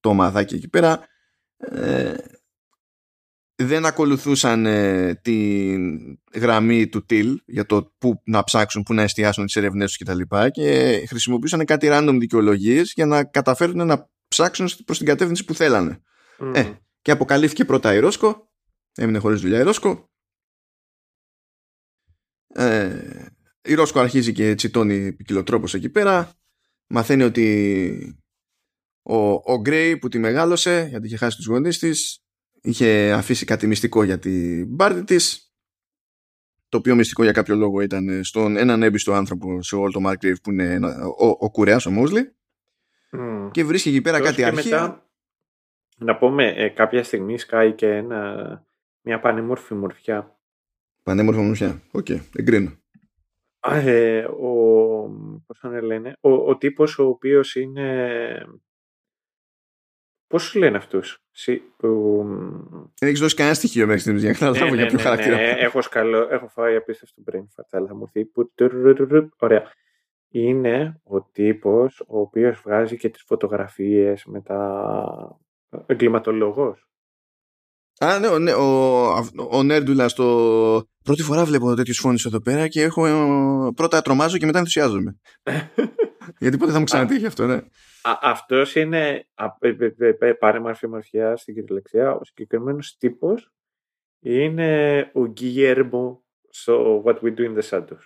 το 0.00 0.08
ομαδάκι 0.08 0.54
εκεί 0.54 0.68
πέρα 0.68 1.08
ε, 1.56 2.14
δεν 3.62 3.86
ακολουθούσαν 3.86 4.66
ε, 4.66 5.14
τη 5.14 5.76
γραμμή 6.34 6.88
του 6.88 7.06
TIL 7.10 7.34
για 7.46 7.66
το 7.66 7.94
που 7.98 8.22
να 8.24 8.44
ψάξουν, 8.44 8.82
που 8.82 8.94
να 8.94 9.02
εστιάσουν 9.02 9.44
τις 9.44 9.56
ερευνές 9.56 9.92
τους 9.92 10.06
κτλ. 10.06 10.20
Και, 10.20 10.50
και 10.50 11.06
χρησιμοποιούσαν 11.06 11.64
κάτι 11.64 11.88
random 11.90 12.16
δικαιολογίες 12.18 12.92
για 12.92 13.06
να 13.06 13.24
καταφέρουν 13.24 13.86
να 13.86 14.10
ψάξουν 14.28 14.68
προς 14.84 14.98
την 14.98 15.06
κατεύθυνση 15.06 15.44
που 15.44 15.54
θέλανε. 15.54 16.02
Ε, 16.54 16.72
και 17.02 17.10
αποκαλύφθηκε 17.10 17.64
πρώτα 17.64 17.94
η 17.94 17.98
Ρόσκο, 17.98 18.50
έμεινε 18.94 19.18
χωρίς 19.18 19.40
δουλειά 19.40 19.58
η 19.58 19.62
Ρόσκο. 19.62 20.10
Ε, 22.54 23.26
η 23.62 23.74
Ρόσκο 23.74 24.00
αρχίζει 24.00 24.32
και 24.32 24.54
τσιτώνει 24.54 25.12
ποικιλοτρόπως 25.12 25.74
εκεί 25.74 25.88
πέρα. 25.88 26.32
Μαθαίνει 26.86 27.22
ότι 27.22 28.19
ο, 29.10 29.42
ο 29.52 29.60
Γκρέι 29.60 29.96
που 29.96 30.08
τη 30.08 30.18
μεγάλωσε 30.18 30.86
γιατί 30.90 31.06
είχε 31.06 31.16
χάσει 31.16 31.36
τους 31.36 31.46
γονείς 31.46 31.78
της 31.78 32.24
είχε 32.62 33.12
αφήσει 33.12 33.44
κάτι 33.44 33.66
μυστικό 33.66 34.02
για 34.02 34.18
την 34.18 34.76
πάρτη 34.76 35.04
της. 35.04 35.54
Το 36.68 36.78
οποίο 36.78 36.94
μυστικό 36.94 37.22
για 37.22 37.32
κάποιο 37.32 37.54
λόγο 37.54 37.80
ήταν 37.80 38.24
στον 38.24 38.56
έναν 38.56 38.82
έμπιστο 38.82 39.12
άνθρωπο 39.12 39.62
σε 39.62 39.76
όλο 39.76 39.92
το 39.92 40.00
Margrave 40.06 40.34
που 40.42 40.50
είναι 40.50 40.78
ο, 41.18 41.26
ο 41.26 41.50
Κουρέας, 41.50 41.86
ο 41.86 41.90
Μόσλι 41.90 42.34
και 43.50 43.64
βρίσκει 43.64 43.88
εκεί 43.88 44.00
πέρα 44.00 44.20
κάτι 44.20 44.44
αρχαία 44.44 44.82
μετά, 44.82 45.10
να 45.96 46.16
πούμε 46.16 46.52
ε, 46.56 46.68
κάποια 46.68 47.04
στιγμή 47.04 47.38
σκάει 47.38 47.72
και 47.72 47.86
ένα, 47.86 48.64
μια 49.00 49.20
πανέμορφη 49.20 49.74
μορφιά. 49.74 50.38
Πανέμορφη 51.02 51.40
μορφιά, 51.40 51.82
OK, 51.90 52.06
okay, 52.08 52.20
εγκρίνω 52.36 52.80
ε, 53.68 54.24
ο, 54.24 54.52
πώς 55.46 55.58
θα 55.58 55.82
λένε, 55.82 56.16
ο, 56.20 56.30
ο 56.30 56.56
τύπος 56.56 56.98
ο 56.98 57.04
οποίος 57.06 57.54
είναι... 57.54 58.46
Πώς 60.30 60.42
σου 60.42 60.58
λένε 60.58 60.76
αυτούς, 60.76 61.22
που... 61.76 62.22
Δεν 62.98 63.08
έχεις 63.08 63.20
δώσει 63.20 63.34
κανένα 63.34 63.54
στοιχείο 63.54 63.86
μέχρι 63.86 64.00
στιγμής 64.00 64.22
για 64.22 64.30
να 64.30 64.38
καταλάβω 64.38 64.74
ναι, 64.74 64.76
για 64.76 64.86
ποιο 64.86 64.96
ναι, 64.96 65.02
ναι, 65.02 65.08
χαρακτήρα. 65.08 65.36
Ναι, 65.36 65.50
έχω, 65.58 65.82
σκαλώ, 65.82 66.28
έχω 66.30 66.48
φάει 66.48 66.76
απίστευτο 66.76 67.22
brain 67.30 67.38
fart, 67.38 67.68
αλλά 67.70 67.86
θα 67.86 67.94
μου 67.94 68.10
πει 68.12 68.30
Ωραία. 69.38 69.62
Είναι 70.28 71.00
ο 71.04 71.22
τύπος 71.22 72.00
ο 72.06 72.20
οποίος 72.20 72.60
βγάζει 72.64 72.96
και 72.96 73.08
τις 73.08 73.22
φωτογραφίες 73.26 74.24
με 74.24 74.40
τα 74.40 75.38
εγκληματολόγος. 75.86 76.88
Α, 77.98 78.18
ναι, 78.18 78.38
ναι 78.38 78.52
ο, 78.52 79.08
ο 79.50 79.62
Νέρντουλα 79.62 80.08
στο. 80.08 80.84
Πρώτη 81.04 81.22
φορά 81.22 81.44
βλέπω 81.44 81.74
τέτοιους 81.74 81.98
φόνους 81.98 82.24
εδώ 82.24 82.40
πέρα 82.40 82.68
και 82.68 82.82
έχω. 82.82 83.72
Πρώτα 83.76 84.02
τρομάζω 84.02 84.38
και 84.38 84.46
μετά 84.46 84.58
ενθουσιάζομαι. 84.58 85.16
Γιατί 86.40 86.56
πότε 86.56 86.72
θα 86.72 86.78
μου 86.78 86.84
ξανατύχει 86.84 87.26
αυτό, 87.26 87.46
ναι. 87.46 87.60
Αυτός 88.02 88.74
είναι. 88.74 89.28
Πάρε 90.38 90.58
μορφή 90.58 90.86
μορφιά 90.86 91.36
στην 91.36 91.54
κυριολεξία. 91.54 92.14
Ο 92.14 92.24
συγκεκριμένος 92.24 92.96
τύπος 92.96 93.52
είναι 94.20 95.10
ο 95.14 95.26
Γκίγερμο 95.26 96.24
στο 96.48 97.02
What 97.06 97.18
We 97.20 97.34
Do 97.36 97.40
in 97.40 97.58
the 97.58 97.62
Shadows. 97.62 98.04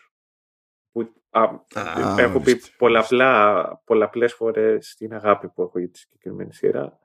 Που, 0.93 1.12
α, 1.31 1.49
έχω 2.19 2.41
πει 2.41 2.61
πολλαπλά, 2.79 3.83
πολλαπλές 3.85 4.35
φορές 4.35 4.95
την 4.95 5.15
αγάπη 5.15 5.49
που 5.49 5.62
έχω 5.62 5.79
για 5.79 5.91
τη 5.91 5.99
συγκεκριμένη 5.99 6.53
σειρά 6.53 6.99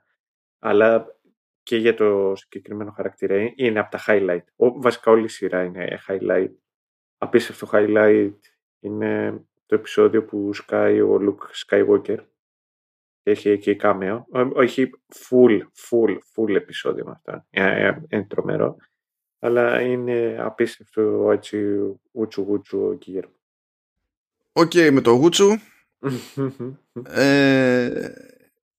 αλλά 0.60 1.18
και 1.64 1.78
για 1.78 1.94
το 1.94 2.36
συγκεκριμένο 2.36 2.92
χαρακτήρα. 2.92 3.54
Είναι 3.56 3.80
από 3.80 3.92
τα 3.92 4.04
highlight. 4.08 4.44
Ο, 4.56 4.82
βασικά 4.82 5.12
όλη 5.12 5.24
η 5.24 5.28
σειρά 5.28 5.64
είναι 5.64 6.00
highlight. 6.08 6.52
Απίστευτο 7.18 7.68
highlight 7.72 8.38
είναι 8.80 9.42
το 9.66 9.76
επεισόδιο 9.76 10.24
που 10.24 10.54
σκάει 10.54 11.02
ο 11.02 11.20
Luke 11.22 11.66
Skywalker. 11.66 12.18
Έχει 13.30 13.50
εκεί 13.50 13.76
κάμεο. 13.76 14.26
Όχι 14.54 14.90
full, 15.14 15.60
full, 15.60 16.18
full 16.36 16.56
επεισόδιο 16.56 17.06
με 17.06 17.12
αυτά. 17.12 17.46
Ε, 17.50 17.88
ε, 17.88 18.02
είναι 18.10 18.26
τρομερό. 18.30 18.76
Αλλά 19.40 19.82
είναι 19.82 20.38
απίστευτο 20.40 21.32
έτσι 21.32 21.58
ούτσου 22.12 22.42
γούτσου 22.42 22.80
ο 22.80 22.94
Κίγερμο. 22.94 23.34
Οκ, 24.52 24.74
με 24.92 25.02
το 25.02 25.12
γούτσου. 25.12 25.50
ε, 27.14 28.10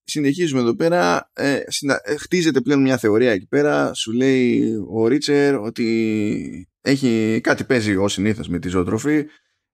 συνεχίζουμε 0.05 0.61
εδώ 0.61 0.75
πέρα. 0.75 1.31
Ε, 1.33 1.63
ε, 2.05 2.17
χτίζεται 2.17 2.61
πλέον 2.61 2.81
μια 2.81 2.99
θεωρία 2.99 3.33
εκεί 3.33 3.47
πέρα. 3.47 3.95
Σου 3.95 4.13
λέει 4.13 4.75
ο 4.89 5.07
Ρίτσερ 5.07 5.59
ότι 5.59 6.69
έχει 6.81 7.41
κάτι 7.43 7.65
παίζει 7.65 7.97
ως 7.97 8.13
συνήθως 8.13 8.49
με 8.49 8.59
τη 8.59 8.69
ζωοτροφή. 8.69 9.27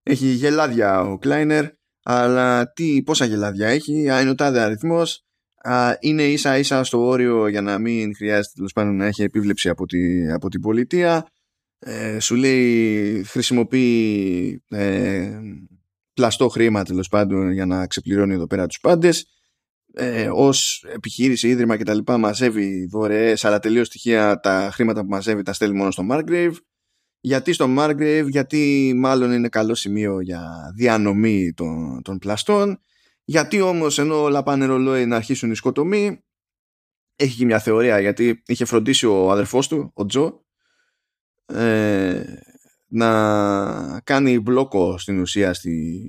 Έχει 0.03 0.27
γελάδια 0.27 1.01
ο 1.01 1.19
Κλάινερ. 1.19 1.65
Αλλά 2.09 2.73
τι, 2.73 3.03
πόσα 3.03 3.25
γελάδια 3.25 3.69
έχει. 3.69 4.11
Α, 4.11 4.21
είναι 4.21 4.31
ο 4.31 4.35
τάδε 4.35 4.61
αριθμός. 4.61 5.25
Α, 5.57 5.97
είναι 6.01 6.23
ίσα 6.23 6.59
ίσα 6.59 6.85
στο 6.85 7.07
όριο 7.07 7.49
για 7.49 7.61
να 7.61 7.79
μην 7.79 8.15
χρειάζεται 8.17 8.53
τέλος 8.55 8.73
πάντων 8.73 8.97
να 8.97 9.07
έχει 9.07 9.23
επίβλεψη 9.23 9.69
από, 9.69 9.87
τη, 9.87 10.33
από 10.33 10.49
την 10.49 10.61
πολιτεία. 10.61 11.27
Ε, 11.79 12.19
σου 12.21 12.35
λέει 12.35 13.23
χρησιμοποιεί 13.23 14.63
ε, 14.69 15.41
πλαστό 16.15 16.49
χρήμα 16.49 16.85
τέλος 16.85 17.09
πάντων 17.09 17.53
για 17.53 17.67
να 17.67 17.87
ξεπληρώνει 17.87 18.35
εδώ 18.35 18.47
πέρα 18.47 18.67
τους 18.67 18.81
πάντες 18.81 19.27
ε, 19.93 20.29
ως 20.33 20.85
επιχείρηση, 20.95 21.49
ίδρυμα 21.49 21.77
κτλ. 21.77 21.99
μαζεύει 22.19 22.87
δωρεές 22.87 23.45
αλλά 23.45 23.59
τελείως 23.59 23.87
στοιχεία 23.87 24.41
τα 24.41 24.71
χρήματα 24.73 25.01
που 25.01 25.09
μαζεύει 25.09 25.43
τα 25.43 25.53
στέλνει 25.53 25.77
μόνο 25.77 25.91
στο 25.91 26.07
Margrave 26.11 26.55
γιατί 27.21 27.53
στο 27.53 27.75
Margrave, 27.79 28.27
γιατί 28.29 28.93
μάλλον 28.97 29.33
είναι 29.33 29.49
καλό 29.49 29.75
σημείο 29.75 30.21
για 30.21 30.73
διανομή 30.77 31.53
των, 31.53 32.03
των 32.03 32.19
πλαστών 32.19 32.79
γιατί 33.25 33.61
όμως 33.61 33.99
ενώ 33.99 34.23
όλα 34.23 34.43
πάνε 34.43 34.65
ρολόι 34.65 35.07
να 35.07 35.17
αρχίσουν 35.17 35.51
οι 35.51 35.57
σκοτομοί 35.57 36.21
έχει 37.17 37.37
και 37.37 37.45
μια 37.45 37.59
θεωρία 37.59 38.01
γιατί 38.01 38.43
είχε 38.47 38.65
φροντίσει 38.65 39.07
ο 39.07 39.31
αδερφός 39.31 39.69
του, 39.69 39.91
ο 39.95 40.07
Τζο, 40.07 40.45
ε, 41.47 42.23
να 42.87 44.01
κάνει 44.01 44.41
μπλόκο 44.41 44.99
στην 44.99 45.21
ουσία 45.21 45.55
στη, 45.55 46.09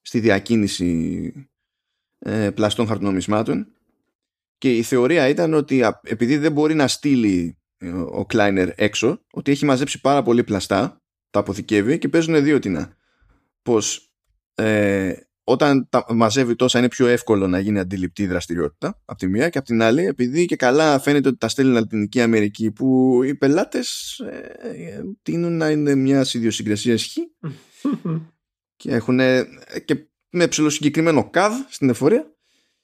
στη 0.00 0.20
διακίνηση 0.20 1.32
ε, 2.18 2.50
πλαστών 2.50 2.86
χαρτονομισμάτων. 2.86 3.66
Και 4.58 4.76
η 4.76 4.82
θεωρία 4.82 5.28
ήταν 5.28 5.54
ότι 5.54 5.84
επειδή 6.02 6.36
δεν 6.36 6.52
μπορεί 6.52 6.74
να 6.74 6.88
στείλει 6.88 7.56
ε, 7.56 7.61
ο 8.10 8.26
Κλάινερ 8.26 8.68
έξω, 8.74 9.24
ότι 9.32 9.50
έχει 9.50 9.64
μαζέψει 9.64 10.00
πάρα 10.00 10.22
πολύ 10.22 10.44
πλαστά, 10.44 11.02
τα 11.30 11.38
αποθηκεύει 11.38 11.98
και 11.98 12.08
παίζουν 12.08 12.44
δύο 12.44 12.58
τινά. 12.58 12.96
Πως 13.62 14.12
ε, 14.54 15.12
όταν 15.44 15.88
τα 15.88 16.04
μαζεύει 16.08 16.56
τόσα 16.56 16.78
είναι 16.78 16.88
πιο 16.88 17.06
εύκολο 17.06 17.48
να 17.48 17.58
γίνει 17.58 17.78
αντιληπτή 17.78 18.26
δραστηριότητα 18.26 19.00
από 19.04 19.18
τη 19.18 19.26
μία 19.26 19.48
και 19.48 19.58
από 19.58 19.66
την 19.66 19.82
άλλη 19.82 20.06
επειδή 20.06 20.46
και 20.46 20.56
καλά 20.56 20.98
φαίνεται 20.98 21.28
ότι 21.28 21.38
τα 21.38 21.48
στέλνει 21.48 21.72
Λατινική 21.72 22.20
Αμερική 22.20 22.72
που 22.72 23.20
οι 23.22 23.34
πελάτες 23.34 24.18
ε, 24.18 25.00
τείνουν 25.22 25.56
να 25.56 25.70
είναι 25.70 25.94
μια 25.94 26.26
ιδιοσυγκρασία 26.32 26.92
ισχύ 26.92 27.20
και 28.76 28.90
έχουν 28.90 29.18
και 29.84 30.06
με 30.30 30.46
ψηλοσυγκεκριμένο 30.46 31.30
καβ 31.30 31.52
στην 31.68 31.88
εφορία 31.88 32.34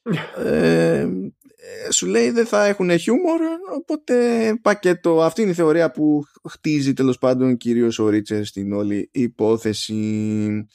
ε, 0.45 1.09
σου 1.91 2.07
λέει 2.07 2.31
δεν 2.31 2.47
θα 2.47 2.65
έχουν 2.65 2.99
χιούμορ 2.99 3.41
οπότε 3.77 4.15
πακέτο 4.63 5.23
αυτή 5.23 5.43
είναι 5.43 5.51
η 5.51 5.55
θεωρία 5.55 5.91
που 5.91 6.23
χτίζει 6.49 6.93
τέλος 6.93 7.19
πάντων 7.19 7.57
κυρίως 7.57 7.99
ο 7.99 8.09
Ρίτσερ 8.09 8.45
στην 8.45 8.73
όλη 8.73 9.09
υπόθεση. 9.13 10.69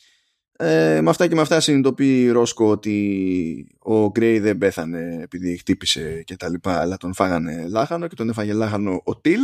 Ε, 0.57 1.01
με 1.01 1.09
αυτά 1.09 1.27
και 1.27 1.35
με 1.35 1.41
αυτά 1.41 1.59
συνειδητοποιεί 1.59 2.29
Ρόσκο 2.29 2.69
ότι 2.69 3.77
ο 3.79 4.09
Γκρέι 4.09 4.39
δεν 4.39 4.57
πέθανε 4.57 5.19
επειδή 5.21 5.57
χτύπησε 5.57 6.23
και 6.25 6.35
τα 6.35 6.49
λοιπά 6.49 6.79
αλλά 6.79 6.97
τον 6.97 7.13
φάγανε 7.13 7.67
λάχανο 7.67 8.07
και 8.07 8.15
τον 8.15 8.29
έφαγε 8.29 8.53
λάχανο 8.53 9.01
ο 9.03 9.19
Τιλ. 9.19 9.39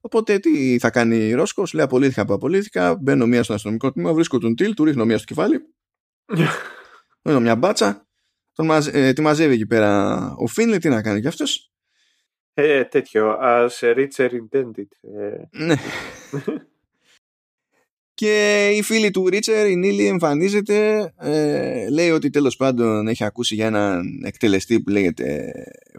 Οπότε 0.00 0.38
τι 0.38 0.78
θα 0.78 0.90
κάνει 0.90 1.16
η 1.16 1.32
Ρόσκο 1.32 1.66
σου 1.66 1.76
λέει 1.76 1.84
απολύθηκα 1.84 2.24
που 2.24 2.32
απολύθηκα 2.32 2.96
μπαίνω 3.00 3.26
μία 3.26 3.42
στο 3.42 3.54
αστυνομικό 3.54 3.92
τμήμα 3.92 4.12
βρίσκω 4.12 4.38
τον 4.38 4.54
Τιλ 4.54 4.74
του 4.74 4.84
ρίχνω 4.84 5.04
μία 5.04 5.16
στο 5.16 5.26
κεφάλι 5.26 5.60
ρίχνω 7.24 7.40
μια 7.40 7.56
μπάτσα 7.56 8.07
τον 8.58 8.66
μαζε, 8.66 8.90
ε, 8.94 9.12
τη 9.12 9.20
μαζεύει 9.20 9.54
εκεί 9.54 9.66
πέρα 9.66 10.18
ο 10.36 10.46
Φίνλι 10.46 10.78
τι 10.78 10.88
να 10.88 11.02
κάνει 11.02 11.20
κι 11.20 11.26
αυτός; 11.26 11.70
Ε, 12.54 12.84
τέτοιο 12.84 13.38
as 13.40 13.68
Richard 13.80 14.30
intended 14.30 14.88
ε. 15.18 15.64
ναι 15.64 15.74
Και 18.14 18.68
η 18.68 18.82
φίλη 18.82 19.10
του 19.10 19.28
Ρίτσερ, 19.28 19.66
η 19.68 19.76
Νίλη, 19.76 20.06
εμφανίζεται, 20.06 21.10
ε, 21.18 21.88
λέει 21.90 22.10
ότι 22.10 22.30
τέλος 22.30 22.56
πάντων 22.56 23.08
έχει 23.08 23.24
ακούσει 23.24 23.54
για 23.54 23.66
έναν 23.66 24.22
εκτελεστή 24.24 24.80
που 24.80 24.90
λέγεται 24.90 25.52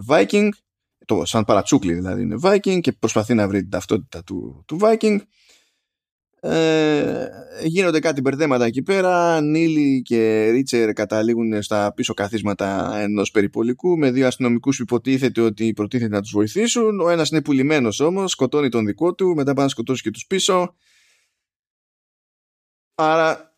Viking, 0.09 0.49
το 1.05 1.25
σαν 1.25 1.43
παρατσούκλι 1.43 1.93
δηλαδή 1.93 2.21
είναι 2.21 2.35
Viking 2.43 2.79
και 2.81 2.91
προσπαθεί 2.91 3.33
να 3.33 3.47
βρει 3.47 3.59
την 3.59 3.69
ταυτότητα 3.69 4.23
του, 4.23 4.63
του 4.67 4.79
Viking. 4.81 5.17
Ε, 6.41 7.27
γίνονται 7.63 7.99
κάτι 7.99 8.21
μπερδέματα 8.21 8.65
εκεί 8.65 8.81
πέρα 8.81 9.41
Νίλη 9.41 10.01
και 10.01 10.49
Ρίτσερ 10.49 10.93
καταλήγουν 10.93 11.61
στα 11.61 11.93
πίσω 11.95 12.13
καθίσματα 12.13 12.97
ενός 12.99 13.31
περιπολικού 13.31 13.97
με 13.97 14.11
δύο 14.11 14.27
αστυνομικούς 14.27 14.77
που 14.77 14.83
υποτίθεται 14.83 15.41
ότι 15.41 15.73
προτίθεται 15.73 16.15
να 16.15 16.21
τους 16.21 16.31
βοηθήσουν 16.31 16.99
ο 16.99 17.09
ένας 17.09 17.29
είναι 17.29 17.41
πουλημένος 17.41 17.99
όμως 17.99 18.31
σκοτώνει 18.31 18.69
τον 18.69 18.85
δικό 18.85 19.15
του 19.15 19.27
μετά 19.35 19.53
πάνε 19.53 19.63
να 19.63 19.67
σκοτώσει 19.67 20.01
και 20.01 20.11
τους 20.11 20.25
πίσω 20.25 20.73
Άρα 23.01 23.57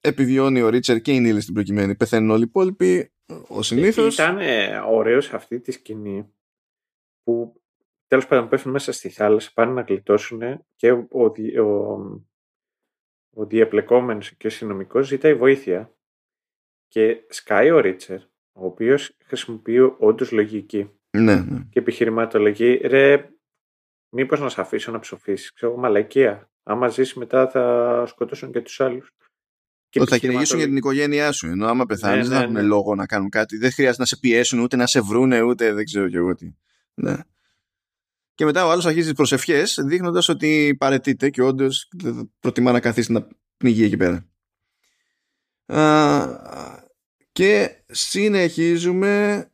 επιβιώνει 0.00 0.62
ο 0.62 0.68
Ρίτσερ 0.68 1.00
και 1.00 1.12
η 1.12 1.20
Νίλη 1.20 1.40
στην 1.40 1.54
προκειμένη. 1.54 1.96
Πεθαίνουν 1.96 2.30
όλοι 2.30 2.40
οι 2.40 2.46
υπόλοιποι, 2.48 3.12
ο 3.48 3.62
συνήθως. 3.62 4.14
Ήταν 4.14 4.38
ε, 4.38 4.78
ωραίος 4.78 5.24
σε 5.24 5.36
αυτή 5.36 5.60
τη 5.60 5.72
σκηνή 5.72 6.32
που 7.22 7.62
τέλος 8.06 8.26
πάντων 8.26 8.48
πέφτουν 8.48 8.72
μέσα 8.72 8.92
στη 8.92 9.08
θάλασσα, 9.08 9.50
πάνε 9.54 9.72
να 9.72 9.80
γλιτώσουν 9.80 10.40
και 10.76 10.92
ο, 10.92 11.06
ο, 11.10 11.24
ο, 11.62 12.26
ο 13.34 13.46
διαπλεκόμενος 13.46 14.30
και 14.36 14.46
ο 14.46 14.50
αστυνομικός 14.50 15.06
ζητάει 15.06 15.34
βοήθεια. 15.34 15.90
Και 16.88 17.24
σκάει 17.28 17.70
ο 17.70 17.80
Ρίτσερ, 17.80 18.20
ο 18.52 18.66
οποίος 18.66 19.16
χρησιμοποιεί 19.24 19.78
όντως 19.98 20.32
λογική. 20.32 20.90
Ναι, 21.10 21.36
ναι. 21.36 21.66
Και 21.70 21.78
επιχειρηματολογεί, 21.78 22.74
ρε, 22.74 23.30
μήπως 24.08 24.40
να 24.40 24.48
σε 24.48 24.60
αφήσω 24.60 24.92
να 24.92 24.98
ψοφήσεις. 24.98 25.52
Ξέρω, 25.52 25.76
μαλακία. 25.76 26.50
Άμα 26.62 26.88
ζήσει 26.88 27.18
μετά 27.18 27.48
θα 27.50 28.04
σκοτώσουν 28.06 28.52
και 28.52 28.60
τους 28.60 28.80
άλλους. 28.80 29.14
Και 29.88 30.04
θα 30.04 30.18
κυνηγήσουν 30.18 30.58
για 30.58 30.66
την 30.66 30.76
οικογένειά 30.76 31.32
σου. 31.32 31.46
Ενώ 31.46 31.66
άμα 31.66 31.86
πεθάνεις, 31.86 32.28
ναι, 32.28 32.34
δεν 32.34 32.38
ναι, 32.38 32.44
έχουν 32.44 32.54
ναι. 32.54 32.62
λόγο 32.62 32.94
να 32.94 33.06
κάνουν 33.06 33.28
κάτι. 33.28 33.56
Δεν 33.56 33.72
χρειάζεται 33.72 34.00
να 34.00 34.06
σε 34.06 34.18
πιέσουν, 34.18 34.58
ούτε 34.58 34.76
να 34.76 34.86
σε 34.86 35.00
βρούνε, 35.00 35.42
ούτε 35.42 35.72
δεν 35.72 35.84
ξέρω 35.84 36.08
και 36.08 36.16
εγώ 36.16 36.34
τι. 36.34 36.54
Ναι. 36.94 37.16
Και 38.36 38.44
μετά 38.44 38.66
ο 38.66 38.70
άλλος 38.70 38.86
αρχίζει 38.86 39.06
τις 39.06 39.16
προσευχές, 39.16 39.80
δείχνοντας 39.84 40.28
ότι 40.28 40.76
παρετείται 40.78 41.30
και 41.30 41.42
όντως 41.42 41.88
προτιμά 42.40 42.72
να 42.72 42.80
καθίσει 42.80 43.12
να 43.12 43.28
πνιγεί 43.56 43.84
εκεί 43.84 43.96
πέρα. 43.96 44.26
Α, 45.66 46.26
και 47.32 47.70
συνεχίζουμε. 47.86 49.44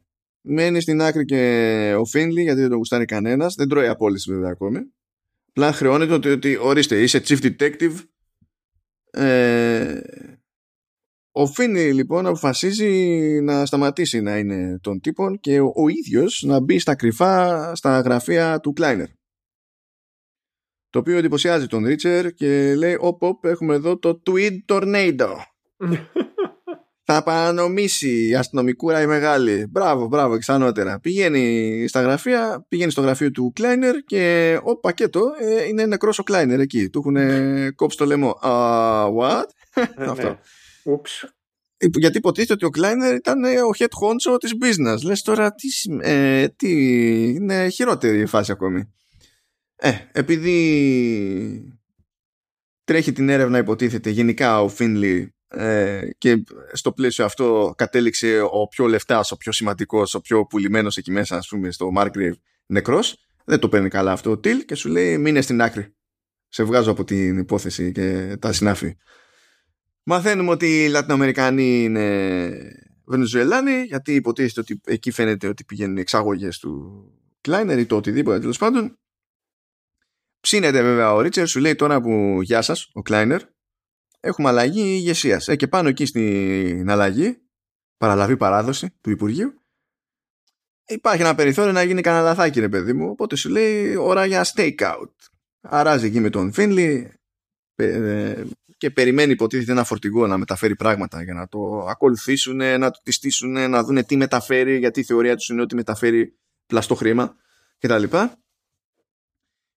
Μένει 0.45 0.81
στην 0.81 1.03
άκρη 1.03 1.25
και 1.25 1.95
ο 1.99 2.05
Φίνλι, 2.05 2.43
γιατί 2.43 2.61
δεν 2.61 2.69
τον 2.69 2.77
γουστάρει 2.77 3.05
κανένας. 3.05 3.55
Δεν 3.55 3.69
τρώει 3.69 3.87
απόλυση 3.87 4.33
βέβαια 4.33 4.51
ακόμη. 4.51 4.79
Απλά 5.49 5.73
χρεώνεται 5.73 6.13
ότι, 6.13 6.29
ότι 6.29 6.57
ορίστε 6.57 7.03
είσαι 7.03 7.23
chief 7.25 7.55
detective 7.59 7.95
ε, 9.11 10.01
ο 11.33 11.47
Φίνι 11.47 11.93
λοιπόν 11.93 12.27
αποφασίζει 12.27 12.91
να 13.43 13.67
σταματήσει 13.67 14.21
να 14.21 14.39
είναι 14.39 14.79
των 14.83 15.01
τύπων 15.01 15.41
και 15.41 15.61
ο, 15.61 15.73
ο 15.77 15.89
ίδιος 15.89 16.43
να 16.47 16.61
μπει 16.61 16.79
στα 16.79 16.95
κρυφά 16.95 17.75
στα 17.75 18.01
γραφεία 18.01 18.61
του 18.61 18.73
Κλάινερ 18.73 19.09
το 20.91 20.99
οποίο 20.99 21.17
εντυπωσιάζει 21.17 21.67
τον 21.67 21.87
Ρίτσερ 21.87 22.33
και 22.33 22.75
λέει 22.75 22.97
όπ, 23.01 23.23
όπ 23.23 23.45
έχουμε 23.45 23.75
εδώ 23.75 23.99
το 23.99 24.23
Tweed 24.27 24.59
Tornado 24.67 25.35
θα 27.05 27.23
παρανομήσει 27.23 28.29
η 28.29 28.35
αστυνομικούρα 28.35 29.01
η 29.01 29.07
μεγάλη. 29.07 29.67
Μπράβο, 29.71 30.07
μπράβο, 30.07 30.35
εξανότερα. 30.35 31.01
Πηγαίνει 31.01 31.85
στα 31.89 32.01
γραφεία, 32.01 32.65
πηγαίνει 32.69 32.91
στο 32.91 33.01
γραφείο 33.01 33.31
του 33.31 33.53
Κλάινερ 33.55 33.95
και 33.95 34.59
ο 34.63 34.77
πακέτο 34.77 35.21
ε, 35.41 35.65
είναι 35.65 35.87
νεκρός 35.87 36.19
ο 36.19 36.23
Κλάινερ 36.23 36.61
εκεί. 36.61 36.89
Του 36.89 36.99
έχουν 36.99 37.75
κόψει 37.75 37.97
το 37.97 38.05
λαιμό. 38.05 38.39
Uh, 38.43 39.17
what? 39.17 39.45
Ε, 39.75 39.83
Αυτό. 40.11 40.39
Ναι. 40.85 41.89
Γιατί 41.99 42.19
υποτίθεται 42.19 42.53
ότι 42.53 42.65
ο 42.65 42.71
Κλάινερ 42.71 43.15
ήταν 43.15 43.45
ο 43.45 43.71
head 43.79 43.85
honcho 43.85 44.41
της 44.41 44.53
business. 44.63 45.03
Λες 45.05 45.23
τώρα 45.23 45.53
τι, 45.55 45.69
ε, 46.01 46.49
τι 46.49 46.71
είναι 47.35 47.69
χειρότερη 47.69 48.21
η 48.21 48.27
φάση 48.27 48.53
ακόμη. 48.53 48.93
Ε, 49.77 49.93
επειδή 50.13 51.79
τρέχει 52.85 53.13
την 53.13 53.29
έρευνα 53.29 53.59
υποτίθεται 53.59 54.11
γενικά 54.11 54.63
ο 54.63 54.69
Φίνλι 54.69 55.35
ε, 55.49 56.09
και 56.19 56.43
στο 56.73 56.93
πλαίσιο 56.93 57.25
αυτό 57.25 57.75
κατέληξε 57.77 58.41
ο 58.41 58.69
πιο 58.69 58.87
λεφτάς, 58.87 59.33
ο 59.33 59.37
πιο 59.37 59.53
σημαντικός, 59.53 60.15
ο 60.15 60.21
πιο 60.21 60.47
πουλημένος 60.47 60.97
εκεί 60.97 61.11
μέσα 61.11 61.37
ας 61.37 61.49
πούμε 61.49 61.71
στο 61.71 61.91
Margrave 61.97 62.33
νεκρός 62.67 63.17
δεν 63.45 63.59
το 63.59 63.69
παίρνει 63.69 63.89
καλά 63.89 64.13
αυτό 64.13 64.31
ο 64.31 64.39
Τιλ 64.39 64.65
και 64.65 64.75
σου 64.75 64.89
λέει 64.89 65.19
μείνε 65.19 65.41
στην 65.41 65.63
άκρη 65.63 65.95
σε 66.49 66.63
βγάζω 66.63 66.91
από 66.91 67.05
την 67.05 67.39
υπόθεση 67.39 67.93
και 67.93 68.37
τα 68.41 68.53
συνάφη 68.53 68.97
μαθαίνουμε 70.03 70.51
ότι 70.51 70.85
οι 70.85 70.89
Λατινοαμερικανοί 70.89 71.83
είναι 71.83 72.49
Βενεζουελάνοι 73.05 73.83
γιατί 73.83 74.15
υποτίθεται 74.15 74.61
ότι 74.61 74.81
εκεί 74.85 75.11
φαίνεται 75.11 75.49
ότι 75.49 75.65
πηγαίνουν 75.65 75.97
οι 75.97 76.01
εξάγωγες 76.01 76.59
του 76.59 77.05
Κλάινερ 77.41 77.79
ή 77.79 77.87
το 77.87 77.97
οτιδήποτε 77.97 78.39
τέλος 78.39 78.59
πάντων 78.59 78.99
ψήνεται 80.41 80.83
βέβαια 80.83 81.13
ο 81.13 81.21
Ρίτσερ 81.21 81.47
σου 81.47 81.61
λέει 81.61 81.75
τώρα 81.75 82.01
που 82.01 82.39
γεια 82.43 82.63
σας 82.63 82.91
ο 82.93 83.03
Κλάινερ 83.03 83.43
έχουμε 84.23 84.49
αλλαγή 84.49 84.81
ηγεσίας. 84.81 85.49
Ε, 85.49 85.57
και 85.57 85.69
πάνω 85.69 85.89
εκεί 85.89 86.07
στην 86.07 86.91
αλλαγή, 86.91 87.43
παραλαβή 87.97 88.37
παράδοση 88.37 88.95
του 89.01 89.11
Υπουργείου, 89.11 89.63
υπάρχει 90.87 91.23
ένα 91.23 91.35
περιθώριο 91.35 91.73
να 91.73 91.83
γίνει 91.83 92.01
κανένα 92.01 92.25
λαθάκι, 92.25 92.61
ρε 92.61 92.69
παιδί 92.69 92.93
μου. 92.93 93.09
Οπότε 93.11 93.37
σου 93.37 93.49
λέει 93.49 93.97
ώρα 93.97 94.25
για 94.25 94.47
stakeout. 94.55 95.11
Αράζει 95.61 96.07
εκεί 96.07 96.21
με 96.21 96.31
τον 96.31 96.53
Φίνλι 96.53 97.13
ε, 97.75 98.45
και 98.83 98.91
περιμένει 98.91 99.33
υποτίθεται 99.33 99.73
ένα 99.73 99.85
φορτηγό 99.85 100.27
να 100.27 100.37
μεταφέρει 100.37 100.77
πράγματα 100.77 101.23
για 101.23 101.35
να 101.35 101.49
το 101.49 101.87
ακολουθήσουν, 101.89 102.57
να 102.57 102.91
το 102.91 103.01
τιστήσουν, 103.03 103.71
να 103.71 103.85
δουν 103.85 104.07
τι 104.07 104.17
μεταφέρει, 104.17 104.79
γιατί 104.79 105.01
η 105.01 105.03
θεωρία 105.03 105.37
τους 105.37 105.49
είναι 105.49 105.63
ότι 105.63 105.75
μεταφέρει 105.75 106.35
πλαστό 106.67 106.95
χρήμα 106.95 107.37
κτλ. 107.79 108.03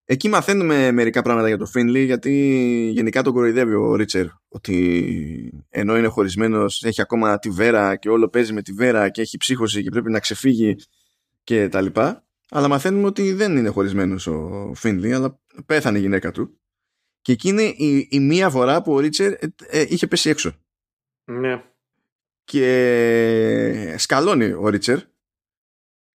Εκεί 0.05 0.29
μαθαίνουμε 0.29 0.91
μερικά 0.91 1.21
πράγματα 1.21 1.47
για 1.47 1.57
το 1.57 1.65
Φίνλι 1.65 2.03
γιατί 2.03 2.31
γενικά 2.93 3.21
τον 3.21 3.33
κοροϊδεύει 3.33 3.73
ο 3.73 3.95
Ρίτσερ 3.95 4.25
ότι 4.47 5.65
ενώ 5.69 5.97
είναι 5.97 6.07
χωρισμένος 6.07 6.83
έχει 6.83 7.01
ακόμα 7.01 7.39
τη 7.39 7.49
βέρα 7.49 7.95
και 7.95 8.09
όλο 8.09 8.29
παίζει 8.29 8.53
με 8.53 8.61
τη 8.61 8.71
βέρα 8.71 9.09
και 9.09 9.21
έχει 9.21 9.37
ψύχωση 9.37 9.83
και 9.83 9.89
πρέπει 9.89 10.11
να 10.11 10.19
ξεφύγει 10.19 10.75
και 11.43 11.69
τα 11.69 11.81
λοιπά 11.81 12.23
αλλά 12.49 12.67
μαθαίνουμε 12.67 13.07
ότι 13.07 13.33
δεν 13.33 13.57
είναι 13.57 13.69
χωρισμένος 13.69 14.27
ο 14.27 14.71
Φίνλι 14.75 15.13
αλλά 15.13 15.39
πέθανε 15.65 15.97
η 15.97 16.01
γυναίκα 16.01 16.31
του 16.31 16.59
και 17.25 17.31
εκείνη 17.31 17.75
η, 17.77 18.07
η 18.11 18.19
μία 18.19 18.49
φορά 18.49 18.81
που 18.81 18.93
ο 18.93 18.99
Ρίτσερ 18.99 19.31
ε, 19.31 19.53
ε, 19.57 19.85
είχε 19.89 20.07
πέσει 20.07 20.29
έξω 20.29 20.51
ναι 21.25 21.63
και 22.43 23.95
σκαλώνει 23.97 24.51
ο 24.51 24.69
Ρίτσερ 24.69 24.99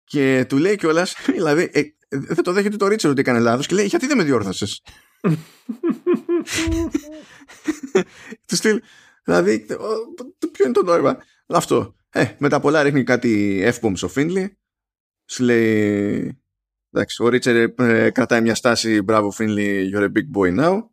Και 0.03 0.45
του 0.49 0.57
λέει 0.57 0.75
κιόλας, 0.75 1.15
δηλαδή, 1.35 1.69
ε, 1.73 1.81
δεν 2.09 2.43
το 2.43 2.51
δέχεται 2.51 2.77
το 2.77 2.87
Ρίτσερ 2.87 3.11
ότι 3.11 3.19
έκανε 3.19 3.39
λάθος 3.39 3.67
και 3.67 3.75
λέει, 3.75 3.85
Γιατί 3.85 4.07
δεν 4.07 4.17
με 4.17 4.23
διόρθωσες; 4.23 4.81
του 8.47 8.55
στυλ. 8.55 8.81
Δηλαδή, 9.23 9.65
ποιο 10.51 10.65
είναι 10.65 10.73
το 10.73 10.83
νόημα; 10.83 11.17
Αυτό. 11.47 11.95
Ε, 12.09 12.35
μετά 12.37 12.59
πολλά 12.59 12.83
ρίχνει 12.83 13.03
κάτι 13.03 13.61
εύκομο 13.63 13.95
ο 14.01 14.07
Φίνλι. 14.07 14.57
Σου 15.25 15.43
λέει. 15.43 16.41
Εντάξει, 16.91 17.23
ο 17.23 17.27
Ρίτσερ 17.27 17.55
ε, 17.55 18.09
κρατάει 18.09 18.41
μια 18.41 18.55
στάση. 18.55 19.01
Μπράβο, 19.01 19.31
Φίνλι, 19.31 19.91
you're 19.93 20.03
a 20.03 20.11
big 20.11 20.31
boy 20.37 20.59
now. 20.59 20.89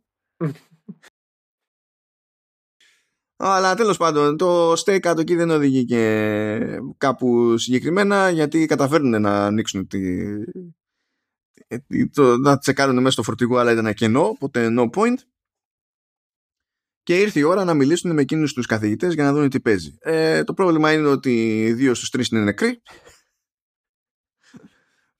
Αλλά 3.37 3.75
τέλος 3.75 3.97
πάντων 3.97 4.37
το 4.37 4.71
stay 4.71 4.99
κάτω 4.99 5.21
εκεί 5.21 5.35
δεν 5.35 5.49
οδηγεί 5.49 5.85
και 5.85 6.81
κάπου 6.97 7.57
συγκεκριμένα 7.57 8.29
γιατί 8.29 8.65
καταφέρνουν 8.65 9.21
να 9.21 9.45
ανοίξουν 9.45 9.87
τη, 9.87 9.99
το, 12.13 12.37
να 12.37 12.57
τσεκάρουν 12.57 12.95
μέσα 12.95 13.11
στο 13.11 13.23
φορτηγό 13.23 13.57
αλλά 13.57 13.71
ήταν 13.71 13.93
κενό 13.93 14.27
οπότε 14.27 14.67
no 14.77 14.89
point. 14.89 15.17
Και 17.03 17.19
ήρθε 17.19 17.39
η 17.39 17.43
ώρα 17.43 17.63
να 17.63 17.73
μιλήσουν 17.73 18.13
με 18.13 18.21
εκείνους 18.21 18.53
τους 18.53 18.65
καθηγητές 18.65 19.13
για 19.13 19.23
να 19.23 19.33
δουν 19.33 19.49
τι 19.49 19.59
παίζει. 19.59 19.97
Ε, 19.99 20.43
το 20.43 20.53
πρόβλημα 20.53 20.93
είναι 20.93 21.07
ότι 21.07 21.73
δύο 21.75 21.93
στους 21.93 22.09
τρεις 22.09 22.27
είναι 22.27 22.41
νεκροί. 22.41 22.81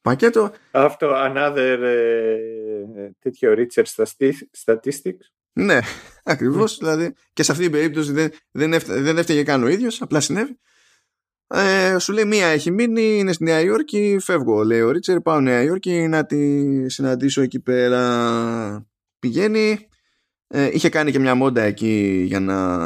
Πακέτο. 0.02 0.52
Αυτό 0.72 1.12
another 1.16 1.80
uh, 1.80 3.10
τέτοιο 3.20 3.54
Richard 3.58 4.06
statistics 4.66 5.26
ναι, 5.56 5.80
ακριβώς. 6.24 6.78
δηλαδή 6.78 7.14
και 7.34 7.44
σε 7.44 7.52
αυτή 7.52 7.64
την 7.64 7.72
περίπτωση 7.72 8.12
δεν, 8.12 8.32
δεν, 8.52 8.74
έφτα, 8.74 9.02
δεν 9.02 9.18
έφταιγε 9.18 9.44
καν 9.44 9.64
ο 9.64 9.68
ίδιος, 9.68 10.02
απλά 10.02 10.20
συνέβη. 10.20 10.60
Ε, 11.48 12.00
σου 12.00 12.14
λέει 12.14 12.26
μία 12.26 12.48
έχει 12.48 12.72
μείνει, 12.72 13.18
είναι 13.18 13.34
στη 13.34 13.44
Νέα 13.44 13.62
Υόρκη, 13.62 14.18
φεύγω. 14.22 14.64
Λέει 14.64 14.82
ο 14.82 14.92
Ρίτσερ, 14.92 15.22
πάω 15.22 15.40
Νέα 15.40 15.62
Υόρκη 15.62 16.08
να 16.08 16.26
τη 16.26 16.90
συναντήσω 16.90 17.42
εκεί 17.42 17.60
πέρα. 17.60 18.88
Πηγαίνει. 19.20 19.88
Ε, 20.48 20.70
είχε 20.74 20.90
κάνει 20.90 21.12
και 21.12 21.20
μια 21.20 21.36
μόντα 21.36 21.62
εκεί 21.62 22.24
για 22.28 22.40
να 22.40 22.84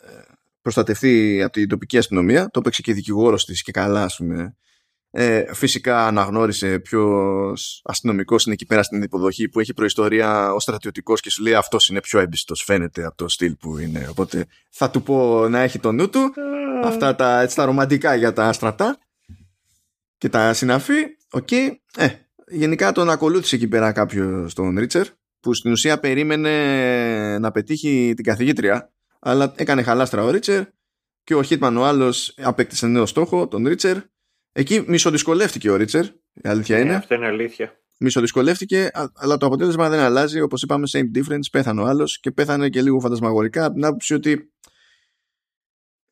ε, 0.00 0.22
προστατευτεί 0.62 1.42
από 1.42 1.52
την 1.52 1.68
τοπική 1.68 1.98
αστυνομία. 1.98 2.48
Το 2.50 2.58
έπαιξε 2.60 2.82
και 2.82 2.92
δικηγόρος 2.92 3.44
της 3.44 3.62
και 3.62 3.72
καλά, 3.72 4.02
ας 4.02 4.16
πούμε, 4.16 4.56
ε, 5.10 5.54
φυσικά 5.54 6.06
αναγνώρισε 6.06 6.78
ποιος 6.78 7.82
αστυνομικός 7.84 8.44
είναι 8.44 8.54
εκεί 8.54 8.66
πέρα 8.66 8.82
στην 8.82 9.02
υποδοχή 9.02 9.48
που 9.48 9.60
έχει 9.60 9.74
προϊστορία 9.74 10.52
ως 10.52 10.60
στρατιωτικός 10.60 11.20
και 11.20 11.30
σου 11.30 11.42
λέει 11.42 11.54
αυτός 11.54 11.88
είναι 11.88 12.00
πιο 12.00 12.20
έμπιστος, 12.20 12.62
φαίνεται 12.62 13.04
από 13.04 13.16
το 13.16 13.28
στυλ 13.28 13.56
που 13.56 13.78
είναι. 13.78 14.06
Οπότε 14.10 14.46
θα 14.70 14.90
του 14.90 15.02
πω 15.02 15.48
να 15.48 15.60
έχει 15.60 15.78
το 15.78 15.92
νου 15.92 16.08
του. 16.08 16.32
Αυτά 16.84 17.14
τα, 17.14 17.40
έτσι, 17.40 17.56
τα 17.56 17.64
ρομαντικά 17.64 18.14
για 18.14 18.32
τα 18.32 18.52
στρατά 18.52 18.98
και 20.18 20.28
τα 20.28 20.52
συναφή. 20.52 21.16
Οκ. 21.30 21.52
Ε, 21.52 21.78
γενικά 22.46 22.92
τον 22.92 23.10
ακολούθησε 23.10 23.56
εκεί 23.56 23.68
πέρα 23.68 23.92
κάποιο 23.92 24.48
τον 24.54 24.78
Ρίτσερ 24.78 25.06
που 25.40 25.54
στην 25.54 25.72
ουσία 25.72 26.00
περίμενε 26.00 27.38
να 27.38 27.50
πετύχει 27.50 28.12
την 28.16 28.24
καθηγήτρια 28.24 28.92
αλλά 29.20 29.52
έκανε 29.56 29.82
χαλάστρα 29.82 30.24
ο 30.24 30.30
Ρίτσερ 30.30 30.64
και 31.24 31.34
ο 31.34 31.42
Χίτμαν 31.42 31.76
ο 31.76 31.84
άλλος 31.84 32.34
απέκτησε 32.36 32.86
νέο 32.86 33.06
στόχο, 33.06 33.48
τον 33.48 33.66
Ρίτσερ 33.66 33.96
Εκεί 34.58 34.84
μισοδυσκολεύτηκε 34.86 35.70
ο 35.70 35.76
Ρίτσερ, 35.76 36.04
η 36.32 36.48
αλήθεια 36.48 36.76
ναι, 36.76 36.82
είναι. 36.82 36.94
Αυτό 36.94 37.14
είναι 37.14 37.26
αλήθεια. 37.26 37.82
Μισοδυσκολεύτηκε, 37.98 38.90
αλλά 39.14 39.36
το 39.36 39.46
αποτέλεσμα 39.46 39.88
δεν 39.88 40.00
αλλάζει. 40.00 40.40
Όπως 40.40 40.62
είπαμε, 40.62 40.86
same 40.90 41.16
difference, 41.16 41.50
πέθανε 41.50 41.80
ο 41.80 41.84
άλλος 41.84 42.20
και 42.20 42.30
πέθανε 42.30 42.68
και 42.68 42.82
λίγο 42.82 43.00
φαντασμαγορικά 43.00 43.64
από 43.64 43.74
την 43.74 43.84
άποψη 43.84 44.14
ότι. 44.14 44.52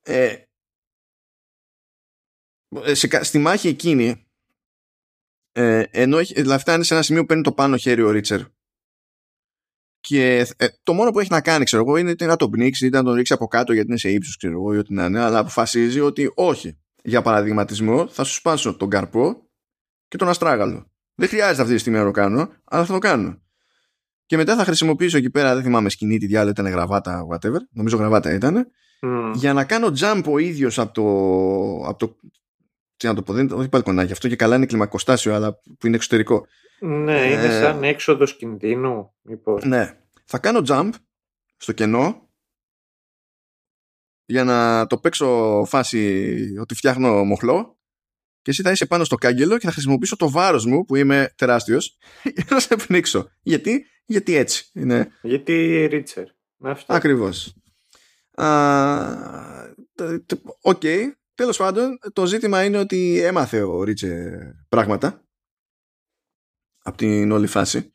Ε, 0.02 0.36
ε 2.85 2.94
σε, 2.94 3.24
στη 3.24 3.39
μάχη 3.39 3.68
εκείνη, 3.68 4.27
ε, 5.52 5.82
ενώ 5.90 6.18
έχει, 6.18 6.35
δηλαδή 6.35 6.60
φτάνει 6.60 6.85
σε 6.85 6.94
ένα 6.94 7.02
σημείο 7.02 7.20
που 7.20 7.27
παίρνει 7.27 7.43
το 7.43 7.52
πάνω 7.52 7.77
χέρι 7.77 8.02
ο 8.02 8.10
Ρίτσερ. 8.10 8.40
Και 10.01 10.47
ε, 10.56 10.68
το 10.82 10.93
μόνο 10.93 11.10
που 11.10 11.20
έχει 11.20 11.31
να 11.31 11.40
κάνει, 11.40 11.64
ξέρω 11.64 11.82
εγώ, 11.82 11.97
είναι 11.97 12.14
να 12.18 12.36
τον 12.36 12.51
πνίξει 12.51 12.86
ή 12.86 12.89
να 12.89 13.02
τον 13.02 13.14
ρίξει 13.14 13.32
από 13.32 13.47
κάτω 13.47 13.73
γιατί 13.73 13.89
είναι 13.89 13.98
σε 13.98 14.10
ύψος, 14.10 14.36
ξέρω 14.36 14.52
εγώ, 14.52 14.74
ή 14.74 14.78
ό,τι 14.78 14.94
να 14.94 15.05
είναι, 15.05 15.20
αλλά 15.20 15.39
αποφασίζει 15.39 16.01
ότι 16.01 16.32
όχι 16.35 16.78
για 17.07 17.23
παραδειγματισμό, 17.23 18.07
θα 18.07 18.24
σου 18.24 18.35
σπάσω 18.35 18.77
τον 18.77 18.89
καρπό 18.89 19.49
και 20.09 20.16
τον 20.16 20.28
αστράγαλο. 20.28 20.91
Δεν 21.15 21.28
χρειάζεται 21.28 21.62
αυτή 21.62 21.74
τη 21.74 21.81
στιγμή 21.81 21.99
να 21.99 22.05
το 22.05 22.11
κάνω, 22.11 22.49
αλλά 22.65 22.85
θα 22.85 22.93
το 22.93 22.99
κάνω. 22.99 23.41
Και 24.27 24.37
μετά 24.37 24.57
θα 24.57 24.65
χρησιμοποιήσω 24.65 25.16
εκεί 25.16 25.31
πέρα, 25.31 25.55
δεν 25.55 25.62
θυμάμαι 25.62 25.89
σκηνή, 25.89 26.19
τι 26.19 26.27
διάλογο 26.27 26.51
ήταν 26.51 26.66
γραβάτα, 26.66 27.27
whatever. 27.31 27.59
Νομίζω 27.70 27.97
γραβάτα 27.97 28.35
ήταν. 28.35 28.66
Για 29.35 29.53
να 29.53 29.65
κάνω 29.65 29.93
jump 30.01 30.23
ο 30.27 30.39
ίδιος 30.39 30.78
από 30.78 30.93
το. 30.93 31.89
Από 31.89 31.99
το 31.99 32.16
τι 32.97 33.07
να 33.07 33.15
το 33.15 33.23
πω, 33.23 33.33
δεν 33.33 33.51
όχι 33.53 33.69
παλκονάκι, 33.69 34.12
αυτό 34.12 34.28
και 34.28 34.37
καλά 34.37 34.57
είναι 34.57 34.66
κλιμακοστάσιο, 34.66 35.35
αλλά 35.35 35.55
που 35.78 35.87
είναι 35.87 35.97
εξωτερικό. 35.97 36.47
Ναι, 36.81 37.20
είναι 37.20 37.45
ε, 37.45 37.61
σαν 37.61 37.83
έξοδος 37.83 38.37
κινδύνου, 38.37 39.15
μήπως. 39.23 39.65
Ναι. 39.65 39.99
Θα 40.24 40.39
κάνω 40.39 40.62
jump 40.69 40.91
στο 41.57 41.73
κενό 41.73 42.26
για 44.27 44.44
να 44.44 44.86
το 44.86 44.98
παίξω 44.98 45.62
φάση 45.66 46.39
ότι 46.61 46.74
φτιάχνω 46.74 47.24
μοχλό 47.24 47.78
και 48.43 48.51
εσύ 48.51 48.62
θα 48.62 48.70
είσαι 48.70 48.86
πάνω 48.86 49.05
στο 49.05 49.16
κάγκελο 49.16 49.59
και 49.59 49.66
θα 49.66 49.73
χρησιμοποιήσω 49.73 50.16
το 50.16 50.31
βάρος 50.31 50.65
μου 50.65 50.85
που 50.85 50.97
είμαι 50.97 51.32
τεράστιος 51.36 51.97
για 52.35 52.47
να 52.51 52.61
σε 52.61 52.77
πνίξω. 52.77 53.31
Γιατί, 53.43 53.86
Γιατί 54.07 54.35
έτσι. 54.35 54.70
Είναι... 54.73 55.11
Γιατί 55.23 55.86
Ρίτσερ. 55.86 56.24
Ακριβώς. 56.86 57.55
OK. 60.60 60.81
Okay. 60.82 61.03
Τέλος 61.35 61.57
πάντων, 61.57 61.98
το 62.12 62.27
ζήτημα 62.27 62.65
είναι 62.65 62.78
ότι 62.78 63.20
έμαθε 63.20 63.62
ο 63.62 63.82
Ρίτσερ 63.82 64.32
πράγματα 64.69 65.24
από 66.82 66.97
την 66.97 67.32
όλη 67.32 67.47
φάση 67.47 67.93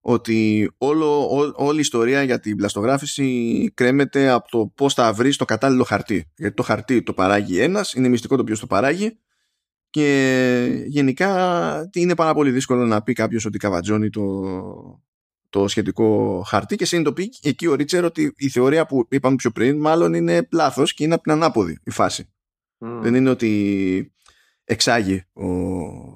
ότι 0.00 0.70
όλο, 0.78 1.28
όλη 1.56 1.76
η 1.76 1.80
ιστορία 1.80 2.22
για 2.22 2.40
την 2.40 2.56
πλαστογράφηση 2.56 3.70
κρέμεται 3.74 4.28
από 4.28 4.48
το 4.48 4.72
πώς 4.74 4.94
θα 4.94 5.12
βρεις 5.12 5.36
το 5.36 5.44
κατάλληλο 5.44 5.84
χαρτί. 5.84 6.30
Γιατί 6.36 6.54
το 6.54 6.62
χαρτί 6.62 7.02
το 7.02 7.12
παράγει 7.12 7.58
ένας, 7.58 7.92
είναι 7.92 8.08
μυστικό 8.08 8.36
το 8.36 8.44
ποιος 8.44 8.60
το 8.60 8.66
παράγει 8.66 9.18
και 9.90 10.84
γενικά 10.86 11.90
είναι 11.92 12.14
πάρα 12.14 12.34
πολύ 12.34 12.50
δύσκολο 12.50 12.86
να 12.86 13.02
πει 13.02 13.12
κάποιος 13.12 13.44
ότι 13.44 13.58
καβατζώνει 13.58 14.10
το, 14.10 14.42
το 15.48 15.68
σχετικό 15.68 16.42
χαρτί 16.46 16.76
και 16.76 16.84
συνειδητοποιεί 16.84 17.30
εκεί 17.42 17.66
ο 17.66 17.74
Ρίτσερ 17.74 18.04
ότι 18.04 18.32
η 18.36 18.48
θεωρία 18.48 18.86
που 18.86 19.06
είπαμε 19.08 19.36
πιο 19.36 19.50
πριν 19.50 19.80
μάλλον 19.80 20.14
είναι 20.14 20.48
λάθος 20.52 20.94
και 20.94 21.04
είναι 21.04 21.14
από 21.14 21.22
την 21.22 21.32
ανάποδη 21.32 21.78
η 21.84 21.90
φάση. 21.90 22.32
Δεν 22.78 23.14
είναι 23.14 23.30
ότι 23.30 24.12
εξάγει 24.64 25.24
ο 25.32 25.46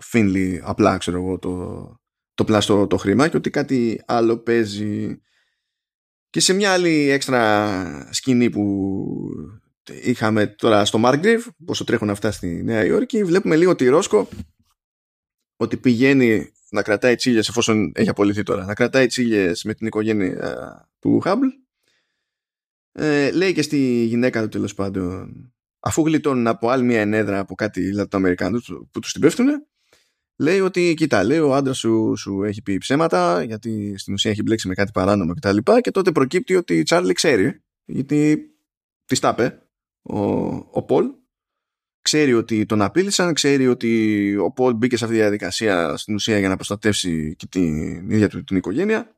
Φίνλι 0.00 0.60
απλά 0.64 0.96
ξέρω 0.96 1.16
εγώ 1.16 1.38
το, 1.38 1.94
το 2.34 2.44
πλάστο 2.44 2.86
το 2.86 2.96
χρήμα 2.96 3.28
και 3.28 3.36
ότι 3.36 3.50
κάτι 3.50 4.02
άλλο 4.06 4.38
παίζει. 4.38 5.20
Και 6.30 6.40
σε 6.40 6.52
μια 6.52 6.72
άλλη 6.72 7.10
έξτρα 7.10 8.08
σκηνή 8.12 8.50
που 8.50 8.64
είχαμε 10.02 10.46
τώρα 10.46 10.84
στο 10.84 10.98
Μάργκριβ 10.98 11.46
πόσο 11.64 11.84
τρέχουν 11.84 12.10
αυτά 12.10 12.30
στη 12.30 12.62
Νέα 12.62 12.84
Υόρκη 12.84 13.24
βλέπουμε 13.24 13.56
λίγο 13.56 13.74
τη 13.74 13.88
Ρόσκο 13.88 14.28
ότι 15.56 15.76
πηγαίνει 15.76 16.52
να 16.70 16.82
κρατάει 16.82 17.14
τσίλιες 17.14 17.48
εφόσον 17.48 17.92
έχει 17.94 18.08
απολυθεί 18.08 18.42
τώρα 18.42 18.64
να 18.64 18.74
κρατάει 18.74 19.06
τσίλιες 19.06 19.64
με 19.64 19.74
την 19.74 19.86
οικογένεια 19.86 20.88
του 20.98 21.20
Χάμπλ. 21.20 21.46
Ε, 22.92 23.30
λέει 23.30 23.52
και 23.52 23.62
στη 23.62 24.04
γυναίκα 24.04 24.42
του 24.42 24.48
τέλος 24.48 24.74
πάντων 24.74 25.52
αφού 25.80 26.06
γλιτώνουν 26.06 26.46
από 26.46 26.68
άλλη 26.68 26.84
μια 26.84 27.00
ενέδρα 27.00 27.38
από 27.38 27.54
κάτι 27.54 27.92
Λατινοαμερικάνους 27.92 28.66
που 28.90 29.00
τους 29.00 29.12
την 29.12 29.20
πέφτουν 29.20 29.46
λέει 30.36 30.60
ότι 30.60 30.94
κοίτα, 30.96 31.24
λέει 31.24 31.38
ο 31.38 31.54
άντρας 31.54 31.78
σου, 31.78 32.16
σου 32.16 32.42
έχει 32.42 32.62
πει 32.62 32.78
ψέματα 32.78 33.42
γιατί 33.42 33.98
στην 33.98 34.14
ουσία 34.14 34.30
έχει 34.30 34.42
μπλέξει 34.42 34.68
με 34.68 34.74
κάτι 34.74 34.90
παράνομο 34.92 35.34
κτλ. 35.34 35.56
Και, 35.56 35.80
και 35.80 35.90
τότε 35.90 36.12
προκύπτει 36.12 36.54
ότι 36.54 36.78
η 36.78 36.82
Τσάρλι 36.82 37.12
ξέρει, 37.12 37.62
γιατί 37.84 38.50
της 39.04 39.20
τάπε 39.20 39.68
ο, 40.02 40.18
ο 40.54 40.82
Πολ. 40.86 41.12
Ξέρει 42.00 42.34
ότι 42.34 42.66
τον 42.66 42.82
απείλησαν, 42.82 43.34
ξέρει 43.34 43.66
ότι 43.66 44.36
ο 44.36 44.52
Πολ 44.52 44.74
μπήκε 44.74 44.96
σε 44.96 45.04
αυτή 45.04 45.16
τη 45.16 45.22
διαδικασία 45.22 45.96
στην 45.96 46.14
ουσία 46.14 46.38
για 46.38 46.48
να 46.48 46.54
προστατεύσει 46.56 47.36
και 47.36 47.46
την 47.46 48.10
ίδια 48.10 48.28
του 48.28 48.44
την 48.44 48.56
οικογένεια. 48.56 49.16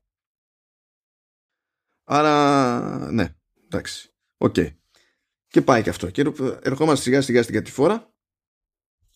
Άρα, 2.05 3.13
ναι, 3.13 3.35
εντάξει, 3.65 4.15
OK. 4.37 4.55
Okay. 4.57 4.75
Και 5.47 5.63
πάει 5.63 5.83
και 5.83 5.91
αυτό. 5.91 6.11
Και 6.11 6.33
ερχόμαστε 6.63 7.03
σιγά 7.03 7.21
σιγά 7.21 7.43
στην 7.43 7.55
κατηφόρα 7.55 8.16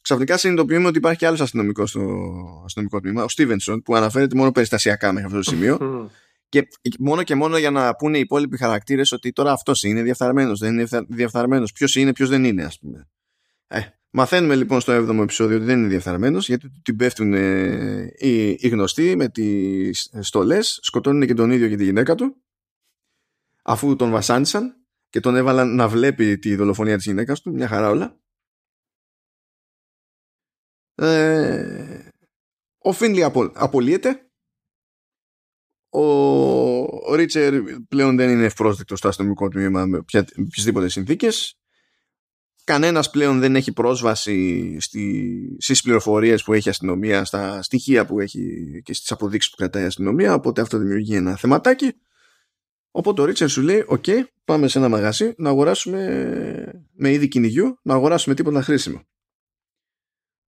ξαφνικά 0.01 0.36
συνειδητοποιούμε 0.36 0.86
ότι 0.86 0.98
υπάρχει 0.98 1.18
και 1.18 1.27
άλλος 1.27 1.40
αστυνομικός 1.40 1.90
στο 1.90 2.62
αστυνομικό 2.64 3.01
τμήμα, 3.01 3.24
ο 3.24 3.28
Στίβενσον, 3.28 3.82
που 3.82 3.97
αναφέρεται 3.97 4.36
μόνο 4.36 4.52
περιστασιακά 4.52 5.12
μέχρι 5.12 5.27
αυτό 5.27 5.36
το 5.36 5.43
σημείο. 5.43 6.10
και 6.48 6.68
μόνο 6.98 7.22
και 7.22 7.35
μόνο 7.35 7.59
για 7.59 7.70
να 7.70 7.97
πούνε 7.97 8.16
οι 8.16 8.20
υπόλοιποι 8.20 8.56
χαρακτήρες 8.56 9.12
ότι 9.12 9.32
τώρα 9.32 9.52
αυτός 9.52 9.82
είναι 9.82 10.02
διαφθαρμένο, 10.02 10.56
δεν 10.56 10.72
είναι 10.72 11.05
διαφθαρμένο, 11.09 11.66
ποιος 11.74 11.94
είναι, 11.94 12.12
ποιος 12.12 12.28
δεν 12.28 12.44
είναι, 12.44 12.64
ας 12.64 12.78
πούμε. 12.78 13.09
Ε, 13.66 13.81
μαθαίνουμε 14.10 14.55
λοιπόν 14.55 14.81
στο 14.81 14.93
7ο 14.93 15.22
επεισόδιο 15.22 15.56
ότι 15.56 15.64
δεν 15.64 15.78
είναι 15.78 15.89
διαφθαρμένο, 15.89 16.39
γιατί 16.39 16.70
την 16.82 16.97
πέφτουν 16.97 17.35
ε, 17.35 18.12
οι, 18.18 18.48
οι 18.51 18.68
γνωστοί 18.68 19.16
με 19.16 19.28
τις 19.28 20.12
στολές, 20.20 20.78
σκοτώνουν 20.82 21.27
και 21.27 21.35
τον 21.35 21.51
ίδιο 21.51 21.68
και 21.68 21.77
τη 21.77 21.85
γυναίκα 21.85 22.14
του, 22.14 22.36
αφού 23.62 23.97
τον 23.97 24.10
βασάνισαν 24.10 24.74
και 25.10 25.20
τον 25.20 25.36
έβαλαν 25.36 25.74
να 25.74 25.89
βλέπει 25.89 26.39
τη 26.39 26.55
δολοφονία 26.55 26.97
της 26.97 27.05
γυναίκας 27.05 27.40
του, 27.40 27.52
μια 27.52 27.68
χαρά 27.68 27.89
όλα. 27.89 28.20
Ε, 31.01 32.10
ο 32.78 32.93
Φίνλι 32.93 33.22
απο, 33.22 33.52
απολύεται. 33.55 34.24
Ο, 35.89 36.02
ο 36.82 37.14
Ρίτσερ 37.14 37.62
πλέον 37.89 38.16
δεν 38.16 38.31
είναι 38.31 38.44
ευπρόσδεκτο 38.44 38.97
στο 38.97 39.09
αστυνομικό 39.09 39.48
τμήμα 39.48 39.86
με 39.86 39.98
οποιασδήποτε 39.98 40.89
συνθήκες. 40.89 41.55
Κανένας 42.64 43.10
πλέον 43.10 43.40
δεν 43.40 43.56
έχει 43.56 43.72
πρόσβαση 43.72 44.77
στη, 44.81 45.56
στις 45.59 45.82
πληροφορίες 45.82 46.43
που 46.43 46.52
έχει 46.52 46.68
η 46.68 46.70
αστυνομία, 46.70 47.24
στα 47.24 47.62
στοιχεία 47.62 48.06
που 48.06 48.20
έχει 48.20 48.43
και 48.85 48.94
στις 48.94 49.12
αποδείξεις 49.12 49.51
που 49.51 49.56
κρατάει 49.56 49.82
η 49.82 49.86
αστυνομία, 49.86 50.35
οπότε 50.35 50.60
αυτό 50.60 50.78
δημιουργεί 50.78 51.14
ένα 51.14 51.36
θεματάκι. 51.36 51.93
Οπότε 52.90 53.20
ο 53.20 53.24
Ρίτσερ 53.24 53.48
σου 53.48 53.62
λέει: 53.62 53.85
Οκ, 53.86 54.05
πάμε 54.44 54.68
σε 54.68 54.78
ένα 54.78 54.89
μαγαζί 54.89 55.32
να 55.36 55.48
αγοράσουμε 55.48 56.82
με 56.93 57.12
είδη 57.12 57.28
κυνηγιού, 57.28 57.78
να 57.82 57.94
αγοράσουμε 57.94 58.35
τίποτα 58.35 58.62
χρήσιμο. 58.62 59.05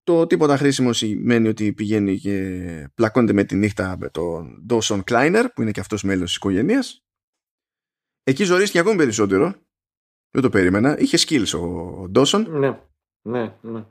Το 0.03 0.27
τίποτα 0.27 0.57
χρήσιμο 0.57 0.93
σημαίνει 0.93 1.49
ότι 1.49 1.73
πηγαίνει 1.73 2.19
και 2.19 2.89
πλακώνεται 2.95 3.33
με 3.33 3.45
τη 3.45 3.57
νύχτα 3.57 3.97
με 3.99 4.09
τον 4.09 4.67
Dawson 4.69 5.01
Kleiner, 5.11 5.45
που 5.55 5.63
είναι 5.63 5.71
και 5.71 5.81
αυτός 5.81 6.03
μέλος 6.03 6.25
της 6.25 6.37
οικογένειας. 6.37 7.05
Εκεί 8.23 8.45
ζωρίστηκε 8.45 8.79
ακόμη 8.79 8.97
περισσότερο. 8.97 9.55
Δεν 10.31 10.43
το 10.43 10.49
περίμενα. 10.49 10.99
Είχε 10.99 11.19
skills 11.21 11.59
ο 11.61 12.11
Dawson. 12.15 12.47
Ναι, 12.49 12.81
ναι, 13.23 13.57
ναι. 13.61 13.85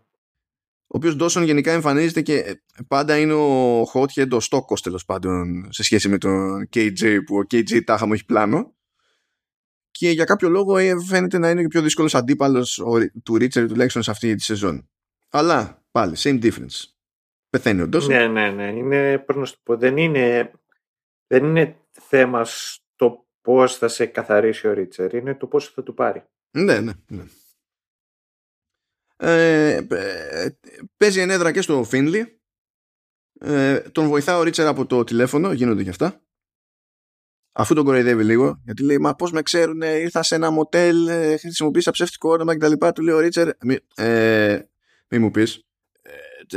Ο 0.94 0.98
οποίος 0.98 1.16
Dawson 1.20 1.46
γενικά 1.46 1.72
εμφανίζεται 1.72 2.22
και 2.22 2.64
πάντα 2.88 3.18
είναι 3.18 3.34
ο 3.34 3.82
hothead, 3.94 4.30
ο 4.32 4.40
στόκος 4.40 4.82
τέλος 4.82 5.06
πάντων 5.06 5.68
σε 5.70 5.84
σχέση 5.84 6.10
με 6.10 6.18
τον 6.18 6.70
KJ 6.74 7.18
που 7.26 7.36
ο 7.36 7.42
KJ 7.52 7.84
τάχα 7.84 8.06
μου 8.06 8.14
έχει 8.14 8.26
πλάνο 8.26 8.76
και 9.92 10.10
για 10.10 10.26
κάποιο 10.26 10.50
λόγο 10.50 10.78
ε, 10.78 10.94
φαίνεται 11.08 11.38
να 11.38 11.50
είναι 11.50 11.62
και 11.62 11.68
πιο 11.68 11.82
δύσκολος 11.82 12.16
αντίπαλος 12.16 12.84
του 13.24 13.38
Ρίτσερ 13.38 13.68
τουλάχιστον 13.68 14.04
σε 14.04 14.12
αυτή 14.12 14.36
τη 14.36 14.44
σεζόν. 14.44 14.90
Αλλά 15.32 15.82
Πάλι, 15.92 16.16
same 16.18 16.44
difference. 16.44 16.84
Πεθαίνει 17.50 17.82
ο 17.82 17.88
Ντόσον. 17.88 18.12
Ναι, 18.12 18.28
ναι, 18.28 18.50
ναι. 18.50 18.72
Είναι, 18.72 19.18
πρέπει 19.18 19.40
να 19.40 19.48
πω, 19.64 19.78
δεν 19.78 19.98
είναι, 19.98 20.52
δεν 21.28 21.46
είναι 21.46 21.78
θέμα 21.92 22.46
στο 22.46 23.26
πώς 23.42 23.78
θα 23.78 23.88
σε 23.88 24.06
καθαρίσει 24.06 24.68
ο 24.68 24.74
Ρίτσερ. 24.74 25.14
Είναι 25.14 25.36
το 25.36 25.48
πόσο 25.48 25.72
θα 25.76 25.84
του 25.84 25.94
πάρει. 25.94 26.24
Ναι, 26.58 26.80
ναι, 26.80 26.92
ναι. 27.08 27.24
Ε, 29.18 29.88
παίζει 30.98 31.20
ενέδρα 31.20 31.52
και 31.52 31.62
στο 31.62 31.84
Φίνλι. 31.84 32.40
Ε, 33.40 33.80
τον 33.80 34.08
βοηθά 34.08 34.38
ο 34.38 34.44
Ρίτσερ 34.44 34.68
από 34.68 34.86
το 34.86 35.04
τηλέφωνο, 35.04 35.52
γίνονται 35.52 35.84
και 35.84 35.90
αυτά. 35.90 36.22
Αφού 37.54 37.74
τον 37.74 37.86
κοροϊδεύει 37.86 38.24
λίγο, 38.24 38.62
γιατί 38.64 38.84
λέει: 38.84 38.98
Μα 38.98 39.16
πώς 39.16 39.32
με 39.32 39.42
ξέρουν, 39.42 39.82
ήρθα 39.82 40.24
σε 40.24 40.36
ένα 40.36 40.50
μοτέλ, 40.50 41.08
ε, 41.08 41.38
χρησιμοποίησα 41.38 41.92
ψεύτικο 41.92 42.32
όνομα 42.32 42.58
κτλ. 42.58 42.88
Του 42.94 43.02
λέει 43.02 43.16
ο 43.16 43.20
Ρίτσερ: 43.20 43.50
ε, 43.96 44.71
Μη 45.14 45.20
μου 45.20 45.32
πεις, 45.32 45.66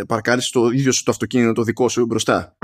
παρκάρεις 0.09 0.51
το 0.51 0.71
ίδιο 0.71 0.93
σου 0.93 1.03
το 1.03 1.11
αυτοκίνητο 1.11 1.53
το 1.53 1.63
δικό 1.63 1.89
σου 1.89 2.07
μπροστά. 2.07 2.57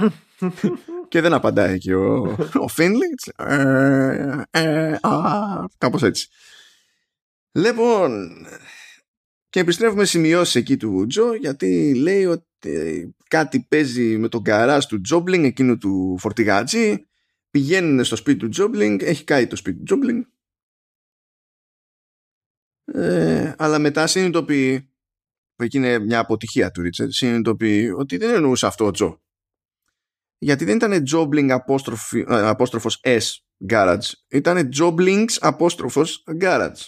Και 1.09 1.21
δεν 1.21 1.33
απαντάει 1.33 1.79
και 1.79 1.95
ο, 1.95 2.37
ο 2.55 2.69
Φίνλι 2.69 3.15
ε, 3.37 4.43
ε, 4.51 4.99
κάπως 5.79 6.03
έτσι. 6.03 6.29
Λοιπόν 7.53 8.37
και 9.49 9.61
επιστρέφουμε 9.61 10.05
σημειώσεις 10.05 10.55
εκεί 10.55 10.77
του 10.77 11.07
Τζο 11.09 11.35
γιατί 11.35 11.95
λέει 11.95 12.25
ότι 12.25 13.15
κάτι 13.29 13.67
παίζει 13.69 14.19
με 14.19 14.29
τον 14.29 14.43
καράζ 14.43 14.85
του 14.85 15.01
Τζόμπλινγκ 15.01 15.45
εκείνου 15.45 15.79
του 15.79 16.17
φορτηγάτζι 16.19 17.07
πηγαίνουν 17.51 18.05
στο 18.05 18.17
σπίτι 18.17 18.39
του 18.39 18.49
Τζόμπλινγκ 18.49 19.03
έχει 19.03 19.25
κάει 19.25 19.47
το 19.47 19.57
σπίτι 19.57 19.79
του 19.79 19.85
Τζόμπλινγκ. 19.85 20.23
Ε, 22.85 23.55
αλλά 23.59 23.79
μετά 23.79 24.07
συνειδητοποιεί 24.07 24.90
που 25.61 25.67
εκεί 25.67 25.77
είναι 25.77 25.99
μια 25.99 26.19
αποτυχία 26.19 26.71
του 26.71 26.83
Ρίτσερ, 26.83 27.11
συνειδητοποιεί 27.11 27.93
ότι 27.97 28.17
δεν 28.17 28.35
εννοούσε 28.35 28.67
αυτό 28.67 28.87
ο 28.87 28.91
Τζο. 28.91 29.21
Γιατί 30.39 30.65
δεν 30.65 30.77
ήταν 30.77 31.03
Jobling 31.13 31.49
απόστροφος 32.27 33.01
S 33.03 33.21
Garage, 33.69 34.11
ήταν 34.29 34.69
Joblings 34.81 35.37
απόστροφος 35.41 36.25
Garage. 36.41 36.87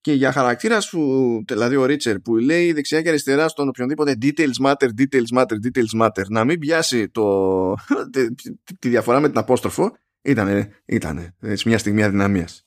Και 0.00 0.12
για 0.12 0.32
χαρακτήρα 0.32 0.80
σου, 0.80 1.00
δηλαδή 1.46 1.76
ο 1.76 1.84
Ρίτσερ 1.84 2.20
που 2.20 2.36
λέει 2.36 2.72
δεξιά 2.72 3.02
και 3.02 3.08
αριστερά 3.08 3.48
στον 3.48 3.68
οποιονδήποτε 3.68 4.18
details 4.22 4.64
matter, 4.64 4.88
details 4.98 5.38
matter, 5.38 5.56
details 5.66 6.00
matter, 6.02 6.24
να 6.28 6.44
μην 6.44 6.58
πιάσει 6.58 7.08
το, 7.08 7.74
τη, 8.78 8.88
διαφορά 8.88 9.20
με 9.20 9.28
την 9.28 9.38
απόστροφο, 9.38 9.96
ήταν 10.22 10.72
ήτανε 10.84 11.34
σε 11.40 11.68
μια 11.68 11.78
στιγμή 11.78 12.02
αδυναμίας. 12.02 12.66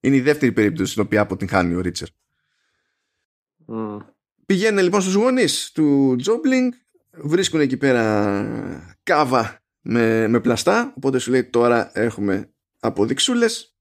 Είναι 0.00 0.16
η 0.16 0.20
δεύτερη 0.20 0.52
περίπτωση 0.52 0.90
στην 0.90 1.02
οποία 1.02 1.20
αποτυγχάνει 1.20 1.74
ο 1.74 1.80
Ρίτσερ. 1.80 2.08
Mm. 3.68 3.98
Πηγαίνουν 4.46 4.82
λοιπόν 4.82 5.00
στους 5.00 5.14
γονείς 5.14 5.70
του 5.72 6.16
Τζόμπλινγκ, 6.18 6.72
βρίσκουν 7.10 7.60
εκεί 7.60 7.76
πέρα 7.76 8.92
κάβα 9.02 9.62
με, 9.80 10.28
με 10.28 10.40
πλαστά, 10.40 10.92
οπότε 10.96 11.18
σου 11.18 11.30
λέει 11.30 11.44
τώρα 11.44 11.90
έχουμε 11.94 12.50
αποδειξούλες 12.80 13.76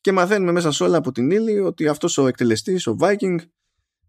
και 0.00 0.12
μαθαίνουμε 0.12 0.52
μέσα 0.52 0.72
σε 0.72 0.84
όλα 0.84 0.96
από 0.96 1.12
την 1.12 1.30
ύλη 1.30 1.60
ότι 1.60 1.88
αυτός 1.88 2.18
ο 2.18 2.26
εκτελεστής, 2.26 2.86
ο 2.86 2.96
Viking, 3.00 3.36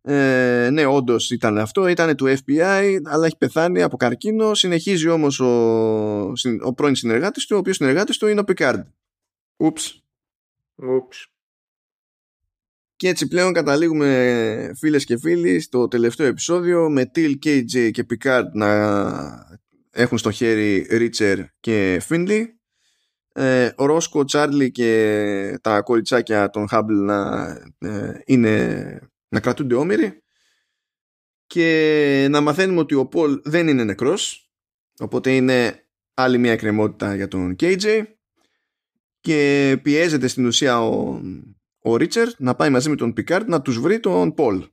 ε, 0.01 0.69
ναι 0.71 0.85
όντως 0.85 1.31
ήταν 1.31 1.57
αυτό, 1.57 1.87
ήταν 1.87 2.15
του 2.15 2.25
FBI 2.25 2.97
αλλά 3.03 3.25
έχει 3.25 3.37
πεθάνει 3.37 3.81
από 3.81 3.97
καρκίνο, 3.97 4.53
συνεχίζει 4.53 5.07
όμως 5.07 5.39
ο, 5.39 6.33
ο 6.61 6.73
πρώην 6.73 6.95
συνεργάτης 6.95 7.45
του, 7.45 7.55
ο 7.55 7.59
οποίος 7.59 7.75
συνεργάτης 7.75 8.17
του 8.17 8.27
είναι 8.27 8.39
ο 8.39 8.43
Πικάρντ. 8.43 8.85
Ούψ. 9.57 10.03
Ούψ. 10.75 11.29
Και 12.95 13.07
έτσι 13.07 13.27
πλέον 13.27 13.53
καταλήγουμε 13.53 14.72
φίλες 14.76 15.05
και 15.05 15.17
φίλοι 15.17 15.59
στο 15.59 15.88
τελευταίο 15.88 16.27
επεισόδιο 16.27 16.89
με 16.89 17.11
Till, 17.15 17.34
KJ 17.45 17.91
και 17.91 18.05
Picard 18.09 18.45
να 18.53 18.69
έχουν 19.91 20.17
στο 20.17 20.31
χέρι 20.31 20.88
Ρίτσερ 20.89 21.39
και 21.59 21.99
Φίνλι. 22.01 22.59
Ε, 23.31 23.69
ο 23.76 23.85
Ρόσκο, 23.85 24.23
Τσάρλι 24.23 24.72
και 24.72 25.59
τα 25.61 25.81
κοριτσάκια 25.81 26.49
των 26.49 26.67
Χάμπλ 26.67 26.93
να, 26.93 27.47
ε, 27.77 28.22
είναι, 28.26 28.99
να 29.27 29.39
κρατούνται 29.39 29.76
όμοιροι 29.76 30.23
και 31.47 32.27
να 32.30 32.41
μαθαίνουμε 32.41 32.80
ότι 32.80 32.95
ο 32.95 33.05
Πολ 33.05 33.41
δεν 33.43 33.67
είναι 33.67 33.84
νεκρός 33.84 34.49
οπότε 34.99 35.35
είναι 35.35 35.85
άλλη 36.13 36.38
μια 36.38 36.51
εκκρεμότητα 36.51 37.15
για 37.15 37.27
τον 37.27 37.55
KJ 37.59 38.03
και 39.19 39.80
πιέζεται 39.84 40.27
στην 40.27 40.45
ουσία 40.45 40.81
ο, 40.81 41.22
ο 41.85 41.95
Ρίτσερ 41.95 42.27
να 42.37 42.55
πάει 42.55 42.69
μαζί 42.69 42.89
με 42.89 42.95
τον 42.95 43.13
Πικάρτ 43.13 43.47
να 43.47 43.61
τους 43.61 43.79
βρει 43.79 43.99
τον 43.99 44.33
Πολ. 44.33 44.63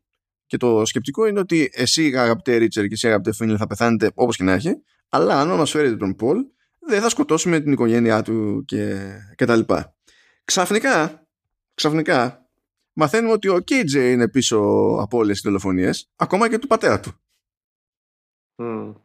Και 0.46 0.56
το 0.56 0.84
σκεπτικό 0.84 1.26
είναι 1.26 1.38
ότι 1.38 1.70
εσύ 1.72 2.16
αγαπητέ 2.16 2.56
Ρίτσερ 2.56 2.86
και 2.86 2.94
εσύ 2.94 3.06
αγαπητέ 3.06 3.32
Φίνιλ 3.32 3.56
θα 3.58 3.66
πεθάνετε 3.66 4.10
όπως 4.14 4.36
και 4.36 4.44
να 4.44 4.52
έχει, 4.52 4.70
αλλά 5.08 5.40
αν 5.40 5.48
μας 5.48 5.70
φέρετε 5.70 5.96
τον 5.96 6.14
Πολ 6.14 6.38
δεν 6.78 7.00
θα 7.00 7.08
σκοτώσουμε 7.08 7.60
την 7.60 7.72
οικογένειά 7.72 8.22
του 8.22 8.64
και, 8.66 9.00
και 9.34 9.44
τα 9.44 9.56
λοιπά. 9.56 9.94
Ξαφνικά, 10.44 11.26
ξαφνικά 11.74 12.46
μαθαίνουμε 12.92 13.32
ότι 13.32 13.48
ο 13.48 13.64
KJ 13.70 13.94
είναι 13.94 14.28
πίσω 14.28 14.58
από 15.00 15.18
όλες 15.18 15.32
τις 15.32 15.42
δολοφονίες, 15.42 16.10
ακόμα 16.16 16.48
και 16.48 16.58
του 16.58 16.66
πατέρα 16.66 17.00
του. 17.00 17.21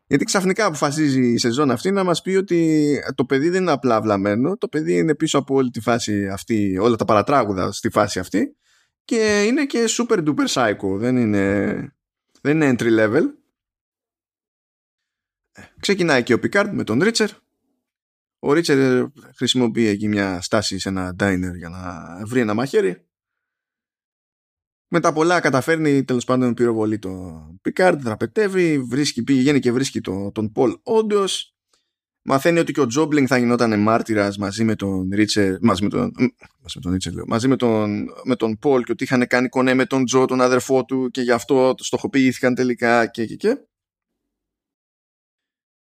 Γιατί 0.07 0.25
ξαφνικά 0.25 0.65
αποφασίζει 0.65 1.31
η 1.31 1.37
σεζόν 1.37 1.71
αυτή 1.71 1.91
να 1.91 2.03
μας 2.03 2.21
πει 2.21 2.35
ότι 2.35 2.99
το 3.15 3.25
παιδί 3.25 3.49
δεν 3.49 3.61
είναι 3.61 3.71
απλά 3.71 4.01
βλαμμένο, 4.01 4.57
το 4.57 4.67
παιδί 4.67 4.97
είναι 4.97 5.15
πίσω 5.15 5.37
από 5.37 5.55
όλη 5.55 5.69
τη 5.69 5.79
φάση 5.79 6.27
αυτή, 6.27 6.77
όλα 6.77 6.95
τα 6.95 7.05
παρατράγουδα 7.05 7.71
στη 7.71 7.89
φάση 7.89 8.19
αυτή 8.19 8.55
και 9.05 9.43
είναι 9.47 9.65
και 9.65 9.85
super 9.87 10.27
duper 10.27 10.47
psycho, 10.47 10.97
δεν 10.97 11.17
είναι, 11.17 11.75
δεν 12.41 12.61
είναι 12.61 12.75
entry 12.77 12.99
level. 12.99 13.23
Ξεκινάει 15.79 16.23
και 16.23 16.33
ο 16.33 16.39
Picard 16.43 16.69
με 16.71 16.83
τον 16.83 17.03
Ρίτσερ. 17.03 17.29
Ο 18.39 18.53
Ρίτσερ 18.53 19.05
χρησιμοποιεί 19.35 19.87
εκεί 19.87 20.07
μια 20.07 20.41
στάση 20.41 20.79
σε 20.79 20.89
ένα 20.89 21.15
diner 21.19 21.51
για 21.57 21.69
να 21.69 22.17
βρει 22.25 22.39
ένα 22.39 22.53
μαχαίρι 22.53 23.06
με 24.87 24.99
τα 24.99 25.13
πολλά 25.13 25.39
καταφέρνει 25.39 26.03
τέλος 26.03 26.25
πάντων 26.25 26.53
πυροβολή 26.53 26.99
το 26.99 27.41
Πικάρντ, 27.61 28.01
δραπετεύει, 28.01 28.79
βρίσκει, 28.79 29.23
πηγαίνει 29.23 29.59
και 29.59 29.71
βρίσκει 29.71 30.01
το, 30.01 30.31
τον 30.31 30.51
Πολ 30.51 30.77
όντω. 30.83 31.23
Μαθαίνει 32.21 32.59
ότι 32.59 32.71
και 32.73 32.81
ο 32.81 32.85
Τζόμπλινγκ 32.85 33.25
θα 33.29 33.37
γινόταν 33.37 33.79
μάρτυρας 33.79 34.37
μαζί 34.37 34.63
με 34.63 34.75
τον 34.75 35.09
Ρίτσερ, 35.13 35.57
μαζί 35.61 35.83
με 35.83 35.89
τον, 35.89 36.11
μαζί 36.61 36.75
με 36.75 36.81
τον 36.81 36.91
Ρίτσερ, 36.91 37.13
λέω, 37.13 37.25
μαζί 37.27 37.47
με 37.47 37.55
τον, 37.55 38.07
με 38.23 38.35
τον 38.35 38.57
Πολ 38.57 38.83
και 38.83 38.91
ότι 38.91 39.03
είχαν 39.03 39.27
κάνει 39.27 39.49
κονέ 39.49 39.73
με 39.73 39.85
τον 39.85 40.05
Τζο, 40.05 40.25
τον 40.25 40.41
αδερφό 40.41 40.85
του 40.85 41.09
και 41.11 41.21
γι' 41.21 41.31
αυτό 41.31 41.75
στοχοποιήθηκαν 41.77 42.55
τελικά 42.55 43.05
και 43.05 43.25
και 43.25 43.35
και. 43.35 43.57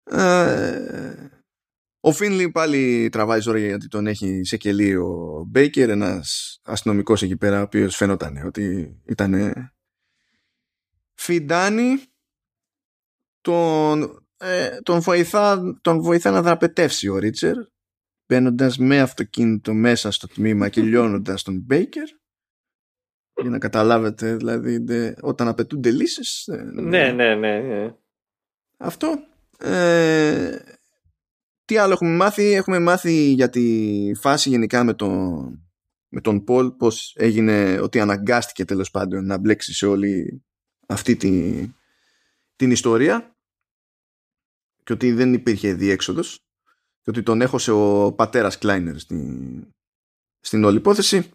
Ε, 0.05 1.40
ο 2.01 2.13
Φίνλι 2.13 2.51
πάλι 2.51 3.09
τραβάει 3.13 3.41
ζόρια 3.41 3.67
γιατί 3.67 3.89
τον 3.89 4.07
έχει 4.07 4.45
σε 4.45 4.57
κελί 4.57 4.97
ο 4.97 5.45
Μπέικερ, 5.49 5.91
ένας 5.91 6.59
αστυνομικός 6.65 7.23
εκεί 7.23 7.37
πέρα, 7.37 7.59
ο 7.59 7.63
οποίος 7.63 7.97
φαίνονταν 7.97 8.47
ότι 8.47 8.97
ήταν. 9.07 9.55
Φιντάνει 11.15 12.03
τον, 13.41 14.25
ε, 14.37 14.77
τον, 14.83 15.01
βοηθά, 15.01 15.79
τον 15.81 16.01
βοηθά 16.01 16.31
να 16.31 16.43
δραπετεύσει 16.43 17.09
ο 17.09 17.19
Ρίτσερ 17.19 17.57
μπαίνοντας 18.27 18.79
με 18.79 19.01
αυτοκίνητο 19.01 19.75
μέσα 19.75 20.11
στο 20.11 20.29
τμήμα 20.29 20.69
και 20.69 20.83
λιώνοντας 20.83 21.43
τον 21.43 21.63
Μπέικερ 21.67 22.09
για 23.41 23.51
να 23.51 23.59
καταλάβετε, 23.59 24.37
δηλαδή 24.37 24.85
όταν 25.21 25.49
απαιτούνται 25.49 25.91
λύσεις. 25.91 26.49
Ναι, 26.73 27.13
ναι, 27.13 27.35
ναι, 27.35 27.61
ναι. 27.61 27.95
Αυτό. 28.77 29.25
Ε, 29.59 30.59
τι 31.71 31.77
άλλο 31.77 31.93
έχουμε 31.93 32.11
μάθει; 32.17 32.53
Έχουμε 32.53 32.79
μάθει 32.79 33.33
για 33.33 33.51
τη 33.51 34.13
φάση 34.15 34.49
γενικά 34.49 34.85
με 34.85 34.95
τον, 34.95 35.45
με 36.09 36.21
τον 36.21 36.45
Πολ 36.45 36.71
πως 36.71 37.15
έγινε 37.17 37.81
ότι 37.81 38.01
αναγκάστηκε 38.01 38.65
τέλος 38.65 38.91
πάντων 38.91 39.27
να 39.27 39.39
μπλέξει 39.39 39.75
σε 39.75 39.87
όλη 39.87 40.43
αυτή 40.87 41.17
τη, 41.17 41.65
την 42.57 42.71
ιστορία 42.71 43.37
και 44.85 44.93
ότι 44.93 45.13
δεν 45.13 45.35
υπήρχε 45.35 45.75
διέξοδος 45.75 46.39
και 47.03 47.11
ότι 47.11 47.23
τον 47.23 47.41
έχωσε 47.41 47.71
ο 47.71 48.13
πατέρας 48.13 48.59
Κλάινερ 48.59 48.99
στην, 48.99 49.63
στην 50.41 50.65
όλη 50.65 50.77
υπόθεση. 50.77 51.29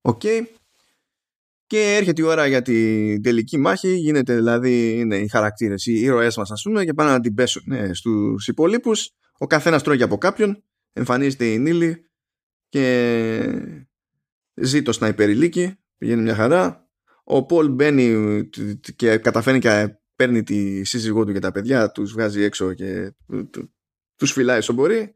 Οκ. 0.00 0.22
Και 1.66 1.96
έρχεται 1.96 2.22
η 2.22 2.24
ώρα 2.24 2.46
για 2.46 2.62
την 2.62 3.22
τελική 3.22 3.58
μάχη. 3.58 3.96
Γίνεται 3.96 4.34
δηλαδή 4.34 4.98
είναι 4.98 5.16
οι 5.16 5.28
χαρακτήρες, 5.28 5.86
οι 5.86 5.92
ήρωές 5.92 6.36
μας 6.36 6.50
ας 6.50 6.62
πούμε 6.62 6.84
και 6.84 6.94
πάνε 6.94 7.10
να 7.10 7.20
την 7.20 7.34
πέσουν 7.34 7.62
ναι, 7.66 7.94
στους 7.94 8.48
υπόλοιπους. 8.48 9.12
Ο 9.38 9.46
καθένας 9.46 9.82
τρώει 9.82 10.02
από 10.02 10.18
κάποιον. 10.18 10.62
Εμφανίζεται 10.92 11.52
η 11.52 11.58
Νίγκλι 11.58 12.10
και 12.68 13.84
ζει 14.54 14.82
το 14.82 14.92
σναϊπεριλίκι. 14.92 15.78
Πηγαίνει 15.98 16.22
μια 16.22 16.34
χαρά. 16.34 16.88
Ο 17.24 17.44
Πολ 17.44 17.68
μπαίνει 17.68 18.48
και 18.96 19.16
καταφέρνει 19.16 19.58
και 19.58 19.98
παίρνει 20.16 20.42
τη 20.42 20.84
σύζυγό 20.84 21.24
του 21.24 21.32
και 21.32 21.38
τα 21.38 21.52
παιδιά, 21.52 21.90
τους 21.90 22.12
βγάζει 22.12 22.42
έξω 22.42 22.74
και 22.74 23.14
τους 24.16 24.32
φυλάει 24.32 24.58
όσο 24.58 24.72
μπορεί. 24.72 25.12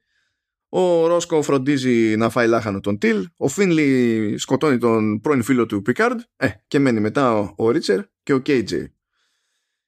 Ο 0.69 1.07
Ρόσκο 1.07 1.43
φροντίζει 1.43 2.17
να 2.17 2.31
φάει 2.31 2.49
λάχανο 2.49 2.81
τον 2.81 2.99
Τιλ. 2.99 3.29
Ο 3.37 3.49
Φίνλι 3.49 4.35
σκοτώνει 4.39 4.79
τον 4.79 5.21
πρώην 5.21 5.43
φίλο 5.43 5.67
του 5.67 5.83
Πικάρντ. 5.83 6.21
Ε, 6.37 6.49
και 6.67 6.79
μένει 6.79 7.01
μετά 7.01 7.39
ο, 7.39 7.55
ο 7.57 7.71
Ρίτσερ 7.71 8.01
και 8.23 8.33
ο 8.33 8.39
Κέιτζεϊ. 8.39 8.95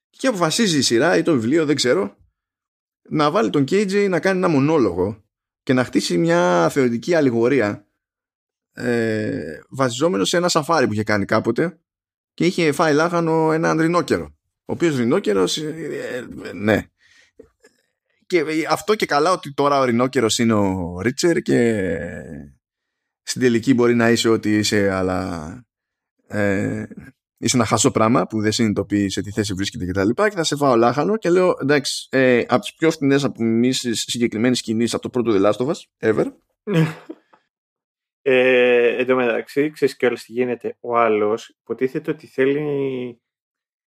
Και 0.09 0.27
αποφασίζει 0.27 0.77
η 0.77 0.81
σειρά 0.81 1.17
ή 1.17 1.21
το 1.23 1.33
βιβλίο, 1.33 1.65
δεν 1.65 1.75
ξέρω, 1.75 2.17
να 3.09 3.31
βάλει 3.31 3.49
τον 3.49 3.63
Κέιτζεϊ 3.63 4.07
να 4.07 4.19
κάνει 4.19 4.37
ένα 4.37 4.47
μονόλογο 4.47 5.23
και 5.63 5.73
να 5.73 5.83
χτίσει 5.83 6.17
μια 6.17 6.69
θεωρητική 6.69 7.13
αλληγορία 7.13 7.87
ε, 8.73 9.59
βασιζόμενο 9.69 10.25
σε 10.25 10.37
ένα 10.37 10.49
σαφάρι 10.49 10.87
που 10.87 10.93
είχε 10.93 11.03
κάνει 11.03 11.25
κάποτε 11.25 11.79
και 12.33 12.45
είχε 12.45 12.71
φάει 12.71 12.93
λάχανο 12.93 13.51
έναν 13.51 13.79
ρινόκερο. 13.79 14.35
Ο 14.65 14.73
οποίος 14.73 14.97
ρινόκερος, 14.97 15.57
ε, 15.57 16.27
ε, 16.43 16.53
ναι, 16.53 16.85
και 18.27 18.43
αυτό 18.69 18.95
και 18.95 19.05
καλά 19.05 19.31
ότι 19.31 19.53
τώρα 19.53 19.79
ο 19.79 19.83
ρινόκερος 19.83 20.37
είναι 20.37 20.53
ο 20.53 20.99
Ρίτσερ 21.01 21.41
και 21.41 21.87
στην 23.21 23.41
τελική 23.41 23.73
μπορεί 23.73 23.95
να 23.95 24.09
είσαι 24.09 24.29
ό,τι 24.29 24.57
είσαι 24.57 24.91
αλλά 24.91 25.49
ε, 26.27 26.85
είσαι 27.37 27.57
ένα 27.57 27.65
χασό 27.65 27.91
πράγμα 27.91 28.25
που 28.25 28.41
δεν 28.41 28.51
συνειδητοποιεί 28.51 29.09
σε 29.09 29.21
τι 29.21 29.31
θέση 29.31 29.53
βρίσκεται 29.53 29.85
και 29.85 29.91
τα 29.91 30.05
λοιπά 30.05 30.29
και 30.29 30.35
θα 30.35 30.43
σε 30.43 30.55
φάω 30.55 30.75
λάχανο 30.75 31.17
και 31.17 31.29
λέω 31.29 31.55
εντάξει 31.61 32.07
ε, 32.11 32.43
από 32.47 32.61
τις 32.61 32.75
πιο 32.75 32.91
φθηνές 32.91 33.23
απομιμήσεις 33.23 34.01
συγκεκριμένης 34.01 34.59
σκηνής 34.59 34.93
από 34.93 35.01
το 35.01 35.09
πρώτο 35.09 35.31
The 35.35 35.51
Last 35.51 35.65
of 35.65 35.71
Us 35.71 36.09
ever 36.11 36.25
ε, 38.21 38.95
εν 38.97 39.05
τω 39.05 39.15
μεταξύ 39.15 39.69
ξέρεις 39.69 39.95
και 39.95 40.09
τι 40.09 40.31
γίνεται 40.31 40.77
ο 40.79 40.97
άλλος 40.97 41.49
υποτίθεται 41.49 42.11
ότι 42.11 42.27
θέλει 42.27 43.21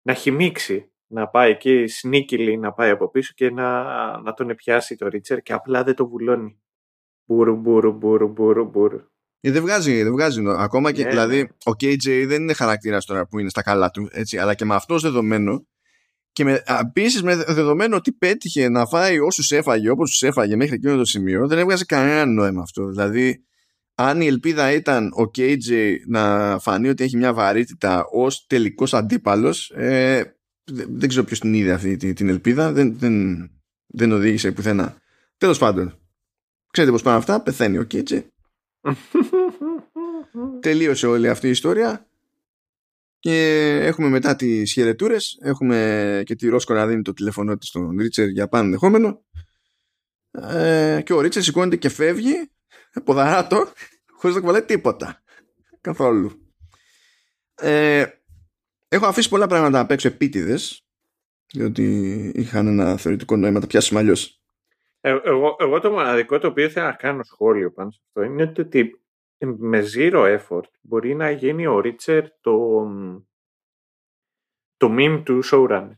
να 0.02 0.14
χυμίξει 0.14 0.90
να 1.12 1.28
πάει 1.28 1.50
εκεί 1.50 1.86
σνίκυλη 1.86 2.56
να 2.56 2.72
πάει 2.72 2.90
από 2.90 3.10
πίσω 3.10 3.32
και 3.36 3.50
να, 3.50 3.82
να 4.20 4.32
τον 4.32 4.54
πιάσει 4.54 4.96
το 4.96 5.08
Ρίτσερ 5.08 5.42
και 5.42 5.52
απλά 5.52 5.84
δεν 5.84 5.94
το 5.94 6.08
βουλώνει. 6.08 6.60
Μπούρου, 7.24 7.56
μπούρου, 7.56 7.92
μπούρου, 7.92 8.28
μπούρου, 8.28 8.64
μπούρου. 8.64 9.00
Ε, 9.40 9.50
δεν 9.50 9.62
βγάζει, 9.62 10.02
δεν 10.02 10.12
βγάζει. 10.12 10.42
Ακόμα 10.46 10.92
και, 10.92 11.02
ναι, 11.02 11.08
δηλαδή, 11.08 11.36
ναι. 11.36 11.48
ο 11.64 11.70
KJ 11.80 12.24
δεν 12.26 12.42
είναι 12.42 12.52
χαρακτήρας 12.52 13.04
τώρα 13.04 13.26
που 13.26 13.38
είναι 13.38 13.48
στα 13.48 13.62
καλά 13.62 13.90
του, 13.90 14.08
έτσι, 14.12 14.38
αλλά 14.38 14.54
και 14.54 14.64
με 14.64 14.74
αυτό 14.74 14.98
δεδομένο 14.98 15.66
και 16.32 16.44
με, 16.44 16.62
επίσης 16.80 17.22
με 17.22 17.36
δεδομένο 17.36 17.96
ότι 17.96 18.12
πέτυχε 18.12 18.68
να 18.68 18.86
φάει 18.86 19.18
όσους 19.18 19.52
έφαγε 19.52 19.88
όπως 19.88 20.10
τους 20.10 20.22
έφαγε 20.22 20.56
μέχρι 20.56 20.74
εκείνο 20.74 20.96
το 20.96 21.04
σημείο, 21.04 21.48
δεν 21.48 21.58
έβγαζε 21.58 21.84
κανένα 21.84 22.26
νόημα 22.26 22.62
αυτό. 22.62 22.88
Δηλαδή, 22.88 23.44
αν 23.94 24.20
η 24.20 24.26
ελπίδα 24.26 24.72
ήταν 24.72 25.06
ο 25.06 25.30
KJ 25.36 25.94
να 26.06 26.56
φανεί 26.58 26.88
ότι 26.88 27.04
έχει 27.04 27.16
μια 27.16 27.32
βαρύτητα 27.32 28.04
ως 28.12 28.46
τελικός 28.46 28.94
αντίπαλος, 28.94 29.70
ε, 29.70 30.34
δεν 30.88 31.08
ξέρω 31.08 31.24
ποιος 31.24 31.40
την 31.40 31.54
είδε 31.54 31.72
αυτή 31.72 31.96
την 31.96 32.28
ελπίδα. 32.28 32.72
Δεν, 32.72 32.98
δεν, 32.98 33.48
δεν 33.86 34.12
οδήγησε 34.12 34.52
πουθενά. 34.52 34.96
Τέλος 35.38 35.58
πάντων. 35.58 35.98
Ξέρετε 36.70 36.92
πώς 36.92 37.02
πάνε 37.02 37.16
αυτά. 37.16 37.42
Πεθαίνει 37.42 37.78
ο 37.78 37.82
Κίτσε. 37.82 38.32
Τελείωσε 40.60 41.06
όλη 41.06 41.28
αυτή 41.28 41.46
η 41.46 41.50
ιστορία. 41.50 42.08
Και 43.18 43.66
έχουμε 43.82 44.08
μετά 44.08 44.36
τις 44.36 44.72
χαιρετούρες. 44.72 45.38
Έχουμε 45.42 46.22
και 46.26 46.34
τη 46.34 46.48
Ρόσκο 46.48 46.74
να 46.74 46.86
δίνει 46.86 47.02
το 47.02 47.12
τηλέφωνο 47.12 47.56
της 47.56 47.68
στον 47.68 47.98
Ρίτσερ 47.98 48.28
για 48.28 48.48
πάνω 48.48 48.64
ενδεχόμενο. 48.64 49.24
Ε, 50.30 51.00
και 51.04 51.12
ο 51.12 51.20
Ρίτσερ 51.20 51.42
σηκώνεται 51.42 51.76
και 51.76 51.88
φεύγει. 51.88 52.50
Ποδαράτο. 53.04 53.72
Χωρίς 54.12 54.34
να 54.36 54.40
κουβαλάει 54.40 54.64
τίποτα. 54.64 55.22
Καθόλου. 55.80 56.52
Ε, 57.54 58.04
Έχω 58.92 59.06
αφήσει 59.06 59.28
πολλά 59.28 59.46
πράγματα 59.46 59.80
απ' 59.80 59.90
έξω 59.90 60.08
επίτηδες, 60.08 60.86
διότι 61.52 61.84
είχαν 62.34 62.66
ένα 62.66 62.96
θεωρητικό 62.96 63.36
νόημα, 63.36 63.60
τα 63.60 63.66
πιάσουμε 63.66 64.00
αλλιώς. 64.00 64.39
Ε, 65.00 65.18
εγώ, 65.24 65.56
εγώ 65.58 65.80
το 65.80 65.90
μοναδικό 65.90 66.38
το 66.38 66.46
οποίο 66.46 66.68
θέλω 66.68 66.86
να 66.86 66.92
κάνω 66.92 67.22
σχόλιο 67.22 67.72
πάνω 67.72 67.90
σε 67.90 68.00
αυτό 68.06 68.22
είναι 68.22 68.52
ότι 68.58 69.00
με 69.46 69.82
zero 69.94 70.38
effort 70.38 70.70
μπορεί 70.80 71.14
να 71.14 71.30
γίνει 71.30 71.66
ο 71.66 71.80
Ρίτσερ 71.80 72.30
το, 72.40 72.86
το 74.76 74.88
meme 74.90 75.22
του 75.24 75.40
showrunner. 75.44 75.96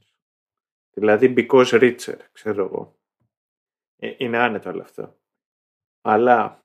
Δηλαδή 0.95 1.35
because 1.37 1.67
Richard, 1.67 2.21
ξέρω 2.33 2.65
εγώ. 2.65 2.99
Ε, 3.97 4.15
είναι 4.19 4.39
άνετο 4.39 4.71
όλο 4.71 4.83
αυτό. 4.83 5.19
Αλλά 6.01 6.65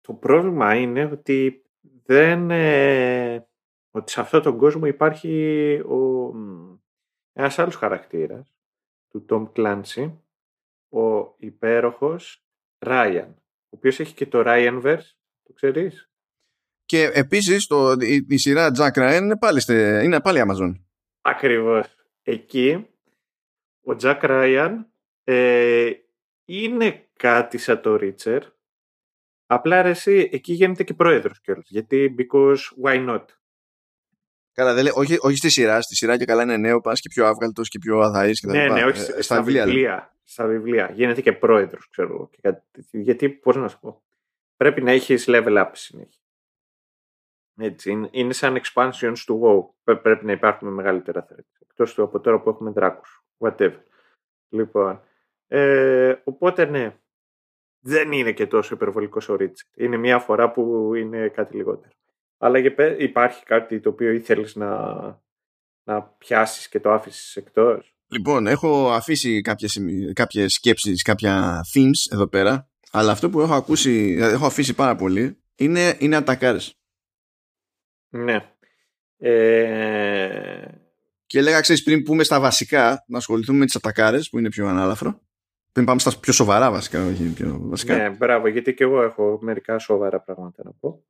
το 0.00 0.14
πρόβλημα 0.14 0.74
είναι 0.74 1.04
ότι 1.04 1.64
δεν, 2.04 2.50
ε, 2.50 3.48
ότι 3.90 4.12
σε 4.12 4.20
αυτόν 4.20 4.42
τον 4.42 4.58
κόσμο 4.58 4.86
υπάρχει 4.86 5.74
ο, 5.80 6.32
ένας 7.32 7.58
άλλος 7.58 7.76
χαρακτήρας 7.76 8.54
του 9.08 9.24
Tom 9.28 9.52
Clancy, 9.52 10.12
ο 10.92 11.34
υπέροχος 11.38 12.44
Ryan, 12.86 13.28
ο 13.36 13.76
οποίος 13.76 14.00
έχει 14.00 14.14
και 14.14 14.26
το 14.26 14.42
Ryanverse, 14.46 15.06
το 15.42 15.52
ξέρεις; 15.52 16.10
Και 16.84 17.10
επίσης 17.14 17.66
το, 17.66 17.92
η, 17.92 18.26
η, 18.28 18.36
σειρά 18.36 18.70
Jack 18.78 18.92
Ryan 18.92 19.20
είναι 19.22 19.38
πάλι, 19.38 19.62
είναι 20.04 20.20
πάλι 20.20 20.42
Amazon. 20.46 20.74
Ακριβώς. 21.20 21.94
Εκεί 22.22 22.86
ο 23.84 23.96
Jack 24.00 24.20
Ryan 24.20 24.76
ε, 25.24 25.90
είναι 26.44 27.08
κάτι 27.16 27.58
σαν 27.58 27.80
το 27.80 27.98
Richard, 28.00 28.42
απλά 29.46 29.82
ρε, 29.82 29.90
εσύ, 29.90 30.28
εκεί 30.32 30.52
γίνεται 30.52 30.84
και 30.84 30.94
πρόεδρος 30.94 31.40
κιόλας, 31.40 31.68
γιατί 31.68 32.14
because 32.18 32.84
why 32.84 33.08
not; 33.08 33.24
Καλά, 34.54 34.74
δεν 34.74 34.82
λέει, 34.82 34.92
όχι, 34.96 35.16
όχι 35.20 35.36
στη 35.36 35.50
σειρά. 35.50 35.80
Στη 35.80 35.94
σειρά 35.94 36.16
και 36.16 36.24
καλά 36.24 36.42
είναι 36.42 36.56
νέο, 36.56 36.80
πας 36.80 37.00
και 37.00 37.08
πιο 37.08 37.26
άβγαλτος 37.26 37.68
και 37.68 37.78
πιο 37.78 37.98
αδαή 37.98 38.32
και 38.32 38.46
Ναι, 38.46 38.68
ναι, 38.68 38.84
όχι 38.84 39.12
ε, 39.16 39.22
στα, 39.22 39.42
βιβλία. 39.42 40.11
Βιβλία 40.36 40.84
στα 40.84 40.86
βιβλία. 40.86 40.90
Γίνεται 40.94 41.20
και 41.20 41.32
πρόεδρος, 41.32 41.88
ξέρω 41.88 42.12
εγώ. 42.12 42.30
Γιατί, 42.90 43.28
πώς 43.28 43.56
να 43.56 43.68
σου 43.68 43.80
πω. 43.80 44.02
Πρέπει 44.56 44.82
να 44.82 44.90
έχεις 44.90 45.24
level 45.28 45.58
up 45.58 45.70
συνέχεια. 45.72 46.20
Έτσι, 47.56 47.90
είναι, 47.90 48.08
είναι 48.12 48.32
σαν 48.32 48.60
expansions 48.60 49.18
του 49.26 49.40
WoW. 49.84 49.94
Πρέπει 50.02 50.24
να 50.24 50.32
υπάρχουν 50.32 50.68
μεγαλύτερα 50.68 51.26
threads. 51.30 51.60
Εκτός 51.60 51.94
του 51.94 52.02
από 52.02 52.20
τώρα 52.20 52.40
που 52.40 52.48
έχουμε 52.48 52.70
δράκους. 52.70 53.24
Whatever. 53.38 53.80
Λοιπόν. 54.48 55.02
Ε, 55.46 56.14
οπότε 56.24 56.64
ναι. 56.64 56.96
Δεν 57.84 58.12
είναι 58.12 58.32
και 58.32 58.46
τόσο 58.46 58.74
υπερβολικός 58.74 59.28
ο 59.28 59.36
Ρίτσετ. 59.36 59.68
Είναι 59.76 59.96
μια 59.96 60.18
φορά 60.18 60.50
που 60.50 60.94
είναι 60.94 61.28
κάτι 61.28 61.56
λιγότερο. 61.56 61.94
Αλλά 62.38 62.58
υπάρχει 62.98 63.44
κάτι 63.44 63.80
το 63.80 63.88
οποίο 63.88 64.10
ήθελες 64.10 64.56
να, 64.56 64.92
να 65.84 66.02
πιάσεις 66.02 66.68
και 66.68 66.80
το 66.80 66.90
άφησες 66.90 67.36
εκτός; 67.36 67.91
Λοιπόν, 68.12 68.46
έχω 68.46 68.92
αφήσει 68.92 69.40
κάποιες, 69.40 69.80
κάποιες 70.12 70.52
σκέψεις, 70.52 71.02
κάποια 71.02 71.64
themes 71.74 72.12
εδώ 72.12 72.26
πέρα, 72.28 72.68
αλλά 72.90 73.12
αυτό 73.12 73.30
που 73.30 73.40
έχω 73.40 73.54
ακούσει, 73.54 74.16
έχω 74.20 74.46
αφήσει 74.46 74.74
πάρα 74.74 74.96
πολύ, 74.96 75.38
είναι, 75.54 75.96
είναι 75.98 76.16
ατακάρες. 76.16 76.78
Ναι. 78.08 78.50
Ε... 79.16 80.64
Και 81.26 81.38
έλεγα, 81.38 81.60
ξέρεις, 81.60 81.82
πριν 81.82 82.02
πούμε 82.02 82.24
στα 82.24 82.40
βασικά, 82.40 83.04
να 83.06 83.18
ασχοληθούμε 83.18 83.58
με 83.58 83.64
τις 83.64 83.76
ατακάρες, 83.76 84.28
που 84.28 84.38
είναι 84.38 84.48
πιο 84.48 84.68
ανάλαφρο. 84.68 85.20
Πριν 85.72 85.86
πάμε 85.86 86.00
στα 86.00 86.18
πιο 86.18 86.32
σοβαρά 86.32 86.70
βασικά, 86.70 87.06
όχι 87.06 87.24
πιο 87.24 87.58
βασικά. 87.60 87.96
Ναι, 87.96 88.10
μπράβο, 88.10 88.48
γιατί 88.48 88.74
και 88.74 88.84
εγώ 88.84 89.02
έχω 89.02 89.38
μερικά 89.40 89.78
σοβαρά 89.78 90.20
πράγματα 90.20 90.62
να 90.64 90.72
πω. 90.72 91.04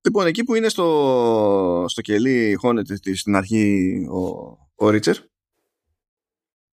Λοιπόν, 0.00 0.26
εκεί 0.26 0.44
που 0.44 0.54
είναι 0.54 0.68
στο, 0.68 1.84
στο 1.88 2.00
κελί 2.00 2.54
χώνεται 2.54 3.14
στην 3.14 3.36
αρχή 3.36 3.92
ο, 4.10 4.56
ο 4.74 4.90
Ρίτσερ. 4.90 5.16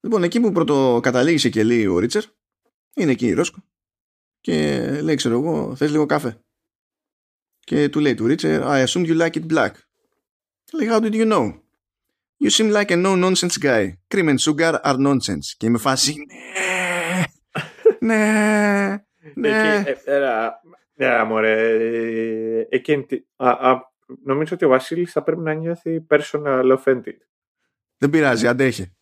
Λοιπόν, 0.06 0.23
εκεί 0.23 0.40
που 0.40 0.52
πρώτο 0.52 0.99
καταλήγει 1.03 1.38
σε 1.38 1.49
κελί 1.49 1.88
ο 1.88 1.99
Ρίτσερ, 1.99 2.23
είναι 2.95 3.11
εκεί 3.11 3.27
η 3.27 3.34
Ρόσκο. 3.34 3.64
Και 4.41 4.82
λέει, 5.02 5.15
ξέρω 5.15 5.40
εγώ, 5.40 5.76
θες 5.76 5.91
λίγο 5.91 6.06
κάφε. 6.06 6.40
και 7.60 7.90
του 7.90 7.99
λέει 7.99 8.14
του 8.14 8.27
Ρίτσερ 8.27 8.61
I 8.64 8.86
assume 8.86 9.06
you 9.06 9.22
like 9.22 9.34
it 9.34 9.45
black. 9.53 9.72
Λέει 10.73 10.88
how 10.91 10.99
did 10.99 11.14
you 11.14 11.32
know? 11.32 11.53
You 12.44 12.49
seem 12.49 12.72
like 12.72 12.91
a 12.91 12.95
no-nonsense 12.95 13.57
guy. 13.61 13.94
Cream 14.14 14.30
and 14.30 14.40
sugar 14.40 14.80
are 14.84 14.98
nonsense. 14.98 15.56
Και 15.57 15.65
είμαι 15.65 15.77
φάση 15.77 16.15
ναι, 17.99 19.06
ναι, 19.34 19.84
ναι. 20.06 20.49
Ναι, 20.94 21.23
μωρέ. 21.23 22.68
Εκείνη, 22.69 23.06
α, 23.36 23.49
α, 23.49 23.80
νομίζω 24.23 24.56
ότι 24.56 24.65
ο 24.65 24.69
Βασίλης 24.69 25.11
θα 25.11 25.23
πρέπει 25.23 25.41
να 25.41 25.53
νιώθει 25.53 26.06
personal 26.10 26.77
offended. 26.77 27.18
Δεν 27.98 28.10
πειράζει, 28.10 28.48
αντέχει. 28.48 28.95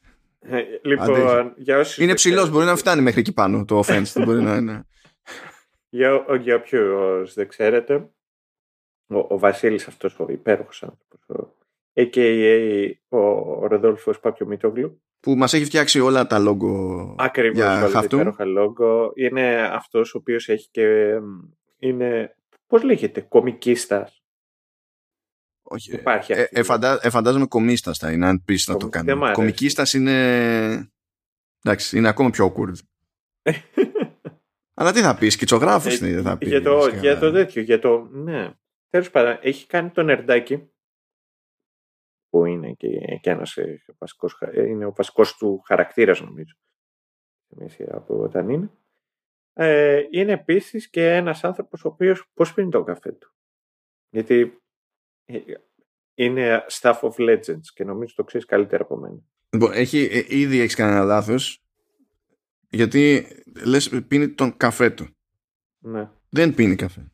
Ε, 0.46 0.64
λοιπόν, 0.82 1.54
για 1.58 1.78
όσους 1.78 1.98
είναι 1.98 2.14
ψηλός, 2.14 2.50
μπορεί 2.50 2.66
να 2.66 2.76
φτάνει 2.76 3.02
μέχρι 3.02 3.20
εκεί 3.20 3.34
πάνω 3.34 3.66
το 3.66 3.80
offense. 3.86 4.24
μπορεί 4.26 4.42
να, 4.42 4.62
ναι. 4.62 4.80
για, 5.90 6.26
για 6.40 6.56
όποιους 6.56 7.34
δεν 7.34 7.48
ξέρετε, 7.48 8.10
ο, 9.08 9.18
ο 9.18 9.40
Βασίλης 9.40 9.88
αυτός 9.88 10.20
ο 10.20 10.26
υπέροχος 10.30 10.84
άνθρωπος, 10.84 11.50
a.k.a. 11.94 12.92
ο 13.08 13.68
Ροδόλφος 13.68 14.20
Πάπιο 14.20 14.46
Μητόγλου, 14.46 15.02
που 15.20 15.36
μας 15.36 15.54
έχει 15.54 15.66
φτιάξει 15.66 16.00
όλα 16.00 16.28
τα 16.28 16.40
λόγο 16.40 17.16
Ακριβώς, 17.18 17.58
για 17.58 17.90
χαυτού. 17.90 18.16
υπέροχα 18.16 18.46
λόγο. 18.46 19.12
Είναι 19.16 19.62
αυτός 19.62 20.14
ο 20.14 20.18
οποίος 20.18 20.50
έχει 20.50 20.70
και 20.72 21.18
είναι, 21.80 22.36
πώς 22.68 22.84
λέγεται, 22.84 23.22
κομικίστας. 23.22 24.23
Όχι, 25.74 25.94
Υπάρχει 25.94 26.34
ε, 26.34 26.48
ε, 26.50 26.64
φαντα, 26.64 27.00
ε, 27.02 27.10
φαντάζομαι 27.10 27.46
κομίστας 27.46 27.98
θα 27.98 28.12
είναι, 28.12 28.26
αν 28.26 28.44
πεις 28.46 28.68
να 28.68 28.78
το 28.78 28.90
κάνει. 28.90 29.32
Κομικίστας 29.32 29.94
είναι... 29.94 30.92
Εντάξει, 31.64 31.98
είναι 31.98 32.08
ακόμα 32.08 32.30
πιο 32.30 32.54
awkward. 32.54 32.74
Αλλά 34.76 34.92
τι 34.92 35.02
θα 35.02 35.16
πεις, 35.16 35.38
κιτσογράφος 35.38 36.02
ε, 36.02 36.22
θα 36.22 36.38
πεις. 36.38 36.48
Για 36.48 36.62
το, 36.62 36.88
για 36.88 37.20
το 37.20 37.32
τέτοιο, 37.32 37.62
για 37.62 37.80
το... 37.80 38.08
Ναι. 38.12 38.54
Τέλος 38.90 39.10
πάντων, 39.10 39.38
έχει 39.42 39.68
κάνει 39.68 39.90
τον 39.90 40.10
Ερντάκι 40.10 40.72
που 42.30 42.46
είναι 42.46 42.74
και, 42.74 42.88
και 43.22 43.30
ένας 43.30 43.58
ε, 43.58 43.84
βασικός, 43.98 44.38
ε, 44.40 44.68
είναι 44.68 44.86
ο 44.86 44.92
βασικός 44.92 45.36
του 45.36 45.62
χαρακτήρας 45.66 46.22
νομίζω. 46.22 46.56
από 47.92 48.20
όταν 48.20 48.50
είναι. 48.50 48.72
Ε, 49.54 50.02
είναι 50.10 50.32
επίσης 50.32 50.90
και 50.90 51.16
ένας 51.16 51.44
άνθρωπος 51.44 51.86
ο 51.86 51.88
οποίος 51.88 52.32
πώς 52.34 52.54
πίνει 52.54 52.70
το 52.70 52.84
καφέ 52.84 53.12
του; 53.12 53.36
Γιατί 54.10 54.40
ε, 54.40 54.63
είναι 56.16 56.66
staff 56.72 57.00
of 57.00 57.12
legends 57.30 57.66
και 57.74 57.84
νομίζω 57.84 58.14
το 58.16 58.24
ξέρεις 58.24 58.46
καλύτερα 58.46 58.84
από 58.84 58.98
μένα. 58.98 59.20
Λοιπόν, 59.50 59.72
έχει, 59.74 60.26
ήδη 60.28 60.60
έχεις 60.60 60.76
κανένα 60.76 61.04
λάθος. 61.04 61.64
Γιατί 62.70 63.28
λες 63.66 63.90
πίνει 64.08 64.30
τον 64.30 64.58
καφέ 64.58 64.90
του. 64.90 65.08
Ναι. 65.80 66.10
Δεν 66.30 66.54
πίνει 66.54 66.76
καφέ. 66.76 67.12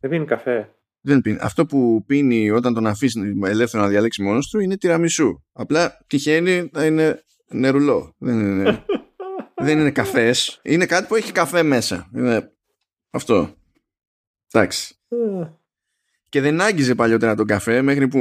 Δεν 0.00 0.10
πίνει 0.10 0.24
καφέ. 0.24 0.72
Δεν 1.00 1.20
πίνει. 1.20 1.38
Αυτό 1.40 1.66
που 1.66 2.04
πίνει 2.06 2.50
όταν 2.50 2.74
τον 2.74 2.86
αφήσεις 2.86 3.22
ελεύθερο 3.44 3.82
να 3.82 3.88
διαλέξει 3.88 4.22
μόνος 4.22 4.48
του 4.48 4.60
είναι 4.60 4.76
τυραμισού. 4.76 5.42
Απλά 5.52 6.04
τυχαίνει 6.06 6.68
να 6.72 6.84
είναι 6.84 7.22
νερουλό. 7.48 8.14
Δεν 8.18 8.40
είναι, 8.40 8.84
δεν 9.64 9.78
είναι 9.78 9.90
καφές. 9.90 10.60
Είναι 10.62 10.86
κάτι 10.86 11.06
που 11.06 11.14
έχει 11.14 11.32
καφέ 11.32 11.62
μέσα. 11.62 12.10
Είναι 12.14 12.52
αυτό. 13.10 13.54
Εντάξει. 14.52 14.94
Και 16.28 16.40
δεν 16.40 16.60
άγγιζε 16.60 16.94
παλιότερα 16.94 17.34
τον 17.34 17.46
καφέ 17.46 17.82
μέχρι 17.82 18.08
που 18.08 18.20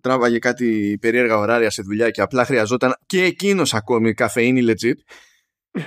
τράβαγε 0.00 0.38
κάτι 0.38 0.98
περίεργα 1.00 1.38
ωράρια 1.38 1.70
σε 1.70 1.82
δουλειά 1.82 2.10
και 2.10 2.20
απλά 2.20 2.44
χρειαζόταν 2.44 2.94
και 3.06 3.22
εκείνος 3.22 3.74
ακόμη 3.74 4.14
καφεΐνη 4.14 4.64
legit 4.66 4.98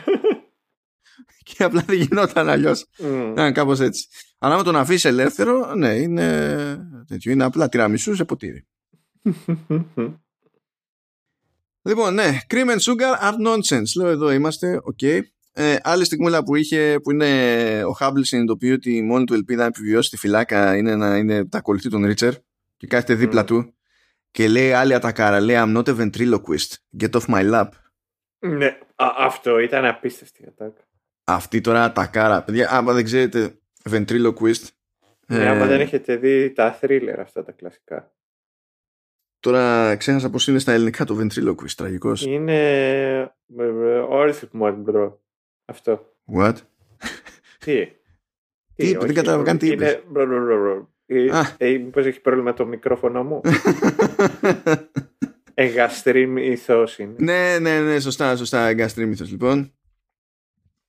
και 1.44 1.64
απλά 1.64 1.82
δεν 1.82 1.96
γινόταν 2.02 2.50
αλλιώς. 2.50 2.86
Mm. 2.98 3.30
Ήταν 3.32 3.54
κάπως 3.54 3.80
έτσι. 3.80 4.08
Αλλά 4.38 4.54
άμα 4.54 4.64
τον 4.64 4.76
αφήσει 4.76 5.08
ελεύθερο, 5.08 5.76
ναι, 5.76 5.94
είναι, 5.94 7.06
τέτοιο, 7.08 7.32
είναι 7.32 7.44
απλά 7.44 7.70
τιραμισού 7.70 8.16
σε 8.16 8.26
ποτήρι. 8.26 8.68
λοιπόν, 11.88 12.14
ναι, 12.14 12.38
cream 12.50 12.70
and 12.70 12.80
sugar 12.80 13.20
are 13.22 13.36
nonsense. 13.48 13.92
Λέω 13.98 14.08
εδώ 14.08 14.32
είμαστε, 14.32 14.80
OK. 14.84 14.98
Okay. 15.02 15.22
Ε, 15.60 15.76
άλλη 15.84 16.06
στιγμούλα 16.06 16.44
που 16.44 16.56
είχε, 16.56 17.00
που 17.04 17.12
είναι 17.12 17.84
ο 17.84 17.92
Χάμπλ 17.92 18.22
συνειδητοποιεί 18.22 18.72
ότι 18.74 19.02
μόνη 19.02 19.24
του 19.24 19.34
ελπίδα 19.34 19.62
να 19.62 19.68
επιβιώσει 19.68 20.10
τη 20.10 20.18
φυλακή 20.18 20.78
είναι 20.78 20.96
να 20.96 21.18
είναι 21.18 21.46
να 21.46 21.58
ακολουθεί 21.58 21.90
τον 21.90 22.06
Ρίτσερ 22.06 22.34
και 22.78 22.88
κάθεται 22.88 23.14
δίπλα 23.14 23.42
mm. 23.42 23.46
του 23.46 23.74
και 24.32 24.48
λέει 24.48 24.72
άλλη 24.72 24.94
ατακάρα, 24.94 25.40
λέει 25.40 25.56
I'm 25.60 25.78
not 25.78 25.88
a 25.88 25.96
ventriloquist, 25.98 26.76
get 27.00 27.10
off 27.12 27.26
my 27.28 27.52
lap. 27.52 27.68
Ναι, 28.40 28.78
α, 28.96 29.08
αυτό 29.18 29.60
ήταν 29.60 29.86
απίστευτη 29.86 30.46
ατάκα. 30.48 30.88
Αυτή 31.24 31.62
τώρα 31.62 31.92
ατακάρα. 31.92 32.44
Παιδιά, 32.44 32.72
άμα 32.72 32.94
δεν 32.94 33.04
ξέρετε 33.04 33.60
ventriloquist. 33.90 34.64
Ναι, 35.28 35.44
ε, 35.44 35.48
άμα 35.48 35.66
δεν 35.66 35.80
έχετε 35.80 36.16
δει 36.16 36.52
τα 36.52 36.80
thriller 36.82 37.16
αυτά 37.20 37.44
τα 37.44 37.52
κλασικά. 37.52 38.12
Τώρα 39.40 39.96
ξέχασα 39.96 40.30
πώς 40.30 40.48
είναι 40.48 40.60
στα 40.60 40.72
ελληνικά 40.72 41.06
το 41.06 41.18
ventriloquist, 41.22 41.72
τραγικός. 41.76 42.26
Είναι 42.26 43.36
όρθιμο, 44.10 44.72
bro. 44.72 45.26
Αυτό. 45.70 46.14
What? 46.36 46.54
Τι; 47.60 47.88
Τι, 48.76 48.98
δεν 48.98 49.14
κατάλαβα 49.14 49.44
καν 49.44 49.58
τι 49.58 49.68
είπες. 49.68 50.00
Ε, 51.58 51.78
μήπως 51.78 52.06
έχει 52.06 52.22
πρόβλημα 52.22 52.54
το 52.54 52.66
μικρόφωνο 52.66 53.24
μου; 53.24 53.42
Εγγαστρίμυθος 55.54 57.00
είναι. 57.00 57.16
Ναι, 57.18 57.60
ναι, 57.60 57.80
ναι, 57.80 58.00
σωστά, 58.00 58.36
σωστά, 58.36 58.68
εγγαστρίμυθος 58.68 59.32
λοιπόν. 59.32 59.74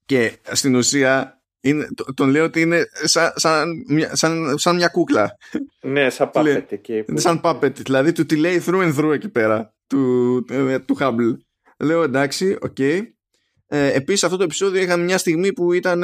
Και 0.05 0.37
στην 0.43 0.75
ουσία 0.75 1.43
είναι, 1.61 1.89
τον 2.15 2.29
λέω 2.29 2.45
ότι 2.45 2.61
είναι 2.61 2.85
σαν, 3.05 3.33
σαν, 3.35 3.85
σαν, 4.13 4.59
σαν 4.59 4.77
μια 4.77 4.89
κούκλα. 4.89 5.37
Ναι, 5.81 6.11
σαν 6.11 6.31
puppet 6.33 6.65
εκεί. 6.69 7.05
Σαν 7.15 7.41
puppet, 7.43 7.75
δηλαδή 7.75 8.13
του 8.13 8.27
τη 8.27 8.37
λέει 8.37 8.63
through 8.67 8.83
and 8.83 8.99
through 8.99 9.13
εκεί 9.13 9.29
πέρα 9.29 9.75
του, 9.87 10.45
ε, 10.51 10.79
του 10.79 10.97
Hubble. 11.01 11.37
Λέω 11.79 12.03
εντάξει, 12.03 12.57
OK. 12.61 12.77
Okay. 12.79 13.03
Ε, 13.71 13.93
επίσης 13.93 14.25
αυτό 14.25 14.37
το 14.37 14.43
επεισόδιο 14.43 14.83
είχαμε 14.83 15.05
μια 15.05 15.19
στιγμή 15.19 15.53
που 15.53 15.73
ήταν, 15.73 16.01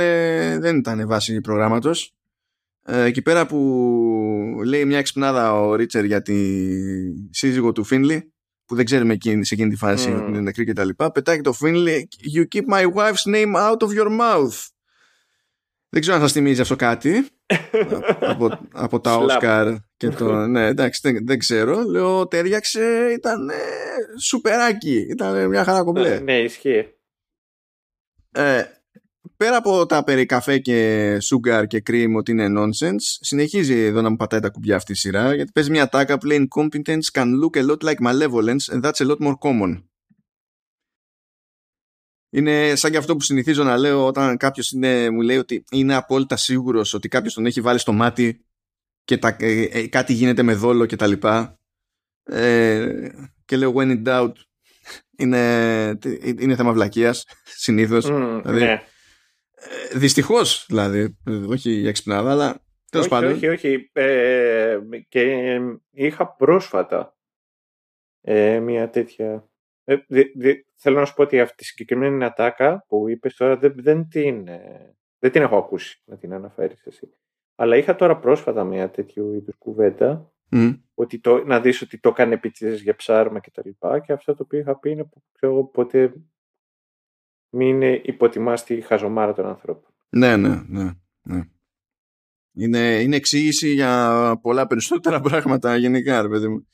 δεν 0.61 0.77
ήταν 0.77 1.07
βάση 1.07 1.41
προγράμματος. 1.41 2.15
Ε, 2.87 3.03
εκεί 3.03 3.23
πέρα 3.23 3.47
που 3.47 4.61
λέει 4.65 4.85
μια 4.85 4.99
εξυπνάδα 4.99 5.61
ο 5.61 5.75
Ρίτσερ 5.75 6.05
για 6.05 6.23
τη 6.23 6.35
σύζυγο 7.31 7.73
του 7.73 7.85
Φίνλι 7.85 8.33
που 8.67 8.75
δεν 8.75 8.85
ξέρουμε 8.85 9.13
εκείνη, 9.13 9.47
σε 9.47 9.55
εκείνη 9.55 9.71
τη 9.71 9.77
φάση 9.77 10.13
mm. 10.13 10.17
ότι 10.21 10.31
είναι 10.31 10.41
νεκρή 10.41 10.65
και 10.65 10.73
τα 10.73 10.85
λοιπά, 10.85 11.13
πετάει 11.13 11.41
το 11.41 11.55
Finley 11.65 11.99
You 12.37 12.45
keep 12.55 12.75
my 12.75 12.85
wife's 12.95 13.35
name 13.35 13.55
out 13.57 13.79
of 13.79 13.99
your 13.99 14.09
mouth. 14.21 14.69
Δεν 15.89 16.01
ξέρω 16.01 16.17
αν 16.17 16.23
σας 16.23 16.33
θυμίζει 16.33 16.61
αυτό 16.61 16.77
κάτι 16.77 17.27
από, 18.33 18.59
από 18.73 19.01
τα 19.01 19.17
Όσκαρ 19.17 19.75
και 19.97 20.09
το... 20.09 20.47
ναι, 20.47 20.67
εντάξει, 20.67 21.01
δεν, 21.03 21.27
δεν 21.27 21.39
ξέρω. 21.39 21.83
Λέω, 21.83 22.27
τέριαξε, 22.27 23.13
ήταν 23.17 23.49
ε, 23.49 23.55
σουπεράκι. 24.21 25.07
Ήταν 25.11 25.49
μια 25.49 25.65
χαρά 25.65 25.83
κομπλέ. 25.83 26.21
ναι, 26.21 26.39
ισχύει. 26.39 26.95
Ε, 28.35 28.65
πέρα 29.37 29.57
από 29.57 29.87
τα 29.87 30.05
περί 30.05 30.27
καφέ 30.27 30.59
και 30.59 31.17
sugar 31.17 31.65
και 31.67 31.83
cream 31.87 32.13
ότι 32.17 32.31
είναι 32.31 32.47
nonsense, 32.59 33.05
συνεχίζει 33.21 33.81
εδώ 33.81 34.01
να 34.01 34.11
μου 34.11 34.17
πατάει 34.17 34.41
τα 34.41 34.51
κουμπιά 34.51 34.77
αυτή 34.77 34.93
η 34.93 34.95
σειρά, 34.95 35.35
γιατί 35.35 35.53
παίζει 35.53 35.71
μια 35.71 35.89
τάκα 35.89 36.19
που 36.19 36.27
λέει 36.27 36.49
incompetence 36.49 37.13
can 37.13 37.27
look 37.43 37.57
a 37.57 37.67
lot 37.67 37.79
like 37.79 38.01
malevolence 38.07 38.73
and 38.73 38.83
that's 38.83 39.01
a 39.01 39.07
lot 39.07 39.19
more 39.19 39.35
common. 39.39 39.83
Είναι 42.31 42.75
σαν 42.75 42.91
και 42.91 42.97
αυτό 42.97 43.17
που 43.17 43.23
συνηθίζω 43.23 43.65
να 43.65 43.77
λέω 43.77 44.07
όταν 44.07 44.37
κάποιος 44.37 44.73
μου 45.13 45.21
λέει 45.21 45.37
ότι 45.37 45.65
είναι 45.71 45.95
απόλυτα 45.95 46.37
σίγουρος 46.37 46.95
ότι 46.95 47.09
κάποιος 47.09 47.35
τον 47.35 47.47
έχει 47.47 47.61
βάλει 47.61 47.79
στο 47.79 47.93
μάτι 47.93 48.45
και 49.05 49.19
τα, 49.19 49.37
ε, 49.39 49.63
ε, 49.63 49.87
κάτι 49.89 50.13
γίνεται 50.13 50.43
με 50.43 50.55
δόλο 50.55 50.87
και 50.87 50.97
τα 50.97 51.07
λοιπά. 51.07 51.59
Ε, 52.23 53.09
και 53.45 53.57
λέω 53.57 53.73
when 53.77 53.91
in 53.91 54.07
doubt 54.07 54.33
είναι, 55.17 55.99
είναι 56.39 56.57
θέμα 56.57 56.73
βλακείας 56.73 57.27
συνήθως. 57.45 58.05
Mm, 58.09 58.41
δηλαδή, 58.45 58.61
ναι. 58.61 58.83
Ε, 59.93 59.99
Δυστυχώς, 59.99 60.65
δηλαδή. 60.69 61.19
Όχι 61.49 61.71
για 61.71 61.89
εξυπνάδα, 61.89 62.31
αλλά 62.31 62.65
τέλος 62.91 63.09
πάντων. 63.09 63.33
Όχι, 63.33 63.49
όχι. 63.49 63.91
Ε, 63.93 64.79
και 65.09 65.61
είχα 65.91 66.35
πρόσφατα 66.35 67.17
ε, 68.21 68.59
μια 68.59 68.91
τέτοια. 68.91 69.49
Ε, 69.85 69.97
θέλω 70.75 70.99
να 70.99 71.05
σου 71.05 71.15
πω 71.15 71.23
ότι 71.23 71.41
αυτή 71.41 71.63
η 71.63 71.67
συγκεκριμένη 71.67 72.25
ατάκα 72.25 72.85
που 72.89 73.09
είπες 73.09 73.35
τώρα 73.35 73.57
δεν, 73.57 73.75
δεν, 73.77 74.09
την, 74.09 74.45
δεν 75.19 75.31
την 75.31 75.43
έχω 75.43 75.57
ακούσει 75.57 76.03
να 76.05 76.17
την 76.17 76.33
αναφέρεις 76.33 76.87
εσύ. 76.87 77.15
Αλλά 77.55 77.77
είχα 77.77 77.95
τώρα 77.95 78.17
πρόσφατα 78.17 78.65
μια 78.65 78.91
τέτοιου 78.91 79.33
είδους 79.33 79.55
κουβέντα 79.59 80.34
ότι 80.95 81.19
το, 81.19 81.45
να 81.45 81.61
δεις 81.61 81.83
ότι 81.83 81.99
το 81.99 82.09
έκανε 82.09 82.35
επίτηδες 82.35 82.83
για 82.83 82.97
ψάρμα 82.97 83.41
και 83.41 83.51
τα 83.51 83.63
λοιπά 83.65 83.99
και 83.99 84.13
αυτό 84.13 84.35
το 84.35 84.43
οποίο 84.43 84.59
είχα 84.59 84.79
πει 84.79 84.91
είναι 84.91 85.05
που 85.05 85.23
ξέρω 85.33 85.65
ποτέ 85.65 86.13
μην 87.51 87.83
υποτιμάς 87.83 88.65
τη 88.65 88.81
χαζομάρα 88.81 89.33
των 89.33 89.47
ανθρώπων. 89.47 89.95
Ναι, 90.09 90.37
ναι, 90.37 90.63
ναι. 90.69 90.91
ναι. 91.23 91.43
Είναι, 92.57 93.01
είναι 93.01 93.17
εξήγηση 93.17 93.69
για 93.69 94.39
πολλά 94.43 94.67
περισσότερα 94.67 95.21
πράγματα 95.29 95.77
γενικά, 95.77 96.23
ρε 96.23 96.29
παιδί 96.29 96.49
μου. 96.49 96.67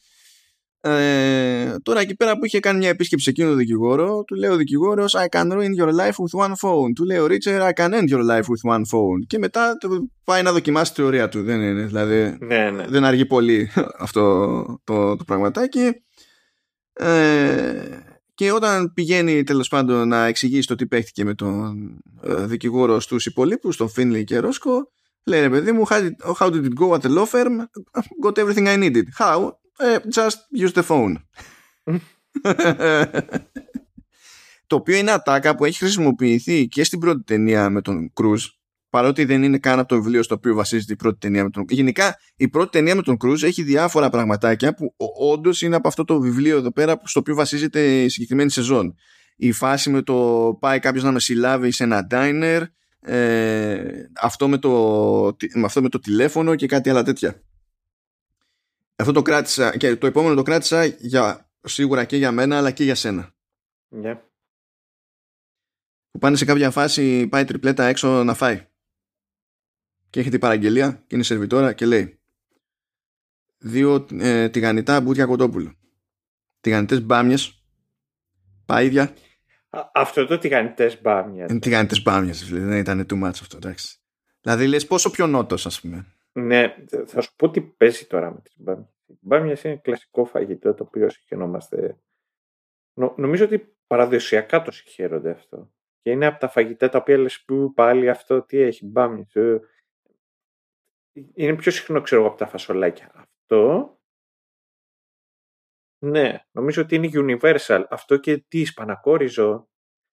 Ε, 0.83 1.75
τώρα 1.83 2.01
εκεί 2.01 2.17
πέρα 2.17 2.39
που 2.39 2.45
είχε 2.45 2.61
κάνει 2.61 2.79
μια 2.79 2.89
επίσκεψη 2.89 3.25
σε 3.25 3.31
εκείνο 3.31 3.49
τον 3.49 3.57
δικηγόρο, 3.57 4.23
του 4.27 4.35
λέει 4.35 4.51
ο 4.51 4.57
δικηγόρος 4.57 5.17
I 5.17 5.37
can 5.37 5.53
ruin 5.53 5.83
your 5.83 5.89
life 5.89 6.15
with 6.15 6.47
one 6.47 6.53
phone. 6.53 6.93
Του 6.95 7.05
λέει 7.05 7.19
ο 7.19 7.27
Ρίτσερ 7.27 7.63
I 7.63 7.73
can 7.73 7.91
end 7.93 8.09
your 8.09 8.31
life 8.31 8.43
with 8.43 8.73
one 8.73 8.83
phone. 8.83 9.27
Και 9.27 9.39
μετά 9.39 9.77
πάει 10.25 10.43
να 10.43 10.53
δοκιμάσει 10.53 10.95
τη 10.95 11.01
θεωρία 11.03 11.29
του. 11.29 11.43
Δεν 11.43 11.61
είναι, 11.61 11.83
δηλαδή. 11.83 12.37
Ναι, 12.41 12.71
ναι. 12.71 12.87
Δεν 12.89 13.05
αργεί 13.05 13.27
πολύ 13.27 13.71
αυτό 13.99 14.65
το, 14.85 15.17
το 15.17 15.25
πραγματάκι. 15.25 15.93
Ε, 16.93 17.99
και 18.35 18.53
όταν 18.53 18.93
πηγαίνει 18.93 19.43
τέλος 19.43 19.69
πάντων 19.69 20.09
να 20.09 20.25
εξηγήσει 20.25 20.67
το 20.67 20.75
τι 20.75 20.87
παίχτηκε 20.87 21.25
με 21.25 21.35
τον 21.35 21.77
ε, 22.23 22.47
δικηγόρο 22.47 23.01
στους 23.01 23.27
υπολείπους, 23.27 23.77
τον 23.77 23.89
Φίνλι 23.89 24.25
και 24.25 24.39
Ρόσκο, 24.39 24.91
λέει 25.25 25.41
ρε 25.41 25.51
παιδί 25.51 25.73
μου, 25.73 25.87
how 25.89 26.01
did, 26.01 26.35
how 26.39 26.47
did 26.47 26.65
it 26.65 26.75
go 26.81 26.95
at 26.95 27.01
the 27.01 27.09
law 27.09 27.25
firm? 27.25 27.55
Got 28.25 28.39
everything 28.39 28.69
I 28.69 28.77
needed. 28.77 29.05
How? 29.19 29.60
Uh, 29.83 29.99
just 30.13 30.39
use 30.65 30.73
the 30.73 30.83
phone. 30.83 31.15
το 34.67 34.77
οποίο 34.77 34.97
είναι 34.97 35.11
ατάκα 35.11 35.55
που 35.55 35.65
έχει 35.65 35.79
χρησιμοποιηθεί 35.79 36.69
και 36.69 36.85
στην 36.85 36.99
πρώτη 36.99 37.23
ταινία 37.23 37.71
με 37.71 37.81
τον 37.81 38.13
Κρούζ 38.13 38.45
παρότι 38.91 39.25
δεν 39.25 39.43
είναι 39.43 39.59
καν 39.59 39.79
από 39.79 39.89
το 39.89 39.97
βιβλίο 39.97 40.23
στο 40.23 40.35
οποίο 40.35 40.55
βασίζεται 40.55 40.93
η 40.93 40.97
πρώτη 40.97 41.19
ταινία 41.19 41.43
με 41.45 41.51
τον 41.51 41.65
Γενικά, 41.69 42.17
η 42.37 42.49
πρώτη 42.49 42.71
ταινία 42.71 42.95
με 42.95 43.03
τον 43.03 43.17
Κρούζ 43.17 43.43
έχει 43.43 43.63
διάφορα 43.63 44.11
πραγματάκια 44.11 44.75
που 44.75 44.95
όντως 45.19 45.63
είναι 45.63 45.77
από 45.77 45.89
αυτό 45.89 46.05
το 46.05 46.21
βιβλίο 46.21 46.57
εδώ 46.57 46.73
πέρα 46.73 47.01
στο 47.05 47.21
οποίο 47.21 47.35
βασίζεται 47.35 48.03
η 48.03 48.09
συγκεκριμένη 48.09 48.51
σεζόν. 48.51 48.95
Η 49.37 49.53
φάση 49.53 49.91
με 49.91 50.03
το 50.03 50.57
πάει 50.61 50.79
κάποιος 50.79 51.05
να 51.05 51.13
με 51.13 51.21
συλλάβει 51.21 51.71
σε 51.71 51.85
ένα 51.85 52.07
diner, 52.11 52.63
ε, 53.01 53.79
αυτό, 54.21 54.49
με 54.49 54.59
το, 54.59 54.71
με 55.55 55.65
αυτό 55.65 55.83
με 55.83 55.89
το 55.89 55.99
τηλέφωνο 55.99 56.55
και 56.55 56.67
κάτι 56.67 56.91
άλλα 56.91 57.03
τέτοια. 57.03 57.43
Αυτό 59.01 59.13
το 59.13 59.23
κράτησα 59.23 59.77
και 59.77 59.97
το 59.97 60.07
επόμενο 60.07 60.35
το 60.35 60.43
κράτησα 60.43 60.85
για, 60.85 61.51
σίγουρα 61.61 62.05
και 62.05 62.17
για 62.17 62.33
μένα 62.33 62.57
αλλά 62.57 62.71
και 62.71 62.85
για 62.85 62.95
σένα. 62.95 63.35
Yeah. 63.95 64.19
Που 66.11 66.19
πάνε 66.19 66.37
σε 66.37 66.45
κάποια 66.45 66.71
φάση 66.71 67.27
πάει 67.27 67.45
τριπλέτα 67.45 67.85
έξω 67.85 68.25
να 68.25 68.35
φάει. 68.35 68.67
Και 70.11 70.21
έχει 70.21 70.31
την 70.31 70.41
παραγγελία 70.41 71.05
και 71.07 71.15
είναι 71.15 71.25
σερβιτόρα 71.25 71.73
και 71.73 71.87
λέει 71.87 72.21
δύο 73.59 74.07
ε, 74.13 74.49
τηγανιτά 74.49 75.01
μπουτια 75.01 75.27
κοτόπουλο 75.27 75.75
τηγανιτές 76.61 77.03
μπάμιες 77.03 77.65
παΐδια 78.67 79.13
αυτό 79.93 80.27
το 80.27 80.39
τηγανιτές 80.39 81.01
μπάμιες. 81.01 81.51
Είναι 81.51 81.59
τηγανιτές 81.59 82.03
μπάμιες 82.03 82.49
δεν 82.49 82.73
ήταν 82.73 83.07
too 83.11 83.23
much 83.23 83.29
αυτό 83.29 83.57
εντάξει. 83.57 83.99
Δηλαδή 84.41 84.67
λες 84.67 84.87
πόσο 84.87 85.11
πιο 85.11 85.27
νότος 85.27 85.67
ας 85.67 85.81
πούμε 85.81 86.07
ναι 86.33 86.77
θα 87.07 87.21
σου 87.21 87.37
πω 87.37 87.51
τι 87.51 87.61
παίζει 87.61 88.07
τώρα 88.07 88.31
με 88.31 88.41
τις 88.41 88.55
μπάμιες 88.57 88.89
οι 89.07 89.19
μπάμιες 89.21 89.65
είναι 89.65 89.77
κλασικό 89.77 90.25
φαγητό 90.25 90.75
το 90.75 90.85
οποίο 90.85 91.09
συγχαινόμαστε 91.09 91.99
Νο, 92.95 93.15
νομίζω 93.17 93.45
ότι 93.45 93.77
παραδοσιακά 93.87 94.63
το 94.63 94.71
συγχαίρονται 94.71 95.31
αυτό 95.31 95.73
και 96.01 96.11
είναι 96.11 96.27
από 96.27 96.39
τα 96.39 96.49
φαγητά 96.49 96.89
τα 96.89 96.99
οποία 96.99 97.19
λες 97.19 97.45
που 97.45 97.73
πάλι 97.75 98.09
αυτό 98.09 98.43
τι 98.43 98.59
έχει 98.59 98.87
μπάμιες 98.87 99.35
ε, 99.35 99.61
είναι 101.13 101.57
πιο 101.57 101.71
συχνό 101.71 102.01
ξέρω 102.01 102.27
από 102.27 102.37
τα 102.37 102.47
φασολάκια. 102.47 103.13
Αυτό 103.15 103.95
ναι, 106.03 106.45
νομίζω 106.51 106.83
ότι 106.83 106.95
είναι 106.95 107.11
universal. 107.13 107.85
Αυτό 107.91 108.17
και 108.17 108.39
τι 108.39 108.65
σπανακόριζο. 108.65 109.69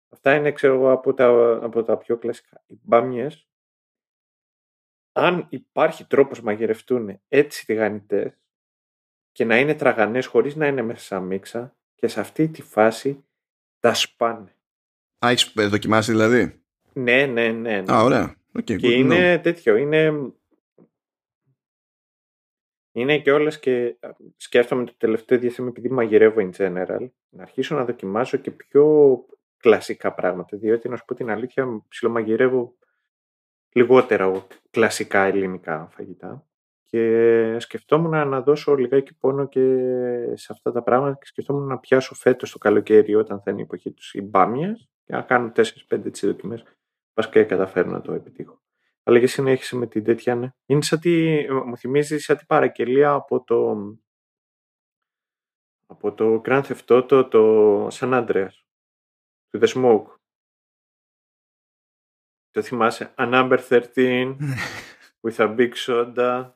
Αυτά 0.10 0.36
είναι 0.36 0.52
ξέρω 0.52 0.74
εγώ 0.74 0.92
από 0.92 1.14
τα, 1.14 1.60
από 1.62 1.84
τα 1.84 1.98
πιο 1.98 2.18
κλασικά. 2.18 2.64
Οι 2.68 2.80
μπάμιες 2.82 3.48
αν 5.18 5.48
υπάρχει 5.50 6.06
τρόπος 6.06 6.42
μαγειρευτούν 6.42 7.20
έτσι 7.28 7.66
τηγανιτές 7.66 8.32
και 9.32 9.46
να 9.46 9.60
είναι 9.60 9.76
τραγανές 9.76 10.26
χωρίς 10.26 10.56
να 10.56 10.68
είναι 10.68 10.82
μέσα 10.82 11.04
σαν 11.04 11.24
μίξα 11.24 11.76
και 11.96 12.08
σε 12.08 12.20
αυτή 12.20 12.48
τη 12.48 12.62
φάση 12.62 13.24
τα 13.80 13.94
σπάνε. 13.94 14.56
Α, 15.26 15.30
έχεις 15.30 15.54
δοκιμάσει 15.56 16.12
δηλαδή; 16.12 16.62
Ναι, 16.94 17.26
ναι, 17.26 17.48
ναι. 17.48 17.82
ναι. 17.82 17.94
Α, 17.94 18.04
ωραία. 18.04 18.36
Okay, 18.60 18.78
και 18.78 18.92
είναι 18.92 19.40
τέτοιο, 19.40 19.76
είναι 19.76 20.32
είναι 22.92 23.20
και 23.20 23.32
όλες 23.32 23.60
και 23.60 23.98
σκέφτομαι 24.36 24.86
το 24.86 24.94
τελευταίο 24.98 25.40
διάστημα 25.40 25.68
επειδή 25.68 25.90
μαγειρεύω 25.90 26.36
in 26.40 26.52
general, 26.58 27.10
να 27.30 27.42
αρχίσω 27.42 27.76
να 27.76 27.86
δοκιμάζω 27.86 28.38
και 28.38 28.52
πιο 28.52 29.16
κλασικά 29.58 30.14
πράγματα. 30.14 30.58
Διότι 30.58 30.90
να 30.90 30.96
σου 30.96 31.06
πω 31.06 31.14
την 31.14 31.30
αλήθεια, 31.30 31.84
ψιλομαγειρεύω 31.88 32.76
λιγότερα 33.78 34.46
κλασικά 34.70 35.24
ελληνικά 35.24 35.88
φαγητά. 35.92 36.48
Και 36.86 37.60
σκεφτόμουν 37.60 38.28
να 38.28 38.42
δώσω 38.42 38.76
λιγάκι 38.76 39.18
πόνο 39.18 39.48
και 39.48 39.62
σε 40.34 40.48
αυτά 40.52 40.72
τα 40.72 40.84
πράγματα 40.84 41.18
και 41.18 41.26
σκεφτόμουν 41.26 41.68
να 41.68 41.80
πιάσω 41.80 42.16
φέτος 42.16 42.52
το 42.52 42.58
καλοκαίρι 42.58 43.16
όταν 43.16 43.42
θα 43.42 43.52
είναι 43.52 43.60
η 43.60 43.64
εποχή 43.64 43.92
του 43.92 44.04
οι 44.12 44.22
μπάμιες 44.22 44.90
και 45.06 45.14
να 45.14 45.22
κάνω 45.22 45.52
4-5 45.56 45.64
δοκιμές. 46.22 46.64
Πα 47.14 47.28
και 47.30 47.44
καταφέρω 47.44 47.90
να 47.90 48.02
το 48.02 48.14
επιτύχω. 48.14 48.62
Αλλά 49.04 49.20
και 49.20 49.28
συνέχισε 49.28 49.76
με 49.76 49.88
την 49.88 50.04
τέτοια, 50.04 50.36
ναι. 50.36 50.54
Είναι 50.66 50.82
σαν 50.82 51.00
τη, 51.00 51.46
μου 51.66 51.78
θυμίζει 51.78 52.20
σαν 52.20 52.38
την 52.38 52.48
παραγγελία 52.48 53.12
από 53.12 53.44
το, 53.44 53.76
από 55.86 56.14
το 56.14 56.42
Grand 56.46 56.64
Theft 56.64 56.86
Auto, 56.86 57.28
το 57.30 57.88
San 57.88 58.28
Andreas, 58.28 58.54
του 59.50 59.60
The 59.62 59.68
Smoke. 59.68 60.17
Το 62.58 62.64
θυμάσαι, 62.64 63.14
a 63.18 63.34
number 63.34 63.58
13 63.70 64.36
with 65.24 65.40
a 65.40 65.48
big 65.58 65.76
soda, 65.86 66.54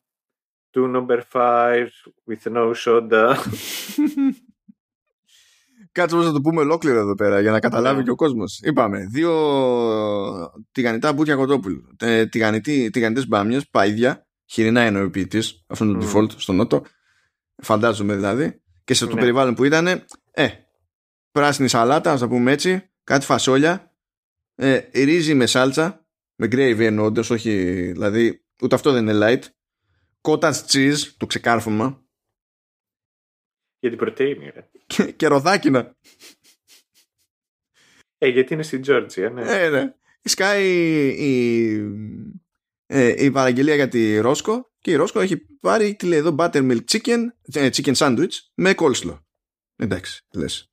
two 0.73 0.88
number 0.95 1.22
5 1.34 1.90
with 2.28 2.52
no 2.53 2.73
soda. 2.86 3.36
Κάτσε 5.91 6.15
όμως 6.15 6.28
να 6.28 6.34
το 6.34 6.41
πούμε 6.41 6.61
ολόκληρο 6.61 6.99
εδώ 6.99 7.15
πέρα 7.15 7.40
για 7.40 7.52
να 7.52 7.60
καταλάβει 7.60 7.98
ναι. 7.98 8.03
και 8.03 8.10
ο 8.10 8.15
κόσμος. 8.15 8.60
Είπαμε, 8.64 9.06
δύο 9.11 9.32
τηγανιτά 10.72 11.14
μπουτια 11.14 11.36
κοτόπουλου, 11.36 11.95
ε, 11.99 12.26
τηγανιτές 12.26 13.28
μπάμιες, 13.28 13.69
παΐδια, 13.72 14.14
χοιρινά 14.45 14.82
εννοεί 14.82 15.03
ο 15.03 15.10
ποιητής, 15.10 15.65
αυτό 15.68 15.86
είναι 15.86 15.98
το 15.99 16.06
mm. 16.06 16.18
default 16.18 16.32
στο 16.36 16.53
νότο, 16.53 16.84
φαντάζομαι 17.56 18.15
δηλαδή, 18.15 18.61
και 18.84 18.94
σε 18.94 19.06
το 19.06 19.14
ναι. 19.14 19.19
περιβάλλον 19.19 19.53
που 19.53 19.64
ήταν, 19.64 19.88
ε, 20.32 20.48
πράσινη 21.32 21.68
σαλάτα, 21.68 22.11
ας 22.11 22.19
το 22.19 22.28
πούμε 22.28 22.52
έτσι, 22.52 22.90
κάτι 23.03 23.26
φασόλια, 23.26 23.90
ε, 24.62 24.90
ρύζι 24.94 25.34
με 25.34 25.46
σάλτσα, 25.46 26.06
με 26.36 26.48
gravy 26.52 26.80
εννοώντας, 26.80 27.30
όχι, 27.30 27.52
δηλαδή, 27.92 28.46
ούτε 28.62 28.76
αυτό 28.76 28.92
δεν 28.92 29.08
είναι 29.08 29.20
light, 29.22 29.44
cottage 30.22 30.66
cheese, 30.68 30.98
το 31.18 31.26
ξεκάρφωμα, 31.26 32.06
για 33.80 33.90
την 33.90 33.98
πρωτεΐνη, 33.98 34.50
ρε. 34.50 34.70
Και, 34.88 35.12
και 35.12 35.28
ροδάκινα. 35.28 35.96
Ε, 38.18 38.28
γιατί 38.28 38.54
είναι 38.54 38.64
στην 38.64 38.82
Τζόρτζια, 38.82 39.30
ναι. 39.30 39.42
Ε, 39.42 39.70
ναι. 39.70 39.94
Σκάει 40.24 40.68
η, 41.08 41.76
ε, 42.86 43.26
η 43.26 43.32
παραγγελία 43.32 43.76
για 43.76 43.88
τη 43.88 44.18
Ρόσκο 44.18 44.72
και 44.80 44.92
η 44.92 44.96
Ρόσκο 44.96 45.20
έχει 45.20 45.38
πάρει 45.38 45.96
τι 45.96 46.06
λέει 46.06 46.20
εδώ 46.20 46.36
buttermilk 46.38 46.82
chicken, 46.92 47.20
ε, 47.54 47.70
chicken 47.74 47.94
sandwich 47.94 48.34
με 48.54 48.74
coleslaw. 48.78 49.20
Εντάξει, 49.76 50.26
λες. 50.34 50.70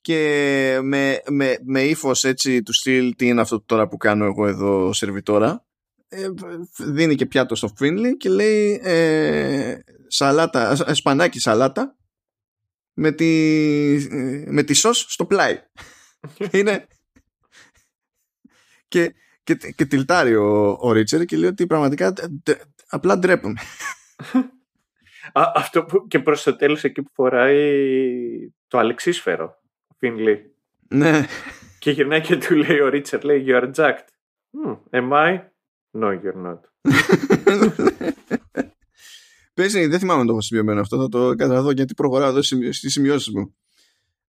Και 0.00 0.78
με, 0.82 1.22
με, 1.28 1.58
με 1.64 1.82
ύφος 1.82 2.24
έτσι 2.24 2.62
του 2.62 2.72
στυλ 2.72 3.14
τι 3.16 3.26
είναι 3.26 3.40
αυτό 3.40 3.60
τώρα 3.60 3.88
που 3.88 3.96
κάνω 3.96 4.24
εγώ 4.24 4.46
εδώ 4.46 4.92
σερβιτόρα 4.92 5.64
ε, 6.12 6.28
δίνει 6.78 7.14
και 7.14 7.26
πιάτο 7.26 7.54
στο 7.54 7.68
Φίνλι 7.76 8.16
και 8.16 8.28
λέει 8.28 8.80
ε, 8.84 9.78
σαλάτα, 10.06 10.94
σπανάκι 10.94 11.38
σαλάτα 11.38 11.96
με 12.92 13.12
τη, 13.12 13.26
με 14.46 14.62
τη 14.62 14.74
σως 14.74 15.06
στο 15.08 15.26
πλάι. 15.26 15.62
Είναι... 16.52 16.86
και, 18.88 19.14
και, 19.42 19.54
και 19.54 19.84
τυλτάρει 19.84 20.34
ο, 20.34 20.76
ο 20.80 20.92
Ρίτσερ 20.92 21.24
και 21.24 21.36
λέει 21.36 21.48
ότι 21.48 21.66
πραγματικά 21.66 22.12
απλά 22.88 23.18
ντρέπουμε. 23.18 23.60
Α, 25.32 25.52
αυτό 25.54 25.84
που 25.84 26.06
και 26.06 26.18
προς 26.20 26.42
το 26.42 26.56
τέλος 26.56 26.84
εκεί 26.84 27.02
που 27.02 27.10
φοράει 27.14 28.52
το 28.68 28.78
αλεξίσφαιρο, 28.78 29.59
ο 30.00 30.06
Φινλί. 30.06 30.54
Ναι. 30.88 31.26
Και 31.78 31.90
γυρνάει 31.90 32.20
και 32.20 32.36
του 32.36 32.54
λέει 32.54 32.80
ο 32.80 32.88
Ρίτσερ, 32.88 33.24
λέει, 33.24 33.44
you 33.46 33.62
are 33.62 33.70
jacked. 33.74 34.08
Hmm, 34.52 34.76
am 34.90 35.12
I? 35.12 35.40
No, 35.92 36.08
you're 36.22 36.42
not. 36.46 36.60
Παίζει, 39.54 39.86
δεν 39.86 39.98
θυμάμαι 39.98 40.20
να 40.20 40.26
το 40.26 40.32
έχω 40.32 40.40
σημειωμένο 40.40 40.80
αυτό, 40.80 40.96
θα 40.96 41.08
το 41.08 41.34
καταλαβαίνω 41.34 41.70
γιατί 41.70 41.94
προχωράω 41.94 42.28
εδώ 42.28 42.42
στις 42.42 42.92
σημειώσεις 42.92 43.34
μου. 43.34 43.54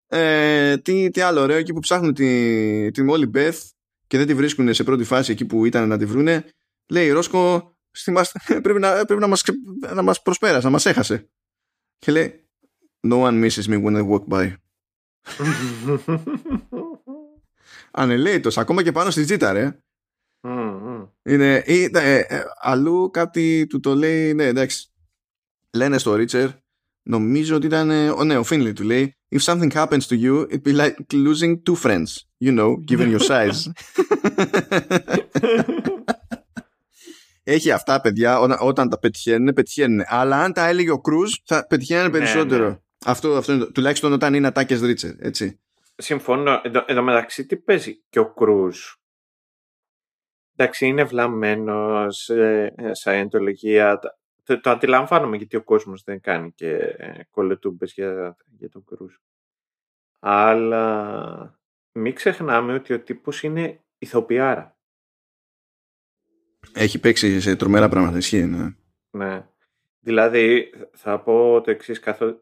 Ε, 0.08 0.78
τι, 0.78 1.10
τι 1.10 1.22
άλλο 1.22 1.42
ωραίο, 1.42 1.58
εκεί 1.58 1.74
που 1.74 1.80
ψάχνουν 1.80 2.14
τη, 2.14 2.92
τη 2.92 3.04
Μόλι 3.04 3.26
Μπεθ 3.26 3.64
και 4.08 4.18
δεν 4.18 4.28
τη 4.28 4.34
βρίσκουν 4.34 4.74
σε 4.74 4.84
πρώτη 4.84 5.04
φάση 5.04 5.32
εκεί 5.32 5.46
που 5.46 5.66
ήταν 5.66 5.88
να 5.88 5.98
τη 5.98 6.06
βρούνε, 6.06 6.46
λέει 6.90 7.10
Ρόσκο, 7.10 7.76
πρέπει, 8.64 8.80
να, 8.80 9.06
πρέπει 9.06 9.22
να, 9.22 9.28
μας, 9.28 9.44
να 9.94 10.02
μας 10.02 10.22
προσπέρασε, 10.22 10.66
να 10.66 10.72
μας 10.72 10.86
έχασε. 10.86 11.30
Και 12.00 12.12
λέει, 12.12 12.42
No 13.04 13.18
one 13.18 13.40
misses 13.40 13.68
me 13.68 13.78
when 13.78 13.96
I 13.96 14.02
walk 14.02 14.28
by. 14.28 14.61
Ανελέητος, 17.92 18.58
ακόμα 18.58 18.84
και 18.84 18.92
πάνω 18.92 19.10
στη 19.10 19.24
τζίτα, 19.24 19.52
ρε. 19.52 19.78
Είναι, 21.24 21.56
ε, 21.56 21.86
ε, 21.94 22.44
αλλού 22.62 23.10
κάτι 23.14 23.68
του 23.68 23.80
το 23.80 23.96
λέει, 23.96 24.34
ναι, 24.34 24.46
εντάξει, 24.46 24.92
λένε 25.72 25.98
στο 25.98 26.16
Ρίτσερ 26.16 26.50
νομίζω 27.04 27.56
ότι 27.56 27.66
ήταν 27.66 27.90
ο, 27.90 28.24
ναι, 28.24 28.38
ο 28.38 28.44
Finley 28.50 28.74
του 28.76 28.84
λέει 28.84 29.16
If 29.36 29.42
something 29.44 29.72
happens 29.72 30.08
to 30.08 30.16
you, 30.18 30.46
it'd 30.50 30.64
be 30.64 30.74
like 30.74 30.96
losing 31.14 31.62
two 31.64 31.76
friends. 31.76 32.26
You 32.46 32.52
know, 32.52 32.76
given 32.86 33.10
your 33.10 33.24
size. 33.30 33.72
Έχει 37.44 37.72
αυτά 37.72 38.02
παιδιά, 38.02 38.40
όταν 38.40 38.90
τα 38.90 39.00
πετυχαίνουν, 39.00 39.54
πετυχαίνουν. 39.54 40.04
Αλλά 40.06 40.44
αν 40.44 40.54
τα 40.54 40.68
έλεγε 40.68 40.92
ο 40.92 41.00
Κρούζ, 41.00 41.34
θα 41.44 41.68
πετυχαίνουν 41.68 42.04
ναι, 42.04 42.10
περισσότερο. 42.10 42.84
Ναι. 43.06 43.12
Αυτό, 43.12 43.36
αυτό 43.36 43.54
είναι, 43.54 43.66
τουλάχιστον 43.66 44.14
όταν 44.14 44.34
είναι 44.34 44.48
ατάκες 44.48 44.82
Ρίτσερ, 44.82 45.16
έτσι. 45.20 45.60
Συμφωνώ. 45.96 46.62
Εδώ, 46.64 46.84
εδώ 46.88 47.02
μεταξύ 47.02 47.46
τι 47.46 47.58
παίζει 47.58 48.04
και 48.10 48.20
ο 48.20 48.34
Κρούζ. 48.34 48.80
Εντάξει, 50.56 50.88
είναι 50.88 51.04
βλαμμένος 51.04 52.30
ε, 52.30 52.74
σε 52.92 53.12
εντολογία. 53.12 54.00
Το, 54.44 54.60
το 54.60 54.70
αντιλαμβάνομαι 54.70 55.38
γιατί 55.38 55.56
ο 55.56 55.64
κόσμος 55.64 56.04
δεν 56.04 56.22
κάνει 56.22 56.52
και 56.52 56.76
ε, 56.76 57.24
κολετούμπε 57.32 57.86
για, 57.86 58.38
για 58.58 58.70
τον 58.70 58.84
Κρούζ. 58.84 59.14
Αλλά 60.20 61.60
μην 61.92 62.16
ξεχνάμε 62.16 62.74
ότι 62.74 62.94
ο 62.94 63.00
τύπος 63.00 63.44
είναι 63.44 63.84
ηθοποιάρα. 63.98 64.76
Έχει 66.74 67.00
παίξει 67.00 67.42
σε 67.42 67.56
τρομερά 67.56 67.90
πράγματα, 67.90 68.18
ισχύει, 68.18 68.44
ναι. 68.44 68.76
Ναι. 69.12 69.46
Δηλαδή, 70.00 70.74
θα 70.92 71.20
πω 71.20 71.62
το 71.62 71.72
εξής 71.72 72.00
καθώς 72.00 72.36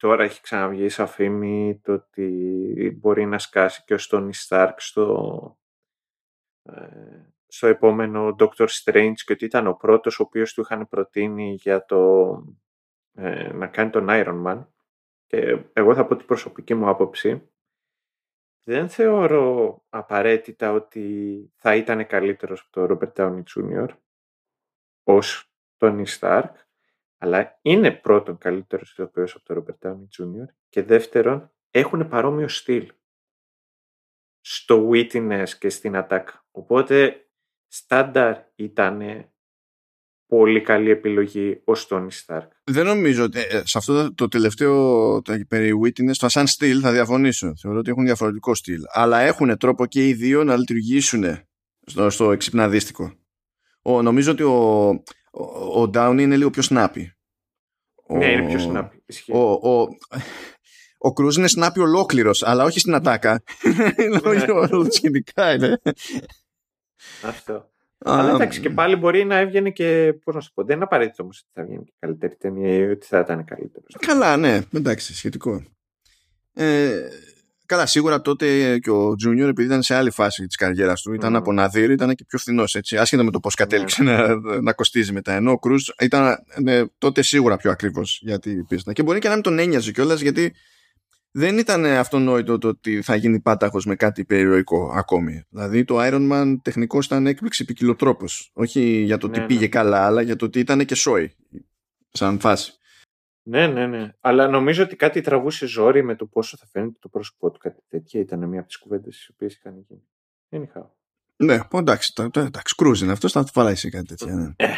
τώρα 0.00 0.24
έχει 0.24 0.40
ξαναβγεί 0.40 0.88
σαν 0.88 1.06
φήμη 1.06 1.80
το 1.82 1.92
ότι 1.92 2.96
μπορεί 3.00 3.26
να 3.26 3.38
σκάσει 3.38 3.82
και 3.84 3.94
ο 3.94 3.98
Στόνι 3.98 4.34
Στάρκ 4.34 4.80
στο, 4.80 5.58
ε, 6.62 7.22
στο 7.46 7.66
επόμενο 7.66 8.36
Doctor 8.38 8.66
Strange 8.66 9.14
και 9.24 9.32
ότι 9.32 9.44
ήταν 9.44 9.66
ο 9.66 9.74
πρώτος 9.74 10.20
ο 10.20 10.22
οποίος 10.22 10.54
του 10.54 10.60
είχαν 10.60 10.88
προτείνει 10.88 11.54
για 11.54 11.84
το 11.84 12.30
ε, 13.12 13.52
να 13.52 13.66
κάνει 13.66 13.90
τον 13.90 14.06
Iron 14.08 14.46
Man 14.46 14.66
και 15.26 15.64
εγώ 15.72 15.94
θα 15.94 16.06
πω 16.06 16.16
την 16.16 16.26
προσωπική 16.26 16.74
μου 16.74 16.88
άποψη 16.88 17.50
δεν 18.64 18.88
θεωρώ 18.88 19.82
απαραίτητα 19.88 20.72
ότι 20.72 21.52
θα 21.56 21.76
ήταν 21.76 22.06
καλύτερος 22.06 22.60
από 22.60 22.70
το 22.70 22.98
Robert 23.00 23.12
Downey 23.12 23.42
Jr. 23.54 23.88
ως 25.02 25.52
Tony 25.78 26.04
Stark, 26.18 26.52
αλλά 27.22 27.58
είναι 27.62 27.90
πρώτον 27.90 28.38
καλύτερος 28.38 28.90
ηθοποιός 28.90 29.34
από 29.34 29.44
το 29.44 29.54
Robert 29.54 29.88
Downey 29.88 30.22
Jr. 30.22 30.54
και 30.68 30.82
δεύτερον 30.82 31.50
έχουν 31.70 32.08
παρόμοιο 32.08 32.48
στυλ 32.48 32.92
στο 34.40 34.88
wittiness 34.92 35.48
και 35.58 35.68
στην 35.68 35.92
attack. 35.96 36.24
Οπότε 36.50 37.26
στάνταρ 37.66 38.36
ήταν 38.54 39.28
πολύ 40.26 40.60
καλή 40.60 40.90
επιλογή 40.90 41.62
ο 41.64 41.72
Tony 41.88 42.08
Stark. 42.26 42.48
Δεν 42.64 42.86
νομίζω 42.86 43.24
ότι 43.24 43.38
ε, 43.38 43.62
σε 43.64 43.78
αυτό 43.78 44.14
το 44.14 44.28
τελευταίο 44.28 44.74
το, 45.22 45.34
περί 45.48 45.72
Witness, 45.84 46.14
το 46.18 46.28
σαν 46.28 46.46
στυλ 46.46 46.80
θα 46.82 46.92
διαφωνήσω. 46.92 47.56
Θεωρώ 47.56 47.78
ότι 47.78 47.90
έχουν 47.90 48.04
διαφορετικό 48.04 48.54
στυλ. 48.54 48.82
Αλλά 48.92 49.20
έχουν 49.20 49.58
τρόπο 49.58 49.86
και 49.86 50.08
οι 50.08 50.14
δύο 50.14 50.44
να 50.44 50.56
λειτουργήσουν 50.56 51.24
στο, 51.86 52.10
στο 52.10 52.32
εξυπναδίστικο. 52.32 53.14
Ο, 53.82 54.02
νομίζω 54.02 54.32
ότι 54.32 54.42
ο, 54.42 54.88
ο, 55.30 55.82
ο 55.82 55.90
Downey 55.94 56.18
είναι 56.20 56.36
λίγο 56.36 56.50
πιο 56.50 56.62
snappy. 56.68 57.04
Ναι, 58.08 58.26
είναι 58.32 58.56
πιο 58.56 58.72
snappy. 58.72 58.98
Ο, 59.32 59.70
ο, 59.70 59.88
ο 60.98 61.12
Κρούζ 61.12 61.36
είναι 61.36 61.48
snappy 61.56 61.78
ολόκληρος, 61.78 62.42
αλλά 62.42 62.64
όχι 62.64 62.80
στην 62.80 62.94
ατάκα. 62.94 63.42
Είναι 63.98 64.90
σχετικά 64.90 65.54
είναι. 65.54 65.80
Αυτό. 67.22 67.70
Αλλά 67.98 68.34
εντάξει, 68.34 68.60
και 68.60 68.70
πάλι 68.70 68.96
μπορεί 68.96 69.24
να 69.24 69.36
έβγαινε 69.36 69.70
και. 69.70 70.14
Πώς 70.24 70.34
να 70.34 70.40
σου 70.40 70.52
πω, 70.54 70.64
δεν 70.64 70.74
είναι 70.76 70.84
απαραίτητο 70.84 71.22
όμως 71.22 71.38
ότι 71.38 71.50
θα 71.52 71.64
βγαίνει 71.64 71.84
και 71.84 71.92
καλύτερη 71.98 72.36
ταινία 72.36 72.74
ή 72.74 72.90
ότι 72.90 73.06
θα 73.06 73.18
ήταν 73.18 73.44
καλύτερος. 73.44 73.96
Καλά, 73.98 74.36
ναι, 74.36 74.60
εντάξει, 74.74 75.14
σχετικό. 75.14 75.62
Ε, 76.54 77.08
καλά, 77.70 77.86
σίγουρα 77.86 78.20
τότε 78.20 78.78
και 78.78 78.90
ο 78.90 79.14
Τζούνιορ, 79.14 79.48
επειδή 79.48 79.66
ήταν 79.66 79.82
σε 79.82 79.94
άλλη 79.94 80.10
φάση 80.10 80.46
της 80.46 80.56
καριέρας 80.56 81.02
του, 81.02 81.12
ήταν 81.12 81.34
mm. 81.34 81.38
από 81.38 81.52
Ναδύρ, 81.52 81.90
ήταν 81.90 82.14
και 82.14 82.24
πιο 82.24 82.38
φθηνός 82.38 82.74
έτσι. 82.74 82.96
Άσχετα 82.96 83.22
με 83.22 83.30
το 83.30 83.40
πώς 83.40 83.54
κατέληξε 83.54 84.02
ναι. 84.02 84.16
να, 84.16 84.60
να 84.60 84.72
κοστίζει 84.72 85.12
μετά. 85.12 85.32
Ενώ 85.32 85.50
ο 85.50 85.58
Κρούζ 85.58 85.88
ήταν 86.00 86.36
ναι, 86.62 86.82
τότε 86.98 87.22
σίγουρα 87.22 87.56
πιο 87.56 87.70
ακριβώ 87.70 88.02
για 88.20 88.38
την 88.38 88.66
πίστα. 88.66 88.92
Και 88.92 89.02
μπορεί 89.02 89.18
και 89.18 89.28
να 89.28 89.34
μην 89.34 89.42
τον 89.42 89.58
ένοιαζε 89.58 89.92
κιόλας 89.92 90.20
γιατί 90.20 90.54
δεν 91.30 91.58
ήταν 91.58 91.84
αυτονόητο 91.84 92.58
το 92.58 92.68
ότι 92.68 93.02
θα 93.02 93.14
γίνει 93.14 93.40
πάταχος 93.40 93.86
με 93.86 93.94
κάτι 93.94 94.24
περιοριστικό 94.24 94.92
ακόμη. 94.94 95.44
Δηλαδή 95.48 95.84
το 95.84 95.96
Iron 95.98 96.32
Man 96.32 96.54
τεχνικώς 96.62 97.06
ήταν 97.06 97.26
έκπληξη 97.26 97.64
ποικιλοτρόπος. 97.64 98.50
Όχι 98.52 98.80
για 98.80 99.18
το 99.18 99.26
ότι 99.26 99.38
ναι, 99.38 99.46
πήγε 99.46 99.60
ναι. 99.60 99.66
καλά, 99.66 100.06
αλλά 100.06 100.22
για 100.22 100.36
το 100.36 100.44
ότι 100.44 100.58
ήταν 100.58 100.84
και 100.84 100.94
σόι. 100.94 101.32
Σαν 102.12 102.38
φάση. 102.38 102.72
Ναι, 103.42 103.66
ναι, 103.66 103.86
ναι. 103.86 104.14
Αλλά 104.20 104.48
νομίζω 104.48 104.82
ότι 104.82 104.96
κάτι 104.96 105.20
τραβούσε 105.20 105.66
ζόρι 105.66 106.02
με 106.02 106.14
το 106.16 106.26
πόσο 106.26 106.56
θα 106.56 106.66
φαίνεται 106.66 106.98
το 107.00 107.08
πρόσωπό 107.08 107.50
του. 107.50 107.58
Κάτι 107.58 107.82
τέτοια 107.88 108.20
ήταν 108.20 108.48
μια 108.48 108.58
από 108.58 108.68
τις 108.68 108.78
κουβέντες 108.78 109.16
τις 109.16 109.28
οποίες 109.28 109.54
είχαν 109.54 109.84
γίνει. 109.88 110.02
Δεν 110.48 110.62
είχα. 110.62 110.94
Ναι, 111.36 111.60
εντάξει, 111.72 112.12
εντάξει, 112.16 112.74
κρούζ 112.74 113.00
είναι 113.00 113.12
αυτό, 113.12 113.28
θα 113.28 113.44
το 113.44 113.50
φαλάει 113.52 113.74
κάτι 113.74 114.04
τέτοια. 114.04 114.34
Ναι. 114.34 114.52
Ε. 114.56 114.72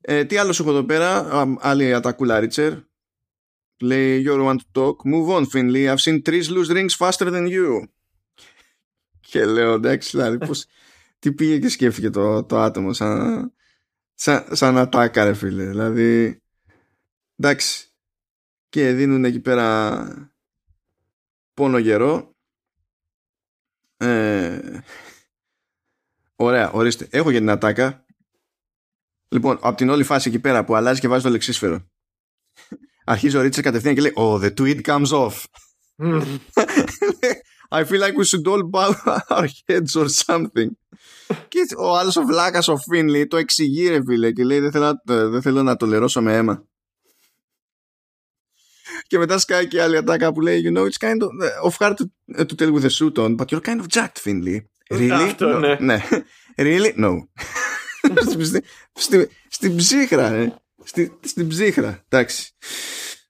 ε, 0.00 0.24
τι 0.24 0.36
άλλο 0.36 0.52
σου 0.52 0.62
έχω 0.62 0.70
εδώ 0.70 0.84
πέρα, 0.84 1.28
άλλη 1.60 1.94
ατακούλα 1.94 2.40
Ρίτσερ, 2.40 2.72
Λέει, 3.82 4.24
you 4.26 4.46
want 4.46 4.56
to 4.56 4.82
talk. 4.82 4.96
Move 5.12 5.28
on, 5.36 5.44
Finley. 5.44 5.88
I've 5.88 6.00
seen 6.00 6.22
trees 6.22 6.48
lose 6.50 6.70
rings 6.70 6.94
faster 6.94 7.30
than 7.30 7.48
you. 7.48 7.88
Και 9.20 9.44
λέω, 9.44 9.72
εντάξει, 9.72 10.10
δηλαδή, 10.10 10.38
πώς, 10.38 10.66
τι 11.18 11.32
πήγε 11.32 11.58
και 11.58 11.68
σκέφτηκε 11.68 12.10
το, 12.10 12.44
το 12.44 12.60
άτομο 12.60 12.92
σαν, 12.92 13.52
σαν, 14.14 14.44
σαν 14.50 14.78
ατάκα, 14.78 15.24
ρε 15.24 15.34
φίλε. 15.34 15.64
Δηλαδή, 15.64 16.42
εντάξει. 17.36 17.86
Και 18.68 18.92
δίνουν 18.92 19.24
εκεί 19.24 19.40
πέρα 19.40 20.32
πόνο 21.54 21.78
γερό. 21.78 22.36
Ε, 23.96 24.80
ωραία, 26.36 26.70
ορίστε. 26.70 27.08
Έχω 27.10 27.30
για 27.30 27.38
την 27.38 27.50
ατάκα. 27.50 28.04
Λοιπόν, 29.28 29.58
από 29.62 29.76
την 29.76 29.88
όλη 29.88 30.04
φάση 30.04 30.28
εκεί 30.28 30.38
πέρα 30.38 30.64
που 30.64 30.74
αλλάζει 30.74 31.00
και 31.00 31.08
βάζει 31.08 31.22
το 31.22 31.30
λεξίσφαιρο 31.30 31.86
αρχίζει 33.04 33.36
ο 33.36 33.40
Ρίτσερ 33.40 33.64
κατευθείαν 33.64 33.94
και 33.94 34.00
λέει 34.00 34.12
Oh, 34.14 34.38
the 34.38 34.54
tweet 34.54 34.80
comes 34.82 35.12
off. 35.12 35.46
I 37.78 37.84
feel 37.84 38.00
like 38.00 38.16
we 38.16 38.24
should 38.24 38.46
all 38.46 38.62
bow 38.74 38.90
our 39.36 39.48
heads 39.66 39.96
or 39.96 40.08
something. 40.08 40.70
και 41.48 41.60
ο 41.78 41.96
άλλος 41.96 42.16
ο 42.16 42.22
βλάκας 42.22 42.68
ο 42.68 42.76
Φίνλι 42.76 43.26
το 43.26 43.36
εξηγεί 43.36 43.88
ρε 43.88 44.02
φίλε 44.04 44.32
και 44.32 44.44
λέει 44.44 44.60
δεν 44.60 44.70
θέλω, 44.70 44.84
να, 45.04 45.28
δεν 45.28 45.42
θέλω 45.42 45.62
να 45.62 45.76
το 45.76 45.86
λερώσω 45.86 46.22
με 46.22 46.36
αίμα. 46.36 46.66
Και 49.12 49.18
μετά 49.18 49.38
σκάει 49.38 49.68
και 49.68 49.82
άλλη 49.82 49.96
ατάκα 49.96 50.32
που 50.32 50.40
λέει 50.40 50.62
You 50.64 50.76
know 50.76 50.84
it's 50.84 51.08
kind 51.08 51.22
of, 51.22 51.28
of 51.64 51.76
hard 51.78 51.96
to, 51.96 52.04
to 52.44 52.54
tell 52.54 52.72
with 52.72 52.84
a 52.84 52.90
suit 52.90 53.18
on 53.18 53.36
but 53.36 53.44
you're 53.50 53.60
kind 53.60 53.80
of 53.80 53.86
jacked 53.86 54.18
Finley. 54.18 54.60
Really? 54.90 55.12
Αυτό, 55.12 55.48
no. 55.48 55.58
ναι. 55.58 55.76
ναι. 55.80 56.02
Really? 56.56 56.94
No. 56.96 57.12
στην 59.48 59.76
ψύχρα, 59.76 60.30
ναι. 60.30 60.54
Στη, 60.84 61.18
στην 61.20 61.48
ψύχρα, 61.48 62.04
εντάξει. 62.08 62.52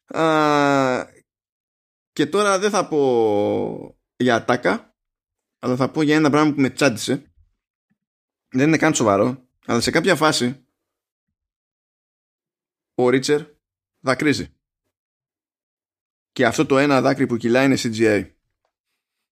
Α, 0.07 1.07
και 2.13 2.27
τώρα 2.27 2.59
δεν 2.59 2.71
θα 2.71 2.89
πω 2.89 3.99
για 4.17 4.35
ατάκα, 4.35 4.95
αλλά 5.59 5.77
θα 5.77 5.89
πω 5.89 6.03
για 6.03 6.15
ένα 6.15 6.31
πράγμα 6.31 6.53
που 6.53 6.61
με 6.61 6.71
τσάντισε. 6.71 7.33
Δεν 8.49 8.67
είναι 8.67 8.77
καν 8.77 8.95
σοβαρό, 8.95 9.49
αλλά 9.67 9.81
σε 9.81 9.91
κάποια 9.91 10.17
φάση 10.17 10.67
ο 12.95 13.09
Ρίτσερ 13.09 13.41
δακρύζει. 14.01 14.57
Και 16.33 16.47
αυτό 16.47 16.67
το 16.67 16.79
ένα 16.79 17.01
δάκρυ 17.01 17.27
που 17.27 17.37
κυλάει 17.37 17.65
είναι 17.65 17.77
CGI. 17.79 18.31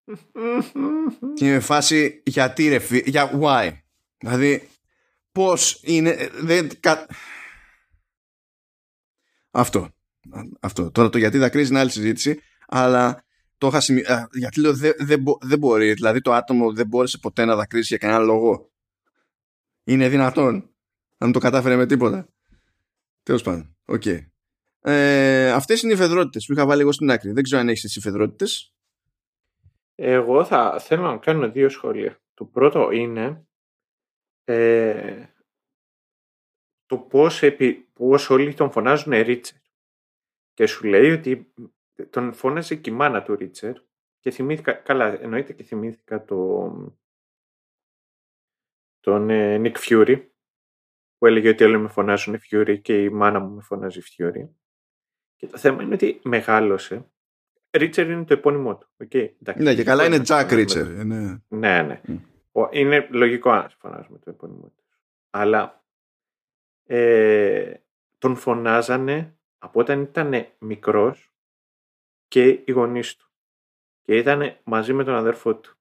και 1.36 1.46
είναι 1.46 1.60
φάση 1.60 2.22
γιατί 2.26 2.68
ρε 2.68 3.00
για 3.04 3.40
why; 3.40 3.72
Δηλαδή 4.18 4.68
πώς 5.32 5.80
είναι, 5.82 6.30
δεν, 6.32 6.68
αυτό. 9.50 9.90
Αυτό. 10.60 10.90
Τώρα 10.90 11.08
το 11.08 11.18
γιατί 11.18 11.38
δακρύζει 11.38 11.70
είναι 11.70 11.78
άλλη 11.78 11.90
συζήτηση, 11.90 12.40
αλλά 12.66 13.24
το 13.58 13.66
είχα 13.66 13.80
σημει... 13.80 14.02
Γιατί 14.32 14.60
λέω 14.60 14.74
δεν 14.74 14.94
δε, 14.98 15.16
δε 15.40 15.56
μπορεί. 15.56 15.92
Δηλαδή 15.92 16.20
το 16.20 16.32
άτομο 16.32 16.72
δεν 16.72 16.86
μπόρεσε 16.86 17.18
ποτέ 17.18 17.44
να 17.44 17.56
δακρύσει 17.56 17.86
για 17.86 17.98
κανένα 17.98 18.24
λόγο. 18.24 18.70
Είναι 19.84 20.08
δυνατόν 20.08 20.54
να 21.16 21.26
μην 21.26 21.32
το 21.32 21.38
κατάφερε 21.38 21.76
με 21.76 21.86
τίποτα. 21.86 22.28
Τέλος 23.22 23.42
πάντων. 23.42 23.76
OK. 23.84 24.02
Okay. 24.04 24.29
Ε, 24.82 25.50
Αυτές 25.50 25.82
είναι 25.82 25.92
οι 25.92 25.94
φαιδρότητες 25.94 26.46
που 26.46 26.52
είχα 26.52 26.66
βάλει 26.66 26.80
εγώ 26.80 26.92
στην 26.92 27.10
άκρη. 27.10 27.32
Δεν 27.32 27.42
ξέρω 27.42 27.60
αν 27.60 27.68
έχεις 27.68 27.80
τις 27.80 27.96
φαιδρότητες. 27.96 28.74
Εγώ 29.94 30.44
θα 30.44 30.78
θέλω 30.80 31.02
να 31.02 31.18
κάνω 31.18 31.50
δύο 31.50 31.68
σχόλια. 31.68 32.22
Το 32.34 32.44
πρώτο 32.44 32.90
είναι 32.90 33.46
ε, 34.44 35.26
το 36.86 36.98
πώς, 36.98 37.42
επί, 37.42 37.74
πώς 37.74 38.30
όλοι 38.30 38.54
τον 38.54 38.70
φωνάζουν 38.70 39.12
Ρίτσερ. 39.12 39.58
Και 40.52 40.66
σου 40.66 40.86
λέει 40.86 41.10
ότι 41.10 41.54
τον 42.10 42.32
φώναζε 42.32 42.74
και 42.74 42.90
η 42.90 42.92
μάνα 42.92 43.22
του 43.22 43.34
Ρίτσερ 43.34 43.72
και 44.18 44.30
θυμήθηκα, 44.30 44.72
καλά 44.72 45.20
εννοείται 45.20 45.52
και 45.52 45.62
θυμήθηκα 45.62 46.24
το, 46.24 46.70
τον 49.00 49.30
ε, 49.30 49.58
Νικ 49.58 49.76
Fury 49.80 50.26
που 51.16 51.26
έλεγε 51.26 51.48
ότι 51.48 51.64
όλοι 51.64 51.78
με 51.78 51.88
φωνάζουν 51.88 52.38
Fury 52.50 52.80
και 52.82 53.02
η 53.02 53.08
μάνα 53.08 53.38
μου 53.38 53.54
με 53.54 53.62
φωνάζει 53.62 54.00
Fury. 54.16 54.48
Και 55.40 55.46
το 55.46 55.58
θέμα 55.58 55.82
είναι 55.82 55.94
ότι 55.94 56.20
μεγάλωσε. 56.22 57.10
Ρίτσερ 57.70 58.10
είναι 58.10 58.24
το 58.24 58.34
επώνυμό 58.34 58.76
του. 58.78 58.88
Okay, 59.04 59.30
ναι, 59.56 59.74
και 59.74 59.84
καλά 59.84 60.04
είναι 60.04 60.22
Jack 60.26 60.46
Ρίτσερ. 60.50 60.86
Ναι, 60.86 61.04
ναι. 61.48 61.82
ναι. 61.82 62.00
Είναι 62.70 63.08
λογικό 63.10 63.52
να 63.52 63.68
φωνάζουμε 63.78 64.18
το 64.18 64.30
επώνυμό 64.30 64.72
του. 64.76 64.84
Αλλά 65.30 65.84
ε, 66.86 67.74
τον 68.18 68.36
φωνάζανε 68.36 69.38
από 69.58 69.80
όταν 69.80 70.00
ήταν 70.00 70.46
μικρός 70.58 71.32
και 72.28 72.48
οι 72.48 72.72
γονείς 72.72 73.16
του. 73.16 73.30
Και 74.02 74.16
ήταν 74.16 74.56
μαζί 74.64 74.92
με 74.92 75.04
τον 75.04 75.14
αδερφό 75.14 75.56
του. 75.56 75.76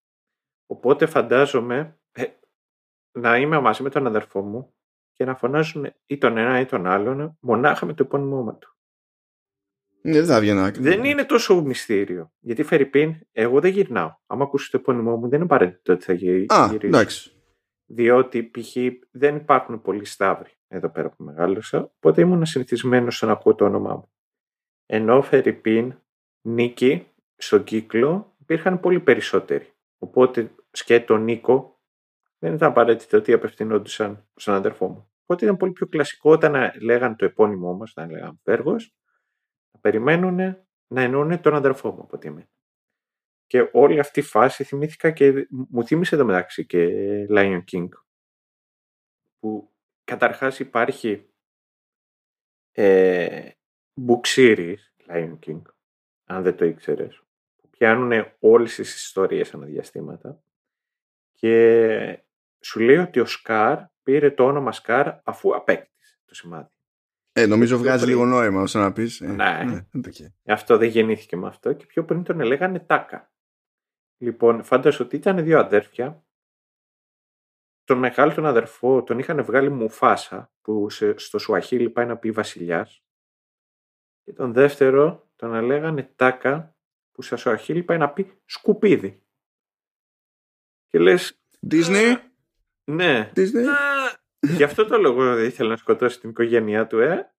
Οπότε 0.65 1.05
φαντάζομαι 1.05 1.99
ε, 2.11 2.25
να 3.11 3.37
είμαι 3.37 3.59
μαζί 3.59 3.83
με 3.83 3.89
τον 3.89 4.07
αδερφό 4.07 4.41
μου 4.41 4.73
και 5.13 5.25
να 5.25 5.35
φωνάζουν 5.35 5.93
ή 6.05 6.17
τον 6.17 6.37
ένα 6.37 6.59
ή 6.59 6.65
τον 6.65 6.85
άλλον 6.85 7.37
μονάχα 7.39 7.85
με 7.85 7.93
το 7.93 8.03
επώνυμό 8.03 8.57
του. 8.57 8.73
Ναι, 10.09 10.21
δεν 10.21 10.71
Δεν 10.73 11.03
είναι 11.03 11.23
τόσο 11.23 11.61
μυστήριο. 11.61 12.31
Γιατί 12.39 12.63
Φερρυπίν, 12.63 13.15
εγώ 13.31 13.59
δεν 13.59 13.71
γυρνάω. 13.71 14.15
Αν 14.27 14.41
ακούσει 14.41 14.71
το 14.71 14.77
επώνυμό 14.77 15.15
μου, 15.15 15.27
δεν 15.27 15.41
είναι 15.41 15.43
απαραίτητο 15.43 15.93
ότι 15.93 16.03
θα 16.03 16.13
γυρίσω. 16.13 16.55
Α, 16.55 16.77
εντάξει. 16.81 17.31
Διότι 17.85 18.43
π.χ. 18.43 18.75
δεν 19.11 19.35
υπάρχουν 19.35 19.81
πολλοί 19.81 20.05
σταύροι 20.05 20.51
εδώ 20.67 20.89
πέρα 20.89 21.09
που 21.09 21.23
μεγάλωσα, 21.23 21.91
οπότε 21.95 22.21
ήμουν 22.21 22.45
συνηθισμένος 22.45 23.15
στο 23.15 23.25
να 23.25 23.31
ακούω 23.31 23.55
το 23.55 23.65
όνομά 23.65 23.95
μου. 23.95 24.11
Ενώ 24.85 25.21
Φερρυπίν, 25.21 25.93
Νίκη, 26.41 27.07
στον 27.35 27.63
κύκλο 27.63 28.35
υπήρχαν 28.39 28.79
πολύ 28.79 28.99
περισσότεροι. 28.99 29.73
Οπότε 29.97 30.51
σκέτο 30.71 31.17
Νίκο 31.17 31.79
δεν 32.39 32.53
ήταν 32.53 32.69
απαραίτητο 32.69 33.17
ότι 33.17 33.33
απευθυνόντουσαν 33.33 34.27
στον 34.35 34.53
αδερφό 34.53 34.87
μου. 34.87 35.11
Οπότε 35.23 35.45
ήταν 35.45 35.57
πολύ 35.57 35.71
πιο 35.71 35.87
κλασικό 35.87 36.31
όταν 36.31 36.71
λέγαν 36.81 37.15
το 37.15 37.25
επώνυμό 37.25 37.73
μας, 37.73 37.91
όταν 37.91 38.09
λέγαν 38.09 38.39
Πέργος, 38.43 38.83
να 38.83 38.98
περιμένουν 39.81 40.35
να 40.87 41.01
εννοούν 41.01 41.41
τον 41.41 41.55
αδερφό 41.55 41.91
μου 41.91 42.01
από 42.01 42.17
τη 42.17 42.29
μία. 42.29 42.49
Και 43.47 43.69
όλη 43.71 43.99
αυτή 43.99 44.19
η 44.19 44.23
φάση 44.23 44.63
θυμήθηκα 44.63 45.11
και 45.11 45.47
μου 45.49 45.85
θύμισε 45.85 46.15
εδώ 46.15 46.25
μεταξύ 46.25 46.65
και 46.65 46.87
Lion 47.29 47.63
King. 47.71 47.89
Που 49.39 49.73
καταρχάς 50.03 50.59
υπάρχει 50.59 51.29
ε, 52.71 53.49
book 54.07 54.21
series 54.35 54.77
Lion 55.07 55.39
King, 55.45 55.61
αν 56.25 56.43
δεν 56.43 56.55
το 56.55 56.65
ήξερες, 56.65 57.23
που 57.55 57.69
πιάνουν 57.69 58.25
όλες 58.39 58.75
τις 58.75 58.95
ιστορίες 58.95 59.53
αναδιαστήματα 59.53 60.43
και 61.33 62.23
σου 62.59 62.79
λέει 62.79 62.97
ότι 62.97 63.19
ο 63.19 63.25
Σκάρ 63.25 63.79
πήρε 64.03 64.31
το 64.31 64.45
όνομα 64.45 64.71
Σκάρ 64.71 65.07
αφού 65.23 65.55
απέκτησε 65.55 66.19
το 66.25 66.35
σημάδι. 66.35 66.78
Ε, 67.39 67.45
νομίζω 67.45 67.77
βγάζει 67.77 68.05
λίγο 68.05 68.25
νόημα 68.25 68.61
όσο 68.61 68.79
να 68.79 68.93
πεις. 68.93 69.21
Ε, 69.21 69.27
ναι, 69.27 69.85
ναι 69.91 70.53
αυτό 70.53 70.77
δεν 70.77 70.89
γεννήθηκε 70.89 71.37
με 71.37 71.47
αυτό 71.47 71.73
και 71.73 71.85
πιο 71.85 72.05
πριν 72.05 72.23
τον 72.23 72.39
έλεγανε 72.39 72.79
Τάκα. 72.79 73.33
Λοιπόν, 74.17 74.63
φάντασε 74.63 75.03
ότι 75.03 75.15
ήταν 75.15 75.43
δύο 75.43 75.59
αδέρφια. 75.59 76.23
Τον 77.83 77.97
μεγάλο 77.97 78.33
τον 78.33 78.45
αδερφό 78.45 79.03
τον 79.03 79.19
είχαν 79.19 79.43
βγάλει 79.43 79.69
Μουφάσα, 79.69 80.53
που 80.61 80.87
στο 81.15 81.37
Σουαχίλι 81.37 81.89
πάει 81.89 82.05
να 82.05 82.17
πει 82.17 82.31
βασιλιάς. 82.31 83.03
Και 84.23 84.33
τον 84.33 84.53
δεύτερο 84.53 85.31
τον 85.35 85.53
έλεγανε 85.53 86.13
Τάκα, 86.15 86.75
που 87.11 87.21
στο 87.21 87.37
Σουαχίλι 87.37 87.83
πάει 87.83 87.97
να 87.97 88.09
πει 88.09 88.41
σκουπίδι. 88.45 89.23
Και 90.87 90.99
λες... 90.99 91.41
Disney; 91.71 92.15
Ναι. 92.83 93.31
Disney; 93.35 93.65
Γι' 94.55 94.63
αυτό 94.63 94.85
το 94.85 94.97
λόγο 94.97 95.39
ήθελε 95.39 95.69
να 95.69 95.77
σκοτώσει 95.77 96.19
την 96.19 96.29
οικογένειά 96.29 96.87
του, 96.87 96.99
ε. 96.99 97.33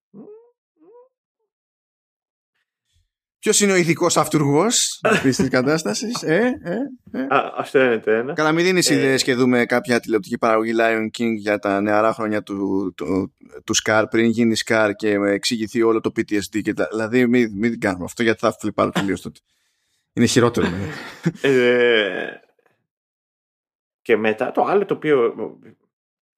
Ποιος 3.40 3.60
είναι 3.60 3.72
ο 3.72 3.76
ηθικός 3.76 4.16
αυτούργος 4.16 5.00
αυτής 5.02 5.36
της 5.36 5.48
κατάστασης, 5.48 6.22
ε, 6.22 6.60
ε, 6.62 7.20
ε. 7.20 7.26
αυτό 7.56 7.80
είναι 7.80 7.98
το 7.98 8.10
ένα. 8.10 8.32
Καλά, 8.32 8.52
μην 8.52 8.64
δίνεις 8.64 8.90
ε, 8.90 8.94
ιδέες 8.94 9.22
και 9.22 9.34
δούμε 9.34 9.64
κάποια 9.64 10.00
τηλεοπτική 10.00 10.38
παραγωγή 10.38 10.72
Lion 10.78 11.04
King 11.18 11.32
για 11.36 11.58
τα 11.58 11.80
νεαρά 11.80 12.12
χρόνια 12.12 12.42
του, 12.42 12.92
του, 12.96 13.34
του 13.64 13.74
Scar 13.84 14.04
πριν 14.10 14.24
γίνει 14.24 14.56
Scar 14.66 14.90
και 14.96 15.10
εξηγηθεί 15.10 15.82
όλο 15.82 16.00
το 16.00 16.12
PTSD. 16.16 16.62
Και 16.62 16.74
τα, 16.74 16.88
δηλαδή, 16.90 17.26
μην, 17.26 17.52
μην 17.54 17.80
κάνουμε 17.80 18.04
αυτό 18.04 18.22
γιατί 18.22 18.38
θα 18.38 18.56
φλιπάρω 18.60 18.90
τελείως 18.90 19.20
τότε. 19.20 19.40
Είναι 20.12 20.26
χειρότερο. 20.26 20.68
Ναι. 20.68 20.88
ε, 21.40 22.40
και 24.02 24.16
μετά 24.16 24.52
το 24.52 24.64
άλλο 24.64 24.84
το 24.84 24.94
οποίο 24.94 25.34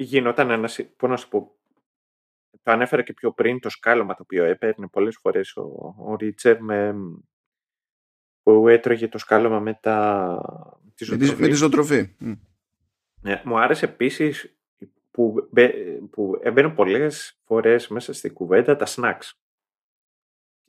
γινόταν 0.03 0.51
ένα. 0.51 0.71
Πώς 0.97 1.11
να 1.11 1.17
σου 1.17 1.29
πω. 1.29 1.57
Το 2.63 2.71
ανέφερα 2.71 3.03
και 3.03 3.13
πιο 3.13 3.33
πριν 3.33 3.61
το 3.61 3.69
σκάλωμα 3.69 4.15
το 4.15 4.23
οποίο 4.23 4.45
έπαιρνε 4.45 4.87
πολλές 4.87 5.19
φορές 5.21 5.57
ο, 5.57 5.95
ο 5.99 6.17
Ρίτσερ 6.17 6.63
με, 6.63 6.95
που 8.43 8.69
έτρωγε 8.69 9.09
το 9.09 9.19
σκάλωμα 9.19 9.61
με, 9.61 9.79
τα, 9.83 10.39
τη 10.95 11.05
ζωοτροφή. 11.05 11.41
Με 11.41 11.49
τη 11.49 11.55
ζωοτροφή. 11.55 12.15
Ναι, 13.21 13.43
μου 13.45 13.59
άρεσε 13.59 13.85
επίσης 13.85 14.57
που, 15.11 15.49
που 16.11 16.41
έμπαινε 16.43 16.69
πολλές 16.69 17.41
φορές 17.45 17.89
μέσα 17.89 18.13
στη 18.13 18.31
κουβέντα 18.31 18.77
τα 18.77 18.87
snacks. 18.89 19.31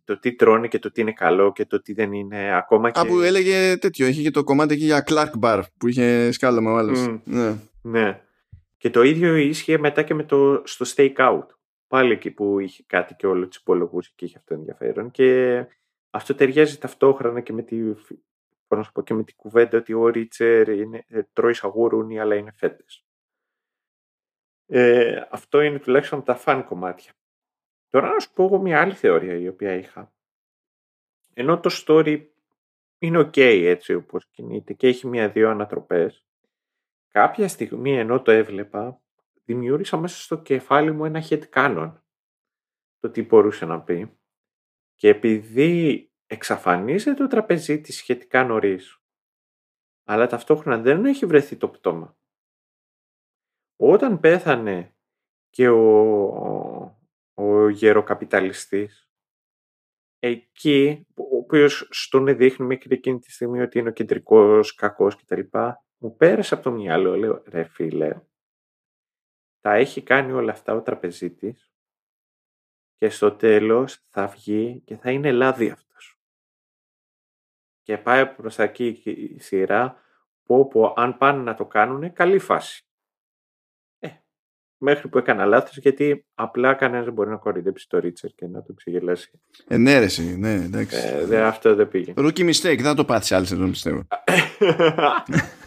Το 0.04 0.20
τι 0.20 0.36
τρώνε 0.36 0.68
και 0.68 0.80
το 0.80 0.92
τι 0.92 1.02
είναι 1.02 1.14
καλό 1.14 1.52
και 1.52 1.66
το 1.66 1.82
τι 1.82 1.94
δεν 1.94 2.14
είναι 2.14 2.56
ακόμα 2.56 2.92
και... 2.92 3.00
Α, 3.00 3.06
που 3.06 3.20
έλεγε 3.20 3.78
τέτοιο, 3.78 4.08
είχε 4.08 4.22
και 4.22 4.32
το 4.32 4.44
κομμάτι 4.44 4.74
εκεί 4.74 4.84
για 4.84 5.04
Clark 5.08 5.32
Bar 5.42 5.64
που 5.78 5.88
είχε 5.88 6.32
σκάλωμα 6.32 6.72
ο 6.72 6.76
άλλος. 6.76 7.06
Mm. 7.08 7.20
Ναι. 7.24 7.56
ναι. 7.82 8.22
Και 8.84 8.90
το 8.90 9.02
ίδιο 9.02 9.36
ίσχυε 9.36 9.78
μετά 9.78 10.04
και 10.04 10.14
με 10.14 10.24
το, 10.24 10.62
στο 10.66 10.86
Stakeout. 10.96 11.46
Πάλι 11.88 12.12
εκεί 12.12 12.32
που 12.32 12.60
είχε 12.60 12.84
κάτι 12.88 13.16
και 13.16 13.28
όλο 13.28 13.48
του 13.48 13.58
υπολογούσε 13.60 14.12
και 14.16 14.26
είχε 14.26 14.38
αυτό 14.38 14.54
ενδιαφέρον. 14.54 15.12
Και 15.12 15.58
αυτό 16.10 16.36
ταιριάζει 16.36 16.78
ταυτόχρονα 16.78 17.42
και 17.42 17.54
με 17.54 17.62
τη, 17.62 17.76
να 18.68 18.92
πω, 18.94 19.02
και 19.04 19.14
με 19.14 19.24
τη 19.24 19.36
κουβέντα 19.36 19.78
ότι 19.78 19.94
ο 19.94 20.08
Ρίτσερ 20.08 20.68
είναι, 20.70 21.06
ε, 21.08 21.22
τρώει 21.34 21.54
σαγουρούνι 21.54 22.20
αλλά 22.20 22.36
είναι 22.36 22.52
φέτες. 22.52 23.06
Ε, 24.66 25.28
αυτό 25.30 25.62
είναι 25.62 25.80
τουλάχιστον 25.80 26.24
τα 26.24 26.36
φαν 26.36 26.66
κομμάτια. 26.66 27.12
Τώρα 27.90 28.10
να 28.14 28.20
σου 28.20 28.34
πω 28.34 28.44
εγώ 28.44 28.58
μια 28.58 28.82
άλλη 28.82 28.94
θεωρία 28.94 29.36
η 29.36 29.48
οποία 29.48 29.74
είχα. 29.74 30.14
Ενώ 31.34 31.60
το 31.60 31.70
story 31.86 32.26
είναι 32.98 33.20
ok 33.20 33.38
έτσι 33.66 33.94
όπως 33.94 34.26
κινείται 34.32 34.74
και 34.74 34.88
έχει 34.88 35.08
μια-δύο 35.08 35.50
ανατροπές, 35.50 36.26
κάποια 37.14 37.48
στιγμή 37.48 37.98
ενώ 37.98 38.22
το 38.22 38.32
έβλεπα, 38.32 39.02
δημιούργησα 39.44 39.98
μέσα 39.98 40.22
στο 40.22 40.42
κεφάλι 40.42 40.92
μου 40.92 41.06
ένα 41.06 41.24
head 41.30 41.50
canon. 41.50 41.94
Το 43.00 43.10
τι 43.10 43.24
μπορούσε 43.24 43.66
να 43.66 43.82
πει. 43.82 44.18
Και 44.96 45.08
επειδή 45.08 46.12
εξαφανίζεται 46.26 47.14
το 47.14 47.28
τραπεζίτη 47.28 47.92
σχετικά 47.92 48.44
νωρί, 48.44 48.80
αλλά 50.04 50.28
ταυτόχρονα 50.28 50.78
δεν 50.82 51.06
έχει 51.06 51.26
βρεθεί 51.26 51.56
το 51.56 51.70
πτώμα. 51.70 52.18
Όταν 53.76 54.20
πέθανε 54.20 54.96
και 55.50 55.70
ο, 55.70 56.98
ο 57.34 57.70
γεροκαπιταλιστής, 57.70 59.10
εκεί, 60.20 61.08
ο 61.16 61.38
οποίος 61.38 61.88
στον 61.92 62.38
δείχνει 62.38 62.66
μέχρι 62.66 62.94
εκείνη 62.94 63.20
τη 63.20 63.32
στιγμή 63.32 63.62
ότι 63.62 63.80
είναι 63.80 63.90
ο 63.90 63.94
κεντρικός 63.94 64.76
κακός 64.76 65.16
κτλ 65.16 65.42
μου 66.04 66.16
πέρασε 66.16 66.54
από 66.54 66.64
το 66.64 66.72
μυαλό, 66.72 67.16
λέω, 67.16 67.44
ρε 67.46 67.64
φίλε, 67.64 68.22
τα 69.60 69.74
έχει 69.74 70.02
κάνει 70.02 70.32
όλα 70.32 70.52
αυτά 70.52 70.74
ο 70.74 70.82
τραπεζίτης 70.82 71.72
και 72.98 73.10
στο 73.10 73.32
τέλος 73.32 74.06
θα 74.10 74.28
βγει 74.28 74.82
και 74.86 74.98
θα 74.98 75.12
είναι 75.12 75.32
λάδι 75.32 75.70
αυτός. 75.70 76.20
Και 77.82 77.98
πάει 77.98 78.28
προς 78.28 78.56
τα 78.56 78.64
εκεί 78.64 79.02
η 79.06 79.40
σειρά 79.40 80.02
που 80.44 80.60
όπου 80.60 80.94
αν 80.96 81.18
πάνε 81.18 81.44
να 81.44 81.56
το 81.56 81.66
κάνουν, 81.66 82.14
καλή 82.14 82.40
φάση. 82.40 82.86
Ε, 84.00 84.10
μέχρι 84.78 85.08
που 85.08 85.18
έκανα 85.18 85.46
λάθος 85.46 85.78
γιατί 85.78 86.26
απλά 86.34 86.74
κανένας 86.74 87.06
δεν 87.06 87.14
μπορεί 87.14 87.30
να 87.30 87.38
κορυδέψει 87.38 87.90
το 87.90 88.00
Ρίτσερ 88.00 88.32
και 88.32 88.48
να 88.48 88.64
το 88.64 88.74
ξεγελάσει. 88.74 89.42
Ενέρεση, 89.68 90.38
ναι, 90.38 90.54
εντάξει. 90.54 90.98
Ε, 91.30 91.42
αυτό 91.42 91.76
δεν 91.76 91.88
πήγε. 91.88 92.14
Rookie 92.18 92.50
mistake, 92.50 92.76
δεν 92.76 92.84
θα 92.84 92.94
το 92.94 93.06
πάθεις 93.06 93.32
άλλη 93.32 93.46
σεζόν 93.46 93.70
πιστεύω. 93.70 94.08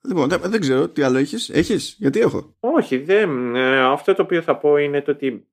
λοιπόν, 0.00 0.28
δεν 0.28 0.60
ξέρω 0.60 0.88
τι 0.88 1.02
άλλο 1.02 1.18
έχεις. 1.18 1.50
Έχεις, 1.50 1.96
γιατί 1.98 2.20
έχω. 2.20 2.54
Όχι, 2.60 2.98
δεν. 2.98 3.54
Ε, 3.54 3.80
αυτό 3.80 4.14
το 4.14 4.22
οποίο 4.22 4.42
θα 4.42 4.56
πω 4.56 4.76
είναι 4.76 5.02
το 5.02 5.10
ότι 5.10 5.48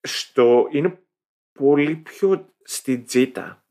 στο, 0.00 0.68
είναι 0.70 0.98
πολύ 1.52 1.96
πιο 1.96 2.54
στη 2.62 2.98
τζίτα 2.98 3.64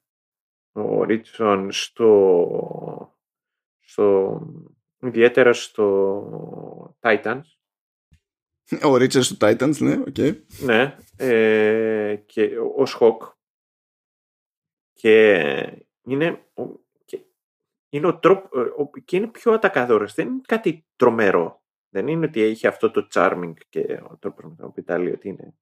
ο 0.72 1.04
Ρίτσον 1.04 1.72
στο, 1.72 3.18
στο 3.80 4.40
ιδιαίτερα 5.00 5.54
στο 5.54 6.98
Titans. 7.00 7.42
Ο 8.84 8.98
Ρίτσον 8.98 9.24
στο 9.24 9.36
Titans, 9.40 9.78
ναι, 9.78 9.94
OK. 9.94 10.16
Okay. 10.18 10.36
Ναι, 10.60 10.98
ε, 11.18 12.16
και 12.26 12.50
ως 12.78 12.86
Hawk 12.86 13.24
και 14.94 15.34
είναι, 16.04 16.46
και 17.06 17.20
είναι 17.90 18.08
ο 18.08 18.20
τρόπος, 18.20 18.50
και 19.06 19.18
είναι 19.18 19.28
πιο 19.28 19.52
ατακαδόρος. 19.52 20.14
Δεν 20.14 20.28
είναι 20.28 20.42
κάτι 20.48 20.86
τρομερό. 20.96 21.64
Δεν 21.90 22.08
είναι 22.08 22.26
ότι 22.26 22.42
έχει 22.42 22.68
αυτό 22.68 22.92
το 22.92 23.08
charming 23.14 23.54
και 23.70 24.02
ο 24.10 24.18
τρόπος 24.18 24.44
με 24.44 24.56
τον 24.56 24.66
οποίο 24.66 24.84
τα 24.84 24.98
λέει 24.98 25.14
ότι 25.14 25.28
είναι. 25.28 25.56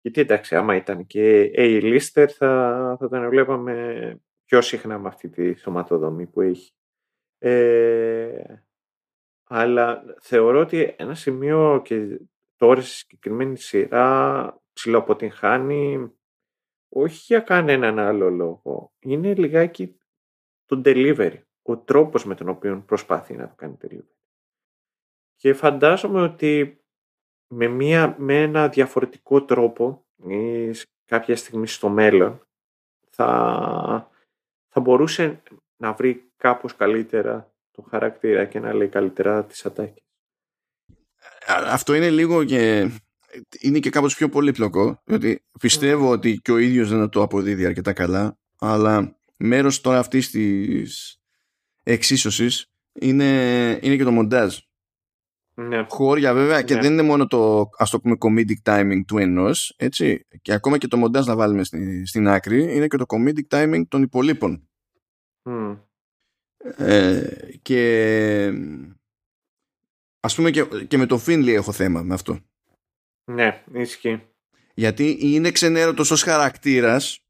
Γιατί 0.00 0.20
εντάξει, 0.20 0.56
άμα 0.56 0.76
ήταν 0.76 1.06
και 1.06 1.52
A-lister 1.54 2.26
θα, 2.28 2.96
θα 2.98 3.08
τον 3.08 3.28
βλέπαμε 3.28 4.20
πιο 4.44 4.60
συχνά 4.60 4.98
με 4.98 5.08
αυτή 5.08 5.28
τη 5.28 5.54
σωματοδομή 5.54 6.26
που 6.26 6.40
έχει. 6.40 6.72
Ε, 7.38 8.42
αλλά 9.44 10.04
θεωρώ 10.20 10.60
ότι 10.60 10.94
ένα 10.98 11.14
σημείο 11.14 11.80
και 11.84 12.20
τώρα 12.56 12.80
στη 12.80 12.90
συγκεκριμένη 12.90 13.56
σειρά 13.56 14.60
ψηλοαποτυγχάνει 14.72 16.12
όχι 16.88 17.24
για 17.26 17.40
κανέναν 17.40 17.98
άλλο 17.98 18.30
λόγο. 18.30 18.92
Είναι 18.98 19.34
λιγάκι 19.34 19.98
το 20.64 20.82
delivery, 20.84 21.42
ο 21.62 21.78
τρόπος 21.78 22.24
με 22.24 22.34
τον 22.34 22.48
οποίο 22.48 22.82
προσπαθεί 22.86 23.36
να 23.36 23.48
το 23.48 23.54
κάνει 23.54 23.76
delivery. 23.82 24.16
Και 25.36 25.54
φαντάζομαι 25.54 26.22
ότι 26.22 26.82
με, 27.46 27.66
μια, 27.68 28.16
με 28.18 28.42
ένα 28.42 28.68
διαφορετικό 28.68 29.44
τρόπο 29.44 30.06
ή 30.16 30.70
κάποια 31.04 31.36
στιγμή 31.36 31.66
στο 31.66 31.88
μέλλον 31.88 32.46
θα, 33.10 34.10
θα 34.68 34.80
μπορούσε 34.80 35.42
να 35.76 35.92
βρει 35.92 36.32
κάπως 36.36 36.76
καλύτερα 36.76 37.52
το 37.70 37.82
χαρακτήρα 37.82 38.44
και 38.44 38.60
να 38.60 38.74
λέει 38.74 38.88
καλύτερα 38.88 39.44
τις 39.44 39.66
ατάκες. 39.66 40.02
Αυτό 41.46 41.94
είναι 41.94 42.10
λίγο 42.10 42.44
και 42.44 42.90
είναι 43.60 43.78
και 43.78 43.90
κάπως 43.90 44.16
πιο 44.16 44.28
πολύπλοκο 44.28 45.02
ότι 45.06 45.44
πιστεύω 45.60 46.10
ότι 46.10 46.38
και 46.42 46.52
ο 46.52 46.58
ίδιος 46.58 46.88
δεν 46.88 47.08
το 47.08 47.22
αποδίδει 47.22 47.66
αρκετά 47.66 47.92
καλά 47.92 48.38
αλλά 48.58 49.18
μέρος 49.36 49.80
τώρα 49.80 49.98
αυτής 49.98 50.30
της 50.30 51.20
εξίσωσης 51.82 52.72
είναι, 52.92 53.70
είναι 53.82 53.96
και 53.96 54.04
το 54.04 54.10
μοντάζ 54.10 54.58
ναι. 55.54 55.86
χώρια 55.88 56.34
βέβαια 56.34 56.62
και 56.62 56.74
ναι. 56.74 56.80
δεν 56.80 56.92
είναι 56.92 57.02
μόνο 57.02 57.26
το 57.26 57.68
ας 57.76 57.90
το 57.90 58.00
πούμε 58.00 58.16
comedic 58.20 58.72
timing 58.72 59.00
του 59.06 59.18
ενός 59.18 59.74
έτσι 59.76 60.26
και 60.42 60.52
ακόμα 60.52 60.78
και 60.78 60.88
το 60.88 60.96
μοντάζ 60.96 61.26
να 61.26 61.36
βάλουμε 61.36 61.64
στην, 61.64 62.06
στην 62.06 62.28
άκρη 62.28 62.74
είναι 62.74 62.86
και 62.86 62.96
το 62.96 63.04
comedic 63.08 63.48
timing 63.50 63.82
των 63.88 64.02
υπολείπων 64.02 64.68
mm. 65.42 65.78
ε, 66.76 67.28
και 67.62 68.52
ας 70.20 70.34
πούμε 70.34 70.50
και, 70.50 70.64
και 70.88 70.96
με 70.96 71.06
το 71.06 71.20
Finley 71.26 71.48
έχω 71.48 71.72
θέμα 71.72 72.02
με 72.02 72.14
αυτό 72.14 72.38
ναι, 73.28 73.62
ισχύει. 73.72 74.22
Γιατί 74.74 75.18
είναι 75.20 75.50
ξενέρωτος 75.50 76.10
ως 76.10 76.22
χαρακτήρας, 76.22 77.24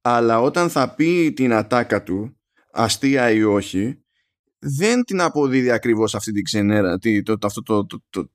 αλλά 0.00 0.40
όταν 0.40 0.70
θα 0.70 0.94
πει 0.94 1.32
την 1.32 1.52
ατάκα 1.52 2.02
του, 2.02 2.40
αστεία 2.70 3.30
ή 3.30 3.42
όχι, 3.42 4.02
δεν 4.58 5.04
την 5.04 5.20
αποδίδει 5.20 5.70
ακριβώς 5.70 6.14
αυτή 6.14 6.32
την 6.32 6.44
ξενέρα, 6.44 6.98
το, 6.98 7.38
το, 7.38 7.46
αυτό 7.46 7.62
το, 7.62 7.86
το, 7.86 8.02
το, 8.10 8.30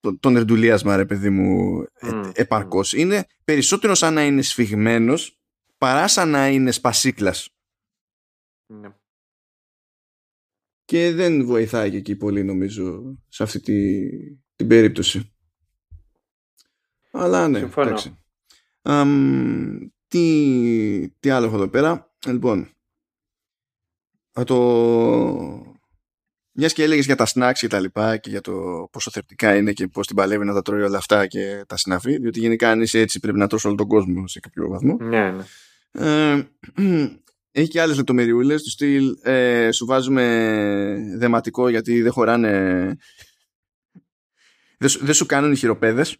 το, 0.00 0.18
το 0.18 0.30
νερντουλίασμα 0.30 0.96
ρε 0.96 1.04
παιδί 1.04 1.30
μου 1.30 1.82
mm. 2.02 2.32
επαρκώς. 2.34 2.92
Είναι 2.92 3.26
περισσότερος 3.44 3.98
σαν 3.98 4.14
να 4.14 4.24
είναι 4.24 4.42
σφιγμένος 4.42 5.38
παρά 5.78 6.08
σαν 6.08 6.30
να 6.30 6.48
είναι 6.48 6.70
σπασίκλας. 6.70 7.48
Ναι. 8.66 8.88
Και 10.84 11.12
δεν 11.12 11.44
βοηθάει 11.44 11.90
και 11.90 11.96
εκεί 11.96 12.16
πολύ 12.16 12.44
νομίζω 12.44 13.16
σε 13.28 13.42
αυτή 13.42 13.60
τη, 13.60 14.08
την 14.56 14.66
περίπτωση. 14.66 15.32
Αλλά 17.10 17.48
ναι, 17.48 17.58
Συμφωνώ. 17.58 17.88
εντάξει. 17.88 18.18
τι, 20.08 21.08
τι 21.20 21.30
άλλο 21.30 21.46
έχω 21.46 21.54
εδώ 21.54 21.68
πέρα. 21.68 22.12
Λοιπόν, 22.26 22.68
το... 24.44 24.56
Μιας 26.52 26.72
και 26.72 26.82
έλεγες 26.82 27.04
για 27.04 27.16
τα 27.16 27.26
snacks 27.34 27.58
και 27.58 27.66
τα 27.66 27.80
λοιπά 27.80 28.16
και 28.16 28.30
για 28.30 28.40
το 28.40 28.88
πόσο 28.92 29.10
θερπτικά 29.10 29.56
είναι 29.56 29.72
και 29.72 29.88
πώς 29.88 30.06
την 30.06 30.16
παλεύει 30.16 30.44
να 30.44 30.54
τα 30.54 30.62
τρώει 30.62 30.82
όλα 30.82 30.98
αυτά 30.98 31.26
και 31.26 31.64
τα 31.66 31.76
συναφή, 31.76 32.18
διότι 32.18 32.40
γενικά 32.40 32.70
αν 32.70 32.80
είσαι 32.80 32.98
έτσι 32.98 33.20
πρέπει 33.20 33.38
να 33.38 33.46
τρώσει 33.46 33.66
όλο 33.66 33.76
τον 33.76 33.86
κόσμο 33.86 34.28
σε 34.28 34.40
κάποιο 34.40 34.68
βαθμό. 34.68 34.96
Ναι, 35.00 35.30
ναι. 35.30 35.44
Ε, 35.90 36.48
έχει 37.60 37.68
και 37.68 37.80
άλλες 37.80 37.96
λεπτομεριούλες 37.96 38.62
του 38.62 38.70
στυλ 38.70 39.16
ε, 39.22 39.72
σου 39.72 39.86
βάζουμε 39.86 41.14
δεματικό 41.16 41.68
γιατί 41.68 42.02
δεν 42.02 42.12
χωράνε. 42.12 42.96
Δεν 44.78 44.88
σου, 44.88 45.04
δεν 45.04 45.14
σου 45.14 45.26
κάνουν 45.26 45.52
οι 45.52 45.56
χειροπέδες 45.56 46.16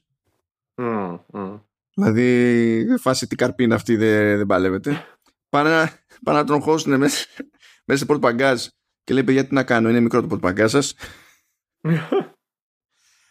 Mm, 0.78 1.18
mm. 1.32 1.60
Δηλαδή, 1.94 2.86
φάση 3.00 3.26
τι 3.26 3.36
καρπίνα 3.36 3.74
αυτή 3.74 3.96
δεν, 3.96 4.36
δεν 4.36 4.46
παλεύεται. 4.46 5.04
Πάνε, 5.48 5.90
πάνε 6.22 6.38
να 6.38 6.44
τον 6.44 6.60
χώσουν 6.60 6.96
μέσα, 6.96 7.26
μέσα 7.84 8.00
σε 8.00 8.06
πορτπαγκάζ 8.06 8.66
και 9.04 9.14
λέει: 9.14 9.24
Παιδιά, 9.24 9.46
τι 9.46 9.54
να 9.54 9.62
κάνω, 9.62 9.88
είναι 9.88 10.00
μικρό 10.00 10.20
το 10.20 10.26
πορτπαγκάζ 10.26 10.70
σας. 10.70 10.94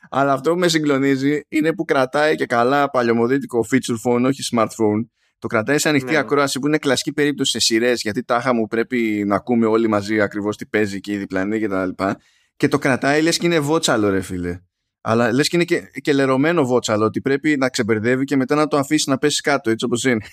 Αλλά 0.10 0.34
αυτό 0.34 0.52
που 0.52 0.60
με 0.60 0.68
συγκλονίζει 0.68 1.42
είναι 1.48 1.74
που 1.74 1.86
κρατάει 1.86 2.36
και 2.36 2.46
καλά 2.46 2.90
παλιωμοδίτικο 2.90 3.66
feature 3.72 4.12
phone, 4.12 4.24
όχι 4.26 4.42
smartphone. 4.56 5.08
Το 5.40 5.48
κρατάει 5.48 5.78
σε 5.78 5.90
ανοιχτή 5.90 6.12
ναι. 6.12 6.18
ακρόαση 6.18 6.60
που 6.60 6.68
είναι 6.68 6.78
κλασική 6.78 7.14
περίπτωση 7.14 7.52
σε 7.52 7.60
σειρές, 7.60 8.02
γιατί 8.02 8.24
τάχα 8.24 8.54
μου 8.54 8.68
πρέπει 8.68 9.24
να 9.28 9.36
ακούμε 9.36 9.66
όλοι 9.66 9.88
μαζί 9.88 10.22
ακριβώς 10.22 10.58
τι 10.58 10.66
παίζει 10.66 11.00
και 11.00 11.12
η 11.12 11.18
διπλανή 11.18 11.60
και 11.60 11.68
τα 11.68 11.86
λοιπά. 11.86 12.18
Και 12.56 12.68
το 12.68 12.78
κρατάει 12.78 13.22
λες 13.22 13.38
και 13.38 13.46
είναι 13.46 13.60
βότσαλο, 13.60 14.10
ρε 14.10 14.22
φίλε. 14.22 14.62
Αλλά 15.10 15.34
λες 15.34 15.48
και 15.48 15.56
είναι 15.56 15.66
και, 15.66 15.80
και 16.02 16.14
λερωμένο 16.14 16.66
βότσαλο 16.66 17.06
ότι 17.06 17.22
πρέπει 17.22 17.58
να 17.58 17.70
ξεμπερδεύει 17.70 18.26
και 18.26 18.36
μετά 18.36 18.56
να 18.56 18.68
το 18.68 18.78
αφήσει 18.78 19.10
να 19.10 19.18
πέσει 19.18 19.42
κάτω, 19.42 19.70
έτσι 19.70 19.86
όπως 19.86 20.04
είναι. 20.04 20.26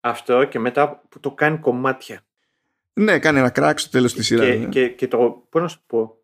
Αυτό 0.00 0.44
και 0.44 0.58
μετά 0.58 1.02
που 1.08 1.20
το 1.20 1.30
κάνει 1.32 1.58
κομμάτια. 1.58 2.26
Ναι, 2.92 3.18
κάνει 3.18 3.38
ένα 3.38 3.50
κράκ 3.50 3.78
στο 3.78 3.90
τέλος 3.90 4.12
της 4.12 4.26
σειράς. 4.26 4.46
Και, 4.46 4.54
ναι. 4.54 4.68
και, 4.68 4.88
και 4.88 5.08
το. 5.08 5.46
Πώς 5.48 5.62
να 5.62 5.68
σου 5.68 5.82
πω. 5.86 6.18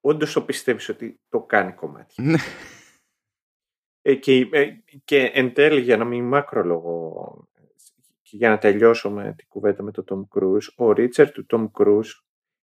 Όντως 0.00 0.32
το 0.32 0.42
πιστεύεις 0.42 0.88
ότι 0.88 1.20
το 1.28 1.40
κάνει 1.40 1.72
κομμάτια. 1.72 2.24
Ναι. 2.24 2.38
Ε, 4.02 4.14
και, 4.14 4.48
ε, 4.52 4.66
και 5.04 5.30
εν 5.34 5.52
τέλει, 5.52 5.80
για 5.80 5.96
να 5.96 6.04
μην 6.04 6.24
μάκρολογο 6.24 7.48
και 8.22 8.36
για 8.36 8.48
να 8.48 8.58
τελειώσω 8.58 9.10
με 9.10 9.34
την 9.36 9.46
κουβέντα 9.48 9.82
με 9.82 9.90
τον 9.90 10.04
Tom 10.08 10.38
Cruise, 10.38 10.68
ο 10.76 10.92
Ρίτσερ 10.92 11.30
του 11.30 11.46
Tom 11.50 11.70
Cruise 11.78 12.10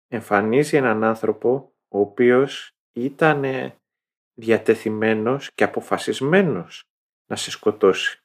εμφανίζει 0.07 0.77
έναν 0.77 1.03
άνθρωπο 1.03 1.73
ο 1.87 1.99
οποίος 1.99 2.75
ήταν 2.91 3.43
διατεθειμένος 4.33 5.51
και 5.53 5.63
αποφασισμένος 5.63 6.89
να 7.25 7.35
σε 7.35 7.51
σκοτώσει. 7.51 8.23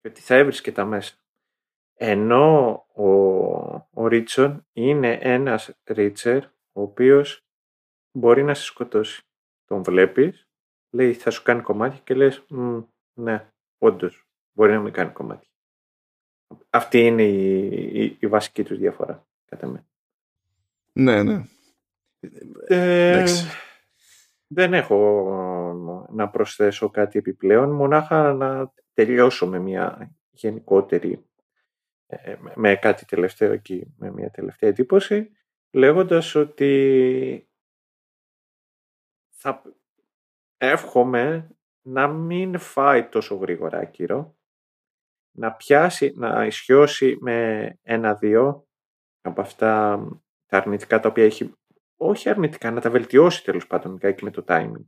Γιατί 0.00 0.20
θα 0.20 0.34
έβρισκε 0.34 0.72
τα 0.72 0.84
μέσα. 0.84 1.14
Ενώ 1.94 2.72
ο, 2.94 3.06
ο 3.90 4.06
Ρίτσον 4.06 4.66
είναι 4.72 5.18
ένας 5.22 5.76
Ρίτσερ 5.84 6.44
ο 6.44 6.82
οποίος 6.82 7.44
μπορεί 8.12 8.42
να 8.42 8.54
σε 8.54 8.62
σκοτώσει. 8.62 9.22
Τον 9.64 9.82
βλέπεις, 9.82 10.48
λέει 10.90 11.14
θα 11.14 11.30
σου 11.30 11.42
κάνει 11.42 11.62
κομμάτι 11.62 12.00
και 12.00 12.14
λες 12.14 12.44
ναι, 13.14 13.52
όντως 13.78 14.26
μπορεί 14.52 14.72
να 14.72 14.80
μην 14.80 14.92
κάνει 14.92 15.10
κομμάτι. 15.10 15.46
Αυτή 16.70 16.98
είναι 16.98 17.22
η, 17.22 17.68
η, 18.02 18.16
η 18.20 18.26
βασική 18.26 18.64
τους 18.64 18.78
διαφορά, 18.78 19.26
κατά 19.44 19.66
με. 19.66 19.86
Ναι, 20.92 21.22
ναι. 21.22 21.44
Ε, 22.66 23.24
δεν 24.46 24.74
έχω 24.74 26.06
να 26.10 26.28
προσθέσω 26.28 26.90
κάτι 26.90 27.18
επιπλέον, 27.18 27.70
μονάχα 27.70 28.32
να 28.32 28.72
τελειώσω 28.94 29.46
με 29.46 29.58
μια 29.58 30.14
γενικότερη, 30.30 31.24
ε, 32.06 32.36
με 32.54 32.76
κάτι 32.76 33.04
τελευταίο 33.04 33.52
εκεί, 33.52 33.94
με 33.98 34.10
μια 34.10 34.30
τελευταία 34.30 34.70
εντύπωση, 34.70 35.30
λέγοντας 35.70 36.34
ότι 36.34 37.48
θα 39.28 39.62
εύχομαι 40.56 41.50
να 41.82 42.08
μην 42.08 42.58
φάει 42.58 43.08
τόσο 43.08 43.34
γρήγορα 43.34 43.78
άκυρο, 43.78 44.36
να 45.30 45.52
πιάσει, 45.52 46.12
να 46.16 46.46
ισιώσει 46.46 47.16
με 47.20 47.78
ένα-δύο 47.82 48.66
από 49.20 49.40
αυτά 49.40 50.00
τα 50.46 50.58
αρνητικά 50.58 51.00
τα 51.00 51.08
οποία 51.08 51.24
έχει 51.24 51.54
όχι 51.96 52.28
αρνητικά, 52.28 52.70
να 52.70 52.80
τα 52.80 52.90
βελτιώσει 52.90 53.44
τέλος 53.44 53.66
πάντων 53.66 53.98
και 53.98 54.16
με 54.22 54.30
το 54.30 54.44
timing 54.48 54.86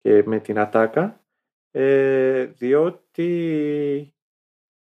και 0.00 0.22
με 0.26 0.40
την 0.40 0.58
ατάκα, 0.58 1.24
ε, 1.70 2.44
διότι 2.44 4.14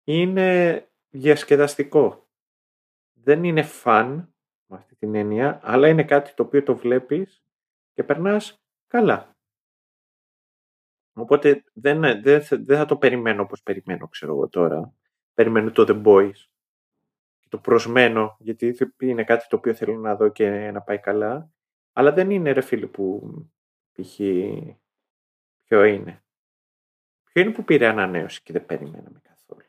είναι 0.04 0.82
διασκεδαστικό. 1.08 2.28
Δεν 3.12 3.44
είναι 3.44 3.62
φαν 3.62 4.34
με 4.66 4.76
αυτή 4.76 4.96
την 4.96 5.14
έννοια, 5.14 5.60
αλλά 5.62 5.88
είναι 5.88 6.04
κάτι 6.04 6.34
το 6.34 6.42
οποίο 6.42 6.62
το 6.62 6.76
βλέπεις 6.76 7.42
και 7.92 8.04
περνάς 8.04 8.62
καλά. 8.86 9.36
Οπότε 11.12 11.64
δεν, 11.72 12.00
δεν, 12.00 12.42
δεν 12.50 12.76
θα 12.76 12.84
το 12.84 12.96
περιμένω 12.96 13.42
όπως 13.42 13.62
περιμένω, 13.62 14.08
ξέρω 14.08 14.32
εγώ 14.32 14.48
τώρα. 14.48 14.94
Περιμένω 15.34 15.70
το 15.70 15.84
The 15.88 16.02
Boys 16.04 16.46
το 17.48 17.58
προσμένω, 17.58 18.36
γιατί 18.38 18.76
είναι 18.98 19.24
κάτι 19.24 19.46
το 19.48 19.56
οποίο 19.56 19.74
θέλω 19.74 19.98
να 19.98 20.16
δω 20.16 20.28
και 20.28 20.70
να 20.70 20.80
πάει 20.80 20.98
καλά. 20.98 21.50
Αλλά 21.92 22.12
δεν 22.12 22.30
είναι 22.30 22.52
ρε 22.52 22.60
φίλε 22.60 22.86
που 22.86 23.32
π.χ. 23.92 24.14
ποιο 25.64 25.84
είναι. 25.84 26.22
Ποιο 27.32 27.42
είναι 27.42 27.50
που 27.50 27.64
πήρε 27.64 27.86
ανανέωση 27.86 28.42
και 28.42 28.52
δεν 28.52 28.66
περιμέναμε 28.66 29.20
καθόλου. 29.22 29.62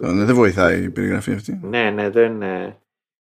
Ναι, 0.00 0.24
δεν 0.24 0.34
βοηθάει 0.34 0.82
η 0.82 0.90
περιγραφή 0.90 1.32
αυτή. 1.32 1.60
Ναι, 1.62 1.90
ναι, 1.90 2.10
δεν, 2.10 2.42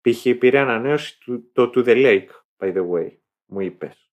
π.χ. 0.02 0.38
πήρε 0.40 0.60
ανανέωση 0.60 1.20
του, 1.20 1.52
το 1.52 1.72
To 1.76 1.86
The 1.86 1.96
Lake, 1.96 2.30
by 2.58 2.76
the 2.76 2.90
way, 2.90 3.18
μου 3.46 3.60
είπες. 3.60 4.12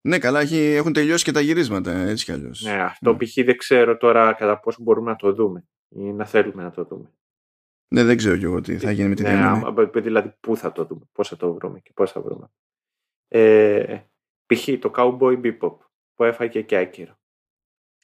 Ναι, 0.00 0.18
καλά, 0.18 0.40
έχουν 0.50 0.92
τελειώσει 0.92 1.24
και 1.24 1.32
τα 1.32 1.40
γυρίσματα, 1.40 1.92
έτσι 1.92 2.24
κι 2.24 2.32
αλλιώς. 2.32 2.62
Ναι, 2.62 2.82
αυτό 2.82 3.10
mm. 3.10 3.18
π.χ. 3.18 3.44
δεν 3.44 3.56
ξέρω 3.56 3.96
τώρα 3.96 4.32
κατά 4.32 4.60
πόσο 4.60 4.82
μπορούμε 4.82 5.10
να 5.10 5.16
το 5.16 5.32
δούμε 5.32 5.64
ή 5.96 6.12
να 6.12 6.24
θέλουμε 6.24 6.62
να 6.62 6.70
το 6.70 6.84
δούμε. 6.84 7.10
Ναι, 7.88 8.04
δεν 8.04 8.16
ξέρω 8.16 8.36
κι 8.36 8.44
εγώ 8.44 8.60
τι 8.60 8.78
θα 8.78 8.90
γίνει 8.90 9.08
με 9.08 9.14
τη 9.14 9.22
ναι, 9.22 9.28
διαμονή. 9.28 9.90
Δηλαδή, 9.92 10.34
πού 10.40 10.56
θα 10.56 10.72
το 10.72 10.84
δούμε, 10.84 11.08
πώς 11.12 11.28
θα 11.28 11.36
το 11.36 11.54
βρούμε 11.54 11.80
και 11.80 11.90
πώς 11.94 12.12
θα 12.12 12.20
βρούμε. 12.20 12.50
Ε, 13.28 14.00
π.χ. 14.46 14.68
το 14.78 14.90
Cowboy 14.96 15.40
Bebop 15.40 15.76
που 16.14 16.24
έφαγε 16.24 16.62
και 16.62 16.76
άκυρο. 16.76 17.18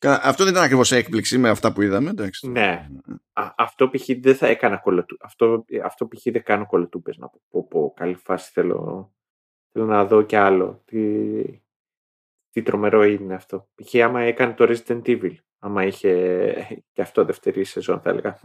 Αυτό 0.05 0.44
δεν 0.44 0.52
ήταν 0.52 0.64
ακριβώς 0.64 0.93
έκπληξη 0.93 1.39
με 1.39 1.48
αυτά 1.48 1.73
που 1.73 1.82
είδαμε, 1.82 2.10
εντάξει. 2.10 2.48
Ναι. 2.48 2.89
Α, 3.32 3.55
αυτό 3.56 3.89
π.χ. 3.89 4.09
δεν 4.20 4.35
θα 4.35 4.47
έκανα 4.47 4.77
κολοτού. 4.77 5.16
Αυτό, 5.20 5.64
αυτό 5.85 6.09
π.χ. 6.09 6.23
δεν 6.24 6.43
κάνω 6.43 6.66
κολοτούπες 6.66 7.16
να 7.16 7.28
πω, 7.28 7.40
πω, 7.51 7.66
πω. 7.69 7.93
Καλή 7.97 8.14
φάση 8.14 8.51
θέλω, 8.52 9.12
θέλω 9.73 9.85
να 9.85 10.05
δω 10.05 10.23
κι 10.23 10.36
άλλο. 10.36 10.82
Τι, 10.85 11.43
τι 12.51 12.62
τρομερό 12.62 13.05
είναι 13.05 13.35
αυτό. 13.35 13.69
Π.χ. 13.74 13.94
άμα 13.94 14.20
έκανε 14.20 14.52
το 14.52 14.64
Resident 14.69 15.02
Evil, 15.02 15.35
άμα 15.63 15.85
είχε 15.85 16.13
και 16.93 17.03
αυτό 17.03 17.25
δεύτερη 17.25 17.65
σεζόν 17.65 18.01
θα 18.01 18.11
έλεγα. 18.11 18.39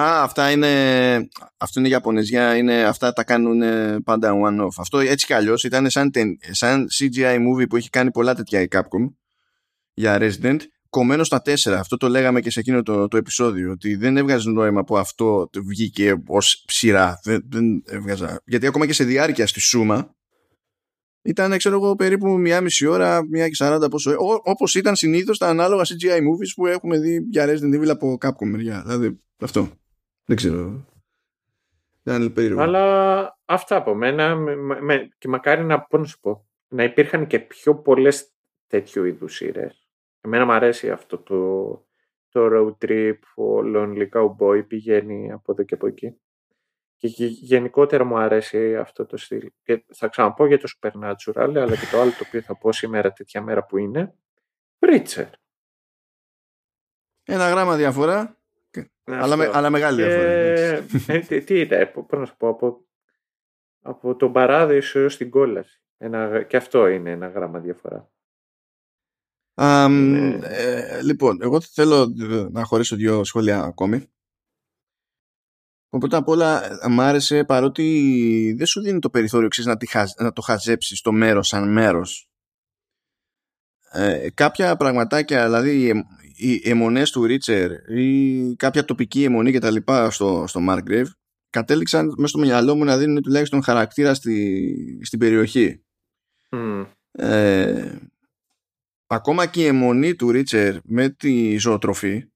Α, 0.00 0.22
αυτά 0.22 0.50
είναι, 0.50 1.28
αυτό 1.56 1.80
είναι 1.80 1.88
Ιαπωνεζιά, 1.88 2.56
είναι, 2.56 2.84
αυτά 2.84 3.12
τα 3.12 3.24
κάνουν 3.24 3.62
πάντα 4.02 4.32
one-off. 4.32 4.74
Αυτό 4.78 4.98
έτσι 4.98 5.26
κι 5.26 5.32
αλλιώς 5.32 5.64
ήταν 5.64 5.90
σαν, 5.90 6.10
σαν 6.50 6.86
CGI 6.98 7.36
movie 7.36 7.68
που 7.68 7.76
έχει 7.76 7.90
κάνει 7.90 8.10
πολλά 8.10 8.34
τέτοια 8.34 8.60
η 8.60 8.66
Capcom 8.70 9.14
για 9.92 10.18
Resident, 10.20 10.58
κομμένος 10.88 11.26
στα 11.26 11.42
τέσσερα. 11.42 11.78
Αυτό 11.78 11.96
το 11.96 12.08
λέγαμε 12.08 12.40
και 12.40 12.50
σε 12.50 12.60
εκείνο 12.60 12.82
το, 12.82 13.08
το 13.08 13.16
επεισόδιο, 13.16 13.70
ότι 13.70 13.94
δεν 13.94 14.16
έβγαζε 14.16 14.50
νόημα 14.50 14.84
που 14.84 14.98
αυτό 14.98 15.50
βγήκε 15.66 16.14
ως 16.26 16.64
σειρά. 16.68 17.20
Δεν, 17.22 17.42
δεν 17.48 17.82
έβγαζα. 17.86 18.42
Γιατί 18.44 18.66
ακόμα 18.66 18.86
και 18.86 18.92
σε 18.92 19.04
διάρκεια 19.04 19.46
στη 19.46 19.60
Σούμα, 19.60 20.14
ήταν, 21.22 21.56
ξέρω 21.56 21.74
εγώ, 21.74 21.94
περίπου 21.94 22.38
μία 22.38 22.60
μισή 22.60 22.86
ώρα, 22.86 23.26
μία 23.30 23.48
και 23.48 23.54
σαράντα 23.54 23.88
πόσο. 23.88 24.14
Όπως 24.42 24.74
ήταν 24.74 24.96
συνήθως 24.96 25.38
τα 25.38 25.48
ανάλογα 25.48 25.82
CGI 25.82 26.18
movies 26.18 26.52
που 26.56 26.66
έχουμε 26.66 26.98
δει 26.98 27.26
για 27.30 27.46
Resident 27.46 27.80
Evil 27.80 27.88
από 27.88 28.18
Capcom 28.20 28.46
μεριά. 28.46 28.82
Δηλαδή, 28.86 29.20
αυτό. 29.40 29.68
Δεν 30.24 30.36
ξέρω. 30.36 30.84
Ήταν 32.02 32.32
περίεργο. 32.32 32.60
Αλλά 32.60 33.38
αυτά 33.44 33.76
από 33.76 33.94
μένα. 33.94 34.36
Με, 34.36 35.08
και 35.18 35.28
μακάρι 35.28 35.64
να, 35.64 35.80
πω, 35.80 35.98
να 35.98 36.04
σου 36.04 36.20
πω, 36.20 36.48
να 36.68 36.84
υπήρχαν 36.84 37.26
και 37.26 37.38
πιο 37.38 37.76
πολλές 37.76 38.32
τέτοιου 38.66 39.04
είδους 39.04 39.34
σειρές. 39.34 39.88
Εμένα 40.20 40.44
μου 40.44 40.52
αρέσει 40.52 40.90
αυτό 40.90 41.18
το, 41.18 41.70
το 42.28 42.48
road 42.52 42.84
trip, 42.84 43.18
ο 43.34 43.58
Lonely 43.74 44.08
Cowboy 44.12 44.66
πηγαίνει 44.66 45.32
από 45.32 45.52
εδώ 45.52 45.62
και 45.62 45.74
από 45.74 45.86
εκεί. 45.86 46.20
Και 47.00 47.26
γενικότερα 47.26 48.04
μου 48.04 48.18
αρέσει 48.18 48.76
αυτό 48.76 49.06
το 49.06 49.16
στυλ. 49.16 49.50
Και 49.62 49.84
θα 49.94 50.08
ξαναπώ 50.08 50.46
για 50.46 50.58
το 50.58 50.68
Supernatural, 50.76 51.52
αλλά 51.56 51.76
και 51.76 51.86
το 51.90 52.00
άλλο 52.00 52.10
το 52.10 52.24
οποίο 52.26 52.40
θα 52.40 52.58
πω 52.58 52.72
σήμερα, 52.72 53.12
τέτοια 53.12 53.42
μέρα 53.42 53.64
που 53.64 53.78
είναι, 53.78 54.14
Preacher. 54.78 55.26
Ένα 57.24 57.48
γράμμα 57.48 57.76
διαφορά, 57.76 58.38
αλλά, 59.04 59.36
με, 59.36 59.50
αλλά 59.52 59.70
μεγάλη 59.70 60.02
διαφορά. 60.02 60.30
Ε, 60.30 61.18
τι, 61.18 61.44
τι 61.44 61.60
ήταν, 61.60 61.90
πώς 61.92 62.18
να 62.18 62.26
σου 62.26 62.36
πω, 62.36 62.48
από, 62.48 62.84
από 63.82 64.16
τον 64.16 64.32
παράδεισο 64.32 64.98
έως 64.98 65.16
την 65.16 65.30
κόλαση. 65.30 65.82
Ένα, 65.96 66.42
και 66.42 66.56
αυτό 66.56 66.86
είναι 66.86 67.10
ένα 67.10 67.28
γράμμα 67.28 67.58
διαφορά. 67.58 68.10
Um, 69.54 70.40
ε, 70.42 71.02
λοιπόν, 71.02 71.38
εγώ 71.42 71.60
θέλω 71.60 72.14
να 72.50 72.64
χωρίσω 72.64 72.96
δύο 72.96 73.24
σχόλια 73.24 73.62
ακόμη. 73.62 74.10
Πρώτα 75.98 76.16
απ' 76.16 76.28
όλα 76.28 76.78
μ' 76.88 77.00
άρεσε 77.00 77.44
παρότι 77.44 78.54
δεν 78.56 78.66
σου 78.66 78.80
δίνει 78.80 78.98
το 78.98 79.10
περιθώριο 79.10 79.48
ξέρεις, 79.48 79.76
να, 79.94 80.06
να 80.24 80.32
το 80.32 80.40
χαζέψεις 80.40 81.00
το 81.00 81.12
μέρος 81.12 81.48
σαν 81.48 81.72
μέρος. 81.72 82.30
Ε, 83.92 84.30
κάποια 84.34 84.76
πραγματάκια, 84.76 85.44
δηλαδή 85.44 86.04
οι 86.36 86.60
αιμονές 86.64 87.10
του 87.10 87.24
Ρίτσερ 87.24 87.70
ή 87.90 88.54
κάποια 88.56 88.84
τοπική 88.84 89.24
αιμονή 89.24 89.52
και 89.52 89.58
τα 89.58 89.70
λοιπά 89.70 90.10
στο, 90.10 90.44
στο 90.46 90.60
Margrave 90.68 91.06
κατέληξαν 91.50 92.14
μέσα 92.16 92.28
στο 92.28 92.38
μυαλό 92.38 92.74
μου 92.74 92.84
να 92.84 92.98
δίνουν 92.98 93.22
τουλάχιστον 93.22 93.62
χαρακτήρα 93.62 94.14
στη, 94.14 95.00
στην 95.02 95.18
περιοχή. 95.18 95.84
Ε, 97.12 97.98
ακόμα 99.06 99.46
και 99.46 99.62
η 99.62 99.66
αιμονή 99.66 100.14
του 100.14 100.30
Ρίτσερ 100.30 100.76
με 100.84 101.08
τη 101.08 101.56
ζωοτροφή 101.58 102.29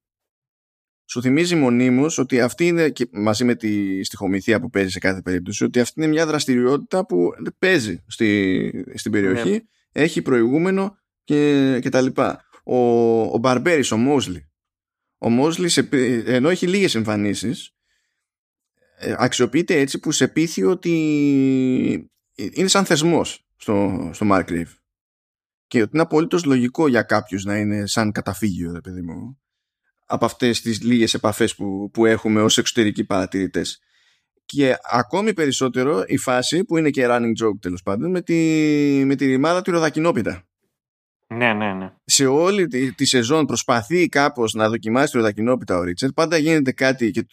σου 1.05 1.21
θυμίζει 1.21 1.55
μονίμως 1.55 2.17
ότι 2.17 2.41
αυτή 2.41 2.67
είναι, 2.67 2.89
και 2.89 3.07
μαζί 3.11 3.43
με 3.43 3.55
τη 3.55 4.03
στοιχομηθεία 4.03 4.59
που 4.59 4.69
παίζει 4.69 4.89
σε 4.89 4.99
κάθε 4.99 5.21
περίπτωση, 5.21 5.63
ότι 5.63 5.79
αυτή 5.79 6.01
είναι 6.01 6.09
μια 6.09 6.25
δραστηριότητα 6.25 7.05
που 7.05 7.29
παίζει 7.59 8.03
στη, 8.07 8.85
στην 8.95 9.11
περιοχή, 9.11 9.51
ναι. 9.51 9.59
έχει 9.91 10.21
προηγούμενο 10.21 10.97
και, 11.23 11.79
και 11.81 11.89
τα 11.89 12.01
λοιπά. 12.01 12.45
Ο, 12.63 12.77
ο 13.21 13.37
Μπαρμπέρης, 13.37 13.91
ο 13.91 13.97
Μόσλι, 13.97 14.49
ο 15.17 15.29
Μόσλι 15.29 15.69
ενώ 16.25 16.49
έχει 16.49 16.67
λίγες 16.67 16.95
εμφανίσεις, 16.95 17.75
ε, 18.97 19.15
αξιοποιείται 19.17 19.79
έτσι 19.79 19.99
που 19.99 20.11
σε 20.11 20.27
πείθει 20.27 20.63
ότι 20.63 20.91
είναι 22.35 22.67
σαν 22.67 22.85
θεσμός 22.85 23.47
στο, 23.55 24.09
στο 24.13 24.27
Mark 24.31 24.63
Και 25.67 25.81
ότι 25.81 25.89
είναι 25.93 26.01
απολύτως 26.01 26.43
λογικό 26.43 26.87
για 26.87 27.01
κάποιους 27.01 27.43
να 27.43 27.57
είναι 27.57 27.87
σαν 27.87 28.11
καταφύγιο, 28.11 28.71
ρε 28.71 28.81
παιδί 28.81 29.01
μου 29.01 29.39
από 30.05 30.25
αυτές 30.25 30.61
τις 30.61 30.81
λίγες 30.81 31.13
επαφές 31.13 31.55
που, 31.55 31.89
που 31.93 32.05
έχουμε 32.05 32.41
ως 32.41 32.57
εξωτερικοί 32.57 33.03
παρατηρητές. 33.03 33.79
Και 34.45 34.75
ακόμη 34.91 35.33
περισσότερο 35.33 36.03
η 36.05 36.17
φάση 36.17 36.63
που 36.63 36.77
είναι 36.77 36.89
και 36.89 37.05
running 37.09 37.43
joke 37.43 37.59
τέλος 37.59 37.81
πάντων 37.81 38.11
με 38.11 38.21
τη, 38.21 38.35
με 39.05 39.15
τη 39.15 39.25
ρημάδα 39.25 39.61
του 39.61 39.71
Ροδακινόπιτα. 39.71 40.43
Ναι, 41.27 41.53
ναι, 41.53 41.73
ναι. 41.73 41.91
Σε 42.05 42.25
όλη 42.25 42.67
τη, 42.67 42.93
τη 42.93 43.05
σεζόν 43.05 43.45
προσπαθεί 43.45 44.07
κάπως 44.07 44.53
να 44.53 44.69
δοκιμάσει 44.69 45.11
το 45.11 45.17
Ροδακινόπιτα 45.17 45.77
ο 45.77 45.83
Ρίτσερ. 45.83 46.11
Πάντα 46.11 46.37
γίνεται 46.37 46.71
κάτι 46.71 47.11
και 47.11 47.25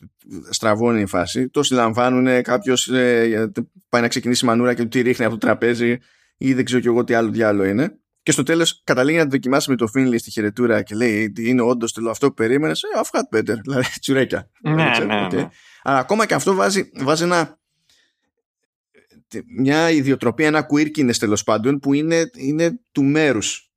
στραβώνει 0.51 1.01
η 1.01 1.07
φάση. 1.07 1.49
Το 1.49 1.63
συλλαμβάνουν, 1.63 2.43
κάποιος 2.43 2.89
ε, 2.89 3.53
πάει 3.89 4.03
να 4.03 4.09
ξεκινήσει 4.09 4.45
μανούρα 4.45 4.75
και 4.75 4.83
του 4.83 4.89
τη 4.89 5.01
ρίχνει 5.01 5.25
από 5.25 5.35
το 5.35 5.47
τραπέζι 5.47 5.99
ή 6.37 6.55
δεν 6.55 6.65
ξέρω 6.65 6.81
κι 6.81 6.87
εγώ 6.87 7.05
τι 7.05 7.15
άλλο 7.15 7.31
διάλογο 7.31 7.69
είναι. 7.69 7.99
Και 8.23 8.33
στο 8.33 8.43
τέλος 8.43 8.83
καταλήγει 8.85 9.17
να 9.19 9.25
το 9.25 9.31
δοκιμάσει 9.31 9.71
με 9.71 9.77
το 9.77 9.87
Φίνλι 9.87 10.19
στη 10.19 10.31
χαιρετούρα 10.31 10.83
και 10.83 10.95
λέει 10.95 11.33
είναι 11.39 11.63
όντως 11.63 11.97
αυτό 12.09 12.29
που 12.29 12.35
περίμενες; 12.35 12.83
Ε, 12.83 12.87
I've 13.03 13.19
got 13.19 13.39
better. 13.39 13.57
Δηλαδή 13.67 13.99
τσουρέκια. 14.01 14.51
Ναι, 14.63 14.91
ναι, 14.99 15.29
ναι. 15.33 15.49
Αλλά 15.83 15.99
ακόμα 15.99 16.27
και 16.27 16.35
αυτό 16.35 16.55
βάζει, 16.55 16.91
βάζει 16.95 17.23
ένα, 17.25 17.59
μια 19.57 19.91
ιδιοτροπία, 19.91 20.47
ένα 20.47 20.67
quirkiness 20.73 21.17
τέλος 21.17 21.43
πάντων 21.43 21.79
που 21.79 21.93
είναι, 21.93 22.31
είναι 22.37 22.81
του 22.93 23.05
μέρους. 23.05 23.71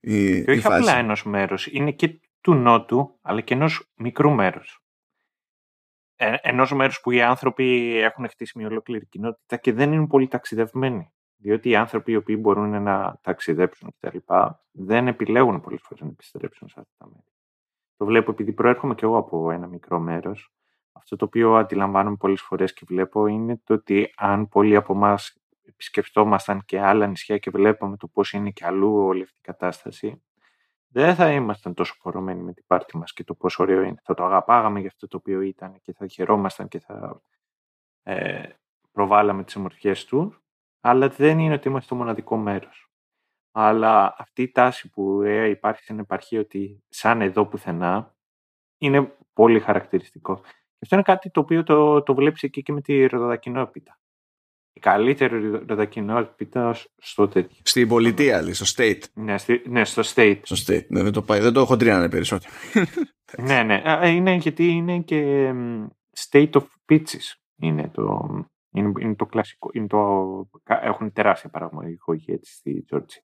Και 0.00 0.44
όχι 0.48 0.66
απλά 0.66 0.96
ενός 0.96 1.24
μέρους. 1.24 1.66
Είναι 1.66 1.92
και 1.92 2.20
του 2.40 2.54
νότου, 2.54 3.18
αλλά 3.22 3.40
και 3.40 3.54
ενός 3.54 3.90
μικρού 3.96 4.30
μέρους. 4.30 4.82
Ε, 6.16 6.34
ενός 6.40 6.72
μέρους 6.72 7.00
που 7.00 7.10
οι 7.10 7.22
άνθρωποι 7.22 7.96
έχουν 7.96 8.28
χτίσει 8.28 8.58
μια 8.58 8.66
ολόκληρη 8.66 9.06
κοινότητα 9.06 9.56
και 9.56 9.72
δεν 9.72 9.92
είναι 9.92 10.06
πολύ 10.06 10.28
ταξιδευμένοι. 10.28 11.12
Διότι 11.40 11.68
οι 11.68 11.76
άνθρωποι 11.76 12.12
οι 12.12 12.16
οποίοι 12.16 12.36
μπορούν 12.40 12.82
να 12.82 13.18
ταξιδέψουν 13.22 13.94
κτλ. 14.00 14.16
δεν 14.70 15.08
επιλέγουν 15.08 15.60
πολλές 15.60 15.80
φορές 15.82 16.02
να 16.02 16.08
επιστρέψουν 16.10 16.68
σε 16.68 16.80
αυτά 16.80 16.92
τα 16.98 17.06
μέρη. 17.06 17.32
Το 17.96 18.04
βλέπω 18.04 18.30
επειδή 18.30 18.52
προέρχομαι 18.52 18.94
και 18.94 19.04
εγώ 19.04 19.16
από 19.16 19.50
ένα 19.50 19.66
μικρό 19.66 19.98
μέρος. 19.98 20.52
Αυτό 20.92 21.16
το 21.16 21.24
οποίο 21.24 21.56
αντιλαμβάνομαι 21.56 22.16
πολλές 22.16 22.40
φορές 22.40 22.72
και 22.72 22.84
βλέπω 22.88 23.26
είναι 23.26 23.60
το 23.64 23.74
ότι 23.74 24.12
αν 24.16 24.48
πολλοί 24.48 24.76
από 24.76 24.94
εμάς 24.94 25.36
επισκεφτόμασταν 25.62 26.64
και 26.64 26.80
άλλα 26.80 27.06
νησιά 27.06 27.38
και 27.38 27.50
βλέπαμε 27.50 27.96
το 27.96 28.08
πώς 28.08 28.32
είναι 28.32 28.50
και 28.50 28.64
αλλού 28.66 28.96
όλη 28.96 29.22
αυτή 29.22 29.36
η 29.38 29.42
κατάσταση, 29.42 30.22
δεν 30.88 31.14
θα 31.14 31.32
ήμασταν 31.32 31.74
τόσο 31.74 31.94
πορωμένοι 32.02 32.42
με 32.42 32.52
την 32.52 32.64
πάρτη 32.66 32.96
μας 32.96 33.12
και 33.12 33.24
το 33.24 33.34
πόσο 33.34 33.62
ωραίο 33.62 33.82
είναι. 33.82 34.00
Θα 34.02 34.14
το 34.14 34.24
αγαπάγαμε 34.24 34.80
για 34.80 34.88
αυτό 34.88 35.08
το 35.08 35.16
οποίο 35.16 35.40
ήταν 35.40 35.80
και 35.82 35.92
θα 35.92 36.06
χαιρόμασταν 36.06 36.68
και 36.68 36.78
θα 36.78 37.22
ε, 38.02 38.42
προβάλαμε 38.92 39.44
τις 39.44 39.56
ομορφιές 39.56 40.04
του 40.04 40.34
αλλά 40.80 41.08
δεν 41.08 41.38
είναι 41.38 41.54
ότι 41.54 41.68
είμαστε 41.68 41.88
το 41.88 41.94
μοναδικό 41.94 42.36
μέρος. 42.36 42.90
Αλλά 43.52 44.14
αυτή 44.18 44.42
η 44.42 44.50
τάση 44.50 44.90
που 44.90 45.22
ε, 45.22 45.48
υπάρχει 45.48 45.82
στην 45.82 45.98
επαρχία 45.98 46.40
ότι 46.40 46.82
σαν 46.88 47.20
εδώ 47.20 47.46
πουθενά 47.46 48.16
είναι 48.78 49.16
πολύ 49.32 49.60
χαρακτηριστικό. 49.60 50.34
Και 50.78 50.78
αυτό 50.82 50.94
είναι 50.94 51.04
κάτι 51.04 51.30
το 51.30 51.40
οποίο 51.40 51.62
το, 51.62 52.02
το 52.02 52.14
βλέπεις 52.14 52.42
εκεί 52.42 52.62
και 52.62 52.72
με 52.72 52.80
τη 52.80 53.06
ροδακινόπιτα. 53.06 53.98
Η 54.72 54.80
καλύτερη 54.80 55.50
ροδακινόπιτα 55.66 56.76
στο 56.96 57.28
τέτοιο. 57.28 57.56
Στην 57.62 57.88
πολιτεία, 57.88 58.42
λέει, 58.42 58.52
στο 58.52 58.66
state. 58.76 59.02
Ναι, 59.14 59.38
στη, 59.38 59.62
ναι 59.66 59.84
στο 59.84 60.02
state. 60.14 60.40
Στο 60.42 60.56
state. 60.66 60.86
Ναι, 60.88 61.02
δεν 61.02 61.12
το, 61.12 61.22
πάει, 61.22 61.40
δεν 61.40 61.52
το 61.52 61.60
έχω 61.60 61.76
τριάνε 61.76 62.08
περισσότερο. 62.08 62.52
ναι, 63.48 63.62
ναι. 63.62 63.82
Είναι 64.08 64.34
γιατί 64.34 64.66
είναι 64.66 64.98
και 64.98 65.52
state 66.30 66.50
of 66.50 66.64
pitches. 66.88 67.34
Είναι 67.60 67.90
το, 67.94 68.28
είναι, 68.70 68.92
είναι 69.00 69.14
το 69.14 69.26
κλασικό. 69.26 69.70
Είναι 69.72 69.86
το, 69.86 70.50
έχουν 70.64 71.12
τεράστια 71.12 71.50
παραγωγή 71.50 72.32
έτσι 72.32 72.54
στη 72.54 72.82
Τζόρτζια. 72.82 73.22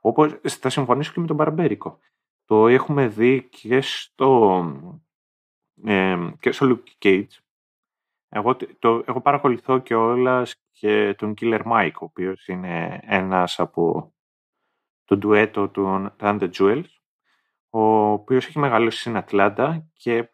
Όπως 0.00 0.38
θα 0.42 0.68
συμφωνήσω 0.68 1.12
και 1.12 1.20
με 1.20 1.26
το 1.26 1.36
μπαρμπέρικο. 1.36 1.98
Το 2.44 2.66
έχουμε 2.66 3.08
δει 3.08 3.42
και 3.42 3.80
στο, 3.80 4.64
ε, 5.84 6.30
και 6.40 6.52
στο 6.52 6.66
Luke 6.70 7.04
Cage. 7.04 7.38
Εγώ 8.28 8.56
το, 8.78 9.02
έχω 9.06 9.20
παρακολουθώ 9.20 9.78
και 9.78 9.94
όλα 9.94 10.46
και 10.70 11.14
τον 11.18 11.34
Killer 11.40 11.62
Mike, 11.62 11.94
ο 11.94 12.04
οποίος 12.04 12.48
είναι 12.48 13.00
ένας 13.02 13.60
από 13.60 14.14
το 15.04 15.16
ντουέτο 15.16 15.68
του 15.68 16.12
Run 16.18 16.40
the 16.40 16.50
Jewels, 16.50 16.84
ο 17.78 18.10
οποίος 18.12 18.46
έχει 18.46 18.58
μεγαλώσει 18.58 18.98
στην 19.00 19.16
Ατλάντα 19.16 19.86
και 19.92 20.30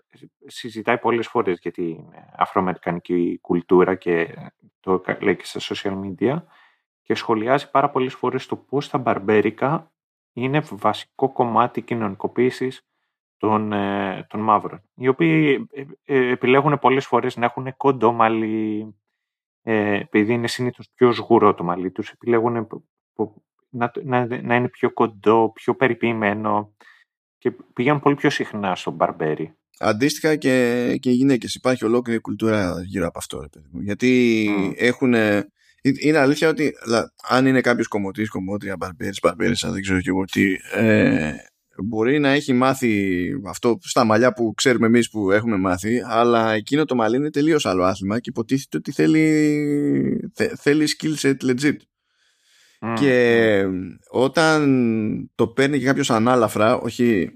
συζητάει 0.46 0.98
πολλές 0.98 1.26
φορές 1.26 1.58
για 1.62 1.70
την 1.70 1.98
αφροαμερικανική 2.36 3.38
κουλτούρα 3.40 3.94
και 3.94 4.34
το 4.80 5.02
λέει 5.20 5.36
και 5.36 5.44
στα 5.44 5.74
social 5.74 6.00
media 6.02 6.42
και 7.02 7.14
σχολιάζει 7.14 7.70
πάρα 7.70 7.90
πολλές 7.90 8.14
φορές 8.14 8.46
το 8.46 8.56
πώς 8.56 8.88
τα 8.88 8.98
μπαρμπέρικα 8.98 9.92
είναι 10.32 10.62
βασικό 10.70 11.32
κομμάτι 11.32 11.82
κοινωνικοποίησης 11.82 12.86
των, 13.36 13.72
ε, 13.72 14.26
των 14.28 14.40
μαύρων, 14.40 14.82
οι 14.94 15.08
οποίοι 15.08 15.66
ε, 15.72 15.84
ε, 16.04 16.30
επιλέγουν 16.30 16.78
πολλές 16.78 17.06
φορές 17.06 17.36
να 17.36 17.44
έχουν 17.44 17.76
κοντό 17.76 18.12
μαλλί, 18.12 18.94
ε, 19.62 19.94
επειδή 19.94 20.32
είναι 20.32 20.48
συνήθως 20.48 20.90
πιο 20.94 21.12
σγουρό 21.12 21.54
το 21.54 21.64
μαλλί 21.64 21.90
τους, 21.90 22.10
επιλέγουν 22.10 22.68
να, 23.68 23.92
να, 24.02 24.26
να 24.42 24.54
είναι 24.54 24.68
πιο 24.68 24.92
κοντό, 24.92 25.50
πιο 25.54 25.74
περιποιημένο 25.74 26.74
και 27.42 27.52
πηγαίνουν 27.72 28.00
πολύ 28.00 28.14
πιο 28.14 28.30
συχνά 28.30 28.74
στο 28.74 28.90
μπαρμπέρι. 28.90 29.54
Αντίστοιχα 29.78 30.36
και, 30.36 30.96
και 31.00 31.10
οι 31.10 31.14
γυναίκες. 31.14 31.54
Υπάρχει 31.54 31.84
ολόκληρη 31.84 32.20
κουλτούρα 32.20 32.82
γύρω 32.84 33.06
από 33.06 33.18
αυτό. 33.18 33.48
Γιατί 33.82 34.46
mm. 34.50 34.72
έχουν... 34.76 35.14
Είναι 36.00 36.18
αλήθεια 36.18 36.48
ότι 36.48 36.72
αν 37.28 37.46
είναι 37.46 37.60
κάποιος 37.60 37.88
κομμωτής, 37.88 38.28
κομμότρια, 38.28 38.76
μπαρμπέρις, 38.76 39.18
μπαρμπέρις, 39.22 39.64
δεν 39.70 39.82
ξέρω 39.82 40.00
και 40.00 40.08
εγώ 40.08 40.24
τι, 40.24 40.56
ε, 40.74 41.32
μπορεί 41.84 42.18
να 42.18 42.28
έχει 42.28 42.52
μάθει 42.52 43.30
αυτό 43.48 43.78
στα 43.80 44.04
μαλλιά 44.04 44.32
που 44.32 44.52
ξέρουμε 44.56 44.86
εμείς 44.86 45.10
που 45.10 45.30
έχουμε 45.30 45.56
μάθει 45.56 46.02
αλλά 46.04 46.52
εκείνο 46.52 46.84
το 46.84 46.94
μαλλί 46.94 47.16
είναι 47.16 47.30
τελείως 47.30 47.66
άλλο 47.66 47.82
άθλημα 47.82 48.20
και 48.20 48.30
υποτίθεται 48.30 48.76
ότι 48.76 48.92
θέλει, 48.92 50.30
θέλει 50.56 50.86
skill 50.98 51.14
set 51.16 51.36
legit 51.50 51.76
και 52.94 53.64
όταν 54.10 55.30
το 55.34 55.48
παίρνει 55.48 55.78
και 55.78 55.84
κάποιος 55.84 56.10
ανάλαφρα 56.10 56.76
όχι 56.76 57.30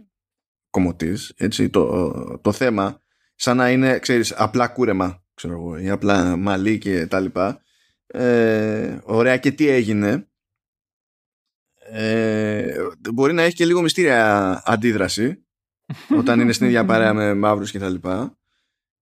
κομμωτής 0.70 1.32
έτσι, 1.36 1.70
το, 1.70 2.38
το 2.42 2.52
θέμα 2.52 3.02
σαν 3.34 3.56
να 3.56 3.70
είναι 3.70 3.98
ξέρεις 3.98 4.32
απλά 4.32 4.68
κούρεμα 4.68 5.24
ξέρω 5.34 5.54
εγώ, 5.54 5.78
ή 5.78 5.88
απλά 5.88 6.36
μαλλί 6.36 6.78
και 6.78 7.06
τα 7.06 7.20
λοιπά 7.20 7.62
ε, 8.06 8.98
ωραία 9.04 9.36
και 9.36 9.50
τι 9.50 9.68
έγινε 9.68 10.28
ε, 11.90 12.74
μπορεί 13.14 13.32
να 13.32 13.42
έχει 13.42 13.54
και 13.54 13.66
λίγο 13.66 13.82
μυστήρια 13.82 14.62
αντίδραση 14.64 15.44
όταν 16.18 16.40
είναι 16.40 16.52
στην 16.52 16.66
ίδια 16.66 16.84
παρέα 16.84 17.14
με 17.14 17.34
μαύρους 17.34 17.70
και 17.70 17.78
τα 17.78 17.88
λοιπά. 17.88 18.38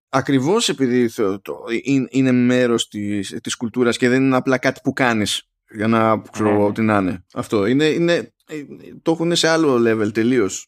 Ακριβώς 0.09 0.69
επειδή 0.69 1.13
το, 1.13 1.41
το, 1.41 1.65
είναι 2.11 2.33
μέρος 2.33 2.89
της, 2.89 3.39
της 3.43 3.57
κουλτούρας 3.57 3.97
και 3.97 4.09
δεν 4.09 4.23
είναι 4.23 4.37
απλά 4.37 4.59
κάτι 4.59 4.81
που 4.83 4.93
κάνεις 4.93 5.52
για 5.75 5.87
να 5.87 6.23
ξέρω 6.33 6.53
ναι, 6.53 6.67
ναι. 6.67 6.73
τι 6.73 6.83
να 6.83 6.97
είναι 6.97 7.25
αυτό 7.35 7.67
είναι, 7.67 7.85
είναι, 7.85 8.33
ε, 8.47 8.63
το 9.03 9.11
έχουν 9.11 9.37
σε 9.37 9.49
άλλο 9.49 9.77
level 9.87 10.13
τελείως 10.13 10.67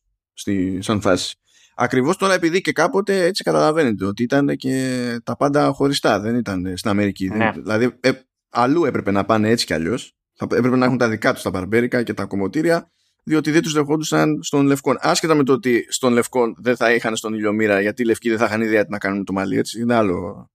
σαν 0.79 1.01
φάση 1.01 1.37
Ακριβώς 1.77 2.17
τώρα 2.17 2.35
επειδή 2.35 2.61
και 2.61 2.73
κάποτε 2.73 3.25
έτσι 3.25 3.43
καταλαβαίνετε 3.43 4.05
ότι 4.05 4.23
ήταν 4.23 4.57
και 4.57 4.99
τα 5.25 5.37
πάντα 5.37 5.73
χωριστά, 5.73 6.21
δεν 6.21 6.35
ήταν 6.35 6.73
στην 6.77 6.91
Αμερική. 6.91 7.29
Ναι. 7.29 7.53
δηλαδή 7.55 7.97
ε, 8.01 8.11
αλλού 8.49 8.85
έπρεπε 8.85 9.11
να 9.11 9.25
πάνε 9.25 9.49
έτσι 9.49 9.67
κι 9.67 9.75
αλλιώς 9.75 10.15
θα 10.35 10.47
έπρεπε 10.51 10.77
να 10.77 10.85
έχουν 10.85 10.99
τα 10.99 11.09
δικά 11.09 11.33
τους 11.33 11.43
τα 11.43 11.51
μπαρμπέρικα 11.51 12.03
και 12.03 12.15
τα 12.15 12.25
κομμωτήρια, 12.25 12.91
διότι 13.25 13.51
δεν 13.51 13.63
τους 13.63 13.73
δεχόντουσαν 13.73 14.43
στον 14.43 14.67
Λευκό. 14.67 14.95
Άσχετα 14.99 15.35
με 15.35 15.45
το 15.45 15.53
ότι 15.53 15.87
στον 15.89 16.13
Λευκό 16.13 16.55
δεν 16.57 16.77
θα 16.77 16.95
είχαν 16.95 17.17
στον 17.17 17.35
ηλιομήρα, 17.35 17.81
γιατί 17.81 18.03
οι 18.03 18.05
Λευκοί 18.05 18.29
δεν 18.29 18.39
θα 18.39 18.45
είχαν 18.45 18.63
ιδέα 18.63 18.85
τι 18.85 18.91
να 18.91 18.99
κάνουν 18.99 19.25
το 19.25 19.33
μαλλί, 19.33 19.59
έτσι. 19.59 19.81
Είναι 19.81 19.95
άλλο 19.95 20.51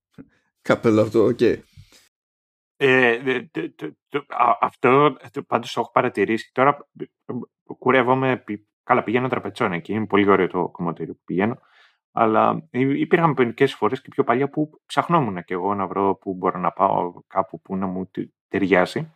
καπέλο 0.61 1.01
αυτό, 1.01 1.23
OK. 1.23 1.37
Okay. 1.39 1.55
Ε, 2.81 3.19
αυτό 4.59 5.17
πάντως 5.47 5.73
το 5.73 5.79
έχω 5.79 5.91
παρατηρήσει. 5.91 6.51
Τώρα 6.53 6.87
κουρεύομαι, 7.77 8.43
καλά 8.83 9.03
πηγαίνω 9.03 9.27
τραπετσόν 9.27 9.71
εκεί, 9.71 9.93
είναι 9.93 10.05
πολύ 10.05 10.29
ωραίο 10.29 10.47
το 10.47 10.69
κομμωτήριο 10.69 11.13
που 11.13 11.23
πηγαίνω, 11.25 11.59
αλλά 12.11 12.67
υπήρχαν 12.71 13.33
μερικές 13.37 13.67
φορές 13.67 14.01
και 14.01 14.07
πιο 14.09 14.23
παλιά 14.23 14.49
που 14.49 14.81
ψαχνόμουν 14.85 15.43
και 15.43 15.53
εγώ 15.53 15.75
να 15.75 15.87
βρω 15.87 16.15
που 16.15 16.33
μπορώ 16.33 16.59
να 16.59 16.71
πάω 16.71 17.13
κάπου 17.27 17.61
που 17.61 17.75
να 17.75 17.85
μου 17.85 18.11
ταιριάσει. 18.47 19.13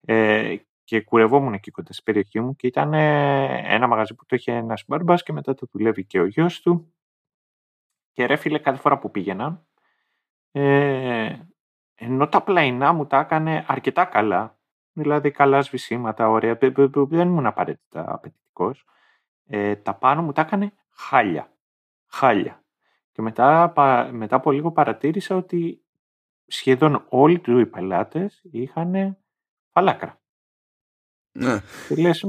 Ε, 0.00 0.56
και 0.84 1.00
κουρευόμουν 1.00 1.52
εκεί 1.52 1.70
κοντά 1.70 1.92
στην 1.92 2.04
περιοχή 2.04 2.40
μου 2.40 2.56
και 2.56 2.66
ήταν 2.66 2.94
ε, 2.94 3.74
ένα 3.74 3.86
μαγαζί 3.86 4.14
που 4.14 4.26
το 4.26 4.36
είχε 4.36 4.52
ένας 4.52 4.84
μπαρμπάς 4.86 5.14
και 5.14 5.32
μετά 5.32 5.54
το 5.54 5.66
δουλεύει 5.72 6.04
και 6.04 6.20
ο 6.20 6.26
γιος 6.26 6.60
του. 6.60 6.94
Και 8.12 8.26
ρε 8.26 8.36
φίλε, 8.36 8.58
κάθε 8.58 8.78
φορά 8.78 8.98
που 8.98 9.10
πήγαινα, 9.10 9.66
ε, 10.52 11.36
ενώ 12.02 12.28
τα 12.28 12.42
πλαϊνά 12.42 12.92
μου 12.92 13.06
τα 13.06 13.18
έκανε 13.18 13.64
αρκετά 13.68 14.04
καλά, 14.04 14.58
δηλαδή 14.92 15.30
καλά 15.30 15.62
σβησίματα, 15.62 16.28
ωραία, 16.28 16.58
δεν 16.58 17.28
ήμουν 17.28 17.46
απαραίτητα 17.46 18.12
απαιτητικός. 18.12 18.84
Ε, 19.46 19.76
τα 19.76 19.94
πάνω 19.94 20.22
μου 20.22 20.32
τα 20.32 20.40
έκανε 20.40 20.72
χάλια. 20.90 21.52
Χάλια. 22.06 22.64
Και 23.12 23.22
μετά, 23.22 23.72
μετά 24.12 24.36
από 24.36 24.50
λίγο 24.50 24.72
παρατήρησα 24.72 25.36
ότι 25.36 25.84
σχεδόν 26.46 27.04
όλοι 27.08 27.38
του 27.38 27.58
οι 27.58 27.66
πελάτες 27.66 28.40
είχαν 28.50 29.18
Φαλάκρα. 29.70 30.20
Ναι. 31.32 31.60
Και 31.88 31.94
λες, 31.94 32.24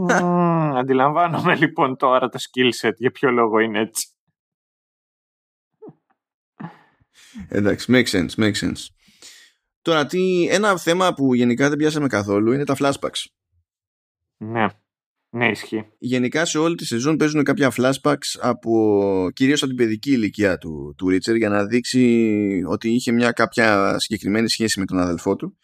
αντιλαμβάνομαι 0.80 1.56
λοιπόν 1.56 1.98
τώρα 1.98 2.30
το 2.30 2.40
skill 2.40 2.70
set, 2.82 2.96
για 2.96 3.12
ποιο 3.12 3.32
λόγο 3.32 3.60
είναι 3.60 3.80
έτσι. 3.80 4.16
Εντάξει, 7.50 7.92
make 7.96 8.08
sense, 8.08 8.36
make 8.36 8.56
sense. 8.56 9.01
Τώρα, 9.82 10.06
τι, 10.06 10.48
ένα 10.50 10.78
θέμα 10.78 11.14
που 11.14 11.34
γενικά 11.34 11.70
δεν 11.70 11.78
πιάσαμε 11.78 12.08
καθόλου 12.08 12.52
είναι 12.52 12.66
τα 12.66 12.76
flashbacks. 12.80 13.26
Ναι, 14.38 14.68
ναι, 15.30 15.50
ισχύει. 15.50 15.86
Γενικά 15.98 16.46
σε 16.46 16.58
όλη 16.58 16.76
τη 16.76 16.86
σεζόν 16.86 17.18
παίζουν 17.18 17.44
κάποια 17.44 17.74
flashbacks 17.78 18.40
από 18.40 19.30
κυρίως 19.34 19.62
από 19.62 19.68
την 19.68 19.78
παιδική 19.78 20.12
ηλικία 20.12 20.58
του, 20.58 20.94
του 20.98 21.10
Ρίτσερ 21.10 21.36
για 21.36 21.50
να 21.50 21.66
δείξει 21.66 22.64
ότι 22.68 22.90
είχε 22.90 23.12
μια 23.12 23.32
κάποια 23.32 24.00
συγκεκριμένη 24.00 24.50
σχέση 24.50 24.80
με 24.80 24.86
τον 24.86 25.00
αδελφό 25.00 25.36
του 25.36 25.58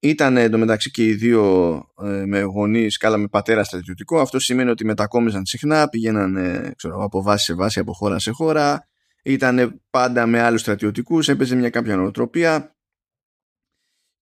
ήταν 0.00 0.36
εντωμεταξύ 0.36 0.90
και 0.90 1.04
οι 1.04 1.14
δύο 1.14 1.74
ε, 2.02 2.24
με 2.26 2.40
γονείς, 2.40 2.96
καλά 2.96 3.16
με 3.16 3.28
πατέρα 3.28 3.64
στρατιωτικό. 3.64 4.20
Αυτό 4.20 4.38
σημαίνει 4.38 4.70
ότι 4.70 4.84
μετακόμιζαν 4.84 5.46
συχνά, 5.46 5.88
πήγαιναν 5.88 6.36
ε, 6.36 6.72
ξέρω, 6.76 7.04
από 7.04 7.22
βάση 7.22 7.44
σε 7.44 7.54
βάση, 7.54 7.80
από 7.80 7.92
χώρα 7.92 8.18
σε 8.18 8.30
χώρα. 8.30 8.88
Ήταν 9.22 9.80
πάντα 9.90 10.26
με 10.26 10.40
άλλους 10.40 10.60
στρατιωτικούς, 10.60 11.28
έπαιζε 11.28 11.54
μια 11.54 11.70
κάποια 11.70 11.96
νοοτροπία. 11.96 12.76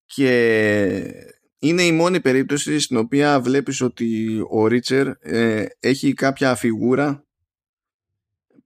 Και 0.07 0.31
είναι 1.59 1.83
η 1.83 1.93
μόνη 1.93 2.21
περίπτωση 2.21 2.81
στην 2.81 2.97
οποία 2.97 3.41
βλέπεις 3.41 3.81
ότι 3.81 4.41
ο 4.51 4.67
Ρίτσερ 4.67 5.07
ε, 5.21 5.67
έχει 5.81 6.15
κάποια 6.15 6.55
φιγούρα 6.55 7.27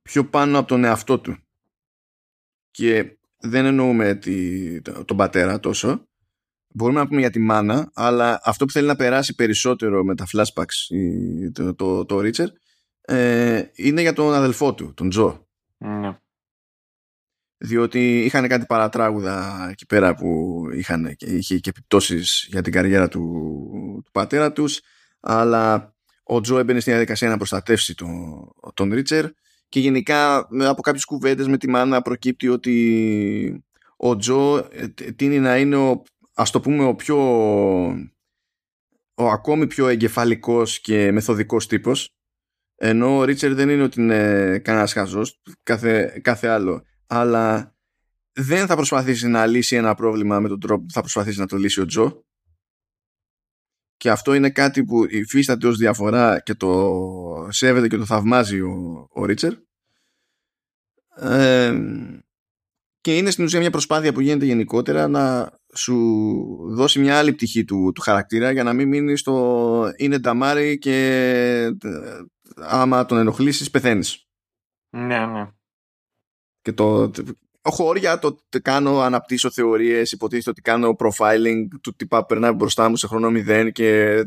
πιο 0.03 0.29
πάνω 0.29 0.59
από 0.59 0.69
τον 0.69 0.85
εαυτό 0.85 1.21
του. 1.21 1.37
Και 2.71 3.19
δεν 3.39 3.65
εννοούμε 3.65 4.15
τη, 4.15 4.81
τον 4.83 5.17
πατέρα 5.17 5.61
τόσο, 5.61 6.09
μπορούμε 6.75 7.01
να 7.01 7.07
πούμε 7.07 7.21
για 7.21 7.31
τη 7.31 7.39
μάνα, 7.39 7.91
αλλά 7.95 8.41
αυτό 8.45 8.65
που 8.65 8.73
θέλει 8.73 8.87
να 8.87 8.97
περάσει 8.97 9.35
περισσότερο 9.35 10.05
με 10.05 10.15
τα 10.15 10.27
flashbacks 10.33 10.97
το, 11.53 11.75
το, 11.75 12.05
το 12.05 12.19
Richard 12.19 12.53
ε, 13.01 13.63
είναι 13.75 14.01
για 14.01 14.13
τον 14.13 14.35
αδελφό 14.35 14.75
του, 14.75 14.95
τον 14.95 15.09
Τζο. 15.09 15.49
Ναι. 15.79 16.19
Διότι 17.63 18.25
είχαν 18.25 18.49
κάτι 18.49 18.67
παρατράγουδα 18.67 19.69
εκεί 19.71 19.87
πέρα 19.87 20.15
που 20.15 20.63
είχαν, 20.73 21.17
είχε 21.19 21.59
και 21.59 21.71
επιπτώσεις 21.71 22.47
για 22.51 22.63
την 22.63 22.73
καριέρα 22.73 23.09
του, 23.09 23.21
του 24.05 24.11
πατέρα 24.11 24.53
τους, 24.53 24.81
αλλά 25.21 25.95
ο 26.23 26.41
Τζο 26.41 26.59
έμπαινε 26.59 26.81
στην 26.81 26.93
διαδικασία 26.93 27.29
να 27.29 27.37
προστατεύσει 27.37 27.95
τον, 27.95 28.11
τον 28.75 28.93
Ρίτσερ 28.93 29.27
και 29.69 29.81
γενικά 29.81 30.49
από 30.61 30.83
κάποιες 30.83 31.05
κουβέντες 31.05 31.47
με 31.49 31.59
τη 31.59 31.69
μάνα 31.69 32.03
προκύπτει 32.03 32.49
ότι 32.49 33.65
ο 33.97 34.17
Τζο 34.17 34.57
ε, 34.57 34.89
τίνει 35.17 35.39
να 35.39 35.59
είναι 35.59 35.77
ο 35.77 36.03
ας 36.35 36.51
το 36.51 36.61
πούμε 36.61 36.85
ο 36.85 36.95
πιο 36.95 37.19
ο 39.15 39.29
ακόμη 39.29 39.67
πιο 39.67 39.89
εγκεφαλικός 39.89 40.81
και 40.81 41.13
μεθοδικός 41.13 41.67
τύπος. 41.67 42.15
Ενώ 42.77 43.17
ο 43.17 43.25
Ρίτσερ 43.25 43.55
δεν 43.55 43.69
είναι 43.69 43.83
ότι 43.83 44.01
είναι 44.01 44.59
κανένας 44.59 44.93
χαζός 44.93 45.41
κάθε, 45.63 46.21
κάθε 46.23 46.49
άλλο 46.49 46.85
αλλά 47.13 47.75
δεν 48.33 48.67
θα 48.67 48.75
προσπαθήσει 48.75 49.29
να 49.29 49.47
λύσει 49.47 49.77
ένα 49.77 49.95
πρόβλημα 49.95 50.41
με 50.41 50.49
τον 50.49 50.61
τρόπο 50.61 50.85
που 50.85 50.93
θα 50.93 51.01
προσπαθήσει 51.01 51.39
να 51.39 51.47
το 51.47 51.57
λύσει 51.57 51.81
ο 51.81 51.87
Τζο 51.87 52.25
και 53.97 54.11
αυτό 54.11 54.35
είναι 54.35 54.51
κάτι 54.51 54.85
που 54.85 55.05
υφίσταται 55.09 55.67
ως 55.67 55.77
διαφορά 55.77 56.41
και 56.41 56.55
το 56.55 57.49
σέβεται 57.51 57.89
και 57.89 57.97
το 57.97 58.05
θαυμάζει 58.05 58.61
ο, 58.61 59.07
ο 59.11 59.25
Ρίτσερ 59.25 59.53
ε, 61.17 61.79
και 63.01 63.17
είναι 63.17 63.31
στην 63.31 63.45
ουσία 63.45 63.61
μια 63.61 63.71
προσπάθεια 63.71 64.13
που 64.13 64.21
γίνεται 64.21 64.45
γενικότερα 64.45 65.09
να 65.09 65.53
σου 65.75 65.97
δώσει 66.71 66.99
μια 66.99 67.19
άλλη 67.19 67.33
πτυχή 67.33 67.65
του, 67.65 67.93
του 67.95 68.01
χαρακτήρα 68.01 68.51
για 68.51 68.63
να 68.63 68.73
μην 68.73 68.89
μείνει 68.89 69.17
στο 69.17 69.93
είναι 69.97 70.19
νταμάρι 70.19 70.79
και 70.79 70.97
ε, 71.83 72.23
άμα 72.57 73.05
τον 73.05 73.19
ενοχλήσεις 73.19 73.71
πεθαίνεις. 73.71 74.29
Ναι, 74.91 75.27
ναι. 75.27 75.49
Και 76.63 76.73
το, 76.73 77.11
χώρια 77.63 78.19
το 78.19 78.27
ότι 78.27 78.61
κάνω, 78.61 79.01
αναπτύσσω 79.01 79.51
θεωρίες, 79.51 80.13
υποτίθεται 80.13 80.51
ότι 80.51 80.61
κάνω 80.61 80.97
profiling 80.99 81.65
του 81.81 81.95
τύπα 81.97 82.27
περνάει 82.27 82.53
μπροστά 82.53 82.89
μου 82.89 82.97
σε 82.97 83.07
χρόνο 83.07 83.29
0 83.49 83.71
και 83.73 84.23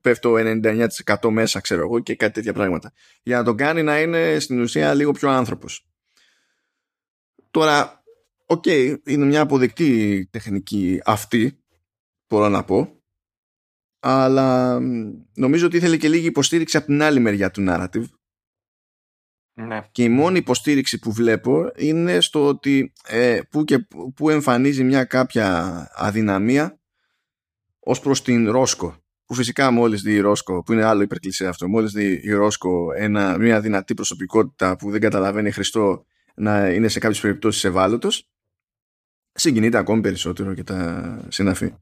πέφτω 0.00 0.34
99% 0.36 1.28
μέσα, 1.30 1.60
ξέρω 1.60 1.80
εγώ, 1.80 2.00
και 2.00 2.14
κάτι 2.14 2.32
τέτοια 2.32 2.52
πράγματα. 2.52 2.92
Για 3.22 3.36
να 3.36 3.44
τον 3.44 3.56
κάνει 3.56 3.82
να 3.82 4.00
είναι 4.00 4.38
στην 4.38 4.60
ουσία 4.60 4.94
λίγο 4.94 5.12
πιο 5.12 5.30
άνθρωπος. 5.30 5.86
Τώρα, 7.50 8.02
OK, 8.46 8.62
okay, 8.66 8.96
είναι 9.06 9.24
μια 9.24 9.40
αποδεκτή 9.40 10.28
τεχνική 10.30 11.00
αυτή, 11.04 11.58
μπορώ 12.28 12.48
να 12.48 12.64
πω, 12.64 13.00
αλλά 14.00 14.78
νομίζω 15.34 15.66
ότι 15.66 15.76
ήθελε 15.76 15.96
και 15.96 16.08
λίγη 16.08 16.26
υποστήριξη 16.26 16.76
από 16.76 16.86
την 16.86 17.02
άλλη 17.02 17.20
μεριά 17.20 17.50
του 17.50 17.64
narrative 17.68 18.04
ναι. 19.58 19.80
Και 19.92 20.02
η 20.02 20.08
μόνη 20.08 20.38
υποστήριξη 20.38 20.98
που 20.98 21.12
βλέπω 21.12 21.70
είναι 21.76 22.20
στο 22.20 22.46
ότι 22.46 22.92
ε, 23.06 23.40
που, 23.50 23.64
και, 23.64 23.86
που 24.14 24.30
εμφανίζει 24.30 24.84
μια 24.84 25.04
κάποια 25.04 25.88
αδυναμία 25.94 26.78
ως 27.78 28.00
προς 28.00 28.22
την 28.22 28.50
Ρόσκο. 28.50 28.96
Που 29.24 29.34
φυσικά 29.34 29.70
μόλις 29.70 30.02
δει 30.02 30.12
η 30.12 30.20
Ρόσκο, 30.20 30.62
που 30.62 30.72
είναι 30.72 30.84
άλλο 30.84 31.02
υπερκλισέ 31.02 31.46
αυτό, 31.46 31.68
μόλις 31.68 31.92
δει 31.92 32.20
η 32.22 32.30
Ρόσκο 32.30 32.92
ένα, 32.96 33.38
μια 33.38 33.60
δυνατή 33.60 33.94
προσωπικότητα 33.94 34.76
που 34.76 34.90
δεν 34.90 35.00
καταλαβαίνει 35.00 35.50
Χριστό 35.50 36.04
να 36.34 36.68
είναι 36.68 36.88
σε 36.88 36.98
κάποιες 36.98 37.20
περιπτώσεις 37.20 37.64
ευάλωτος, 37.64 38.30
συγκινείται 39.32 39.78
ακόμη 39.78 40.00
περισσότερο 40.00 40.54
και 40.54 40.62
τα 40.62 41.20
συναφή. 41.28 41.74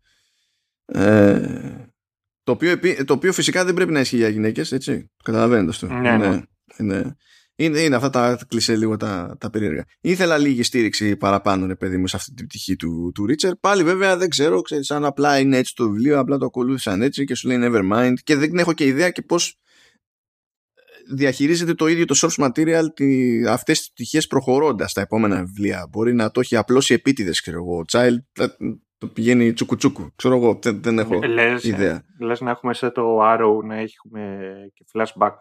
Ε, 0.87 1.41
το, 2.43 2.53
οποίο, 2.53 2.79
το 3.05 3.13
οποίο 3.13 3.33
φυσικά 3.33 3.65
δεν 3.65 3.75
πρέπει 3.75 3.93
να 3.93 4.01
ισχύει 4.01 4.17
για 4.17 4.29
γυναίκες, 4.29 4.73
έτσι. 4.73 5.11
Καταλαβαίνετε 5.23 5.71
αυτό. 5.71 5.87
Ναι, 5.87 6.17
ναι. 6.17 6.43
είναι, 6.79 7.17
είναι, 7.57 7.81
είναι 7.81 7.97
αυτά 7.97 8.11
τα 8.11 8.39
κλεισέ 8.49 8.77
λίγο 8.77 8.97
τα, 8.97 9.37
τα 9.41 9.51
περίεργα. 9.51 9.85
Ήθελα 10.01 10.39
λίγη 10.39 10.63
στήριξη 10.63 11.17
παραπάνω, 11.17 11.67
ρε 11.67 11.75
παιδί 11.75 11.97
μου, 11.97 12.07
σε 12.07 12.17
αυτή 12.17 12.33
την 12.35 12.47
πτυχή 12.47 12.77
του, 12.77 13.13
του 13.15 13.27
Ρίτσερ. 13.27 13.55
Πάλι 13.55 13.85
βέβαια 13.85 14.17
δεν 14.17 14.29
ξέρω, 14.29 14.61
ξέρεις, 14.61 14.91
αν 14.91 15.05
απλά 15.05 15.39
είναι 15.39 15.57
έτσι 15.57 15.75
το 15.75 15.89
βιβλίο, 15.91 16.19
απλά 16.19 16.39
το 16.39 16.45
ακολούθησαν 16.45 17.03
έτσι 17.03 17.25
και 17.25 17.35
σου 17.35 17.49
λέει 17.49 17.59
never 17.61 17.93
mind. 17.93 18.15
Και 18.25 18.37
δεν 18.37 18.59
έχω 18.59 18.73
και 18.73 18.85
ιδέα 18.85 19.11
και 19.11 19.23
πώς 19.23 19.59
διαχειρίζεται 21.15 21.75
το 21.75 21.87
ίδιο 21.87 22.05
το 22.05 22.15
source 22.19 22.45
material 22.45 22.85
τη, 22.95 23.41
αυτές 23.47 23.79
τις 23.79 23.91
πτυχές 23.91 24.27
προχωρώντας 24.27 24.91
στα 24.91 25.01
επόμενα 25.01 25.45
βιβλία. 25.45 25.89
Μπορεί 25.91 26.15
να 26.15 26.31
το 26.31 26.41
έχει 26.41 26.57
απλώσει 26.57 26.95
επίτηδες, 26.95 27.41
ξέρω 27.41 27.57
εγώ. 27.57 27.79
Ο 27.79 27.85
Child 27.89 28.47
το 28.99 29.07
πηγαίνει 29.07 29.53
τσουκουτσούκου. 29.53 30.13
Ξέρω 30.17 30.37
εγώ, 30.37 30.59
δεν, 30.63 30.83
δεν 30.83 30.99
έχω 30.99 31.19
λες, 31.23 31.65
ιδέα. 31.65 32.05
Λες 32.21 32.41
να 32.41 32.51
έχουμε 32.51 32.75
σε 32.75 32.91
το 32.91 33.21
Arrow 33.23 33.65
να 33.65 33.77
έχουμε 33.77 34.51
και 34.75 34.85
flashback 34.93 35.33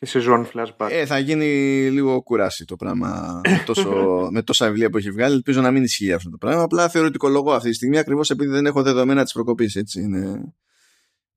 και 0.00 0.06
σεζόν 0.06 0.48
flashback. 0.54 0.88
Ε, 0.90 1.06
θα 1.06 1.18
γίνει 1.18 1.46
λίγο 1.90 2.22
κουράση 2.22 2.64
το 2.64 2.76
πράγμα 2.76 3.40
με, 3.48 3.62
τόσο, 3.66 3.90
με 4.32 4.42
τόσα 4.42 4.66
βιβλία 4.66 4.90
που 4.90 4.96
έχει 4.96 5.10
βγάλει. 5.10 5.34
Ελπίζω 5.34 5.60
να 5.60 5.70
μην 5.70 5.82
ισχύει 5.82 6.12
αυτό 6.12 6.30
το 6.30 6.36
πράγμα. 6.36 6.62
Απλά 6.62 6.88
θεωρητικολογώ 6.88 7.52
αυτή 7.52 7.68
τη 7.68 7.74
στιγμή 7.74 7.98
ακριβώς 7.98 8.30
επειδή 8.30 8.50
δεν 8.50 8.66
έχω 8.66 8.82
δεδομένα 8.82 9.22
της 9.22 9.32
προκοπής. 9.32 9.76
Έτσι 9.76 10.00
είναι, 10.00 10.54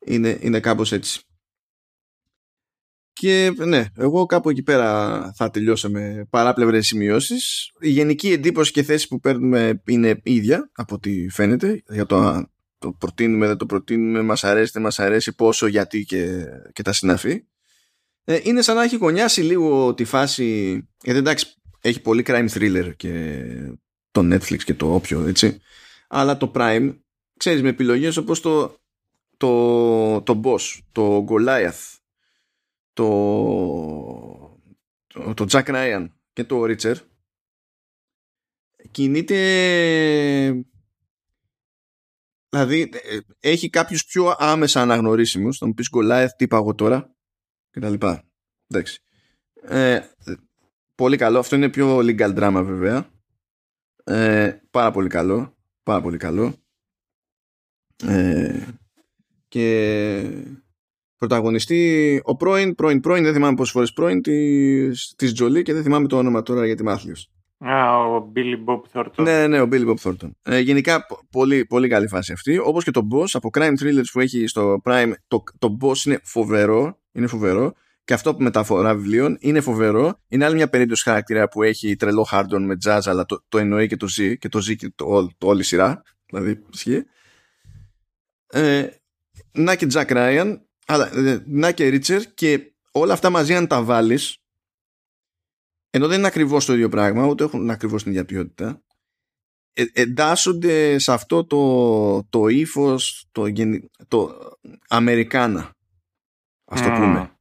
είναι, 0.06 0.38
είναι 0.42 0.60
κάπως 0.60 0.92
έτσι. 0.92 1.22
Και 3.14 3.54
ναι, 3.58 3.86
εγώ 3.96 4.26
κάπου 4.26 4.50
εκεί 4.50 4.64
πέρα 4.64 5.32
θα 5.36 5.50
τελειώσω 5.50 5.90
με 5.90 6.28
παράπλευρες 6.30 6.88
σημειώσεις. 6.88 7.72
Η 7.80 7.90
γενική 7.90 8.32
εντύπωση 8.32 8.72
και 8.72 8.84
θέση 8.84 9.08
που 9.08 9.20
παίρνουμε 9.20 9.82
είναι 9.86 10.20
ίδια 10.24 10.70
από 10.74 10.96
ό,τι 10.96 11.30
φαίνεται 11.30 11.84
για 11.88 12.06
το 12.06 12.48
το 12.84 12.92
προτείνουμε, 12.92 13.48
δεν 13.48 13.58
το 13.58 13.66
προτείνουμε, 13.66 14.22
μας 14.22 14.44
αρέσει, 14.44 14.72
δεν 14.74 14.82
μας 14.82 15.00
αρέσει, 15.00 15.36
πόσο, 15.36 15.68
γιατί 15.68 16.04
και, 16.04 16.46
και 16.74 16.82
τα 16.82 16.94
συναφή. 16.94 17.44
Ε, 18.24 18.40
είναι 18.44 18.62
σαν 18.62 18.76
να 18.76 18.84
έχει 18.84 18.96
γωνιάσει 18.96 19.42
λίγο 19.42 19.94
τη 19.94 20.04
φάση. 20.04 20.72
Γιατί 21.04 21.20
εντάξει, 21.20 21.56
έχει 21.82 22.02
πολύ 22.02 22.24
crime 22.28 22.50
thriller 22.50 22.92
και 22.96 23.44
το 24.12 24.22
Netflix 24.22 24.64
και 24.64 24.74
το 24.74 24.94
όποιο, 24.94 25.28
έτσι. 25.28 25.62
Αλλά 26.08 26.38
το 26.38 26.52
Prime, 26.56 26.98
ξέρεις, 27.38 27.62
με 27.62 27.70
επιλογές 27.70 28.18
όπως 28.18 28.42
το, 28.42 28.78
το, 29.38 30.22
το 30.22 30.42
Boss, 30.44 30.80
το 30.92 31.26
Goliath, 31.30 31.98
το, 32.94 34.60
το, 35.08 35.34
το 35.34 35.46
Jack 35.50 35.66
Ryan 35.66 36.08
και 36.34 36.44
το 36.44 36.64
Richard 36.64 36.96
κινείται 38.92 39.38
δηλαδή 42.50 42.90
ε, 42.92 43.18
έχει 43.40 43.70
κάποιους 43.70 44.06
πιο 44.06 44.36
άμεσα 44.38 44.82
αναγνωρίσιμους 44.82 45.58
θα 45.58 45.66
μου 45.66 45.74
πεις 45.74 45.90
Goliath 45.96 46.28
τι 46.38 46.44
είπα 46.44 46.58
εγώ 46.58 46.76
τώρα 46.76 47.13
και 47.74 47.80
τα 47.80 47.90
λοιπά. 47.90 48.24
Εντάξει. 48.68 49.00
Ε, 49.62 50.00
πολύ 50.96 51.18
καλό. 51.18 51.40
Αυτό 51.40 51.56
είναι 51.56 51.70
πιο 51.70 51.98
legal 51.98 52.38
drama 52.38 52.64
βέβαια. 52.66 53.10
Ε, 54.04 54.52
πάρα 54.72 54.92
πολύ 54.92 55.10
καλό. 55.10 55.56
Πάρα 55.84 56.02
πολύ 56.02 56.18
καλό. 56.18 56.54
Ε, 58.06 58.68
και 59.48 60.48
πρωταγωνιστή 61.18 62.22
ο 62.24 62.36
πρώην, 62.36 62.76
πρώην, 62.76 63.00
πρώην, 63.00 63.24
δεν 63.24 63.34
θυμάμαι 63.34 63.56
πόσες 63.56 63.74
φορές 63.74 63.94
πρώην 63.94 64.22
της, 64.22 65.14
της 65.18 65.34
Τζολί 65.34 65.62
και 65.62 65.74
δεν 65.74 65.84
θυμάμαι 65.84 66.08
το 66.08 66.18
όνομα 66.18 66.42
τώρα 66.42 66.66
γιατί 66.66 66.84
μάθλιος. 66.84 67.32
Α, 67.58 67.98
ο 67.98 68.32
Billy 68.36 68.66
Bob 68.66 68.82
Thornton. 68.92 69.24
Ναι, 69.24 69.48
ναι, 69.48 69.62
ο 69.62 69.68
Billy 69.72 69.88
Bob 69.88 69.96
Thornton. 69.96 70.32
Ε, 70.42 70.60
γενικά, 70.60 71.06
πολύ, 71.32 71.66
πολύ 71.66 71.88
καλή 71.88 72.08
φάση 72.08 72.32
αυτή. 72.32 72.58
Όπως 72.58 72.84
και 72.84 72.92
το 72.92 73.08
boss, 73.12 73.28
από 73.34 73.50
crime 73.54 73.74
thrillers 73.82 74.10
που 74.12 74.20
έχει 74.20 74.48
στο 74.48 74.82
Prime, 74.84 75.12
το, 75.28 75.44
το 75.60 75.78
boss 75.82 76.06
είναι 76.06 76.20
φοβερό 76.24 77.03
είναι 77.14 77.28
φοβερό. 77.28 77.74
Και 78.04 78.14
αυτό 78.14 78.36
που 78.36 78.44
μεταφορά 78.44 78.96
βιβλίων 78.96 79.38
είναι 79.40 79.62
φοβερό. 79.62 80.20
Είναι 80.28 80.46
άλλη 80.46 80.56
μια 80.56 80.70
περίπτωση 80.70 81.04
χαρακτήρα 81.04 81.48
που 81.48 81.64
έχει 81.64 81.96
τρελό 81.96 82.24
χάρντον 82.24 82.66
με 82.66 82.78
jazz, 82.86 83.02
αλλά 83.04 83.26
το, 83.26 83.44
το 83.50 83.58
εννοεί 83.58 83.88
και 83.88 83.98
το 83.98 84.08
ζει 84.08 84.38
και 84.38 84.50
το 84.50 84.62
ζει 84.62 84.76
και 84.76 84.92
το, 84.96 85.30
το 85.38 85.48
όλη 85.48 85.64
σειρά. 85.64 86.04
Δηλαδή, 86.26 86.64
ισχύει. 86.74 87.04
Ε, 88.48 88.88
να 89.52 89.76
και 89.76 89.88
Jack 89.94 90.08
Ryan, 90.08 90.60
αλλά 90.86 91.18
ε, 91.18 91.44
να 91.46 91.72
και 91.72 91.90
Richard 91.90 92.24
και 92.34 92.74
όλα 92.92 93.14
αυτά 93.14 93.30
μαζί 93.30 93.56
αν 93.56 93.68
τα 93.68 93.84
βάλεις. 93.84 94.38
Ενώ 95.90 96.08
δεν 96.08 96.18
είναι 96.18 96.28
ακριβώς 96.28 96.66
το 96.66 96.74
ίδιο 96.74 96.90
πράγμα, 96.90 97.26
ούτε 97.26 97.44
έχουν 97.44 97.70
ακριβώς 97.70 98.04
την 98.04 98.12
ίδια 98.12 98.26
ποιότητα. 98.26 98.84
Ε, 99.74 99.84
εντάσσονται 99.94 100.98
σε 101.00 101.12
αυτό 101.12 101.46
το, 101.46 102.24
το 102.30 102.48
ύφος, 102.48 103.26
το, 103.32 103.44
το 104.08 104.38
Αμερικάνα 104.88 105.76
ας 106.66 106.82
το 106.82 106.90
πούμε. 106.90 107.32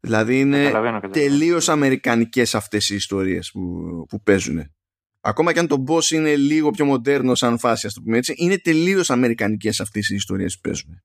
Δηλαδή 0.00 0.40
είναι 0.40 0.70
τελείως 1.10 1.68
αμερικανικές 1.68 2.54
αυτές 2.54 2.90
οι 2.90 2.94
ιστορίες 2.94 3.50
που, 3.50 3.60
που 4.08 4.22
παίζουν. 4.22 4.72
Ακόμα 5.20 5.52
και 5.52 5.58
αν 5.58 5.66
το 5.66 5.84
boss 5.88 6.10
είναι 6.10 6.36
λίγο 6.36 6.70
πιο 6.70 6.84
μοντέρνο 6.84 7.34
σαν 7.34 7.58
φάση, 7.58 7.86
ας 7.86 7.94
το 7.94 8.00
πούμε 8.00 8.16
έτσι, 8.16 8.34
είναι 8.36 8.58
τελείως 8.58 9.10
αμερικανικές 9.10 9.80
αυτές 9.80 10.08
οι 10.08 10.14
ιστορίες 10.14 10.54
που 10.54 10.60
παίζουν. 10.60 11.02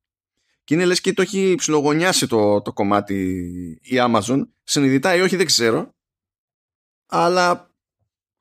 Και 0.63 0.73
είναι 0.73 0.85
λες 0.85 1.01
και 1.01 1.13
το 1.13 1.21
έχει 1.21 1.55
ψιλογωνιάσει 1.57 2.27
το, 2.27 2.61
το 2.61 2.73
κομμάτι 2.73 3.31
η 3.81 3.95
Amazon, 3.95 4.41
συνειδητά 4.63 5.15
ή 5.15 5.21
όχι 5.21 5.35
δεν 5.35 5.45
ξέρω, 5.45 5.95
αλλά 7.05 7.71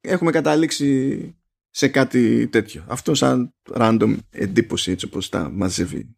έχουμε 0.01 0.31
καταλήξει 0.31 1.35
σε 1.71 1.89
κάτι 1.89 2.49
τέτοιο. 2.49 2.85
Αυτό 2.89 3.15
σαν 3.15 3.55
random 3.73 4.17
εντύπωση 4.31 4.91
έτσι 4.91 5.07
όπως 5.07 5.29
τα 5.29 5.51
μαζεύει 5.51 6.17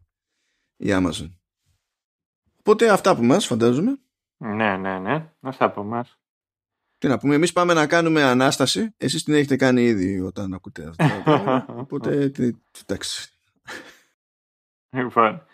η 0.77 0.89
Amazon. 0.89 1.38
Οπότε 2.59 2.91
αυτά 2.91 3.11
από 3.11 3.23
μας 3.23 3.47
φαντάζομαι. 3.47 3.99
Ναι, 4.37 4.77
ναι, 4.77 4.99
ναι. 4.99 5.33
Αυτά 5.41 5.65
από 5.65 5.83
μας. 5.83 6.19
Τι 6.99 7.09
να 7.09 7.19
πούμε, 7.19 7.35
εμείς 7.35 7.53
πάμε 7.53 7.75
να 7.75 7.87
κάνουμε 7.87 8.23
Ανάσταση. 8.23 8.95
Εσείς 8.97 9.23
την 9.23 9.35
έχετε 9.35 9.57
κάνει 9.57 9.83
ήδη 9.83 10.21
όταν 10.21 10.55
ακούτε 10.55 10.89
αυτό. 10.89 11.65
Οπότε, 11.83 12.33
εντάξει. 12.83 13.33
Λοιπόν, 14.91 15.47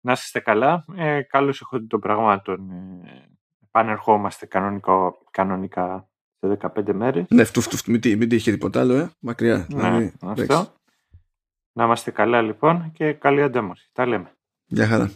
να 0.00 0.12
είστε 0.12 0.40
καλά. 0.40 0.84
Ε, 0.96 1.22
καλώς 1.22 1.60
έχω 1.60 1.86
των 1.86 2.00
πραγμάτων. 2.00 2.70
Ε, 3.04 3.28
πανερχόμαστε 3.70 4.46
κανονικά, 4.46 5.14
κανονικά 5.30 6.08
σε 6.40 6.58
15 6.60 6.92
μέρες. 6.92 7.26
Ναι, 7.28 7.44
φτου, 7.44 7.60
φτου, 7.60 7.90
μην, 7.90 8.18
μην 8.18 8.28
τύχει 8.28 8.50
τίποτα 8.50 8.80
άλλο, 8.80 8.94
ε. 8.94 9.10
Μακριά. 9.18 9.66
Ναι, 9.70 9.82
δηλαδή, 9.82 10.12
αυτό. 10.20 10.72
Να 11.72 11.84
είμαστε 11.84 12.10
καλά 12.10 12.42
λοιπόν 12.42 12.92
και 12.92 13.12
καλή 13.12 13.42
αντέμωση. 13.42 13.88
Τα 13.92 14.06
λέμε. 14.06 14.32
Γεια 14.66 14.86
χαρά. 14.86 15.10